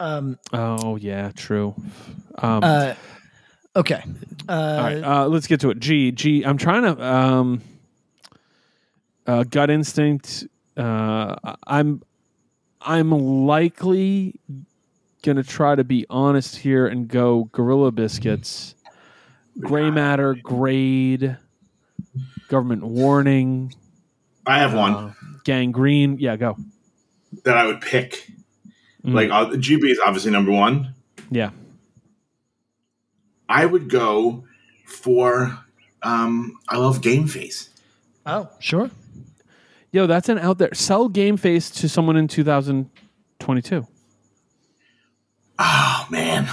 Um, 0.00 0.36
oh 0.52 0.96
yeah 0.96 1.30
true 1.36 1.76
um 2.38 2.64
uh, 2.64 2.94
okay. 3.76 4.02
Uh, 4.48 4.52
All 4.52 4.84
right, 4.84 5.04
uh, 5.04 5.26
let's 5.28 5.46
get 5.46 5.60
to 5.60 5.70
it. 5.70 5.78
G, 5.78 6.12
G. 6.12 6.42
I'm 6.44 6.58
trying 6.58 6.82
to 6.82 7.04
um, 7.04 7.62
uh, 9.26 9.44
gut 9.44 9.70
instinct. 9.70 10.46
Uh, 10.76 11.36
I'm 11.66 12.02
I'm 12.84 13.10
likely 13.46 14.40
gonna 15.22 15.42
try 15.42 15.74
to 15.74 15.84
be 15.84 16.06
honest 16.10 16.56
here 16.56 16.86
and 16.86 17.08
go 17.08 17.44
Gorilla 17.52 17.92
Biscuits, 17.92 18.74
Gray 19.58 19.90
Matter, 19.90 20.34
Grade, 20.34 21.36
Government 22.48 22.84
Warning, 22.84 23.72
I 24.46 24.58
have 24.58 24.74
one 24.74 24.94
uh, 24.94 25.12
Gangrene. 25.44 26.18
Yeah, 26.18 26.36
go. 26.36 26.56
that 27.44 27.56
I 27.56 27.66
would 27.66 27.80
pick. 27.80 28.28
Mm. 29.04 29.14
Like 29.14 29.30
uh, 29.30 29.50
GB 29.56 29.90
is 29.90 30.00
obviously 30.04 30.30
number 30.30 30.50
one. 30.50 30.94
Yeah. 31.30 31.50
I 33.48 33.66
would 33.66 33.88
go 33.88 34.44
for. 34.86 35.58
Um, 36.02 36.58
I 36.68 36.78
love 36.78 37.00
Game 37.00 37.28
Face. 37.28 37.70
Oh, 38.26 38.48
sure. 38.58 38.90
Yo, 39.92 40.06
that's 40.06 40.30
an 40.30 40.38
out 40.38 40.56
there. 40.56 40.72
Sell 40.72 41.06
Game 41.08 41.36
Face 41.36 41.70
to 41.70 41.88
someone 41.88 42.16
in 42.16 42.26
2022. 42.26 43.86
Oh 45.58 46.06
man, 46.10 46.48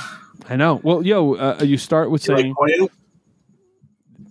I 0.49 0.57
know. 0.57 0.81
Well, 0.83 1.05
yo, 1.05 1.35
uh, 1.35 1.63
you 1.63 1.77
start 1.77 2.11
with 2.11 2.27
You 2.27 2.35
saying, 2.35 2.53
Koyo? 2.53 2.89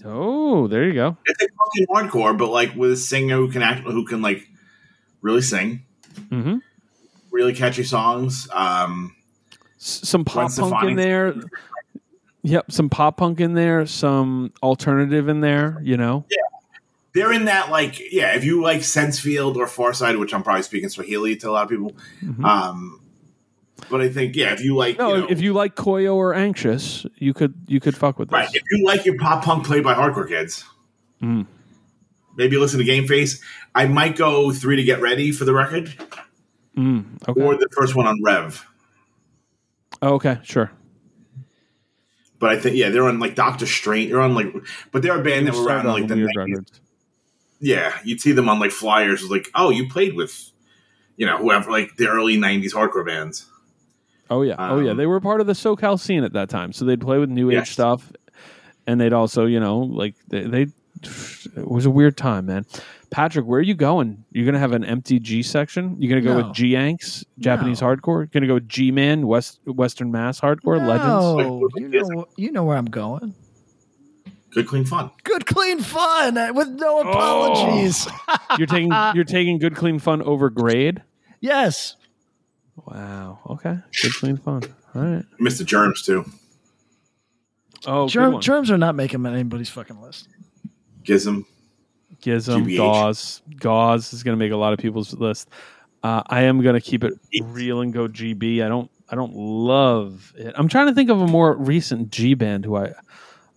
"Oh, 0.05 0.69
there 0.69 0.85
you 0.85 0.93
go." 0.93 1.17
it's 1.25 1.41
like 1.41 1.51
fucking 1.59 2.11
hardcore, 2.11 2.37
but 2.37 2.51
like 2.51 2.75
with 2.75 2.93
a 2.93 2.97
singer 2.97 3.37
who 3.37 3.51
can 3.51 3.63
act, 3.63 3.81
who 3.81 4.05
can 4.05 4.21
like 4.21 4.47
really 5.23 5.41
sing, 5.41 5.87
mm-hmm. 6.15 6.57
really 7.31 7.55
catchy 7.55 7.85
songs. 7.85 8.47
Um, 8.53 9.17
some 9.79 10.27
pop 10.27 10.55
punk 10.55 10.85
in 10.85 10.97
there. 10.97 11.35
Yep, 12.43 12.73
some 12.73 12.91
pop 12.91 13.17
punk 13.17 13.41
in 13.41 13.55
there, 13.55 13.87
some 13.87 14.53
alternative 14.63 15.29
in 15.29 15.41
there. 15.41 15.81
You 15.83 15.97
know, 15.97 16.27
they're 17.19 17.33
in 17.33 17.47
that 17.47 17.71
like 17.71 18.01
yeah. 18.13 18.35
If 18.37 18.45
you 18.45 18.63
like 18.63 18.81
Sensefield 18.81 19.57
or 19.57 19.67
Farside, 19.67 20.19
which 20.19 20.33
I'm 20.33 20.43
probably 20.43 20.63
speaking 20.63 20.89
Swahili 20.89 21.37
to 21.37 21.51
a 21.51 21.53
lot 21.53 21.65
of 21.65 21.69
people, 21.71 21.93
Mhm. 22.23 22.45
um, 22.45 23.01
but 23.91 24.01
I 24.01 24.09
think 24.09 24.37
yeah, 24.37 24.53
if 24.53 24.63
you 24.63 24.75
like, 24.77 24.99
no, 24.99 25.15
you 25.15 25.21
know, 25.23 25.27
if 25.29 25.41
you 25.41 25.53
like 25.53 25.75
Koyo 25.77 26.15
or 26.15 26.35
Anxious, 26.35 27.05
you 27.17 27.35
could 27.35 27.55
you 27.67 27.81
could 27.81 27.97
fuck 27.97 28.19
with 28.19 28.29
this. 28.31 28.35
right, 28.35 28.49
if 28.55 28.63
you 28.71 28.85
like 28.85 29.05
your 29.05 29.17
pop 29.19 29.45
punk 29.45 29.65
played 29.67 29.83
by 29.85 29.95
hardcore 29.95 30.29
kids, 30.29 30.65
Mm. 31.23 31.47
maybe 32.37 32.57
listen 32.57 32.79
to 32.79 32.85
Game 32.85 33.07
Face. 33.07 33.43
I 33.75 33.87
might 33.87 34.17
go 34.17 34.51
three 34.53 34.77
to 34.77 34.83
get 34.85 35.01
ready 35.01 35.31
for 35.33 35.45
the 35.45 35.53
record, 35.53 35.93
Mm, 36.77 37.05
okay. 37.29 37.41
or 37.43 37.57
the 37.57 37.69
first 37.73 37.95
one 37.97 38.07
on 38.07 38.21
Rev. 38.23 38.65
Oh, 40.01 40.15
okay, 40.15 40.39
sure. 40.45 40.71
But 42.41 42.51
I 42.51 42.59
think 42.61 42.77
yeah, 42.77 42.91
they're 42.91 43.09
on 43.09 43.19
like 43.19 43.35
Doctor 43.35 43.67
Strange. 43.67 44.11
They're 44.11 44.21
on 44.21 44.35
like, 44.35 44.55
but 44.93 45.03
they're 45.03 45.19
a 45.19 45.23
band 45.25 45.49
that 45.49 45.55
were 45.57 45.65
around 45.67 45.87
in, 45.87 45.93
like 45.93 46.07
the 46.07 46.15
90s. 46.15 46.29
records. 46.37 46.81
Yeah, 47.61 47.99
you'd 48.05 48.21
see 48.21 48.33
them 48.33 48.49
on 48.49 48.59
like 48.59 48.71
flyers, 48.71 49.29
like, 49.31 49.49
oh, 49.55 49.71
you 49.71 49.89
played 49.89 50.15
with, 50.15 50.51
you 51.17 51.27
know, 51.27 51.37
whoever, 51.39 51.71
like 51.71 51.97
the 51.97 52.09
early 52.09 52.37
'90s 52.37 52.73
hardcore 52.73 53.07
bands. 53.07 53.47
Oh 54.31 54.43
yeah, 54.43 54.57
oh 54.59 54.79
yeah. 54.81 54.91
Um, 54.91 54.97
They 54.97 55.07
were 55.07 55.21
part 55.21 55.41
of 55.41 55.47
the 55.47 55.55
SoCal 55.55 55.99
scene 55.99 56.23
at 56.25 56.33
that 56.35 56.49
time, 56.51 56.73
so 56.73 56.85
they'd 56.85 57.01
play 57.01 57.19
with 57.19 57.31
new 57.31 57.51
age 57.51 57.71
stuff, 57.71 58.13
and 58.87 59.01
they'd 59.01 59.13
also, 59.15 59.47
you 59.47 59.59
know, 59.61 59.79
like 59.79 60.15
they, 60.29 60.43
they. 60.43 60.67
It 61.57 61.69
was 61.71 61.87
a 61.87 61.91
weird 61.91 62.17
time, 62.17 62.47
man. 62.47 62.67
Patrick, 63.11 63.47
where 63.47 63.61
are 63.61 63.63
you 63.63 63.75
going? 63.75 64.25
You're 64.33 64.45
gonna 64.45 64.59
have 64.59 64.73
an 64.73 64.85
empty 64.85 65.19
G 65.21 65.43
section. 65.45 65.97
You're 65.99 66.11
gonna 66.11 66.21
go 66.35 66.39
No. 66.41 66.49
with 66.49 66.57
G 66.57 66.69
Yanks, 66.69 67.25
Japanese 67.39 67.81
No. 67.81 67.87
hardcore. 67.87 68.19
You're 68.19 68.27
gonna 68.27 68.49
go 68.49 68.55
with 68.55 68.69
G 68.69 68.91
Man, 68.91 69.27
West 69.27 69.61
Western 69.65 70.11
Mass 70.11 70.41
hardcore, 70.41 70.85
Legends. 70.85 71.25
No, 71.25 71.69
you 71.77 71.89
know, 71.89 72.27
you 72.37 72.51
know 72.53 72.65
where 72.65 72.77
I'm 72.77 72.85
going. 72.87 73.35
Good, 74.51 74.67
clean 74.67 74.85
fun. 74.85 75.11
Good, 75.25 75.47
clean 75.47 75.81
fun 75.81 76.39
uh, 76.39 76.53
with 76.55 76.69
no 76.69 77.01
apologies. 77.01 78.09
You're 78.59 78.67
taking 78.67 78.91
you're 79.15 79.25
taking 79.25 79.59
good 79.59 79.77
clean 79.77 79.99
fun 79.99 80.23
over 80.23 80.49
grade. 80.51 81.03
yes. 81.41 81.97
Wow. 82.87 83.41
Okay. 83.51 83.77
Good 84.03 84.15
clean 84.15 84.37
fun. 84.39 84.63
All 84.95 85.03
right. 85.03 85.25
Mr. 85.41 85.65
Germs 85.67 86.03
too. 86.03 86.25
Oh, 87.87 88.07
good 88.07 88.13
Germ, 88.13 88.41
germs 88.41 88.71
are 88.71 88.79
not 88.79 88.95
making 88.95 89.25
anybody's 89.27 89.69
fucking 89.69 90.01
list. 90.01 90.29
Gizm. 91.03 91.45
Gizm, 92.23 92.65
GBH. 92.65 92.77
Gauze. 92.77 93.43
Gauze 93.57 94.13
is 94.13 94.23
going 94.23 94.37
to 94.37 94.39
make 94.39 94.53
a 94.53 94.57
lot 94.57 94.73
of 94.73 94.79
people's 94.79 95.13
list. 95.15 95.49
Uh, 96.03 96.23
I 96.27 96.43
am 96.43 96.63
going 96.63 96.75
to 96.75 96.81
keep 96.81 97.05
it 97.05 97.15
real 97.43 97.81
and 97.81 97.93
go 97.93 98.09
GB. 98.09 98.65
I 98.65 98.69
don't. 98.69 98.91
I 99.11 99.15
don't 99.15 99.35
love 99.35 100.35
it. 100.37 100.55
I'm 100.57 100.69
trying 100.69 100.89
to 100.89 100.95
think 100.95 101.09
of 101.09 101.21
a 101.21 101.27
more 101.27 101.57
recent 101.57 102.11
G 102.11 102.35
band 102.35 102.65
who 102.67 102.77
I 102.77 102.93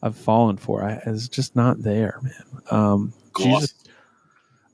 I've 0.03 0.15
fallen 0.15 0.57
for. 0.57 0.83
I 0.83 1.01
it's 1.05 1.27
just 1.29 1.55
not 1.55 1.81
there, 1.81 2.19
man. 2.23 2.61
Um, 2.71 3.13
Gloss. 3.33 3.61
Jesus. 3.61 3.75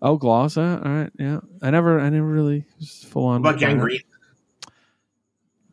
Oh, 0.02 0.16
Gloss. 0.18 0.58
Uh, 0.58 0.82
all 0.84 0.92
right. 0.92 1.12
Yeah. 1.20 1.40
I 1.62 1.70
never. 1.72 2.00
I 2.00 2.10
never 2.10 2.26
really 2.28 2.66
was 2.80 3.04
full 3.04 3.26
on. 3.26 3.42
What 3.42 3.50
about. 3.56 3.60
Gangrene? 3.60 4.02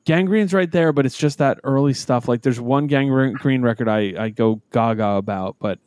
Gangrene's 0.05 0.53
right 0.53 0.71
there, 0.71 0.93
but 0.93 1.07
it's 1.07 1.17
just 1.17 1.39
that 1.39 1.61
early 1.65 1.95
stuff. 1.95 2.29
Like 2.29 2.43
there's 2.43 2.61
one 2.61 2.87
Gangrene 2.89 3.63
record 3.63 3.89
I 3.89 4.15
I 4.19 4.29
go 4.31 4.61
gaga 4.71 5.13
about, 5.17 5.57
but 5.59 5.79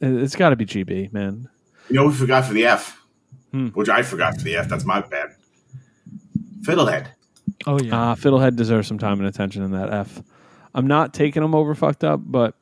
it- 0.00 0.12
it's 0.22 0.34
got 0.36 0.50
to 0.50 0.56
be 0.56 0.64
GB, 0.64 1.12
man. 1.12 1.48
You 1.90 1.96
know, 1.96 2.06
we 2.06 2.14
forgot 2.14 2.46
for 2.46 2.54
the 2.54 2.64
F, 2.66 2.96
Hmm. 3.52 3.68
which 3.68 3.88
I 3.90 4.02
forgot 4.02 4.36
for 4.38 4.44
the 4.44 4.56
F. 4.56 4.68
That's 4.68 4.84
my 4.86 5.00
bad. 5.02 5.34
Fiddlehead. 6.62 7.08
Oh 7.66 7.78
yeah. 7.80 8.12
Uh, 8.12 8.14
Fiddlehead 8.14 8.56
deserves 8.56 8.88
some 8.88 8.98
time 8.98 9.18
and 9.18 9.28
attention 9.28 9.62
in 9.62 9.72
that 9.72 9.92
F. 9.92 10.22
I'm 10.74 10.86
not 10.86 11.12
taking 11.12 11.42
him 11.42 11.54
over 11.54 11.74
fucked 11.74 12.04
up, 12.04 12.20
but 12.24 12.54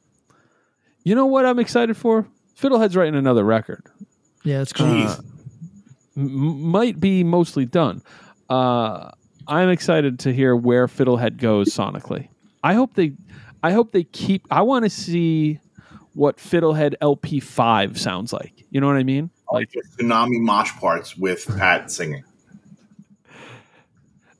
you 1.08 1.14
know 1.14 1.26
what 1.26 1.46
I'm 1.46 1.58
excited 1.58 1.96
for? 1.96 2.26
Fiddlehead's 2.60 2.96
writing 2.96 3.14
another 3.14 3.44
record. 3.44 3.82
yeah, 4.44 4.60
it's 4.60 4.72
cool. 4.72 4.86
Jeez. 4.86 5.24
M- 6.16 6.60
might 6.70 7.00
be 7.00 7.24
mostly 7.24 7.64
done. 7.64 8.02
Uh, 8.50 9.10
I'm 9.46 9.70
excited 9.70 10.18
to 10.20 10.32
hear 10.32 10.54
where 10.54 10.86
Fiddlehead 10.86 11.38
goes 11.38 11.68
sonically. 11.68 12.28
I 12.62 12.74
hope 12.74 12.94
they, 12.94 13.12
I 13.62 13.72
hope 13.72 13.92
they 13.92 14.04
keep. 14.04 14.46
I 14.50 14.62
want 14.62 14.84
to 14.84 14.90
see 14.90 15.60
what 16.14 16.36
Fiddlehead 16.36 16.94
LP 17.00 17.40
five 17.40 17.98
sounds 17.98 18.32
like. 18.32 18.64
You 18.70 18.80
know 18.80 18.86
what 18.86 18.96
I 18.96 19.04
mean? 19.04 19.30
like 19.50 19.70
tsunami 19.98 20.40
mosh 20.40 20.72
parts 20.78 21.16
with 21.16 21.46
Pat 21.56 21.90
singing. 21.90 22.22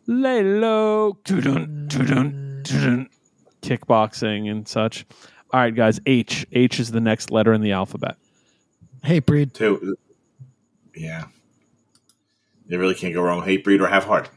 lay 0.07 0.43
low, 0.43 1.19
doo-dun, 1.25 1.87
doo-dun, 1.89 2.61
doo-dun, 2.63 3.09
kickboxing 3.63 4.51
and 4.51 4.67
such. 4.69 5.07
All 5.51 5.61
right, 5.61 5.75
guys. 5.75 6.01
H. 6.07 6.47
H 6.53 6.79
is 6.81 6.91
the 6.91 7.01
next 7.01 7.31
letter 7.31 7.53
in 7.53 7.61
the 7.63 7.73
alphabet. 7.73 8.17
Hey, 9.03 9.21
breed. 9.21 9.55
Too. 9.55 9.97
Yeah. 10.95 11.27
You 12.67 12.79
really 12.79 12.95
can't 12.95 13.15
go 13.15 13.23
wrong. 13.23 13.43
Hate 13.43 13.65
breed 13.65 13.81
or 13.81 13.87
have 13.87 14.05
heart. 14.05 14.29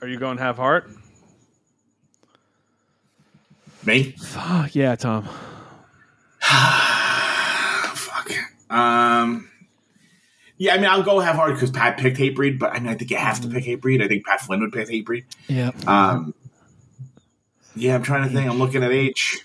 Are 0.00 0.08
you 0.08 0.18
going 0.18 0.38
have 0.38 0.56
heart? 0.56 0.90
Me? 3.84 4.12
Fuck 4.12 4.74
yeah, 4.74 4.94
Tom. 4.94 5.24
Fuck. 6.40 8.30
Um. 8.70 9.50
Yeah, 10.56 10.74
I 10.74 10.76
mean, 10.76 10.86
I'll 10.86 11.02
go 11.02 11.20
have 11.20 11.36
heart 11.36 11.54
because 11.54 11.70
Pat 11.70 11.96
picked 11.98 12.18
hate 12.18 12.34
breed, 12.36 12.58
but 12.58 12.72
I 12.72 12.78
mean, 12.78 12.88
I 12.88 12.94
think 12.94 13.10
you 13.10 13.16
have 13.16 13.40
to 13.42 13.48
pick 13.48 13.64
hate 13.64 13.80
breed. 13.80 14.02
I 14.02 14.08
think 14.08 14.26
Pat 14.26 14.40
Flynn 14.42 14.60
would 14.60 14.72
pick 14.72 14.88
hate 14.88 15.04
breed. 15.04 15.24
Yeah. 15.48 15.70
Um. 15.86 16.34
Yeah, 17.76 17.94
I'm 17.94 18.02
trying 18.02 18.28
to 18.28 18.34
think. 18.34 18.50
I'm 18.50 18.58
looking 18.58 18.82
at 18.82 18.90
H. 18.90 19.44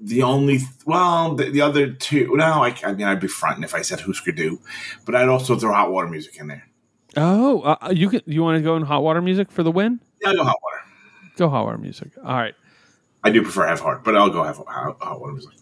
The 0.00 0.22
only 0.22 0.60
well, 0.86 1.34
the, 1.34 1.50
the 1.50 1.60
other 1.60 1.92
two. 1.92 2.36
No, 2.36 2.62
I, 2.62 2.74
I 2.84 2.92
mean, 2.92 3.06
I'd 3.06 3.18
be 3.20 3.26
fronting 3.26 3.64
if 3.64 3.74
I 3.74 3.82
said 3.82 4.00
Husker 4.00 4.30
Du, 4.30 4.60
but 5.04 5.14
I'd 5.16 5.28
also 5.28 5.56
throw 5.56 5.72
hot 5.72 5.90
water 5.90 6.06
music 6.08 6.36
in 6.38 6.46
there. 6.46 6.68
Oh, 7.16 7.62
uh, 7.62 7.90
you 7.90 8.08
can. 8.08 8.20
You 8.26 8.42
want 8.42 8.58
to 8.58 8.62
go 8.62 8.76
in 8.76 8.82
hot 8.82 9.02
water 9.02 9.20
music 9.20 9.50
for 9.50 9.64
the 9.64 9.72
win? 9.72 9.98
Yeah, 10.22 10.28
I'll 10.28 10.36
go 10.36 10.44
hot 10.44 10.56
water. 10.62 10.80
Go 11.36 11.48
hot 11.48 11.64
water 11.64 11.78
music. 11.78 12.10
All 12.24 12.36
right. 12.36 12.54
I 13.24 13.30
do 13.30 13.42
prefer 13.42 13.66
have 13.66 13.80
heart, 13.80 14.04
but 14.04 14.16
I'll 14.16 14.30
go 14.30 14.44
have 14.44 14.58
hot, 14.58 14.98
hot 15.00 15.20
water 15.20 15.32
music. 15.32 15.52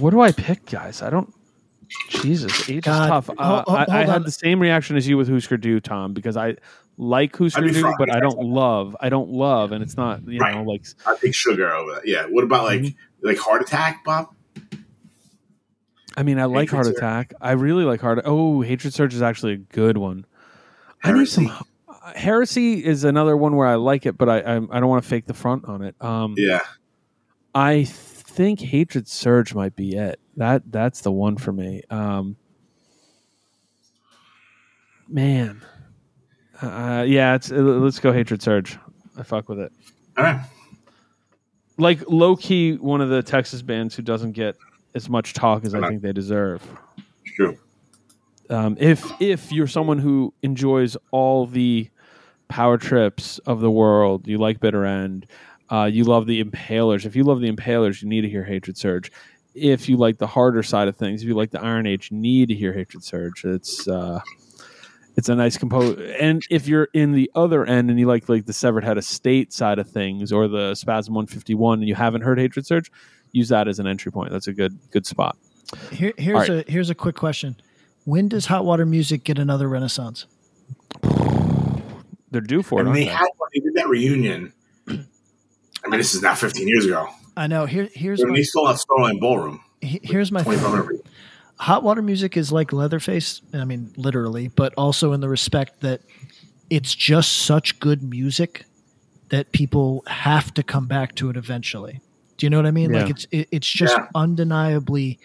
What 0.00 0.10
do 0.10 0.20
I 0.20 0.32
pick, 0.32 0.66
guys? 0.66 1.00
I 1.02 1.10
don't. 1.10 1.32
Jesus, 2.08 2.68
H 2.68 2.84
God. 2.84 3.02
is 3.02 3.08
tough. 3.08 3.30
Uh, 3.30 3.44
Hold- 3.44 3.64
hold- 3.68 3.90
I, 3.90 4.02
I 4.02 4.06
had 4.06 4.24
the 4.24 4.32
same 4.32 4.60
reaction 4.60 4.96
as 4.96 5.06
you 5.06 5.16
with 5.16 5.28
Husker 5.28 5.56
Du, 5.56 5.78
Tom, 5.78 6.14
because 6.14 6.36
I 6.36 6.56
like 6.98 7.40
I'd 7.40 7.52
fine 7.52 7.94
but 7.98 8.10
I 8.14 8.20
don't 8.20 8.38
love. 8.38 8.96
I 9.00 9.08
don't 9.08 9.30
love, 9.30 9.72
and 9.72 9.82
it's 9.82 9.96
not 9.96 10.26
you 10.28 10.38
Right. 10.40 10.54
know 10.54 10.62
like 10.62 10.84
I 11.06 11.16
pick 11.20 11.34
sugar 11.34 11.72
over 11.72 11.92
that. 11.94 12.06
Yeah. 12.06 12.26
What 12.26 12.44
about 12.44 12.64
like 12.64 12.80
Mm-hmm. 12.82 13.26
like 13.26 13.38
heart 13.38 13.62
attack, 13.62 14.04
Bob? 14.04 14.34
I 16.16 16.22
mean, 16.24 16.38
I 16.38 16.44
like 16.44 16.68
Heart 16.68 16.86
Surge. 16.86 16.96
Attack. 16.96 17.32
I 17.40 17.52
really 17.52 17.84
like 17.84 18.02
Heart. 18.02 18.20
Oh, 18.26 18.60
Hatred 18.60 18.92
Surge 18.92 19.14
is 19.14 19.22
actually 19.22 19.54
a 19.54 19.56
good 19.56 19.96
one. 19.96 20.26
I 21.02 21.08
need 21.12 21.16
Heresy. 21.20 21.46
some. 21.46 21.66
Heresy 22.14 22.84
is 22.84 23.04
another 23.04 23.34
one 23.34 23.56
where 23.56 23.66
I 23.66 23.76
like 23.76 24.04
it, 24.04 24.18
but 24.18 24.28
I 24.28 24.40
I, 24.40 24.56
I 24.56 24.80
don't 24.80 24.88
want 24.88 25.02
to 25.02 25.08
fake 25.08 25.24
the 25.26 25.32
front 25.34 25.64
on 25.64 25.80
it. 25.82 25.94
Um, 26.02 26.34
Yeah. 26.36 26.60
I 27.54 27.84
think 27.84 28.60
Hatred 28.60 29.08
Surge 29.08 29.54
might 29.54 29.74
be 29.74 29.96
it. 29.96 30.20
That 30.36 30.70
that's 30.70 31.00
the 31.00 31.10
one 31.12 31.36
for 31.38 31.52
me. 31.52 31.82
Um, 31.88 32.36
man, 35.08 35.62
uh, 36.62 37.04
yeah, 37.06 37.34
it's 37.34 37.50
uh, 37.50 37.56
let's 37.56 37.98
go 37.98 38.12
Hatred 38.12 38.42
Surge. 38.42 38.78
I 39.18 39.22
fuck 39.22 39.48
with 39.48 39.58
it. 39.60 39.72
All 40.16 40.24
right. 40.24 40.40
Like 41.78 42.02
low 42.08 42.36
key, 42.36 42.76
one 42.76 43.00
of 43.00 43.08
the 43.08 43.22
Texas 43.22 43.62
bands 43.62 43.94
who 43.94 44.02
doesn't 44.02 44.32
get 44.32 44.56
as 44.94 45.08
much 45.08 45.32
talk 45.34 45.64
as 45.64 45.74
I 45.74 45.88
think 45.88 46.02
they 46.02 46.12
deserve. 46.12 46.62
It's 47.24 47.34
true. 47.34 47.58
um, 48.50 48.76
if 48.78 49.10
if 49.20 49.50
you're 49.50 49.66
someone 49.66 49.98
who 49.98 50.32
enjoys 50.42 50.96
all 51.10 51.46
the 51.46 51.88
power 52.48 52.76
trips 52.76 53.38
of 53.40 53.60
the 53.60 53.70
world, 53.70 54.28
you 54.28 54.38
like 54.38 54.60
Bitter 54.60 54.84
End, 54.84 55.26
uh, 55.70 55.88
you 55.90 56.04
love 56.04 56.26
the 56.26 56.44
Impalers. 56.44 57.06
If 57.06 57.16
you 57.16 57.24
love 57.24 57.40
the 57.40 57.50
Impalers, 57.50 58.02
you 58.02 58.08
need 58.08 58.20
to 58.20 58.28
hear 58.28 58.44
Hatred 58.44 58.76
Surge. 58.76 59.10
If 59.54 59.88
you 59.88 59.96
like 59.96 60.18
the 60.18 60.26
harder 60.26 60.62
side 60.62 60.88
of 60.88 60.96
things, 60.96 61.22
if 61.22 61.28
you 61.28 61.34
like 61.34 61.50
the 61.50 61.60
Iron 61.62 61.86
Age, 61.86 62.10
you 62.10 62.18
need 62.18 62.48
to 62.48 62.54
hear 62.54 62.72
Hatred 62.72 63.02
Surge. 63.02 63.44
It's 63.44 63.88
uh, 63.88 64.20
it's 65.16 65.28
a 65.28 65.34
nice 65.34 65.56
compose. 65.58 65.98
And 66.20 66.42
if 66.50 66.66
you're 66.66 66.88
in 66.94 67.12
the 67.12 67.30
other 67.34 67.64
end 67.64 67.90
and 67.90 67.98
you 67.98 68.06
like 68.06 68.28
like 68.28 68.46
the 68.46 68.52
Severed 68.52 68.84
Head 68.84 68.98
of 68.98 69.04
State 69.04 69.52
side 69.52 69.78
of 69.78 69.88
things 69.88 70.32
or 70.32 70.48
the 70.48 70.74
Spasm 70.74 71.14
151 71.14 71.80
and 71.80 71.88
you 71.88 71.94
haven't 71.94 72.22
heard 72.22 72.38
Hatred 72.38 72.66
Surge, 72.66 72.90
use 73.32 73.48
that 73.48 73.68
as 73.68 73.78
an 73.78 73.86
entry 73.86 74.10
point. 74.12 74.30
That's 74.30 74.46
a 74.48 74.52
good 74.52 74.78
good 74.90 75.06
spot. 75.06 75.36
Here, 75.90 76.12
here's 76.18 76.48
All 76.50 76.56
right. 76.56 76.68
a 76.68 76.70
here's 76.70 76.90
a 76.90 76.94
quick 76.94 77.16
question. 77.16 77.56
When 78.04 78.28
does 78.28 78.46
hot 78.46 78.64
water 78.64 78.84
music 78.86 79.24
get 79.24 79.38
another 79.38 79.68
renaissance? 79.68 80.26
They're 82.30 82.40
due 82.40 82.62
for 82.62 82.78
it. 82.78 82.80
and 82.80 82.88
aren't 82.88 82.98
they 83.00 83.04
they? 83.04 83.10
had 83.10 83.26
when 83.36 83.48
they 83.54 83.60
did 83.60 83.74
that 83.74 83.88
reunion. 83.88 84.52
I 84.88 85.88
mean, 85.88 85.98
this 85.98 86.14
is 86.14 86.22
now 86.22 86.34
15 86.34 86.66
years 86.68 86.86
ago. 86.86 87.08
I 87.36 87.46
know. 87.46 87.66
Here, 87.66 87.88
here's 87.92 88.20
When 88.20 88.30
my, 88.30 88.36
they 88.36 88.42
still 88.42 88.66
have 88.66 88.78
Starland 88.78 89.20
Ballroom. 89.20 89.60
here's 89.80 90.30
my 90.32 90.42
25 90.42 91.01
hot 91.58 91.82
water 91.82 92.02
music 92.02 92.36
is 92.36 92.50
like 92.52 92.72
Leatherface. 92.72 93.40
I 93.54 93.64
mean, 93.64 93.92
literally, 93.96 94.48
but 94.48 94.72
also 94.76 95.12
in 95.12 95.20
the 95.20 95.28
respect 95.28 95.80
that 95.80 96.00
it's 96.70 96.94
just 96.94 97.38
such 97.44 97.78
good 97.80 98.02
music 98.02 98.64
that 99.28 99.52
people 99.52 100.02
have 100.06 100.52
to 100.54 100.62
come 100.62 100.86
back 100.86 101.14
to 101.16 101.30
it 101.30 101.36
eventually. 101.36 102.00
Do 102.36 102.46
you 102.46 102.50
know 102.50 102.56
what 102.58 102.66
I 102.66 102.70
mean? 102.70 102.92
Like 102.92 103.10
it's 103.10 103.26
it, 103.30 103.48
it's 103.52 103.68
just 103.68 103.96
Yeah. 103.96 104.06
undeniably 104.14 105.18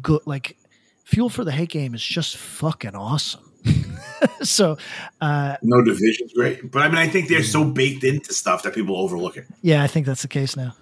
good. 0.00 0.20
Like 0.26 0.56
Fuel 1.04 1.28
for 1.28 1.42
the 1.44 1.52
Hate 1.52 1.70
Game 1.70 1.94
is 1.94 2.02
just 2.02 2.36
fucking 2.36 2.94
awesome. 2.94 3.44
so 4.42 4.76
uh, 5.20 5.56
No 5.62 5.82
division's 5.82 6.32
great. 6.32 6.70
But 6.70 6.82
I 6.82 6.88
mean, 6.88 6.98
I 6.98 7.08
think 7.08 7.28
they're 7.28 7.42
so 7.42 7.64
baked 7.64 8.04
into 8.04 8.32
stuff 8.32 8.62
that 8.62 8.74
people 8.74 8.96
overlook 8.96 9.36
it. 9.36 9.46
yeah, 9.62 9.82
I 9.82 9.86
think 9.88 10.06
that's 10.06 10.22
the 10.22 10.28
case 10.28 10.56
now. 10.56 10.74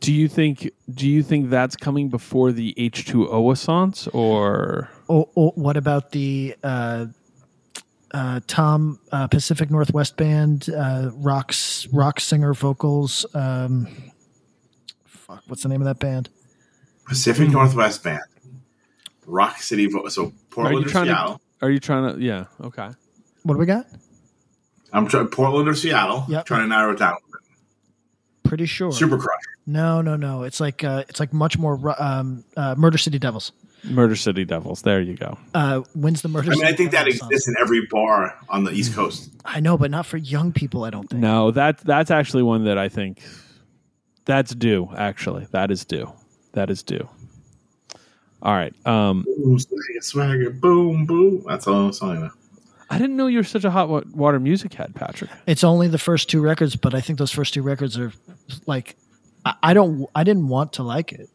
Do 0.00 0.12
you 0.12 0.28
think 0.28 0.70
do 0.94 1.08
you 1.08 1.22
think 1.22 1.50
that's 1.50 1.74
coming 1.76 2.08
before 2.08 2.52
the 2.52 2.74
H2O 2.78 3.28
Assance 3.52 4.08
or 4.14 4.90
what 5.08 5.76
about 5.76 6.12
the 6.12 6.54
uh, 6.62 7.06
uh, 8.12 8.40
Tom 8.46 9.00
uh, 9.10 9.26
Pacific 9.26 9.70
Northwest 9.70 10.16
Band 10.16 10.68
uh, 10.70 11.10
rocks 11.14 11.86
rock 11.92 12.20
singer 12.20 12.54
vocals? 12.54 13.26
Um, 13.34 13.88
fuck, 15.06 15.42
what's 15.48 15.62
the 15.62 15.68
name 15.68 15.80
of 15.80 15.86
that 15.86 15.98
band? 15.98 16.28
Pacific 17.06 17.48
Northwest 17.48 18.02
Band. 18.04 18.20
Rock 19.26 19.58
City. 19.58 19.86
Vo- 19.86 20.08
So 20.08 20.26
are 20.26 20.32
Portland 20.50 20.80
you 20.84 20.86
or 20.86 20.88
trying 20.92 21.06
Seattle. 21.06 21.34
to 21.60 21.66
are 21.66 21.70
you 21.70 21.80
trying 21.80 22.14
to 22.14 22.22
yeah, 22.22 22.44
okay. 22.60 22.90
What 23.42 23.54
do 23.54 23.58
we 23.58 23.66
got? 23.66 23.86
I'm 24.92 25.06
trying 25.08 25.28
Portland 25.28 25.68
or 25.68 25.74
Seattle. 25.74 26.24
Yep. 26.28 26.44
Trying 26.46 26.62
to 26.62 26.68
narrow 26.68 26.92
it 26.92 26.98
down. 26.98 27.16
Pretty 28.44 28.66
sure. 28.66 28.92
Super 28.92 29.18
Crush. 29.18 29.42
No, 29.66 30.00
no, 30.00 30.16
no. 30.16 30.44
It's 30.44 30.60
like 30.60 30.84
uh, 30.84 31.04
it's 31.08 31.18
like 31.20 31.32
much 31.32 31.58
more 31.58 31.94
um, 32.02 32.44
uh, 32.56 32.74
Murder 32.76 32.98
City 32.98 33.18
Devils. 33.18 33.52
Murder 33.84 34.16
City 34.16 34.44
Devils. 34.44 34.82
There 34.82 35.00
you 35.00 35.14
go. 35.16 35.38
Uh, 35.54 35.80
when's 35.94 36.22
the 36.22 36.28
Murder? 36.28 36.52
I 36.52 36.54
mean, 36.54 36.64
I 36.64 36.72
think 36.72 36.90
that 36.92 37.04
Devils 37.04 37.18
song? 37.18 37.28
exists 37.30 37.48
in 37.48 37.54
every 37.60 37.86
bar 37.90 38.38
on 38.48 38.64
the 38.64 38.70
East 38.72 38.94
Coast. 38.94 39.30
I 39.44 39.60
know, 39.60 39.76
but 39.76 39.90
not 39.90 40.06
for 40.06 40.16
young 40.16 40.52
people. 40.52 40.84
I 40.84 40.90
don't 40.90 41.08
think. 41.08 41.20
No, 41.20 41.50
that 41.52 41.78
that's 41.78 42.10
actually 42.10 42.42
one 42.44 42.64
that 42.64 42.78
I 42.78 42.88
think 42.88 43.22
that's 44.24 44.54
due. 44.54 44.88
Actually, 44.96 45.46
that 45.50 45.70
is 45.70 45.84
due. 45.84 46.12
That 46.52 46.70
is 46.70 46.82
due. 46.82 47.08
All 48.42 48.54
right. 48.54 48.74
Um, 48.86 49.24
Boom, 49.24 49.58
swagger, 49.58 50.00
swagger, 50.00 50.50
boom, 50.50 51.06
boom. 51.06 51.42
That's 51.46 51.66
all 51.66 51.86
I'm 51.86 51.92
saying. 51.92 52.20
now. 52.20 52.30
I 52.88 52.98
didn't 52.98 53.16
know 53.16 53.26
you 53.26 53.38
were 53.38 53.44
such 53.44 53.64
a 53.64 53.70
hot 53.70 54.06
water 54.14 54.38
music 54.38 54.74
head, 54.74 54.94
Patrick. 54.94 55.30
It's 55.46 55.64
only 55.64 55.88
the 55.88 55.98
first 55.98 56.30
two 56.30 56.40
records, 56.40 56.76
but 56.76 56.94
I 56.94 57.00
think 57.00 57.18
those 57.18 57.32
first 57.32 57.54
two 57.54 57.62
records 57.62 57.98
are 57.98 58.12
like 58.66 58.94
I, 59.46 59.54
I 59.62 59.74
don't 59.74 60.06
I 60.14 60.24
didn't 60.24 60.48
want 60.48 60.74
to 60.74 60.82
like 60.82 61.12
it. 61.12 61.30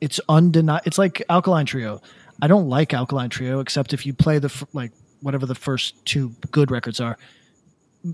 It's 0.00 0.20
undeniable. 0.28 0.82
It's 0.84 0.98
like 0.98 1.22
Alkaline 1.30 1.64
Trio. 1.64 2.02
I 2.42 2.48
don't 2.48 2.68
like 2.68 2.92
Alkaline 2.92 3.30
Trio 3.30 3.60
except 3.60 3.94
if 3.94 4.04
you 4.04 4.12
play 4.12 4.38
the 4.40 4.48
f- 4.48 4.64
like 4.72 4.90
whatever 5.20 5.46
the 5.46 5.54
first 5.54 6.04
two 6.04 6.30
good 6.50 6.70
records 6.70 7.00
are. 7.00 7.16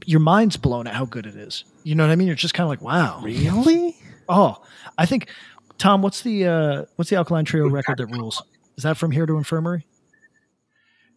Your 0.05 0.21
mind's 0.21 0.59
blown 0.59 0.87
at 0.87 0.95
how 0.95 1.07
good 1.07 1.25
it 1.25 1.35
is. 1.35 1.65
You 1.83 1.95
know 1.95 2.07
what 2.07 2.13
I 2.13 2.17
mean? 2.17 2.27
You're 2.27 2.37
just 2.37 2.53
kind 2.53 2.67
of 2.67 2.69
like, 2.69 2.83
wow. 2.83 3.23
Really? 3.25 3.97
Oh, 4.29 4.63
I 4.99 5.07
think 5.07 5.31
Tom. 5.79 6.03
What's 6.03 6.21
the 6.21 6.47
uh, 6.47 6.85
what's 6.97 7.09
the 7.09 7.17
Alkaline 7.17 7.47
Trio 7.47 7.69
record 7.69 7.97
that 7.97 8.07
rules? 8.07 8.43
Is 8.77 8.85
that 8.85 8.99
from 8.99 9.11
Here 9.11 9.25
to 9.25 9.39
Infirmary? 9.39 9.87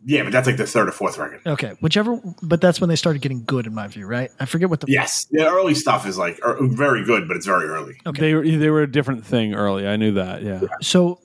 Yeah, 0.05 0.23
but 0.23 0.31
that's 0.31 0.47
like 0.47 0.57
the 0.57 0.65
third 0.65 0.87
or 0.87 0.91
fourth 0.91 1.17
record. 1.17 1.41
Okay, 1.45 1.73
whichever. 1.79 2.19
But 2.41 2.59
that's 2.59 2.81
when 2.81 2.89
they 2.89 2.95
started 2.95 3.21
getting 3.21 3.43
good, 3.43 3.67
in 3.67 3.75
my 3.75 3.87
view, 3.87 4.07
right? 4.07 4.31
I 4.39 4.45
forget 4.45 4.69
what 4.69 4.79
the 4.79 4.87
Yes, 4.89 5.25
the 5.25 5.47
early 5.47 5.75
stuff 5.75 6.07
is 6.07 6.17
like 6.17 6.39
er, 6.43 6.57
very 6.61 7.03
good, 7.03 7.27
but 7.27 7.37
it's 7.37 7.45
very 7.45 7.67
early. 7.67 7.99
Okay. 8.05 8.19
They 8.19 8.33
were 8.33 8.43
they 8.43 8.69
were 8.69 8.81
a 8.81 8.91
different 8.91 9.25
thing 9.25 9.53
early. 9.53 9.87
I 9.87 9.97
knew 9.97 10.13
that. 10.13 10.41
Yeah. 10.41 10.61
So, 10.81 11.19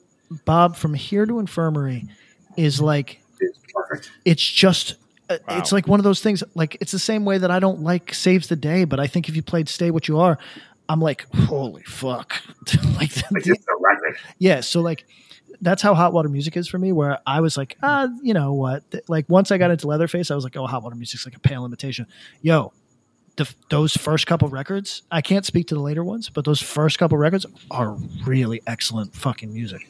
Bob, 0.45 0.75
from 0.75 0.93
here 0.93 1.25
to 1.25 1.39
infirmary 1.39 2.05
is 2.55 2.79
like 2.79 3.19
It's 3.39 3.59
perfect. 3.73 4.11
it's 4.25 4.47
just 4.47 4.97
uh, 5.29 5.37
it's 5.49 5.71
like 5.71 5.87
one 5.87 5.99
of 5.99 6.03
those 6.03 6.21
things. 6.21 6.43
Like 6.53 6.77
it's 6.79 6.91
the 6.91 6.99
same 6.99 7.25
way 7.25 7.37
that 7.37 7.51
I 7.51 7.59
don't 7.59 7.81
like 7.81 8.13
saves 8.13 8.47
the 8.47 8.55
day, 8.55 8.85
but 8.85 8.99
I 8.99 9.07
think 9.07 9.27
if 9.27 9.35
you 9.35 9.41
played 9.41 9.69
Stay 9.69 9.91
What 9.91 10.07
You 10.07 10.19
Are, 10.19 10.37
I'm 10.89 10.99
like, 11.01 11.25
holy 11.35 11.83
fuck, 11.83 12.41
like 12.95 13.11
the- 13.13 13.23
the- 13.31 13.51
it's 13.51 13.65
a 13.67 13.77
record. 13.79 14.17
yeah. 14.39 14.61
So 14.61 14.81
like 14.81 15.05
that's 15.61 15.81
how 15.81 15.95
hot 15.95 16.13
water 16.13 16.29
music 16.29 16.55
is 16.55 16.67
for 16.67 16.77
me. 16.77 16.91
Where 16.91 17.19
I 17.25 17.41
was 17.41 17.57
like, 17.57 17.77
ah, 17.83 18.07
you 18.21 18.33
know 18.33 18.53
what? 18.53 18.83
Like 19.07 19.27
once 19.29 19.51
I 19.51 19.57
got 19.57 19.71
into 19.71 19.87
Leatherface, 19.87 20.29
I 20.31 20.35
was 20.35 20.43
like, 20.43 20.55
oh, 20.55 20.67
hot 20.67 20.83
water 20.83 20.95
music's 20.95 21.25
like 21.25 21.35
a 21.35 21.39
pale 21.39 21.65
imitation. 21.65 22.05
Yo. 22.41 22.73
The, 23.37 23.47
those 23.69 23.95
first 23.95 24.25
couple 24.25 24.49
records, 24.49 25.03
I 25.11 25.21
can't 25.21 25.45
speak 25.45 25.67
to 25.67 25.75
the 25.75 25.79
later 25.81 26.03
ones, 26.03 26.27
but 26.27 26.43
those 26.43 26.59
first 26.59 26.97
couple 26.97 27.19
records 27.19 27.45
are 27.69 27.91
really 28.25 28.63
excellent 28.65 29.13
fucking 29.13 29.53
music. 29.53 29.87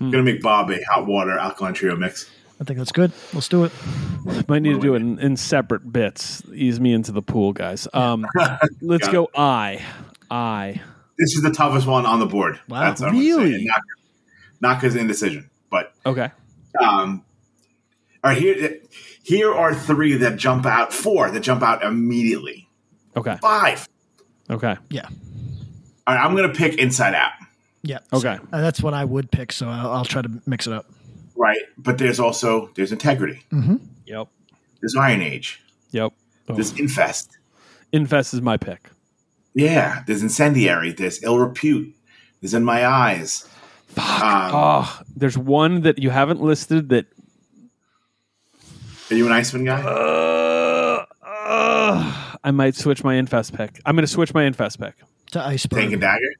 I'm 0.00 0.10
gonna 0.10 0.22
make 0.22 0.40
Bob 0.40 0.70
a 0.70 0.80
hot 0.90 1.06
water 1.06 1.36
alkaline 1.36 1.74
trio 1.74 1.96
mix. 1.96 2.30
I 2.58 2.64
think 2.64 2.78
that's 2.78 2.90
good. 2.90 3.12
Let's 3.34 3.48
do 3.48 3.64
it. 3.64 3.72
Might 4.48 4.62
need 4.62 4.72
to 4.72 4.80
do 4.80 4.94
it 4.94 5.02
in, 5.02 5.18
in 5.18 5.36
separate 5.36 5.92
bits. 5.92 6.42
Ease 6.54 6.80
me 6.80 6.94
into 6.94 7.12
the 7.12 7.20
pool, 7.20 7.52
guys. 7.52 7.86
Um, 7.92 8.24
let's 8.80 9.04
Got 9.06 9.12
go. 9.12 9.30
I, 9.36 9.84
I. 10.32 10.80
This 11.18 11.34
is 11.36 11.42
the 11.42 11.50
toughest 11.50 11.86
one 11.86 12.06
on 12.06 12.18
the 12.20 12.26
board. 12.26 12.58
Wow, 12.68 12.80
what 12.80 13.00
I'm 13.02 13.12
gonna 13.12 13.12
say. 13.12 13.20
really? 13.20 13.64
Not, 13.64 13.80
not 14.60 14.80
because 14.80 14.96
indecision, 14.96 15.50
but 15.70 15.92
Okay. 16.06 16.30
um, 16.80 17.22
all 18.24 18.30
right. 18.30 18.38
Here, 18.38 18.80
here 19.22 19.52
are 19.54 19.74
three 19.74 20.14
that 20.14 20.36
jump 20.38 20.64
out. 20.64 20.92
Four 20.92 21.30
that 21.30 21.40
jump 21.40 21.62
out 21.62 21.84
immediately. 21.84 22.68
Okay. 23.16 23.36
Five. 23.42 23.86
Okay. 24.50 24.76
Yeah. 24.88 25.06
All 26.06 26.14
right, 26.14 26.24
I'm 26.24 26.34
gonna 26.34 26.52
pick 26.54 26.78
Inside 26.78 27.14
Out. 27.14 27.32
Yeah. 27.82 27.98
Okay. 28.12 28.38
Uh, 28.52 28.60
that's 28.60 28.82
what 28.82 28.94
I 28.94 29.04
would 29.04 29.30
pick. 29.30 29.52
So 29.52 29.68
I'll, 29.68 29.90
I'll 29.92 30.04
try 30.04 30.22
to 30.22 30.30
mix 30.46 30.66
it 30.66 30.72
up. 30.72 30.86
Right, 31.36 31.58
but 31.76 31.98
there's 31.98 32.18
also 32.20 32.70
there's 32.74 32.90
Integrity. 32.92 33.42
Mm-hmm. 33.52 33.76
Yep. 34.06 34.28
There's 34.80 34.96
Iron 34.96 35.20
Age. 35.22 35.60
Yep. 35.90 36.12
Oh. 36.48 36.54
There's 36.54 36.72
Infest. 36.78 37.36
Infest 37.92 38.34
is 38.34 38.40
my 38.40 38.56
pick. 38.56 38.88
Yeah, 39.54 40.02
there's 40.06 40.22
Incendiary. 40.22 40.92
There's 40.92 41.22
Ill 41.22 41.38
Repute. 41.38 41.94
There's 42.40 42.54
In 42.54 42.64
My 42.64 42.86
Eyes. 42.86 43.48
Fuck. 43.88 44.22
Um, 44.22 44.50
oh, 44.54 45.00
there's 45.14 45.36
one 45.36 45.82
that 45.82 45.98
you 45.98 46.10
haven't 46.10 46.40
listed 46.40 46.88
that. 46.88 47.06
Are 49.10 49.14
you 49.14 49.26
an 49.26 49.32
Iceman 49.32 49.64
guy? 49.66 49.82
Uh, 49.82 51.04
uh, 51.22 52.36
I 52.42 52.50
might 52.50 52.74
switch 52.74 53.04
my 53.04 53.14
Infest 53.16 53.52
pick. 53.52 53.78
I'm 53.84 53.94
going 53.94 54.06
to 54.06 54.10
switch 54.10 54.32
my 54.32 54.44
Infest 54.44 54.80
pick. 54.80 54.94
To 55.32 55.40
Iceberg. 55.44 55.78
Tank 55.80 55.92
and 55.92 56.00
Dagger. 56.00 56.32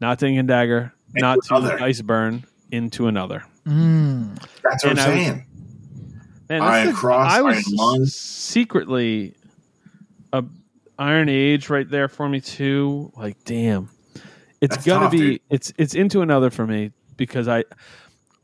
Not 0.00 0.18
Ding 0.18 0.38
and 0.38 0.46
Dagger. 0.46 0.92
Into 1.14 1.20
not 1.20 1.38
to 1.46 1.56
another. 1.56 1.78
Iceburn. 1.78 2.44
Into 2.70 3.08
another. 3.08 3.44
Mm. 3.66 4.36
That's 4.62 4.84
what 4.84 4.90
And 4.92 5.00
I'm 5.00 5.10
I 5.10 5.14
was- 5.16 5.24
saying. 5.26 5.46
Man, 6.50 6.60
Iron 6.62 6.86
that's 6.88 6.98
Cross, 6.98 7.32
I 7.32 7.40
was 7.40 7.54
Iron 7.56 7.64
Lung. 7.76 8.04
secretly 8.04 9.34
a 10.32 10.44
Iron 10.98 11.28
Age 11.28 11.68
right 11.70 11.88
there 11.88 12.08
for 12.08 12.28
me 12.28 12.40
too. 12.40 13.12
Like, 13.16 13.42
damn, 13.44 13.88
it's 14.60 14.76
That's 14.76 14.86
gonna 14.86 15.04
tough, 15.06 15.12
be 15.12 15.18
dude. 15.18 15.40
it's 15.50 15.72
it's 15.78 15.94
into 15.94 16.20
another 16.22 16.50
for 16.50 16.66
me 16.66 16.92
because 17.16 17.48
I 17.48 17.64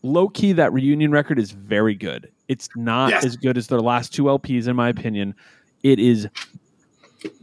low 0.03 0.29
key 0.29 0.53
that 0.55 0.73
reunion 0.73 1.13
record 1.13 1.39
is 1.39 1.51
very 1.53 1.95
good. 1.95 2.31
It's 2.49 2.69
not 2.77 3.11
Yes. 3.11 3.25
as 3.25 3.37
good 3.37 3.57
as 3.57 3.69
their 3.69 3.81
last 3.81 4.13
two 4.15 4.25
LPs 4.25 4.67
in 4.67 4.75
my 4.77 4.89
opinion. 4.89 5.35
It 5.83 5.99
is 5.99 6.29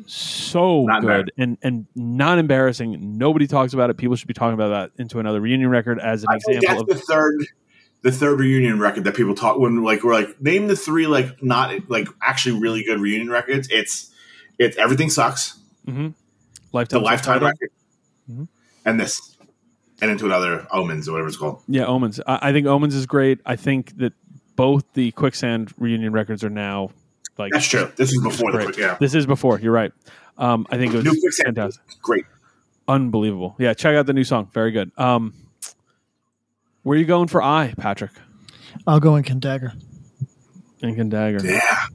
so 0.06 0.86
Not 0.86 1.02
good 1.02 1.32
and 1.38 1.58
and 1.62 1.86
not 1.96 2.40
embarrassing. 2.40 3.18
Nobody 3.18 3.48
talks 3.48 3.74
about 3.74 3.90
it. 3.90 3.98
People 3.98 4.16
should 4.16 4.28
be 4.28 4.34
talking 4.34 4.56
about 4.56 4.70
that 4.70 5.02
into 5.02 5.20
another 5.20 5.40
reunion 5.40 5.70
record 5.70 6.00
as 6.00 6.24
an 6.24 6.30
I 6.32 6.40
think 6.40 6.58
example 6.64 6.86
that's 6.86 7.00
of 7.02 7.08
the 7.08 7.14
third, 7.14 7.46
the 8.02 8.12
third 8.12 8.40
reunion 8.40 8.80
record 8.80 9.04
that 9.04 9.16
people 9.16 9.36
talk 9.36 9.58
when 9.60 9.84
like 9.84 10.04
we're 10.04 10.14
like 10.14 10.42
name 10.42 10.68
the 10.68 10.76
three 10.76 11.08
like 11.08 11.42
not 11.44 11.90
like 11.90 12.08
actually 12.22 12.60
really 12.60 12.84
good 12.84 13.00
reunion 13.00 13.30
records. 13.30 13.68
It's 13.72 14.12
it's 14.60 14.78
everything 14.78 15.10
sucks. 15.10 15.58
Mhm. 15.88 16.14
The 16.14 16.14
lifetime 16.74 17.02
lifetime 17.04 17.24
Subtitle. 17.40 17.48
record, 17.48 17.70
Mhm. 18.32 18.48
and 18.86 19.00
this, 19.00 19.38
and 20.02 20.12
into 20.12 20.26
another 20.26 20.68
omens 20.72 21.08
or 21.08 21.14
whatever 21.14 21.28
it's 21.30 21.38
called. 21.38 21.62
Yeah, 21.68 21.86
Omens. 21.86 22.20
I, 22.28 22.50
I 22.50 22.52
think 22.52 22.68
Omens 22.68 22.94
is 22.94 23.06
great. 23.06 23.40
I 23.46 23.56
think 23.56 23.98
that 23.98 24.14
both 24.56 24.84
the 24.94 25.12
Quicksand 25.12 25.74
reunion 25.78 26.12
records 26.14 26.44
are 26.44 26.50
now 26.50 26.92
like 27.38 27.52
That's 27.54 27.68
true. 27.68 27.92
This 27.96 28.12
is 28.12 28.22
before 28.22 28.52
the 28.52 28.64
quick. 28.66 28.78
Yeah, 28.78 28.98
This 29.00 29.14
is 29.16 29.26
before. 29.26 29.60
You're 29.60 29.72
right. 29.72 29.92
Um, 30.38 30.68
I 30.70 30.78
think 30.78 30.94
it 30.94 31.04
New 31.04 31.12
was 31.12 31.20
Quicksand. 31.20 31.56
fantastic, 31.56 31.84
great. 32.02 32.26
unbelievable. 32.88 33.56
Yeah, 33.60 33.74
check 33.74 33.96
out 33.96 34.06
the 34.06 34.14
new 34.14 34.24
song. 34.24 34.50
Very 34.54 34.72
good. 34.72 34.92
Um, 34.98 35.34
where 36.84 36.96
are 36.96 37.00
you 37.00 37.06
going 37.06 37.28
for 37.28 37.42
I, 37.42 37.74
Patrick? 37.78 38.12
I'll 38.86 39.00
go 39.00 39.16
in 39.16 39.24
Dagger. 39.40 39.74
Ink 40.84 40.98
and 41.00 41.10
Dagger. 41.10 41.46
Yeah. 41.46 41.86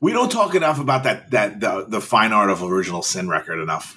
We 0.00 0.12
don't 0.12 0.30
talk 0.32 0.54
enough 0.54 0.80
about 0.80 1.04
that 1.04 1.30
that 1.30 1.60
the, 1.60 1.84
the 1.86 2.00
fine 2.00 2.32
art 2.32 2.50
of 2.50 2.62
original 2.62 3.02
sin 3.02 3.28
record 3.28 3.60
enough. 3.60 3.96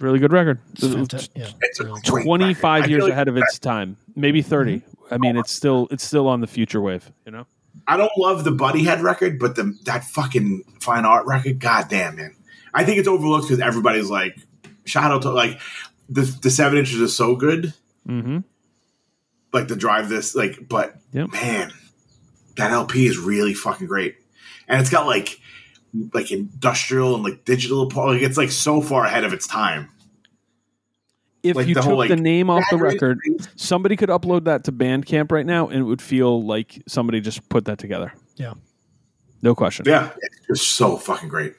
Really 0.00 0.18
good 0.18 0.32
record. 0.32 0.58
It's 0.74 0.82
fanta- 0.84 1.28
yeah, 1.34 1.48
It's 1.62 1.80
a 1.80 1.84
really 1.84 2.00
great 2.02 2.24
Twenty 2.24 2.44
record. 2.46 2.58
I 2.58 2.60
five 2.60 2.90
years 2.90 3.04
like 3.04 3.12
ahead 3.12 3.28
of 3.28 3.36
its 3.36 3.58
time, 3.58 3.96
maybe 4.14 4.42
30 4.42 4.82
I 5.10 5.18
mean, 5.18 5.36
it's 5.36 5.52
still 5.52 5.86
it's 5.90 6.04
still 6.04 6.26
on 6.28 6.40
the 6.40 6.46
future 6.46 6.80
wave. 6.80 7.10
You 7.24 7.32
know. 7.32 7.46
I 7.86 7.96
don't 7.96 8.10
love 8.16 8.42
the 8.44 8.50
Buddy 8.50 8.82
Head 8.84 9.00
record, 9.02 9.38
but 9.38 9.54
the 9.54 9.78
that 9.84 10.02
fucking 10.04 10.64
fine 10.80 11.04
art 11.04 11.26
record, 11.26 11.60
goddamn 11.60 12.16
man, 12.16 12.34
I 12.74 12.84
think 12.84 12.98
it's 12.98 13.06
overlooked 13.08 13.44
because 13.48 13.60
everybody's 13.60 14.10
like, 14.10 14.36
shout 14.84 15.10
out 15.12 15.22
to 15.22 15.30
like 15.30 15.60
the 16.08 16.22
the 16.42 16.50
seven 16.50 16.78
inches 16.78 17.00
is 17.00 17.14
so 17.16 17.36
good, 17.36 17.72
Mm-hmm. 18.08 18.38
like 19.52 19.68
to 19.68 19.76
drive 19.76 20.08
this 20.08 20.34
like, 20.34 20.68
but 20.68 20.96
Yep. 21.12 21.32
man, 21.32 21.72
that 22.56 22.72
LP 22.72 23.06
is 23.06 23.16
really 23.18 23.54
fucking 23.54 23.86
great, 23.86 24.16
and 24.68 24.80
it's 24.80 24.90
got 24.90 25.06
like 25.06 25.40
like 26.12 26.30
industrial 26.30 27.14
and 27.14 27.24
like 27.24 27.44
digital, 27.44 27.88
like 27.88 28.22
it's 28.22 28.36
like 28.36 28.50
so 28.50 28.80
far 28.82 29.04
ahead 29.04 29.24
of 29.24 29.32
its 29.32 29.46
time. 29.46 29.88
If 31.42 31.54
Like 31.56 31.68
you 31.68 31.74
the 31.74 31.80
took 31.80 31.88
whole, 31.90 31.98
like, 31.98 32.08
the 32.08 32.16
name 32.16 32.50
off 32.50 32.64
the 32.70 32.76
Battery- 32.76 32.92
record, 32.94 33.18
somebody 33.54 33.94
could 33.94 34.08
upload 34.08 34.44
that 34.44 34.64
to 34.64 34.72
Bandcamp 34.72 35.30
right 35.30 35.46
now, 35.46 35.68
and 35.68 35.78
it 35.78 35.84
would 35.84 36.02
feel 36.02 36.42
like 36.44 36.82
somebody 36.88 37.20
just 37.20 37.48
put 37.48 37.66
that 37.66 37.78
together. 37.78 38.12
Yeah. 38.34 38.54
No 39.42 39.54
question. 39.54 39.86
Yeah, 39.86 40.10
it's 40.20 40.40
just 40.48 40.72
so 40.72 40.96
fucking 40.96 41.28
great. 41.28 41.54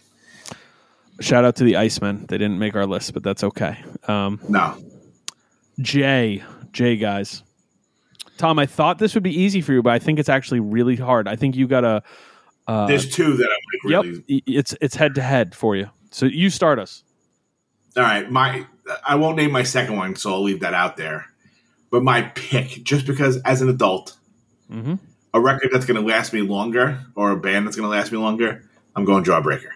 Shout 1.21 1.45
out 1.45 1.55
to 1.55 1.63
the 1.63 1.73
Icemen. 1.73 2.27
They 2.27 2.37
didn't 2.37 2.59
make 2.59 2.75
our 2.75 2.85
list, 2.85 3.13
but 3.13 3.23
that's 3.23 3.43
okay. 3.45 3.77
Um, 4.09 4.39
No, 4.49 4.75
Jay, 5.79 6.43
Jay, 6.73 6.97
guys. 6.97 7.43
Tom, 8.37 8.59
I 8.59 8.65
thought 8.65 8.99
this 8.99 9.13
would 9.15 9.23
be 9.23 9.33
easy 9.39 9.61
for 9.61 9.73
you, 9.73 9.81
but 9.81 9.93
I 9.93 9.99
think 9.99 10.19
it's 10.19 10.29
actually 10.29 10.59
really 10.59 10.95
hard. 10.95 11.27
I 11.27 11.35
think 11.37 11.55
you 11.55 11.65
got 11.65 11.81
to. 11.81 12.03
Uh, 12.67 12.85
there's 12.87 13.09
two 13.09 13.37
that 13.37 13.47
I'm 13.49 13.89
yep, 13.91 14.03
like 14.03 14.05
really. 14.05 14.23
i- 14.29 14.41
it's 14.45 14.75
it's 14.81 14.95
head 14.95 15.15
to 15.15 15.21
head 15.21 15.55
for 15.55 15.75
you. 15.75 15.89
So 16.11 16.25
you 16.25 16.49
start 16.49 16.79
us. 16.79 17.03
All 17.95 18.03
right, 18.03 18.29
my 18.29 18.65
I 19.07 19.15
won't 19.15 19.37
name 19.37 19.51
my 19.51 19.63
second 19.63 19.95
one, 19.97 20.15
so 20.15 20.33
I'll 20.33 20.43
leave 20.43 20.59
that 20.59 20.73
out 20.73 20.97
there. 20.97 21.25
But 21.89 22.03
my 22.03 22.23
pick, 22.35 22.83
just 22.83 23.05
because 23.07 23.37
as 23.41 23.61
an 23.61 23.69
adult, 23.69 24.15
Mm-hmm. 24.71 24.95
a 25.33 25.39
record 25.39 25.69
that's 25.71 25.85
going 25.85 25.99
to 26.01 26.05
last 26.05 26.33
me 26.33 26.41
longer, 26.41 26.99
or 27.15 27.31
a 27.31 27.37
band 27.37 27.65
that's 27.65 27.77
going 27.77 27.89
to 27.89 27.95
last 27.95 28.11
me 28.11 28.17
longer, 28.17 28.63
I'm 28.97 29.05
going 29.05 29.23
Jawbreaker. 29.23 29.69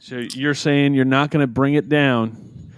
So 0.00 0.18
you're 0.18 0.54
saying 0.54 0.94
you're 0.94 1.04
not 1.04 1.30
going 1.30 1.40
to 1.40 1.46
bring 1.48 1.74
it 1.74 1.88
down. 1.88 2.70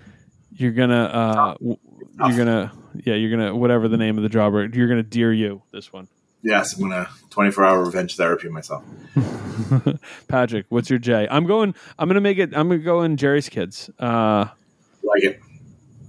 You're 0.52 0.72
gonna, 0.72 1.04
uh, 1.04 1.54
you're 1.60 2.36
gonna, 2.38 2.72
yeah, 3.04 3.12
you're 3.14 3.30
gonna, 3.30 3.54
whatever 3.54 3.88
the 3.88 3.98
name 3.98 4.16
of 4.16 4.22
the 4.22 4.30
job, 4.30 4.54
you're 4.74 4.88
gonna 4.88 5.02
dear 5.02 5.30
you 5.30 5.60
this 5.70 5.92
one. 5.92 6.08
Yes, 6.42 6.74
I'm 6.78 6.88
gonna 6.88 7.10
24 7.36 7.64
hour 7.66 7.84
revenge 7.84 8.16
therapy 8.16 8.48
myself. 8.48 8.82
Patrick, 10.28 10.64
what's 10.70 10.88
your 10.88 10.98
J? 10.98 11.28
I'm 11.30 11.44
going. 11.46 11.74
I'm 11.98 12.08
gonna 12.08 12.22
make 12.22 12.38
it. 12.38 12.56
I'm 12.56 12.68
gonna 12.68 12.78
go 12.78 13.02
in 13.02 13.18
Jerry's 13.18 13.50
Kids. 13.50 13.90
Uh, 13.98 14.46
Like 15.02 15.22
it. 15.22 15.40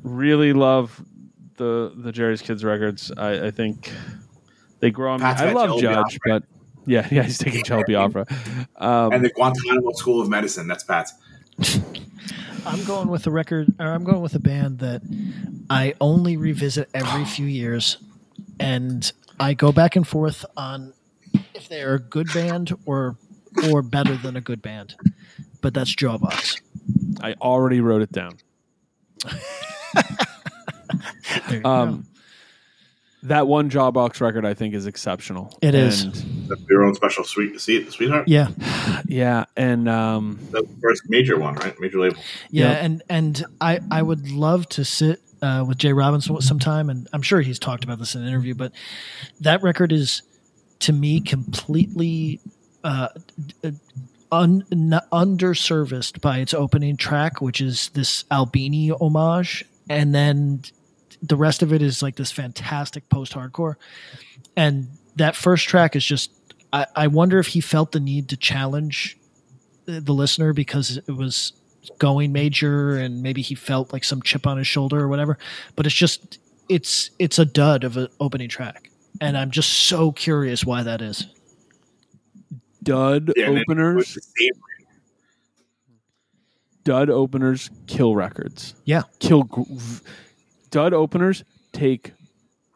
really 0.04 0.54
love 0.54 1.04
the 1.58 1.91
the 1.98 2.14
Jerry's 2.14 2.41
Kids 2.41 2.64
records. 2.64 3.12
I, 3.18 3.48
I 3.48 3.52
think 3.52 3.91
they 4.80 4.90
grow 4.90 5.12
on 5.16 5.20
me. 5.20 5.26
I 5.26 5.52
love 5.52 5.82
Jello 5.82 5.82
Judge, 5.82 6.18
Biafra. 6.26 6.40
but 6.40 6.44
yeah, 6.86 7.06
yeah, 7.12 7.24
he's 7.24 7.38
taking 7.40 7.62
Jello 7.66 7.84
Opera. 7.95 8.26
Um, 8.78 9.12
And 9.12 9.26
the 9.26 9.30
Guantanamo 9.30 9.91
School 9.91 10.22
of 10.22 10.30
Medicine. 10.30 10.66
That's 10.70 10.86
Pat's. 10.86 11.14
I'm 12.66 12.84
going 12.86 13.10
with 13.10 13.28
a 13.28 13.32
record, 13.32 13.74
or 13.80 13.88
I'm 13.88 14.06
going 14.06 14.22
with 14.22 14.34
a 14.36 14.40
band 14.40 14.80
that 14.80 15.02
I 15.70 15.94
only 15.99 16.38
revisit 16.38 16.90
every 16.94 17.26
few 17.36 17.48
years, 17.48 17.98
and 18.62 19.12
I 19.41 19.56
go 19.56 19.74
back 19.74 19.98
and 19.98 20.08
forth 20.08 20.45
on 20.56 20.94
if 21.57 21.67
they 21.69 21.81
are 21.81 21.95
a 21.95 21.99
good 21.99 22.27
band 22.34 22.73
or 22.85 23.17
or 23.71 23.81
better 23.81 24.15
than 24.15 24.35
a 24.35 24.41
good 24.41 24.61
band. 24.61 24.95
But 25.61 25.73
that's 25.73 25.93
Jawbox. 25.95 26.61
I 27.21 27.34
already 27.41 27.81
wrote 27.81 28.01
it 28.01 28.11
down. 28.11 28.38
There 31.49 31.59
you 31.59 31.65
Um, 31.65 32.05
that 33.23 33.47
one 33.47 33.69
Jawbox 33.69 34.21
record 34.21 34.45
I 34.45 34.53
think 34.53 34.73
is 34.73 34.85
exceptional. 34.85 35.57
It 35.61 35.75
is. 35.75 36.03
And, 36.03 36.13
That's 36.47 36.61
your 36.69 36.84
own 36.84 36.95
special 36.95 37.23
sweet, 37.23 37.59
see, 37.59 37.89
sweetheart. 37.89 38.27
Yeah, 38.27 38.49
yeah, 39.05 39.45
and 39.57 39.89
um, 39.89 40.39
the 40.51 40.65
first 40.81 41.03
major 41.09 41.38
one, 41.38 41.55
right? 41.55 41.75
Major 41.79 41.99
label. 41.99 42.17
yeah, 42.51 42.71
Yep. 42.71 42.84
and 42.84 43.03
and 43.09 43.45
I 43.59 43.79
I 43.91 44.01
would 44.01 44.29
love 44.29 44.69
to 44.69 44.85
sit 44.85 45.19
uh, 45.41 45.65
with 45.67 45.77
Jay 45.77 45.91
Robinson 45.93 46.39
sometime, 46.41 46.89
and 46.89 47.07
I'm 47.11 47.21
sure 47.21 47.41
he's 47.41 47.59
talked 47.59 47.84
about 47.84 47.99
this 47.99 48.15
in 48.15 48.21
an 48.21 48.27
interview, 48.27 48.53
but 48.55 48.71
that 49.41 49.61
record 49.61 49.91
is 49.91 50.21
to 50.80 50.94
me 50.94 51.20
completely 51.20 52.40
uh, 52.84 53.10
un, 54.32 54.64
n- 54.72 55.02
underserviced 55.12 56.22
by 56.22 56.40
its 56.40 56.54
opening 56.54 56.98
track, 56.98 57.41
which 57.41 57.62
is 57.62 57.90
this 57.90 58.26
Albini 58.32 58.91
homage, 58.91 59.66
and 59.90 60.14
then 60.14 60.62
the 61.22 61.36
rest 61.36 61.64
of 61.64 61.74
it 61.74 61.82
is 61.82 62.04
like 62.04 62.16
this 62.16 62.32
fantastic 62.32 63.08
post-hardcore, 63.10 63.76
and 64.56 64.88
that 65.16 65.36
first 65.36 65.68
track 65.68 65.95
is 65.95 66.06
just. 66.06 66.32
I, 66.74 66.86
I 66.98 67.08
wonder 67.08 67.40
if 67.40 67.48
he 67.48 67.62
felt 67.62 67.94
the 67.94 67.99
need 68.02 68.28
to 68.30 68.38
challenge 68.38 69.18
the 69.86 70.02
the 70.02 70.14
listener 70.14 70.52
because 70.52 70.98
it 70.98 71.12
was 71.12 71.54
going 71.98 72.32
major 72.32 72.98
and 72.98 73.24
maybe 73.24 73.41
he 73.41 73.56
felt 73.56 73.94
like 73.94 74.04
some 74.04 74.22
chip 74.22 74.45
on 74.45 74.58
his 74.58 74.68
shoulder 74.68 74.99
or 74.99 75.08
whatever. 75.08 75.38
But 75.76 75.86
it's 75.86 75.95
just 75.95 76.40
it's 76.70 77.12
it's 77.20 77.40
a 77.40 77.45
dud 77.45 77.84
of 77.84 77.98
an 77.98 78.10
opening 78.20 78.49
track 78.49 78.90
and 79.22 79.38
i'm 79.38 79.52
just 79.52 79.69
so 79.72 80.11
curious 80.11 80.64
why 80.65 80.84
that 80.84 81.02
is 81.02 81.27
dud 82.84 83.31
Yeah, 83.35 83.48
openers, 83.48 83.95
with 83.95 84.14
the 84.14 84.22
same- 84.22 84.61
dud 86.84 87.10
openers 87.10 87.69
kill 87.88 88.15
records. 88.15 88.73
yeah 88.85 89.02
Kill 89.19 89.44
gr- 89.44 89.61
dud 90.72 90.94
openers 90.94 91.44
take 91.73 92.14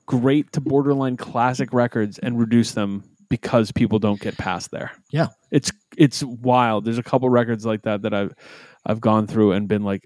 great 0.05 0.51
to 0.51 0.61
borderline 0.61 1.15
classic 1.17 1.71
records 1.73 2.19
and 2.19 2.37
reduce 2.39 2.73
them 2.73 3.03
because 3.29 3.71
people 3.71 3.97
don't 3.97 4.19
get 4.19 4.37
past 4.37 4.71
there. 4.71 4.91
Yeah. 5.11 5.27
It's 5.51 5.71
it's 5.95 6.21
wild. 6.21 6.83
There's 6.83 6.97
a 6.97 7.03
couple 7.03 7.29
records 7.29 7.65
like 7.65 7.83
that 7.83 8.01
that 8.01 8.13
I've 8.13 8.33
I've 8.85 8.99
gone 8.99 9.25
through 9.27 9.53
and 9.53 9.69
been 9.69 9.83
like, 9.83 10.03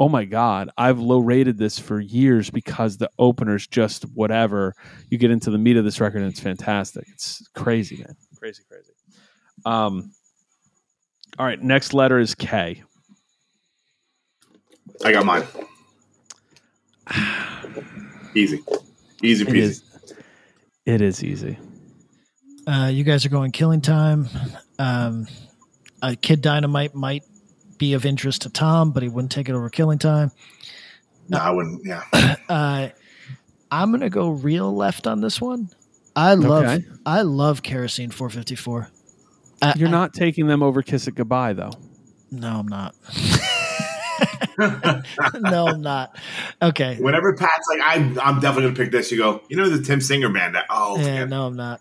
"Oh 0.00 0.08
my 0.08 0.24
god, 0.24 0.70
I've 0.76 0.98
low 0.98 1.18
rated 1.18 1.58
this 1.58 1.78
for 1.78 2.00
years 2.00 2.50
because 2.50 2.96
the 2.98 3.10
opener's 3.18 3.66
just 3.66 4.04
whatever." 4.14 4.74
You 5.10 5.18
get 5.18 5.30
into 5.30 5.50
the 5.50 5.58
meat 5.58 5.76
of 5.76 5.84
this 5.84 6.00
record 6.00 6.22
and 6.22 6.30
it's 6.30 6.40
fantastic. 6.40 7.04
It's 7.12 7.46
crazy, 7.54 7.98
man. 7.98 8.14
Crazy, 8.38 8.62
crazy. 8.68 8.92
Um 9.64 10.12
All 11.38 11.46
right, 11.46 11.62
next 11.62 11.94
letter 11.94 12.18
is 12.18 12.34
K. 12.34 12.82
I 15.04 15.12
got 15.12 15.24
mine. 15.26 15.42
Easy. 18.34 18.60
Easy 19.22 19.44
It 19.44 19.48
peasy. 19.48 19.56
is 19.56 19.82
it 20.86 21.00
is 21.00 21.22
easy. 21.22 21.58
uh, 22.66 22.88
you 22.92 23.04
guys 23.04 23.24
are 23.24 23.28
going 23.28 23.52
killing 23.52 23.80
time 23.80 24.28
um, 24.78 25.26
uh, 26.00 26.14
kid 26.20 26.40
dynamite 26.40 26.94
might 26.94 27.22
be 27.82 27.94
of 27.94 28.06
interest 28.06 28.42
to 28.42 28.48
tom 28.48 28.92
but 28.92 29.02
he 29.02 29.08
wouldn't 29.08 29.32
take 29.32 29.48
it 29.48 29.54
over 29.56 29.68
killing 29.68 29.98
time 29.98 30.30
No, 31.28 31.38
I 31.38 31.50
wouldn't. 31.50 31.80
Yeah. 31.84 32.02
uh, 32.48 32.88
i'm 33.72 33.90
gonna 33.90 34.08
go 34.08 34.28
real 34.30 34.72
left 34.72 35.08
on 35.08 35.20
this 35.20 35.40
one 35.40 35.68
i 36.14 36.34
love 36.34 36.62
Okay. 36.64 36.84
i 37.04 37.22
love 37.22 37.64
kerosene 37.64 38.10
454 38.12 38.88
I- 39.62 39.72
You're 39.76 39.88
I- 39.88 39.90
not 39.90 40.14
taking 40.14 40.46
them 40.46 40.62
over 40.62 40.80
Kiss 40.82 41.08
It 41.08 41.16
Goodbye 41.16 41.54
though. 41.54 41.72
no 42.30 42.48
i'm 42.60 42.68
not 42.68 42.94
no 45.40 45.66
i'm 45.66 45.80
not 45.82 46.16
okay 46.60 46.96
Whenever 47.00 47.34
Pat's 47.34 47.66
like, 47.72 47.80
I'm, 47.84 48.18
I'm 48.20 48.40
definitely 48.40 48.64
gonna 48.70 48.76
pick 48.76 48.92
this. 48.92 49.10
You 49.10 49.18
go, 49.18 49.42
you 49.48 49.56
know, 49.56 49.68
the 49.68 49.82
Tim 49.82 50.00
Singer 50.00 50.28
band. 50.28 50.54
That 50.54 50.66
oh, 50.70 50.96
Yeah, 50.98 51.02
forget 51.04 51.22
it. 51.22 51.28
no, 51.30 51.46
I'm 51.46 51.56
not. 51.56 51.80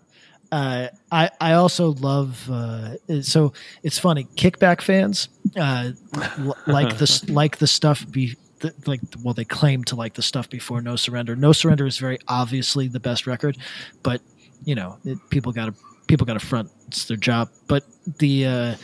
Uh, 0.52 0.90
I 1.12 1.30
I 1.40 1.54
also 1.54 1.94
love. 1.94 2.50
Uh, 2.50 2.96
so 3.22 3.54
it's 3.84 3.98
funny. 3.98 4.26
Kickback 4.36 4.82
fans 4.82 5.30
uh, 5.56 5.92
l- 6.40 6.58
like 6.68 6.98
this, 6.98 7.28
like 7.30 7.58
the 7.58 7.68
stuff 7.68 8.06
be 8.12 8.36
the, 8.60 8.74
like. 8.86 9.00
Well, 9.24 9.34
they 9.34 9.46
claim 9.46 9.84
to 9.86 9.96
like 9.96 10.16
the 10.16 10.22
stuff 10.22 10.50
before 10.50 10.82
No 10.82 10.96
Surrender. 10.96 11.36
No 11.36 11.54
Surrender 11.54 11.86
is 11.86 11.98
very 11.98 12.20
obviously 12.28 12.88
the 12.90 13.00
best 13.00 13.28
record, 13.28 13.58
but 14.04 14.22
you 14.66 14.76
know, 14.76 14.98
it, 15.06 15.18
people 15.30 15.54
got 15.54 15.68
to 15.68 15.74
people 16.08 16.26
got 16.26 16.34
to 16.34 16.46
front. 16.46 16.70
It's 16.88 17.06
their 17.06 17.18
job. 17.18 17.50
But 17.68 17.86
the 18.20 18.46
uh, 18.46 18.76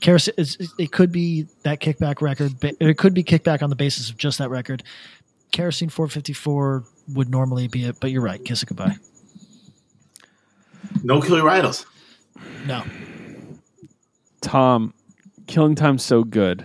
Kerosene, 0.00 0.34
it's, 0.36 0.58
it 0.78 0.92
could 0.92 1.10
be 1.10 1.46
that 1.62 1.80
Kickback 1.80 2.20
record. 2.20 2.60
but 2.60 2.74
It 2.78 2.98
could 2.98 3.14
be 3.14 3.24
Kickback 3.24 3.62
on 3.62 3.70
the 3.70 3.76
basis 3.76 4.10
of 4.10 4.18
just 4.18 4.36
that 4.38 4.50
record. 4.50 4.82
Kerosene 5.50 5.88
454 5.88 6.84
would 7.14 7.30
normally 7.30 7.68
be 7.68 7.84
it, 7.84 7.96
but 8.00 8.10
you're 8.10 8.20
right. 8.20 8.44
Kiss 8.44 8.62
it 8.62 8.66
goodbye. 8.66 8.96
No 11.02 11.20
Kill 11.20 11.36
Your 11.36 11.48
Idols. 11.48 11.86
No. 12.66 12.82
Tom, 14.40 14.92
Killing 15.46 15.74
Time's 15.74 16.04
so 16.04 16.24
good. 16.24 16.64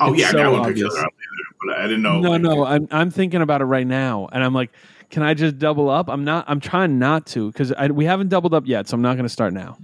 Oh 0.00 0.12
It's 0.12 0.20
yeah, 0.22 0.30
so 0.30 0.38
I, 0.38 0.42
mean, 0.42 0.46
I 0.46 0.48
wouldn't 0.48 0.66
obvious. 0.66 0.88
Kill 0.88 0.96
Your 0.96 1.00
Idols 1.00 1.14
either, 1.20 1.56
but 1.66 1.78
I 1.78 1.82
didn't 1.84 2.02
know. 2.02 2.20
no, 2.20 2.30
like, 2.30 2.42
no, 2.42 2.64
I'm 2.66 2.88
I'm 2.90 3.10
thinking 3.10 3.42
about 3.42 3.60
it 3.60 3.66
right 3.66 3.86
now, 3.86 4.28
and 4.32 4.42
I'm 4.42 4.54
like, 4.54 4.70
can 5.10 5.22
I 5.22 5.34
just 5.34 5.58
double 5.58 5.88
up? 5.90 6.08
I'm 6.08 6.24
not. 6.24 6.44
I'm 6.48 6.60
trying 6.60 6.98
not 6.98 7.26
to 7.28 7.50
because 7.52 7.72
we 7.90 8.04
haven't 8.04 8.28
doubled 8.28 8.54
up 8.54 8.64
yet, 8.66 8.88
so 8.88 8.94
I'm 8.94 9.02
not 9.02 9.14
going 9.14 9.24
to 9.24 9.28
start 9.32 9.52
now. 9.52 9.76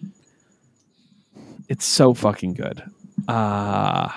It's 1.68 1.84
so 1.84 2.14
fucking 2.14 2.54
good. 2.54 2.82
Uh 3.28 4.08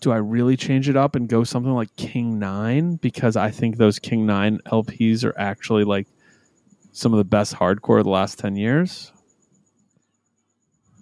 do 0.00 0.10
I, 0.10 0.16
really 0.16 0.56
change 0.56 0.88
it 0.88 0.96
up 0.96 1.14
and 1.14 1.28
go 1.28 1.44
something 1.44 1.72
like 1.72 1.94
King 1.96 2.38
Nine 2.38 2.96
because 2.96 3.36
I 3.36 3.50
think 3.50 3.76
those 3.76 3.98
King 3.98 4.26
Nine 4.26 4.58
LPs 4.66 5.24
are 5.24 5.38
actually 5.38 5.84
like 5.84 6.08
some 6.92 7.12
of 7.12 7.18
the 7.18 7.24
best 7.24 7.54
hardcore 7.54 7.98
of 7.98 8.04
the 8.04 8.10
last 8.10 8.38
ten 8.38 8.56
years. 8.56 9.12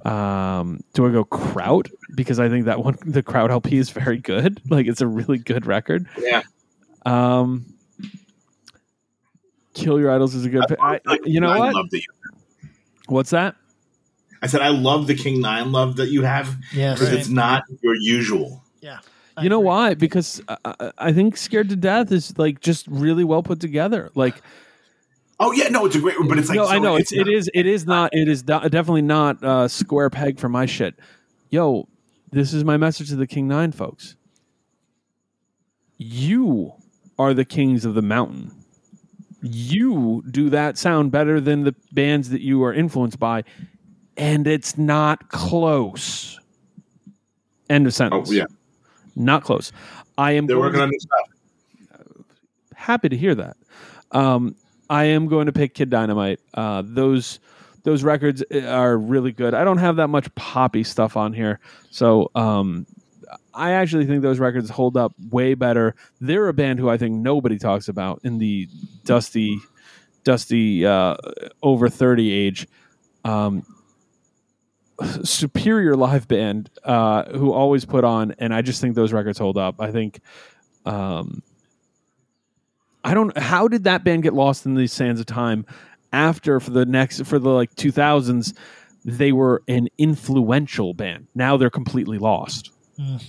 Um, 0.04 0.80
do 0.94 1.06
I 1.06 1.10
go 1.10 1.24
Kraut 1.24 1.88
because 2.14 2.38
I 2.38 2.48
think 2.48 2.66
that 2.66 2.82
one 2.82 2.96
the 3.06 3.22
Kraut 3.22 3.50
LP 3.50 3.78
is 3.78 3.90
very 3.90 4.18
good. 4.18 4.60
Like 4.70 4.86
it's 4.86 5.00
a 5.00 5.06
really 5.06 5.38
good 5.38 5.66
record. 5.66 6.06
Yeah. 6.18 6.42
Um, 7.06 7.66
Kill 9.74 10.00
Your 10.00 10.12
Idols 10.12 10.34
is 10.34 10.44
a 10.44 10.50
good. 10.50 10.64
I. 10.80 10.94
I, 10.94 11.00
like, 11.04 11.20
you 11.24 11.40
know 11.40 11.50
I 11.50 11.58
what? 11.58 11.74
Love 11.74 11.90
that 11.90 11.98
you, 11.98 12.06
What's 13.06 13.30
that? 13.30 13.54
I 14.42 14.46
said 14.46 14.60
I 14.60 14.68
love 14.68 15.06
the 15.06 15.14
King 15.14 15.40
Nine 15.40 15.72
love 15.72 15.96
that 15.96 16.08
you 16.10 16.22
have 16.22 16.56
Yeah. 16.72 16.94
because 16.94 17.08
same. 17.08 17.18
it's 17.18 17.28
not 17.28 17.64
your 17.80 17.94
usual. 17.96 18.62
Yeah. 18.80 18.98
You 19.40 19.48
know 19.48 19.60
why? 19.60 19.94
Because 19.94 20.42
I, 20.48 20.56
I- 20.64 20.92
I 20.98 21.12
think 21.12 21.36
Scared 21.36 21.68
to 21.68 21.76
Death 21.76 22.10
is 22.10 22.36
like 22.38 22.60
just 22.60 22.86
really 22.88 23.22
well 23.24 23.42
put 23.42 23.60
together. 23.60 24.10
Like 24.14 24.34
Oh 25.40 25.52
yeah, 25.52 25.68
no, 25.68 25.86
it's 25.86 25.94
a 25.94 26.00
great, 26.00 26.16
but 26.28 26.36
it's 26.38 26.48
like 26.48 26.56
no, 26.56 26.66
I 26.66 26.80
know 26.80 26.96
it's, 26.96 27.12
it 27.12 27.18
not- 27.18 27.28
is 27.28 27.48
it 27.54 27.64
is 27.66 27.86
not 27.86 28.10
it 28.12 28.26
is 28.28 28.42
do- 28.42 28.60
definitely 28.68 29.02
not 29.02 29.42
uh, 29.44 29.68
square 29.68 30.10
peg 30.10 30.40
for 30.40 30.48
my 30.48 30.66
shit. 30.66 30.98
Yo, 31.50 31.86
this 32.32 32.52
is 32.52 32.64
my 32.64 32.76
message 32.76 33.08
to 33.10 33.16
the 33.16 33.26
King 33.26 33.46
Nine 33.46 33.70
folks. 33.70 34.16
You 35.96 36.72
are 37.18 37.34
the 37.34 37.44
kings 37.44 37.84
of 37.84 37.94
the 37.94 38.02
mountain. 38.02 38.52
You 39.42 40.24
do 40.30 40.50
that 40.50 40.76
sound 40.78 41.12
better 41.12 41.40
than 41.40 41.62
the 41.64 41.74
bands 41.92 42.30
that 42.30 42.40
you 42.40 42.62
are 42.64 42.72
influenced 42.74 43.18
by, 43.20 43.44
and 44.16 44.46
it's 44.46 44.76
not 44.76 45.28
close. 45.28 46.38
End 47.70 47.86
of 47.86 47.90
Oh 47.90 47.94
sentence. 47.94 48.32
yeah, 48.32 48.46
Not 49.18 49.42
close. 49.44 49.72
I 50.16 50.32
am 50.32 50.46
they're 50.46 50.58
working 50.58 50.78
to- 50.78 50.84
on 50.84 50.90
new 50.90 51.00
stuff. 51.00 52.16
happy 52.74 53.08
to 53.08 53.16
hear 53.16 53.34
that. 53.34 53.56
Um, 54.12 54.54
I 54.88 55.04
am 55.04 55.26
going 55.28 55.46
to 55.46 55.52
pick 55.52 55.74
Kid 55.74 55.90
Dynamite. 55.90 56.40
Uh, 56.54 56.82
those 56.84 57.40
those 57.84 58.02
records 58.02 58.42
are 58.52 58.96
really 58.96 59.32
good. 59.32 59.54
I 59.54 59.64
don't 59.64 59.78
have 59.78 59.96
that 59.96 60.08
much 60.08 60.34
poppy 60.34 60.84
stuff 60.84 61.16
on 61.16 61.32
here, 61.32 61.60
so 61.90 62.30
um, 62.34 62.86
I 63.54 63.72
actually 63.72 64.06
think 64.06 64.22
those 64.22 64.38
records 64.38 64.70
hold 64.70 64.96
up 64.96 65.12
way 65.30 65.54
better. 65.54 65.94
They're 66.20 66.48
a 66.48 66.54
band 66.54 66.78
who 66.78 66.88
I 66.88 66.96
think 66.96 67.14
nobody 67.16 67.58
talks 67.58 67.88
about 67.88 68.20
in 68.24 68.38
the 68.38 68.68
dusty, 69.04 69.58
dusty 70.24 70.86
uh, 70.86 71.16
over 71.62 71.88
thirty 71.88 72.32
age. 72.32 72.66
Um, 73.24 73.64
superior 75.24 75.94
live 75.94 76.26
band 76.28 76.70
uh, 76.84 77.24
who 77.36 77.52
always 77.52 77.84
put 77.84 78.04
on, 78.04 78.34
and 78.38 78.52
I 78.54 78.62
just 78.62 78.80
think 78.80 78.94
those 78.94 79.12
records 79.12 79.38
hold 79.38 79.56
up. 79.58 79.76
I 79.80 79.90
think. 79.92 80.20
Um, 80.84 81.42
I 83.04 83.14
don't. 83.14 83.36
How 83.38 83.68
did 83.68 83.84
that 83.84 84.04
band 84.04 84.22
get 84.24 84.34
lost 84.34 84.66
in 84.66 84.74
the 84.74 84.86
sands 84.86 85.20
of 85.20 85.26
time? 85.26 85.64
After 86.12 86.58
for 86.58 86.70
the 86.70 86.86
next 86.86 87.24
for 87.26 87.38
the 87.38 87.50
like 87.50 87.74
two 87.76 87.92
thousands, 87.92 88.54
they 89.04 89.30
were 89.32 89.62
an 89.68 89.88
influential 89.98 90.94
band. 90.94 91.28
Now 91.34 91.56
they're 91.56 91.70
completely 91.70 92.18
lost. 92.18 92.70
Mm. 92.98 93.22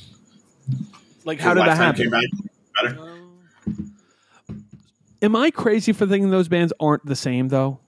Like 1.26 1.40
how 1.40 1.54
did 1.54 1.66
that 1.66 1.78
happen? 1.78 2.04
Came 2.04 2.10
back 2.12 2.24
better. 2.82 3.16
Am 5.22 5.36
I 5.36 5.52
crazy 5.52 5.92
for 5.92 6.08
thinking 6.08 6.30
those 6.30 6.48
bands 6.48 6.72
aren't 6.80 7.06
the 7.06 7.16
same 7.16 7.50
though? 7.50 7.80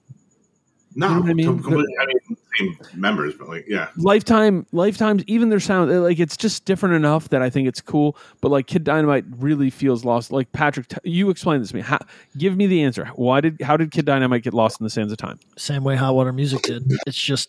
No, 0.94 1.08
You 1.08 1.14
know 1.24 1.30
I 1.30 1.32
mean? 1.32 1.62
com-. 1.62 1.74
I 1.74 2.06
mean, 2.06 2.36
same 2.58 2.78
members, 2.94 3.34
but 3.34 3.48
like, 3.48 3.64
yeah, 3.68 3.88
Lifetime, 3.96 4.66
Lifetimes, 4.72 5.24
even 5.26 5.48
their 5.48 5.60
sound, 5.60 5.90
uh, 5.90 6.00
like 6.00 6.18
it's 6.18 6.36
just 6.36 6.64
different 6.64 6.94
enough 6.94 7.28
that 7.30 7.42
I 7.42 7.50
think 7.50 7.68
it's 7.68 7.80
cool. 7.80 8.16
But 8.40 8.50
like 8.50 8.66
Kid 8.66 8.84
Dynamite 8.84 9.24
really 9.38 9.70
feels 9.70 10.04
lost. 10.04 10.32
Like 10.32 10.52
Patrick, 10.52 10.88
t- 10.88 10.96
you 11.04 11.30
explain 11.30 11.60
this 11.60 11.70
to 11.70 11.76
me. 11.76 11.82
How, 11.82 11.98
give 12.36 12.56
me 12.56 12.66
the 12.66 12.82
answer. 12.82 13.06
Why 13.16 13.40
did 13.40 13.60
how 13.60 13.76
did 13.76 13.90
Kid 13.90 14.04
Dynamite 14.04 14.42
get 14.42 14.54
lost 14.54 14.80
in 14.80 14.84
the 14.84 14.90
sands 14.90 15.12
of 15.12 15.18
time? 15.18 15.38
Same 15.56 15.84
way 15.84 15.96
Hot 15.96 16.14
Water 16.14 16.32
Music 16.32 16.62
did. 16.62 16.84
It's 17.06 17.20
just 17.20 17.48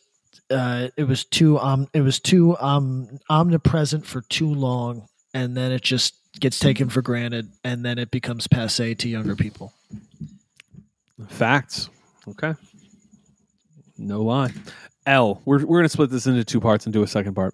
uh, 0.50 0.90
it 0.98 1.06
was 1.06 1.24
too 1.26 1.60
um 1.60 1.88
it 1.94 2.02
was 2.02 2.20
too 2.20 2.58
um 2.58 3.20
omnipresent 3.30 4.06
for 4.06 4.22
too 4.22 4.54
long, 4.54 5.08
and 5.34 5.56
then 5.56 5.72
it 5.72 5.82
just 5.82 6.16
gets 6.40 6.60
taken 6.60 6.90
for 6.90 7.02
granted, 7.02 7.50
and 7.64 7.86
then 7.86 7.98
it 7.98 8.12
becomes 8.12 8.48
passe 8.48 8.96
to 8.96 9.10
younger 9.10 9.36
people. 9.36 9.74
Facts. 11.30 11.90
Okay. 12.28 12.54
No 13.98 14.22
lie. 14.22 14.52
L. 15.06 15.42
We're 15.46 15.66
we're 15.66 15.80
gonna 15.80 15.90
split 15.90 16.10
this 16.10 16.28
into 16.28 16.44
two 16.44 16.60
parts 16.62 16.86
and 16.86 16.94
do 16.94 17.04
a 17.04 17.08
second 17.08 17.34
part, 17.36 17.54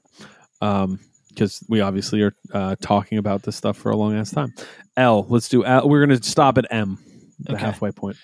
um, 0.62 1.00
because 1.30 1.64
we 1.70 1.82
obviously 1.82 2.22
are 2.22 2.34
uh, 2.54 2.76
talking 2.82 3.18
about 3.18 3.44
this 3.44 3.56
stuff 3.56 3.78
for 3.78 3.92
a 3.92 3.96
long 3.96 4.16
ass 4.16 4.32
time. 4.32 4.54
L. 4.98 5.26
Let's 5.30 5.50
do. 5.50 5.66
L. 5.66 5.88
We're 5.90 6.06
gonna 6.06 6.22
stop 6.24 6.58
at 6.58 6.66
M, 6.72 6.98
the 7.40 7.54
Okay. 7.54 7.62
halfway 7.62 7.92
point. 7.92 8.18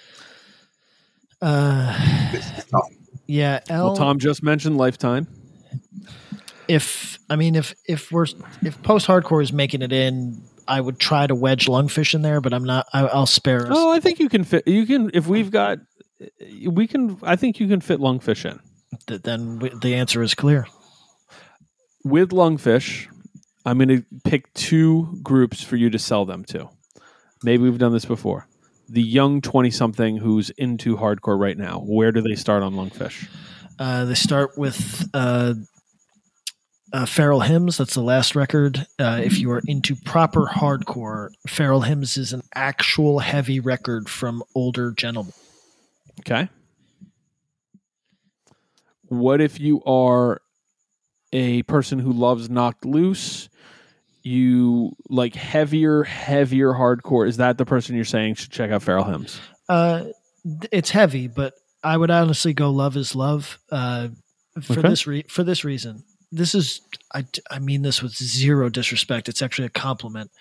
Uh, 1.41 2.31
yeah, 3.27 3.59
L. 3.69 3.87
Well, 3.87 3.95
Tom 3.95 4.19
just 4.19 4.43
mentioned 4.43 4.77
Lifetime. 4.77 5.27
if 6.67 7.19
I 7.29 7.35
mean 7.35 7.55
if 7.55 7.73
if 7.87 8.11
we're 8.11 8.25
if 8.63 8.81
post 8.83 9.07
hardcore 9.07 9.41
is 9.43 9.51
making 9.53 9.81
it 9.81 9.91
in, 9.91 10.41
I 10.67 10.81
would 10.81 10.99
try 10.99 11.27
to 11.27 11.35
wedge 11.35 11.67
lungfish 11.67 12.13
in 12.13 12.21
there, 12.21 12.41
but 12.41 12.53
I'm 12.53 12.63
not. 12.63 12.87
I, 12.93 13.01
I'll 13.07 13.25
spare 13.25 13.63
us. 13.67 13.71
Oh, 13.71 13.91
I 13.91 13.99
think 13.99 14.19
you 14.19 14.29
can 14.29 14.43
fit. 14.43 14.67
You 14.67 14.85
can 14.85 15.11
if 15.13 15.27
we've 15.27 15.51
got. 15.51 15.79
We 16.67 16.87
can. 16.87 17.17
I 17.23 17.35
think 17.35 17.59
you 17.59 17.67
can 17.67 17.81
fit 17.81 17.99
lungfish 17.99 18.49
in 18.49 18.59
Th- 19.07 19.21
then 19.21 19.59
w- 19.59 19.79
the 19.79 19.95
answer 19.95 20.21
is 20.23 20.33
clear. 20.35 20.67
with 22.03 22.29
lungfish. 22.29 23.07
I'm 23.65 23.77
going 23.79 23.89
to 23.89 24.03
pick 24.23 24.53
two 24.53 25.17
groups 25.23 25.61
for 25.63 25.75
you 25.75 25.89
to 25.89 25.97
sell 25.97 26.23
them 26.25 26.45
to. 26.45 26.69
Maybe 27.43 27.63
we've 27.63 27.79
done 27.79 27.93
this 27.93 28.05
before. 28.05 28.47
The 28.89 29.01
young 29.01 29.41
20 29.41 29.71
something 29.71 30.17
who's 30.17 30.51
into 30.51 30.97
hardcore 30.97 31.39
right 31.39 31.57
now. 31.57 31.79
Where 31.79 32.11
do 32.11 32.21
they 32.21 32.35
start 32.35 32.61
on 32.61 32.73
lungfish? 32.75 33.27
Uh, 33.79 34.05
they 34.05 34.13
start 34.13 34.55
with 34.55 35.09
uh, 35.15 35.55
uh, 36.93 37.05
Feral 37.07 37.39
Hymns. 37.41 37.77
That's 37.77 37.95
the 37.95 38.03
last 38.03 38.35
record. 38.35 38.85
Uh, 38.99 39.19
if 39.23 39.39
you 39.39 39.49
are 39.51 39.63
into 39.65 39.95
proper 39.95 40.45
hardcore, 40.45 41.29
Feral 41.47 41.81
Hymns 41.81 42.17
is 42.17 42.31
an 42.33 42.43
actual 42.53 43.17
heavy 43.19 43.59
record 43.59 44.07
from 44.07 44.43
older 44.53 44.91
gentlemen. 44.91 45.33
Okay. 46.19 46.47
What 49.19 49.41
if 49.41 49.59
you 49.59 49.81
are 49.83 50.41
a 51.33 51.63
person 51.63 51.99
who 51.99 52.11
loves 52.11 52.49
Knocked 52.49 52.85
Loose? 52.85 53.49
You 54.23 54.95
like 55.09 55.35
heavier, 55.35 56.03
heavier 56.03 56.71
hardcore. 56.73 57.27
Is 57.27 57.37
that 57.37 57.57
the 57.59 57.65
person 57.65 57.95
you're 57.95 58.05
saying 58.05 58.35
should 58.35 58.51
check 58.51 58.71
out 58.71 58.81
Feral 58.81 59.03
Hymns? 59.03 59.39
Uh, 59.69 60.05
it's 60.71 60.89
heavy, 60.89 61.27
but 61.27 61.53
I 61.83 61.95
would 61.95 62.09
honestly 62.09 62.53
go 62.53 62.71
"Love 62.71 62.97
Is 62.97 63.15
Love" 63.15 63.59
uh, 63.71 64.07
for 64.63 64.79
Okay. 64.79 64.89
this 64.89 65.05
re- 65.05 65.25
for 65.29 65.43
this 65.43 65.63
reason. 65.63 66.03
This 66.31 66.55
is 66.55 66.81
I, 67.13 67.25
I 67.51 67.59
mean 67.59 67.83
this 67.83 68.01
with 68.01 68.15
zero 68.15 68.69
disrespect. 68.69 69.29
It's 69.29 69.43
actually 69.43 69.67
a 69.67 69.69
compliment. 69.69 70.31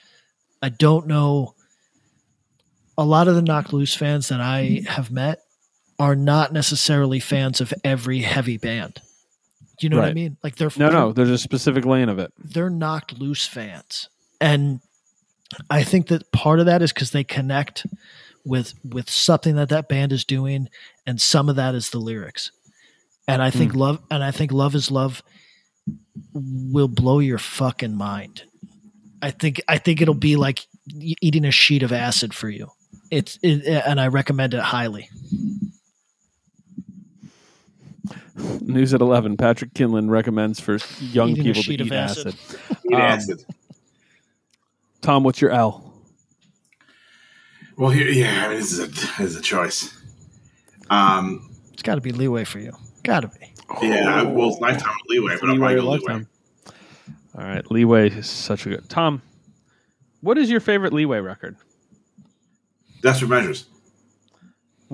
I 0.63 0.71
don't 0.71 1.07
know. 1.07 1.55
A 2.97 3.05
lot 3.05 3.29
of 3.29 3.35
the 3.35 3.43
Knocked 3.43 3.73
Loose 3.75 3.95
fans 3.95 4.29
that 4.29 4.41
I 4.41 4.83
have 4.89 5.11
met 5.11 5.41
are 5.99 6.17
not 6.17 6.53
necessarily 6.53 7.21
fans 7.21 7.61
of 7.61 7.73
every 7.85 8.21
heavy 8.21 8.57
band. 8.57 9.01
Do 9.79 9.87
you 9.87 9.91
know 9.91 9.99
what 9.99 10.09
I 10.09 10.15
mean? 10.15 10.37
Like 10.43 10.57
they're 10.57 10.71
No, 10.77 10.91
no. 10.91 11.13
There's 11.13 11.31
a 11.31 11.39
specific 11.39 11.85
lane 11.85 12.09
of 12.09 12.19
it. 12.19 12.33
they're 12.39 12.71
knocked 12.71 13.19
loose 13.19 13.47
fans 13.47 14.09
and 14.41 14.81
i 15.71 15.83
think 15.83 16.09
that 16.09 16.31
part 16.33 16.61
of 16.61 16.67
that 16.67 16.83
is 16.83 16.93
because 16.93 17.11
they 17.11 17.25
connect 17.25 17.87
with 18.45 18.75
with 18.85 19.09
something 19.09 19.57
that 19.57 19.71
that 19.71 19.89
band 19.89 20.13
is 20.13 20.25
doing 20.25 20.69
and 21.07 21.21
some 21.21 21.49
of 21.49 21.57
that 21.57 21.75
is 21.75 21.91
the 21.91 21.99
lyrics 21.99 22.51
and 23.27 23.43
i 23.43 23.51
think 23.51 23.73
hmm. 23.73 23.79
love 23.79 24.03
and 24.11 24.23
i 24.23 24.31
think 24.31 24.53
love 24.53 24.75
is 24.75 24.91
love 24.91 25.23
will 26.35 26.89
blow 26.89 27.19
your 27.19 27.39
fucking 27.39 27.97
mind 27.97 28.45
i 29.23 29.31
think 29.31 29.61
i 29.69 29.79
think 29.79 30.01
it'll 30.01 30.15
be 30.15 30.37
like 30.37 30.67
eating 31.01 31.45
a 31.45 31.51
sheet 31.51 31.83
of 31.83 31.93
acid 31.93 32.35
for 32.35 32.49
you 32.49 32.69
it's 33.11 33.39
it, 33.43 33.67
and 33.87 34.01
i 34.01 34.09
recommend 34.09 34.55
it 34.55 34.61
highly 34.61 35.09
News 38.61 38.93
at 38.95 39.01
11. 39.01 39.37
Patrick 39.37 39.73
Kindlon 39.75 40.11
recommends 40.11 40.59
for 40.61 40.79
young 41.01 41.31
Eating 41.31 41.51
a 41.51 41.55
people 41.55 41.63
to 41.63 41.75
of 41.83 41.87
eat 41.87 41.93
acid. 41.93 42.27
acid. 42.35 42.61
Eat 42.91 42.95
Um, 42.95 43.01
acid. 43.01 43.45
Tom, 45.03 45.23
what's 45.25 45.41
your 45.41 45.51
L? 45.51 45.93
Well, 47.77 47.91
here, 47.91 48.09
yeah, 48.09 48.45
I 48.47 48.49
mean, 48.49 48.59
this 48.59 48.73
is 48.73 48.79
a 48.79 48.87
this 48.87 49.21
is 49.33 49.37
a 49.37 49.41
choice. 49.43 49.93
Um, 50.91 51.51
It's 51.73 51.83
got 51.83 51.97
to 51.97 52.01
be 52.01 52.13
leeway 52.13 52.45
for 52.45 52.59
you. 52.61 52.73
Got 53.03 53.21
to 53.21 53.29
be. 53.29 53.53
yeah, 53.83 54.23
well, 54.23 54.51
it's 54.51 54.61
lifetime 54.61 54.93
with 55.03 55.11
leeway, 55.11 55.37
but 55.41 55.49
I'll 55.51 55.57
Leeway 55.57 55.75
probably 55.75 55.75
or 55.75 55.81
go 55.81 55.91
leeway. 55.91 55.99
Lifetime. 55.99 56.29
All 57.37 57.45
right, 57.45 57.69
Leeway 57.71 58.11
is 58.11 58.29
such 58.31 58.65
a 58.67 58.69
good. 58.71 58.89
Tom, 58.89 59.21
what 60.21 60.39
is 60.39 60.51
your 60.51 60.61
favorite 60.61 60.93
Leeway 60.93 61.19
record? 61.19 61.57
Desperate 63.03 63.29
measures. 63.29 63.67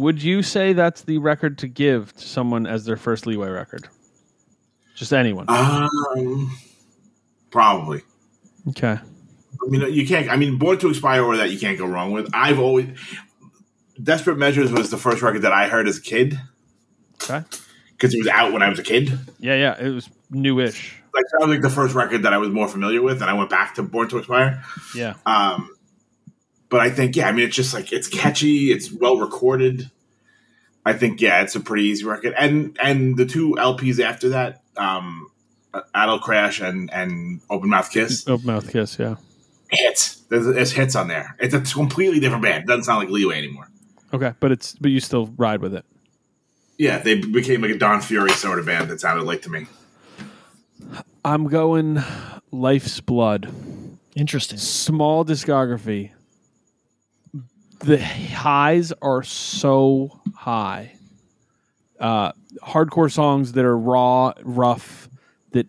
Would 0.01 0.23
you 0.23 0.43
say 0.43 0.73
that's 0.73 1.03
the 1.03 1.19
record 1.19 1.59
to 1.59 1.69
give 1.69 2.15
to 2.17 2.27
someone 2.27 2.67
as 2.67 2.87
their 2.87 2.97
first 2.97 3.27
Leeway 3.27 3.51
record? 3.51 3.87
Just 4.95 5.13
anyone. 5.13 5.45
Um, 5.49 6.57
probably. 7.51 8.01
okay. 8.71 8.99
I 8.99 9.69
mean, 9.69 9.93
you 9.93 10.07
can't. 10.07 10.31
I 10.31 10.37
mean, 10.37 10.57
Born 10.59 10.79
to 10.79 10.89
Expire 10.89 11.23
or 11.23 11.37
that 11.37 11.51
you 11.51 11.59
can't 11.59 11.77
go 11.77 11.85
wrong 11.87 12.13
with. 12.13 12.31
I've 12.33 12.59
always 12.59 12.87
Desperate 14.03 14.39
Measures 14.39 14.73
was 14.73 14.91
the 14.91 14.97
first 14.97 15.21
record 15.21 15.43
that 15.43 15.53
I 15.53 15.69
heard 15.69 15.87
as 15.87 15.99
a 15.99 16.03
kid 16.03 16.41
Okay. 17.23 17.45
because 17.93 18.15
it 18.15 18.19
was 18.19 18.29
out 18.29 18.55
when 18.55 18.63
I 18.63 18.71
was 18.71 18.79
a 18.79 18.83
kid. 18.83 19.19
Yeah, 19.39 19.55
yeah. 19.55 19.79
It 19.79 19.91
was 19.91 20.09
newish. 20.31 20.95
Like 21.13 21.25
that 21.33 21.47
was 21.47 21.49
like 21.51 21.61
the 21.61 21.69
first 21.69 21.95
record 21.95 22.23
that 22.23 22.33
I 22.33 22.39
was 22.39 22.49
more 22.49 22.69
familiar 22.69 23.03
with, 23.03 23.21
and 23.21 23.31
I 23.31 23.35
went 23.35 23.51
back 23.51 23.75
to 23.75 23.83
Born 23.83 24.09
to 24.09 24.17
Expire. 24.19 24.63
Yeah. 24.95 25.15
Um, 25.27 25.69
but 26.71 26.81
I 26.81 26.89
think, 26.89 27.17
yeah, 27.17 27.29
I 27.29 27.33
mean, 27.33 27.47
it's 27.47 27.57
just 27.57 27.75
like 27.75 27.93
it's 27.93 28.09
catchy, 28.09 28.73
it's 28.73 28.91
well 28.91 29.19
recorded. 29.19 29.91
I 30.87 30.95
think, 30.95 31.21
yeah, 31.21 31.43
it's 31.43 31.55
a 31.55 31.61
pretty 31.61 31.85
easy 31.85 32.05
record, 32.07 32.35
and 32.39 32.79
and 32.81 33.17
the 33.17 33.27
two 33.27 33.55
LPs 33.59 34.01
after 34.01 34.31
that, 34.31 34.63
um, 34.77 35.31
Adult 35.95 36.23
Crash 36.23 36.61
and 36.61 36.91
and 36.93 37.41
Open 37.51 37.69
Mouth 37.69 37.91
Kiss, 37.91 38.27
Open 38.27 38.47
mouth 38.47 38.71
kiss. 38.71 38.99
Yeah. 38.99 39.17
hits. 39.71 40.17
There's, 40.31 40.47
there's 40.47 40.73
hits 40.73 40.97
on 40.97 41.09
there. 41.09 41.37
It's 41.41 41.55
a 41.55 41.61
completely 41.61 42.21
different 42.21 42.45
band. 42.45 42.65
It 42.65 42.67
doesn't 42.69 42.85
sound 42.85 43.01
like 43.01 43.11
Leeway 43.11 43.37
anymore. 43.37 43.69
Okay, 44.15 44.33
but 44.41 44.53
it's 44.53 44.75
but 44.77 44.91
you 44.91 45.01
still 45.01 45.27
ride 45.37 45.61
with 45.61 45.75
it. 45.75 45.85
Yeah, 46.79 46.99
they 46.99 47.17
became 47.17 47.61
like 47.61 47.73
a 47.73 47.79
Don 47.79 48.01
Fury 48.01 48.31
sort 48.31 48.59
of 48.59 48.67
band 48.67 48.89
that 48.91 49.01
sounded 49.01 49.25
like 49.25 49.43
to 49.43 49.51
me. 49.51 49.67
I'm 51.25 51.49
going 51.49 52.03
Life's 52.51 53.01
Blood. 53.01 53.53
Interesting. 54.17 54.59
Small 54.59 55.25
discography. 55.25 56.13
The 57.81 57.99
highs 58.03 58.93
are 59.03 59.23
so 59.23 60.21
high. 60.35 60.93
Uh, 61.99 62.33
hardcore 62.63 63.11
songs 63.11 63.53
that 63.53 63.65
are 63.65 63.77
raw, 63.77 64.33
rough, 64.43 65.09
that 65.53 65.67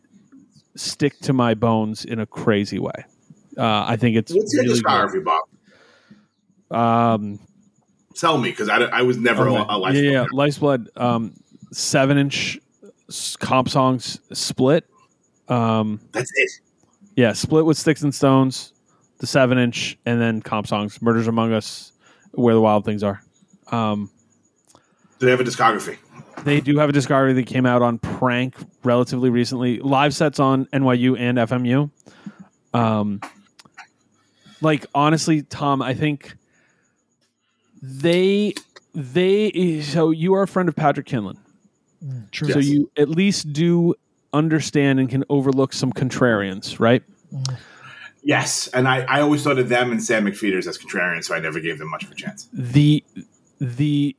stick 0.75 1.17
to 1.19 1.33
my 1.33 1.53
bones 1.53 2.05
in 2.05 2.19
a 2.19 2.25
crazy 2.25 2.79
way. 2.79 3.05
Uh, 3.57 3.85
I 3.88 3.97
think 3.97 4.15
it's 4.17 4.33
What's 4.33 4.53
your 4.53 4.63
really 4.63 4.79
discography, 4.81 5.23
Bob? 5.23 5.43
Um, 6.71 7.39
Tell 8.15 8.38
me 8.38 8.49
because 8.49 8.69
I, 8.69 8.77
I 8.83 9.01
was 9.03 9.17
never 9.17 9.47
Okay. 9.49 9.57
a, 9.57 9.75
a 9.75 9.77
Life's 9.77 9.97
yeah, 9.99 10.09
yeah, 10.11 10.19
Blood. 10.19 10.33
Life's 10.33 10.57
Blood, 10.57 10.89
um, 10.97 11.33
seven 11.71 12.17
inch 12.17 12.59
comp 13.39 13.69
songs 13.69 14.19
split. 14.33 14.85
Um, 15.47 15.99
That's 16.11 16.31
it. 16.35 16.51
yeah, 17.15 17.33
split 17.33 17.65
with 17.65 17.77
Sticks 17.77 18.01
and 18.03 18.13
Stones, 18.15 18.73
the 19.19 19.27
seven 19.27 19.57
inch, 19.57 19.97
and 20.05 20.19
then 20.21 20.41
comp 20.41 20.67
songs, 20.67 21.01
Murders 21.01 21.27
Among 21.27 21.51
Us, 21.53 21.90
Where 22.34 22.53
the 22.53 22.62
Wild 22.62 22.86
Things 22.86 23.03
Are. 23.03 23.22
Um, 23.72 24.10
Do 25.20 25.26
they 25.26 25.32
have 25.32 25.40
a 25.40 25.44
discography? 25.44 25.98
they 26.44 26.60
do 26.62 26.78
have 26.78 26.90
a 26.90 26.94
discography 26.94 27.36
that 27.36 27.45
came 27.45 27.66
out 27.66 27.82
on 27.82 27.99
Prank 27.99 28.56
relatively 28.84 29.30
recently. 29.30 29.80
Live 29.80 30.14
sets 30.14 30.40
on 30.40 30.66
NYU 30.68 31.18
and 31.20 31.38
FMU. 31.38 31.90
Um, 32.74 33.22
like 34.62 34.86
honestly, 34.95 35.41
Tom, 35.44 35.82
I 35.82 35.94
think 35.94 36.36
they 37.82 38.53
they 38.94 39.82
so 39.82 40.12
you 40.12 40.34
are 40.36 40.44
a 40.44 40.48
friend 40.48 40.70
of 40.70 40.76
Patrick 40.76 41.08
Kindlon. 41.08 41.38
True. 42.32 42.49
So 42.52 42.60
Yes. 42.60 42.68
you 42.70 42.91
at 42.98 43.10
least 43.10 43.53
do 43.53 43.94
understand 44.34 44.99
and 44.99 45.10
can 45.10 45.24
overlook 45.30 45.74
some 45.74 45.91
contrarians, 45.94 46.80
right? 46.80 47.03
Yes, 48.23 48.68
and 48.68 48.88
I, 48.88 49.02
I 49.02 49.22
always 49.22 49.43
thought 49.43 49.57
of 49.57 49.69
them 49.69 49.91
and 49.91 50.02
Sam 50.02 50.26
McPheeters 50.26 50.68
as 50.68 50.77
contrarians, 50.77 51.26
so 51.26 51.35
I 51.35 51.39
never 51.39 51.60
gave 51.60 51.80
them 51.80 51.89
much 51.89 52.03
of 52.03 52.11
a 52.11 52.15
chance. 52.15 52.48
The 52.53 53.03
the 53.60 54.15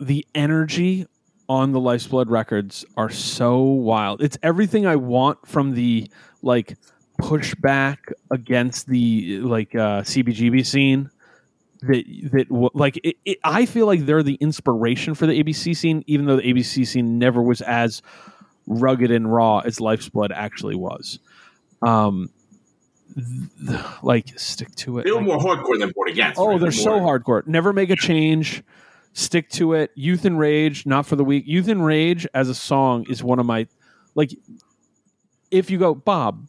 the 0.00 0.26
energy 0.34 1.06
on 1.48 1.72
the 1.72 1.80
Life's 1.80 2.06
Blood 2.06 2.30
records 2.30 2.84
are 2.96 3.10
so 3.10 3.60
wild. 3.60 4.22
It's 4.22 4.38
everything 4.42 4.86
I 4.86 4.96
want 4.96 5.46
from 5.46 5.74
the 5.74 6.10
like 6.42 6.76
pushback 7.20 7.98
against 8.30 8.86
the 8.86 9.40
like 9.40 9.74
uh, 9.74 10.02
CBGB 10.02 10.64
scene. 10.66 11.10
That 11.82 12.04
that 12.32 12.70
like 12.74 12.98
it, 13.04 13.16
it, 13.26 13.38
I 13.44 13.66
feel 13.66 13.86
like 13.86 14.06
they're 14.06 14.22
the 14.22 14.36
inspiration 14.36 15.14
for 15.14 15.26
the 15.26 15.42
ABC 15.42 15.76
scene, 15.76 16.04
even 16.06 16.24
though 16.24 16.36
the 16.36 16.42
ABC 16.54 16.86
scene 16.86 17.18
never 17.18 17.42
was 17.42 17.60
as 17.60 18.00
rugged 18.66 19.10
and 19.10 19.32
raw 19.32 19.58
as 19.58 19.78
Life's 19.78 20.08
Blood 20.08 20.32
actually 20.32 20.74
was. 20.74 21.18
Um, 21.82 22.30
like 24.02 24.38
stick 24.38 24.74
to 24.76 24.98
it. 24.98 25.04
They 25.04 25.10
were 25.12 25.18
like- 25.18 25.26
more 25.26 25.38
hardcore 25.38 25.78
than 25.78 25.90
Born 25.94 26.08
Against. 26.10 26.38
Oh, 26.38 26.48
right? 26.48 26.60
they're 26.60 26.70
so 26.70 27.00
More- 27.00 27.18
hardcore. 27.18 27.46
Never 27.46 27.72
make 27.72 27.90
a 27.90 27.96
change. 27.96 28.62
Stick 29.12 29.48
to 29.50 29.72
it. 29.72 29.90
Youth 29.94 30.24
and 30.26 30.38
Rage, 30.38 30.84
not 30.84 31.06
for 31.06 31.16
the 31.16 31.24
weak. 31.24 31.44
Youth 31.46 31.68
and 31.68 31.84
Rage 31.84 32.26
as 32.34 32.48
a 32.50 32.54
song 32.54 33.06
is 33.08 33.22
one 33.24 33.38
of 33.38 33.46
my 33.46 33.66
like. 34.14 34.30
If 35.50 35.70
you 35.70 35.78
go, 35.78 35.94
Bob, 35.94 36.46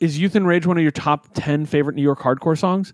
is 0.00 0.18
Youth 0.18 0.34
and 0.34 0.46
Rage 0.46 0.66
one 0.66 0.76
of 0.76 0.82
your 0.82 0.90
top 0.92 1.28
ten 1.32 1.64
favorite 1.64 1.96
New 1.96 2.02
York 2.02 2.18
hardcore 2.18 2.58
songs? 2.58 2.92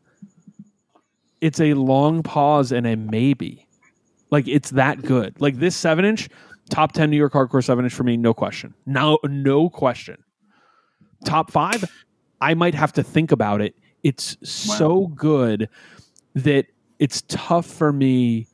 It's 1.41 1.59
a 1.61 1.75
long 1.75 2.23
pause 2.23 2.71
and 2.71 2.87
a 2.87 2.95
maybe. 2.95 3.67
Like 4.31 4.47
it's 4.47 4.71
that 4.71 5.03
good. 5.03 5.41
Like 5.41 5.57
this 5.57 5.75
seven 5.75 6.05
inch, 6.05 6.29
top 6.71 6.93
ten 6.93 7.11
New 7.11 7.17
York 7.17 7.33
hardcore 7.33 7.65
seven 7.65 7.85
inch 7.85 7.93
for 7.95 8.05
me, 8.05 8.17
no 8.17 8.33
question. 8.33 8.75
No, 8.87 9.19
no 9.25 9.69
question. 9.69 10.23
Top 11.25 11.51
five, 11.51 11.85
I 12.43 12.55
might 12.55 12.75
have 12.75 12.93
to 12.95 13.05
think 13.05 13.31
about 13.31 13.61
it. 13.61 13.77
It's 14.03 14.37
so 14.43 15.07
good 15.07 15.69
that 16.35 16.67
it's 16.99 17.23
tough 17.29 17.67
for 17.67 17.93
me 17.93 18.49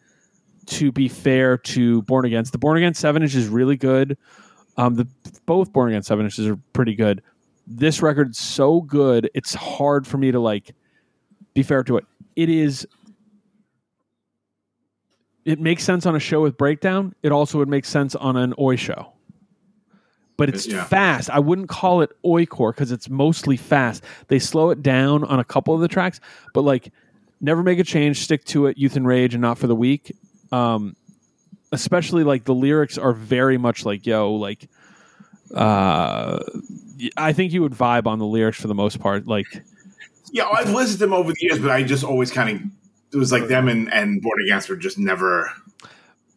to 0.66 0.92
be 0.92 1.08
fair 1.08 1.56
to 1.56 2.02
Born 2.02 2.26
Against. 2.26 2.52
The 2.52 2.58
Born 2.58 2.76
Against 2.76 3.00
seven 3.00 3.22
inch 3.22 3.34
is 3.34 3.48
really 3.48 3.78
good. 3.78 4.18
Um, 4.76 4.94
the 4.94 5.08
both 5.46 5.72
Born 5.72 5.88
Against 5.88 6.06
seven 6.06 6.26
inches 6.26 6.46
are 6.46 6.58
pretty 6.74 6.94
good. 6.94 7.22
This 7.66 8.02
record's 8.02 8.38
so 8.38 8.82
good, 8.82 9.30
it's 9.34 9.54
hard 9.54 10.06
for 10.06 10.18
me 10.18 10.32
to 10.32 10.38
like 10.38 10.74
be 11.54 11.62
fair 11.62 11.82
to 11.84 11.96
it. 11.96 12.04
It 12.36 12.50
is. 12.50 12.86
It 15.46 15.60
makes 15.60 15.82
sense 15.82 16.04
on 16.04 16.14
a 16.14 16.20
show 16.20 16.42
with 16.42 16.58
breakdown. 16.58 17.14
It 17.22 17.32
also 17.32 17.56
would 17.56 17.68
make 17.68 17.86
sense 17.86 18.14
on 18.14 18.36
an 18.36 18.52
oi 18.58 18.76
show. 18.76 19.14
But 20.38 20.48
it's 20.48 20.66
Yeah. 20.66 20.84
fast. 20.84 21.28
I 21.30 21.40
wouldn't 21.40 21.68
call 21.68 22.00
it 22.00 22.10
oi 22.24 22.46
core 22.46 22.72
because 22.72 22.92
it's 22.92 23.10
mostly 23.10 23.56
fast. 23.58 24.02
They 24.28 24.38
slow 24.38 24.70
it 24.70 24.82
down 24.82 25.24
on 25.24 25.38
a 25.40 25.44
couple 25.44 25.74
of 25.74 25.80
the 25.82 25.88
tracks, 25.88 26.20
but 26.54 26.62
like 26.62 26.90
never 27.40 27.62
make 27.62 27.78
a 27.80 27.84
change, 27.84 28.20
stick 28.20 28.44
to 28.46 28.66
it, 28.66 28.78
youth 28.78 28.94
and 28.96 29.06
rage, 29.06 29.34
and 29.34 29.42
not 29.42 29.58
for 29.58 29.66
the 29.66 29.74
weak. 29.74 30.14
Um, 30.52 30.94
especially 31.72 32.22
like 32.24 32.44
the 32.44 32.54
lyrics 32.54 32.96
are 32.96 33.12
very 33.12 33.58
much 33.58 33.84
like 33.84 34.06
yo, 34.06 34.32
like 34.32 34.68
uh, 35.54 36.38
I 37.16 37.32
think 37.32 37.52
you 37.52 37.62
would 37.62 37.72
vibe 37.72 38.06
on 38.06 38.18
the 38.20 38.26
lyrics 38.26 38.60
for 38.60 38.68
the 38.68 38.74
most 38.76 39.00
part. 39.00 39.26
Like 39.26 39.46
Yeah, 40.32 40.44
I've 40.48 40.70
listened 40.70 41.00
to 41.00 41.06
them 41.06 41.12
over 41.12 41.32
the 41.32 41.38
years, 41.40 41.58
but 41.58 41.70
I 41.72 41.82
just 41.82 42.04
always 42.04 42.30
kind 42.30 42.48
of 42.60 42.62
it 43.12 43.16
was 43.16 43.32
like 43.32 43.48
them 43.48 43.66
and, 43.68 43.92
and 43.92 44.22
Born 44.22 44.40
Against 44.44 44.68
were 44.68 44.76
just 44.76 44.98
never 44.98 45.50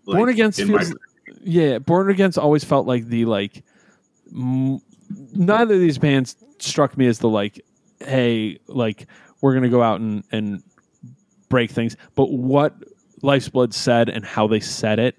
like, 0.05 0.17
Born 0.17 0.29
Against 0.29 0.59
in 0.59 0.71
my- 0.71 0.79
feels, 0.83 0.93
yeah, 1.43 1.77
Born 1.79 2.09
Against 2.09 2.39
always 2.39 2.63
felt 2.63 2.87
like 2.87 3.05
the 3.07 3.25
like. 3.25 3.63
Neither 4.31 5.73
of 5.73 5.79
these 5.79 5.97
bands 5.97 6.35
struck 6.59 6.97
me 6.97 7.07
as 7.07 7.19
the 7.19 7.29
like, 7.29 7.61
hey, 7.99 8.59
like 8.67 9.07
we're 9.41 9.53
gonna 9.53 9.69
go 9.69 9.81
out 9.81 9.99
and 9.99 10.23
and 10.31 10.63
break 11.49 11.71
things. 11.71 11.97
But 12.15 12.31
what 12.31 12.75
Life's 13.21 13.49
Blood 13.49 13.73
said 13.73 14.09
and 14.09 14.25
how 14.25 14.47
they 14.47 14.59
said 14.59 14.99
it 14.99 15.17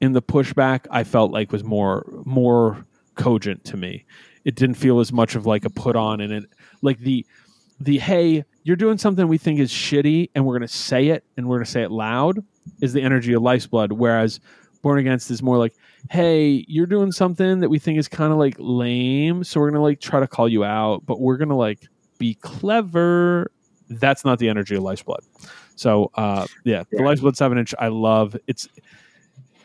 in 0.00 0.12
the 0.12 0.22
pushback, 0.22 0.86
I 0.90 1.04
felt 1.04 1.32
like 1.32 1.52
was 1.52 1.64
more 1.64 2.04
more 2.24 2.86
cogent 3.14 3.64
to 3.66 3.76
me. 3.76 4.04
It 4.44 4.54
didn't 4.54 4.76
feel 4.76 5.00
as 5.00 5.12
much 5.12 5.34
of 5.34 5.46
like 5.46 5.64
a 5.64 5.70
put 5.70 5.96
on 5.96 6.20
and 6.20 6.32
it 6.32 6.44
like 6.82 7.00
the 7.00 7.26
the 7.80 7.98
hey, 7.98 8.44
you're 8.62 8.76
doing 8.76 8.98
something 8.98 9.28
we 9.28 9.38
think 9.38 9.60
is 9.60 9.70
shitty 9.70 10.30
and 10.34 10.44
we're 10.44 10.54
gonna 10.54 10.68
say 10.68 11.08
it 11.08 11.24
and 11.36 11.48
we're 11.48 11.56
gonna 11.56 11.66
say 11.66 11.82
it 11.82 11.90
loud 11.90 12.44
is 12.80 12.92
the 12.92 13.02
energy 13.02 13.32
of 13.32 13.42
Life's 13.42 13.66
Blood, 13.66 13.92
whereas 13.92 14.40
Born 14.82 14.98
Against 14.98 15.30
is 15.30 15.42
more 15.42 15.58
like, 15.58 15.74
hey, 16.10 16.64
you're 16.68 16.86
doing 16.86 17.12
something 17.12 17.60
that 17.60 17.68
we 17.68 17.78
think 17.78 17.98
is 17.98 18.08
kind 18.08 18.32
of 18.32 18.38
like 18.38 18.56
lame, 18.58 19.44
so 19.44 19.60
we're 19.60 19.70
gonna 19.70 19.82
like 19.82 20.00
try 20.00 20.20
to 20.20 20.26
call 20.26 20.48
you 20.48 20.64
out, 20.64 21.04
but 21.06 21.20
we're 21.20 21.36
gonna 21.36 21.56
like 21.56 21.86
be 22.18 22.34
clever. 22.34 23.50
That's 23.88 24.24
not 24.24 24.38
the 24.38 24.48
energy 24.48 24.74
of 24.74 24.82
Life's 24.82 25.02
Blood. 25.02 25.20
So 25.76 26.10
uh, 26.14 26.46
yeah, 26.64 26.84
the 26.90 27.02
Life's 27.02 27.20
Blood 27.20 27.36
seven 27.36 27.58
inch 27.58 27.74
I 27.78 27.88
love. 27.88 28.36
It's 28.46 28.68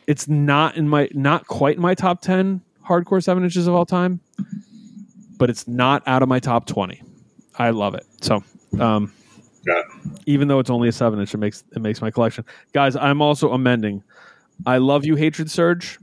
it's 0.06 0.28
not 0.28 0.76
in 0.76 0.88
my 0.88 1.08
not 1.12 1.46
quite 1.46 1.76
in 1.76 1.82
my 1.82 1.94
top 1.94 2.20
ten 2.20 2.60
hardcore 2.86 3.22
seven 3.22 3.44
inches 3.44 3.66
of 3.66 3.74
all 3.74 3.86
time, 3.86 4.20
but 5.38 5.50
it's 5.50 5.66
not 5.66 6.02
out 6.06 6.22
of 6.22 6.28
my 6.28 6.40
top 6.40 6.66
twenty. 6.66 7.02
I 7.58 7.70
love 7.70 7.94
it. 7.94 8.06
So 8.20 8.42
um, 8.80 9.12
it. 9.64 9.86
even 10.26 10.48
though 10.48 10.58
it's 10.58 10.70
only 10.70 10.88
a 10.88 10.92
seven 10.92 11.20
inch, 11.20 11.34
it 11.34 11.38
makes 11.38 11.64
it 11.74 11.80
makes 11.80 12.00
my 12.00 12.10
collection. 12.10 12.44
Guys, 12.72 12.96
I'm 12.96 13.22
also 13.22 13.52
amending. 13.52 14.02
I 14.66 14.78
love 14.78 15.04
you, 15.04 15.16
Hatred 15.16 15.50
Surge, 15.50 15.98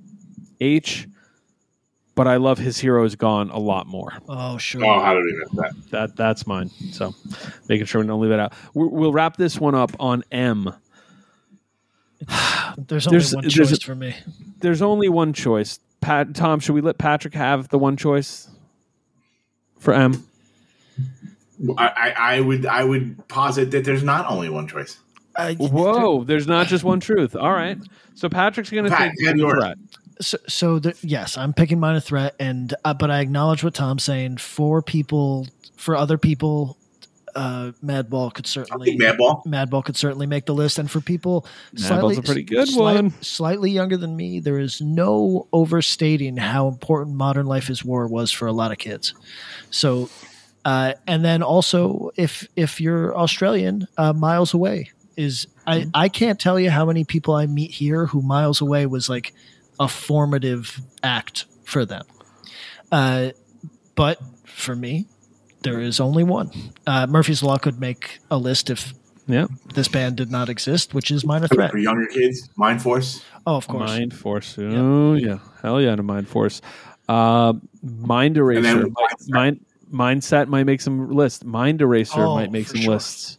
H, 0.61 1.07
but 2.15 2.27
I 2.27 2.35
love 2.37 2.57
his 2.57 2.77
hero 2.77 3.03
is 3.05 3.15
gone 3.15 3.49
a 3.49 3.59
lot 3.59 3.87
more. 3.87 4.11
Oh 4.27 4.57
sure. 4.57 4.83
Oh, 4.85 4.99
how 4.99 5.13
did 5.13 5.23
we 5.23 5.33
miss 5.37 5.49
that? 5.53 5.73
That 5.91 6.15
that's 6.15 6.45
mine. 6.47 6.69
So 6.91 7.13
making 7.67 7.85
sure 7.85 8.01
we 8.01 8.07
don't 8.07 8.19
leave 8.21 8.31
that 8.31 8.39
out. 8.39 8.53
we 8.73 8.87
we'll 8.87 9.13
wrap 9.13 9.37
this 9.37 9.59
one 9.59 9.75
up 9.75 9.91
on 9.99 10.23
M. 10.31 10.73
There's 12.87 13.07
only 13.07 13.17
There's- 13.19 13.33
one 13.35 13.43
there's 13.43 13.53
choice 13.53 13.71
a- 13.71 13.79
for 13.85 13.95
me. 13.95 14.15
There's 14.59 14.81
only 14.81 15.07
one 15.09 15.31
choice. 15.33 15.79
Pat, 16.01 16.33
Tom, 16.35 16.59
should 16.59 16.73
we 16.73 16.81
let 16.81 16.97
Patrick 16.97 17.33
have 17.33 17.69
the 17.69 17.79
one 17.79 17.95
choice 17.97 18.49
for 19.79 19.93
M? 19.93 20.25
I, 21.77 21.87
I, 21.87 22.11
I 22.35 22.39
would 22.41 22.65
I 22.65 22.83
would 22.83 23.27
posit 23.27 23.71
that 23.71 23.83
there's 23.85 24.03
not 24.03 24.29
only 24.29 24.49
one 24.49 24.67
choice. 24.67 24.97
Whoa, 25.57 26.23
there's 26.25 26.47
not 26.47 26.67
just 26.67 26.83
one 26.83 26.99
truth. 26.99 27.35
All 27.35 27.51
right. 27.53 27.77
So 28.15 28.27
Patrick's 28.27 28.69
going 28.69 28.83
to 28.85 28.89
Pat, 28.91 29.11
take 29.17 29.27
have 29.27 29.37
the 29.37 29.49
threat. 29.49 29.77
So, 30.21 30.37
so 30.47 30.79
the, 30.79 30.95
yes, 31.01 31.37
I'm 31.37 31.53
picking 31.53 31.79
minor 31.79 32.01
threat, 32.01 32.35
and 32.39 32.73
uh, 32.83 32.93
but 32.93 33.09
I 33.09 33.19
acknowledge 33.21 33.63
what 33.63 33.73
Tom's 33.73 34.03
saying. 34.03 34.37
For 34.37 34.81
people, 34.81 35.47
for 35.77 35.95
other 35.95 36.17
people, 36.17 36.77
uh, 37.35 37.71
Madball 37.83 38.33
could 38.33 38.45
certainly 38.45 38.97
Madball. 38.97 39.45
Madball 39.45 39.83
could 39.83 39.95
certainly 39.95 40.27
make 40.27 40.45
the 40.45 40.53
list, 40.53 40.77
and 40.77 40.91
for 40.91 40.99
people 40.99 41.45
Madball's 41.73 41.87
slightly, 41.87 42.17
a 42.17 42.21
pretty 42.21 42.43
good 42.43 42.67
slight- 42.67 42.95
one. 42.95 43.13
slightly 43.21 43.71
younger 43.71 43.95
than 43.95 44.15
me, 44.15 44.41
there 44.41 44.59
is 44.59 44.81
no 44.81 45.47
overstating 45.53 46.35
how 46.35 46.67
important 46.67 47.15
Modern 47.15 47.45
Life 47.45 47.69
is 47.69 47.85
War 47.85 48.05
was 48.07 48.31
for 48.31 48.45
a 48.45 48.51
lot 48.51 48.71
of 48.73 48.77
kids. 48.77 49.13
So, 49.71 50.09
uh, 50.65 50.93
and 51.07 51.23
then 51.23 51.41
also 51.43 52.11
if 52.17 52.45
if 52.57 52.81
you're 52.81 53.15
Australian, 53.17 53.87
uh, 53.97 54.11
Miles 54.11 54.53
Away 54.53 54.91
is 55.15 55.47
I 55.65 55.87
I 55.93 56.09
can't 56.09 56.39
tell 56.39 56.59
you 56.59 56.69
how 56.71 56.85
many 56.85 57.05
people 57.05 57.35
I 57.35 57.45
meet 57.45 57.71
here 57.71 58.07
who 58.07 58.21
Miles 58.21 58.59
Away 58.59 58.85
was 58.85 59.07
like 59.07 59.33
a 59.79 59.87
formative 59.87 60.79
act 61.03 61.45
for 61.63 61.85
them. 61.85 62.05
Uh, 62.91 63.29
but 63.95 64.19
for 64.45 64.75
me, 64.75 65.05
there 65.63 65.79
is 65.79 65.99
only 65.99 66.23
one. 66.23 66.51
Uh, 66.87 67.07
Murphy's 67.07 67.43
Law 67.43 67.57
could 67.57 67.79
make 67.79 68.19
a 68.31 68.37
list 68.37 68.69
if 68.69 68.93
Yeah. 69.27 69.47
this 69.75 69.87
band 69.87 70.15
did 70.17 70.31
not 70.31 70.49
exist, 70.49 70.93
which 70.93 71.11
is 71.11 71.23
Minor 71.25 71.47
Threat. 71.47 71.71
For 71.71 71.77
younger 71.77 72.07
kids, 72.07 72.49
Mindforce. 72.57 73.23
Oh, 73.45 73.55
of 73.57 73.67
course. 73.67 73.89
Mind 73.89 74.13
Force. 74.13 74.55
Oh, 74.57 75.13
yeah. 75.13 75.37
Hell 75.61 75.79
yeah, 75.81 75.95
to 75.95 76.03
Mindforce. 76.03 76.61
Uh, 77.07 77.53
Mind 77.83 78.37
Eraser. 78.37 78.61
then 78.61 78.93
Mind, 79.27 79.59
Mindset 79.91 80.47
might 80.47 80.65
make 80.65 80.81
some 80.81 81.11
lists. 81.11 81.43
Mind 81.43 81.81
Eraser 81.81 82.21
Oh, 82.21 82.35
might 82.35 82.51
make 82.51 82.67
some 82.67 82.81
sure. 82.81 82.93
lists. 82.93 83.37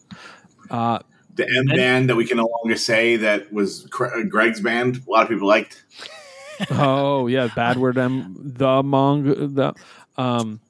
Uh, 0.71 0.99
The 1.35 1.47
M 1.57 1.67
band 1.77 2.11
that 2.11 2.17
we 2.17 2.27
can 2.27 2.37
no 2.37 2.49
longer 2.63 2.77
say 2.77 3.17
that 3.17 3.53
was 3.53 3.87
Greg's 3.87 4.61
band. 4.61 5.03
A 5.07 5.11
lot 5.11 5.23
of 5.23 5.29
people 5.29 5.47
liked. 5.49 5.85
Oh, 6.71 7.27
yeah. 7.27 7.49
Bad 7.55 7.77
word 7.79 7.97
M. 7.99 8.35
The 8.39 8.83
Mong. 8.83 9.55
The, 9.55 9.75
um, 10.21 10.61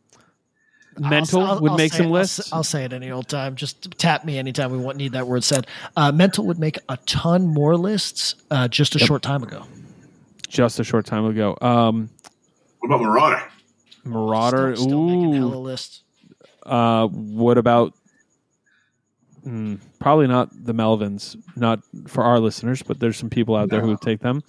Mental 0.98 1.40
I'll- 1.40 1.46
I'll- 1.54 1.60
would 1.60 1.70
I'll 1.72 1.76
make 1.78 1.92
some 1.92 2.06
it- 2.06 2.08
I'll 2.08 2.12
lists. 2.14 2.38
s- 2.40 2.52
I'll, 2.52 2.64
say 2.64 2.84
it 2.84 2.92
any 2.92 3.10
old 3.10 3.28
time. 3.28 3.54
Just 3.56 3.96
tap 3.98 4.24
me 4.24 4.38
anytime 4.38 4.70
we 4.72 4.78
want 4.78 4.98
need 4.98 5.12
that 5.12 5.26
word 5.26 5.44
said. 5.44 5.66
Uh, 5.96 6.12
Mental 6.12 6.44
would 6.46 6.58
make 6.58 6.78
a 6.88 6.96
ton 7.06 7.46
more 7.46 7.76
lists 7.76 8.34
uh, 8.50 8.68
just 8.68 8.94
a 8.96 8.98
short 8.98 9.22
time 9.22 9.42
ago. 9.42 9.64
just 10.48 10.78
a 10.80 10.84
short 10.84 11.06
time 11.06 11.24
ago. 11.26 11.56
Um, 11.62 12.10
What 12.80 12.88
about 12.88 13.00
Marauder? 13.02 13.42
Marauder. 14.04 14.74
Still, 14.76 14.88
still 14.88 15.04
making 15.06 15.32
hella 15.34 15.56
Ooh. 15.56 15.60
lists. 15.60 16.02
Uh, 16.66 17.06
what 17.06 17.56
about? 17.56 17.94
Mm, 19.46 19.78
probably 20.00 20.26
not 20.26 20.48
the 20.52 20.74
Melvins. 20.74 21.36
Not 21.56 21.80
for 22.08 22.22
our 22.24 22.38
listeners, 22.40 22.82
but 22.82 23.00
there's 23.00 23.16
some 23.16 23.30
people 23.30 23.56
out 23.56 23.70
there 23.70 23.80
who 23.80 23.88
would 23.88 24.00
take 24.02 24.20
them. 24.20 24.42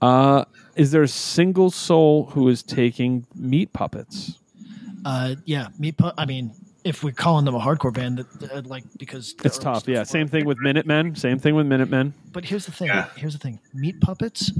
Uh, 0.00 0.44
is 0.74 0.90
there 0.90 1.02
a 1.02 1.08
single 1.08 1.70
soul 1.70 2.26
who 2.26 2.48
is 2.48 2.62
taking 2.62 3.26
meat 3.34 3.72
puppets? 3.72 4.38
Uh, 5.04 5.36
yeah, 5.44 5.68
meat. 5.78 5.96
Pu- 5.96 6.10
I 6.18 6.26
mean, 6.26 6.52
if 6.84 7.02
we're 7.02 7.12
calling 7.12 7.44
them 7.44 7.54
a 7.54 7.60
hardcore 7.60 7.92
band, 7.92 8.18
that 8.18 8.52
uh, 8.52 8.62
like 8.64 8.84
because 8.98 9.34
It's 9.44 9.58
tough. 9.58 9.88
Yeah. 9.88 10.02
Same 10.02 10.28
thing 10.28 10.44
with 10.44 10.58
Minutemen. 10.58 11.16
Same 11.16 11.38
thing 11.38 11.54
with 11.54 11.66
Minutemen. 11.66 12.14
But 12.32 12.44
here's 12.44 12.66
the 12.66 12.72
thing. 12.72 12.88
Yeah. 12.88 13.08
Here's 13.16 13.32
the 13.32 13.38
thing. 13.38 13.58
Meat 13.74 14.00
puppets. 14.00 14.52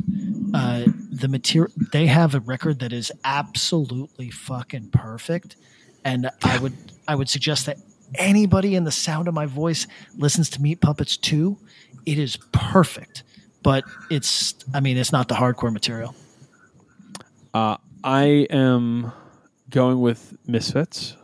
Uh, 0.55 0.85
the 1.13 1.29
material 1.29 1.73
they 1.93 2.07
have 2.07 2.35
a 2.35 2.41
record 2.41 2.79
that 2.79 2.93
is 2.93 3.13
absolutely 3.25 4.31
fucking 4.31 4.89
perfect, 4.91 5.57
and 6.05 6.31
I 6.43 6.59
would 6.59 6.75
I 7.07 7.15
would 7.15 7.29
suggest 7.29 7.67
that 7.67 7.79
anybody 8.15 8.75
in 8.75 8.85
the 8.85 8.93
sound 8.93 9.29
of 9.29 9.35
my 9.35 9.47
voice 9.47 9.87
listens 10.17 10.49
to 10.51 10.63
Meat 10.63 10.81
Puppets 10.81 11.19
II. 11.31 11.57
It 12.07 12.19
is 12.19 12.39
perfect, 12.53 13.25
but 13.67 13.83
it's 14.11 14.55
I 14.73 14.79
mean 14.79 14.97
it's 14.97 15.11
not 15.11 15.27
the 15.27 15.35
hardcore 15.35 15.73
material. 15.73 16.15
Uh, 17.53 17.79
I 18.05 18.47
am 18.49 19.11
going 19.71 20.01
with 20.01 20.39
Misfits. 20.47 21.17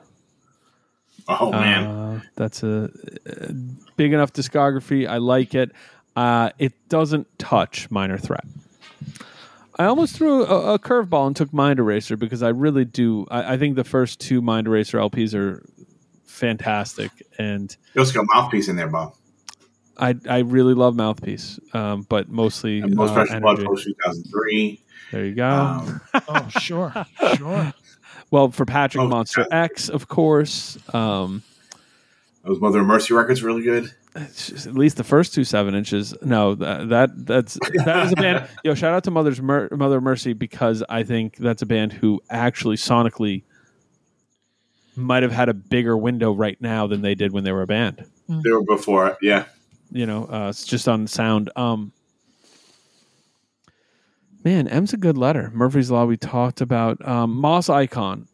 Oh 1.28 1.52
man, 1.52 1.84
Uh, 1.86 2.20
that's 2.34 2.64
a, 2.64 2.90
a 3.26 3.52
big 3.94 4.12
enough 4.12 4.32
discography. 4.32 5.08
I 5.08 5.18
like 5.18 5.54
it. 5.54 5.70
Uh, 6.16 6.50
it 6.58 6.72
doesn't 6.88 7.28
touch 7.38 7.88
Minor 7.92 8.18
Threat. 8.18 8.44
I 9.78 9.84
almost 9.84 10.16
threw 10.16 10.44
a, 10.44 10.74
a 10.74 10.78
curveball 10.80 11.28
and 11.28 11.36
took 11.36 11.52
Mind 11.52 11.78
Eraser 11.78 12.16
because 12.16 12.42
I 12.42 12.48
really 12.48 12.84
do. 12.84 13.24
I, 13.30 13.54
I 13.54 13.56
think 13.56 13.76
the 13.76 13.84
first 13.84 14.18
two 14.18 14.42
Mind 14.42 14.66
Eraser 14.66 14.98
LPs 14.98 15.32
are 15.32 15.64
fantastic, 16.24 17.12
and 17.38 17.76
you 17.94 18.00
also 18.00 18.14
got 18.14 18.26
Mouthpiece 18.34 18.66
in 18.66 18.74
there, 18.74 18.88
Bob. 18.88 19.14
I 19.98 20.14
I 20.28 20.38
really 20.38 20.74
love 20.74 20.96
Mouthpiece, 20.96 21.58
um, 21.74 22.02
but 22.08 22.28
mostly 22.28 22.80
And 22.80 22.94
Most 22.94 23.10
uh, 23.10 23.14
Precious 23.14 23.40
Blood 23.40 23.58
energy. 23.60 23.66
post 23.66 23.84
2003. 23.84 24.80
There 25.12 25.24
you 25.26 25.34
go. 25.34 25.48
Um, 25.48 26.00
Oh 26.28 26.48
sure, 26.58 26.92
sure. 27.36 27.72
well, 28.30 28.50
for 28.50 28.64
Patrick 28.64 29.02
Oh, 29.04 29.08
Monster 29.08 29.46
X, 29.50 29.88
of 29.88 30.08
course. 30.08 30.78
Um, 30.94 31.42
those 32.44 32.60
Mother 32.60 32.80
of 32.80 32.86
Mercy 32.86 33.12
records 33.14 33.42
really 33.42 33.62
good. 33.62 33.92
at 34.16 34.66
least 34.74 34.96
the 34.96 35.04
first 35.04 35.34
two 35.34 35.44
seven 35.44 35.74
inches. 35.74 36.14
No, 36.22 36.54
that, 36.56 36.88
that 36.88 37.26
that's 37.26 37.58
that 37.84 38.06
is 38.06 38.12
a 38.12 38.16
band. 38.16 38.48
Yo, 38.64 38.74
shout 38.74 38.92
out 38.94 39.04
to 39.04 39.10
Mother's 39.10 39.40
Mer- 39.40 39.68
Mother 39.70 39.98
of 39.98 40.02
Mercy 40.02 40.32
because 40.32 40.82
I 40.88 41.02
think 41.02 41.36
that's 41.36 41.62
a 41.62 41.66
band 41.66 41.92
who 41.92 42.20
actually 42.30 42.76
sonically 42.76 43.42
might 44.96 45.22
have 45.22 45.32
had 45.32 45.48
a 45.48 45.54
bigger 45.54 45.96
window 45.96 46.32
right 46.32 46.60
now 46.60 46.86
than 46.86 47.00
they 47.02 47.14
did 47.14 47.32
when 47.32 47.44
they 47.44 47.52
were 47.52 47.62
a 47.62 47.66
band. 47.66 48.04
They 48.28 48.50
were 48.50 48.62
before, 48.64 49.16
yeah. 49.22 49.44
You 49.94 50.06
know, 50.06 50.24
uh, 50.24 50.48
it's 50.48 50.64
just 50.64 50.88
on 50.88 51.06
sound. 51.06 51.50
Um, 51.54 51.92
man, 54.44 54.68
M's 54.68 54.92
a 54.92 54.96
good 54.96 55.18
letter. 55.18 55.50
Murphy's 55.54 55.90
Law 55.90 56.04
we 56.06 56.16
talked 56.16 56.60
about. 56.60 57.06
Um, 57.06 57.30
Moss 57.32 57.68
Icon. 57.68 58.26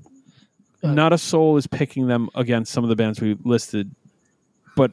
Uh, 0.83 0.93
Not 0.93 1.13
a 1.13 1.19
soul 1.19 1.57
is 1.57 1.67
picking 1.67 2.07
them 2.07 2.29
against 2.37 2.73
some 2.73 2.85
of 2.85 2.91
the 2.91 2.95
bands 2.97 3.21
we 3.21 3.37
listed, 3.43 3.91
but 4.77 4.93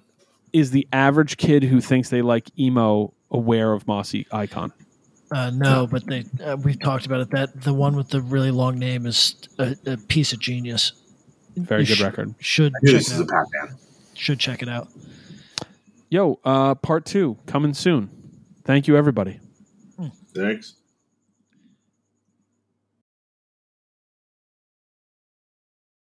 is 0.52 0.72
the 0.72 0.88
average 0.92 1.38
kid 1.38 1.64
who 1.64 1.80
thinks 1.80 2.10
they 2.10 2.24
like 2.24 2.50
emo 2.58 3.14
aware 3.30 3.72
of 3.72 3.86
Moss 3.88 4.16
Icon? 4.32 4.74
Uh, 5.32 5.52
no, 5.54 5.86
but 5.86 6.06
they 6.08 6.24
uh, 6.44 6.56
we've 6.64 6.80
talked 6.80 7.06
about 7.06 7.22
it. 7.22 7.30
That 7.32 7.62
the 7.62 7.74
one 7.74 7.96
with 7.96 8.10
the 8.10 8.22
really 8.22 8.50
long 8.52 8.80
name 8.80 9.06
is 9.06 9.36
a, 9.60 9.76
a 9.86 9.98
piece 9.98 10.34
of 10.34 10.40
genius. 10.40 10.94
Very 11.56 11.82
You 11.82 11.88
good 11.90 11.98
sh- 11.98 12.02
record. 12.02 12.36
Should 12.40 12.74
I 12.76 12.80
knew 12.82 12.92
check 12.92 13.00
this 13.02 13.12
it 13.12 13.14
is 13.22 13.30
a 13.30 13.36
out. 13.36 13.46
Pat. 13.52 13.70
Should 14.16 14.40
check 14.40 14.62
it 14.64 14.70
out. 14.70 14.88
Yo, 16.10 16.40
uh, 16.44 16.76
part 16.76 17.06
two 17.06 17.38
coming 17.46 17.74
soon. 17.74 18.10
Thank 18.64 18.88
you, 18.88 18.96
everybody. 18.98 19.40
Thanks. 20.34 20.76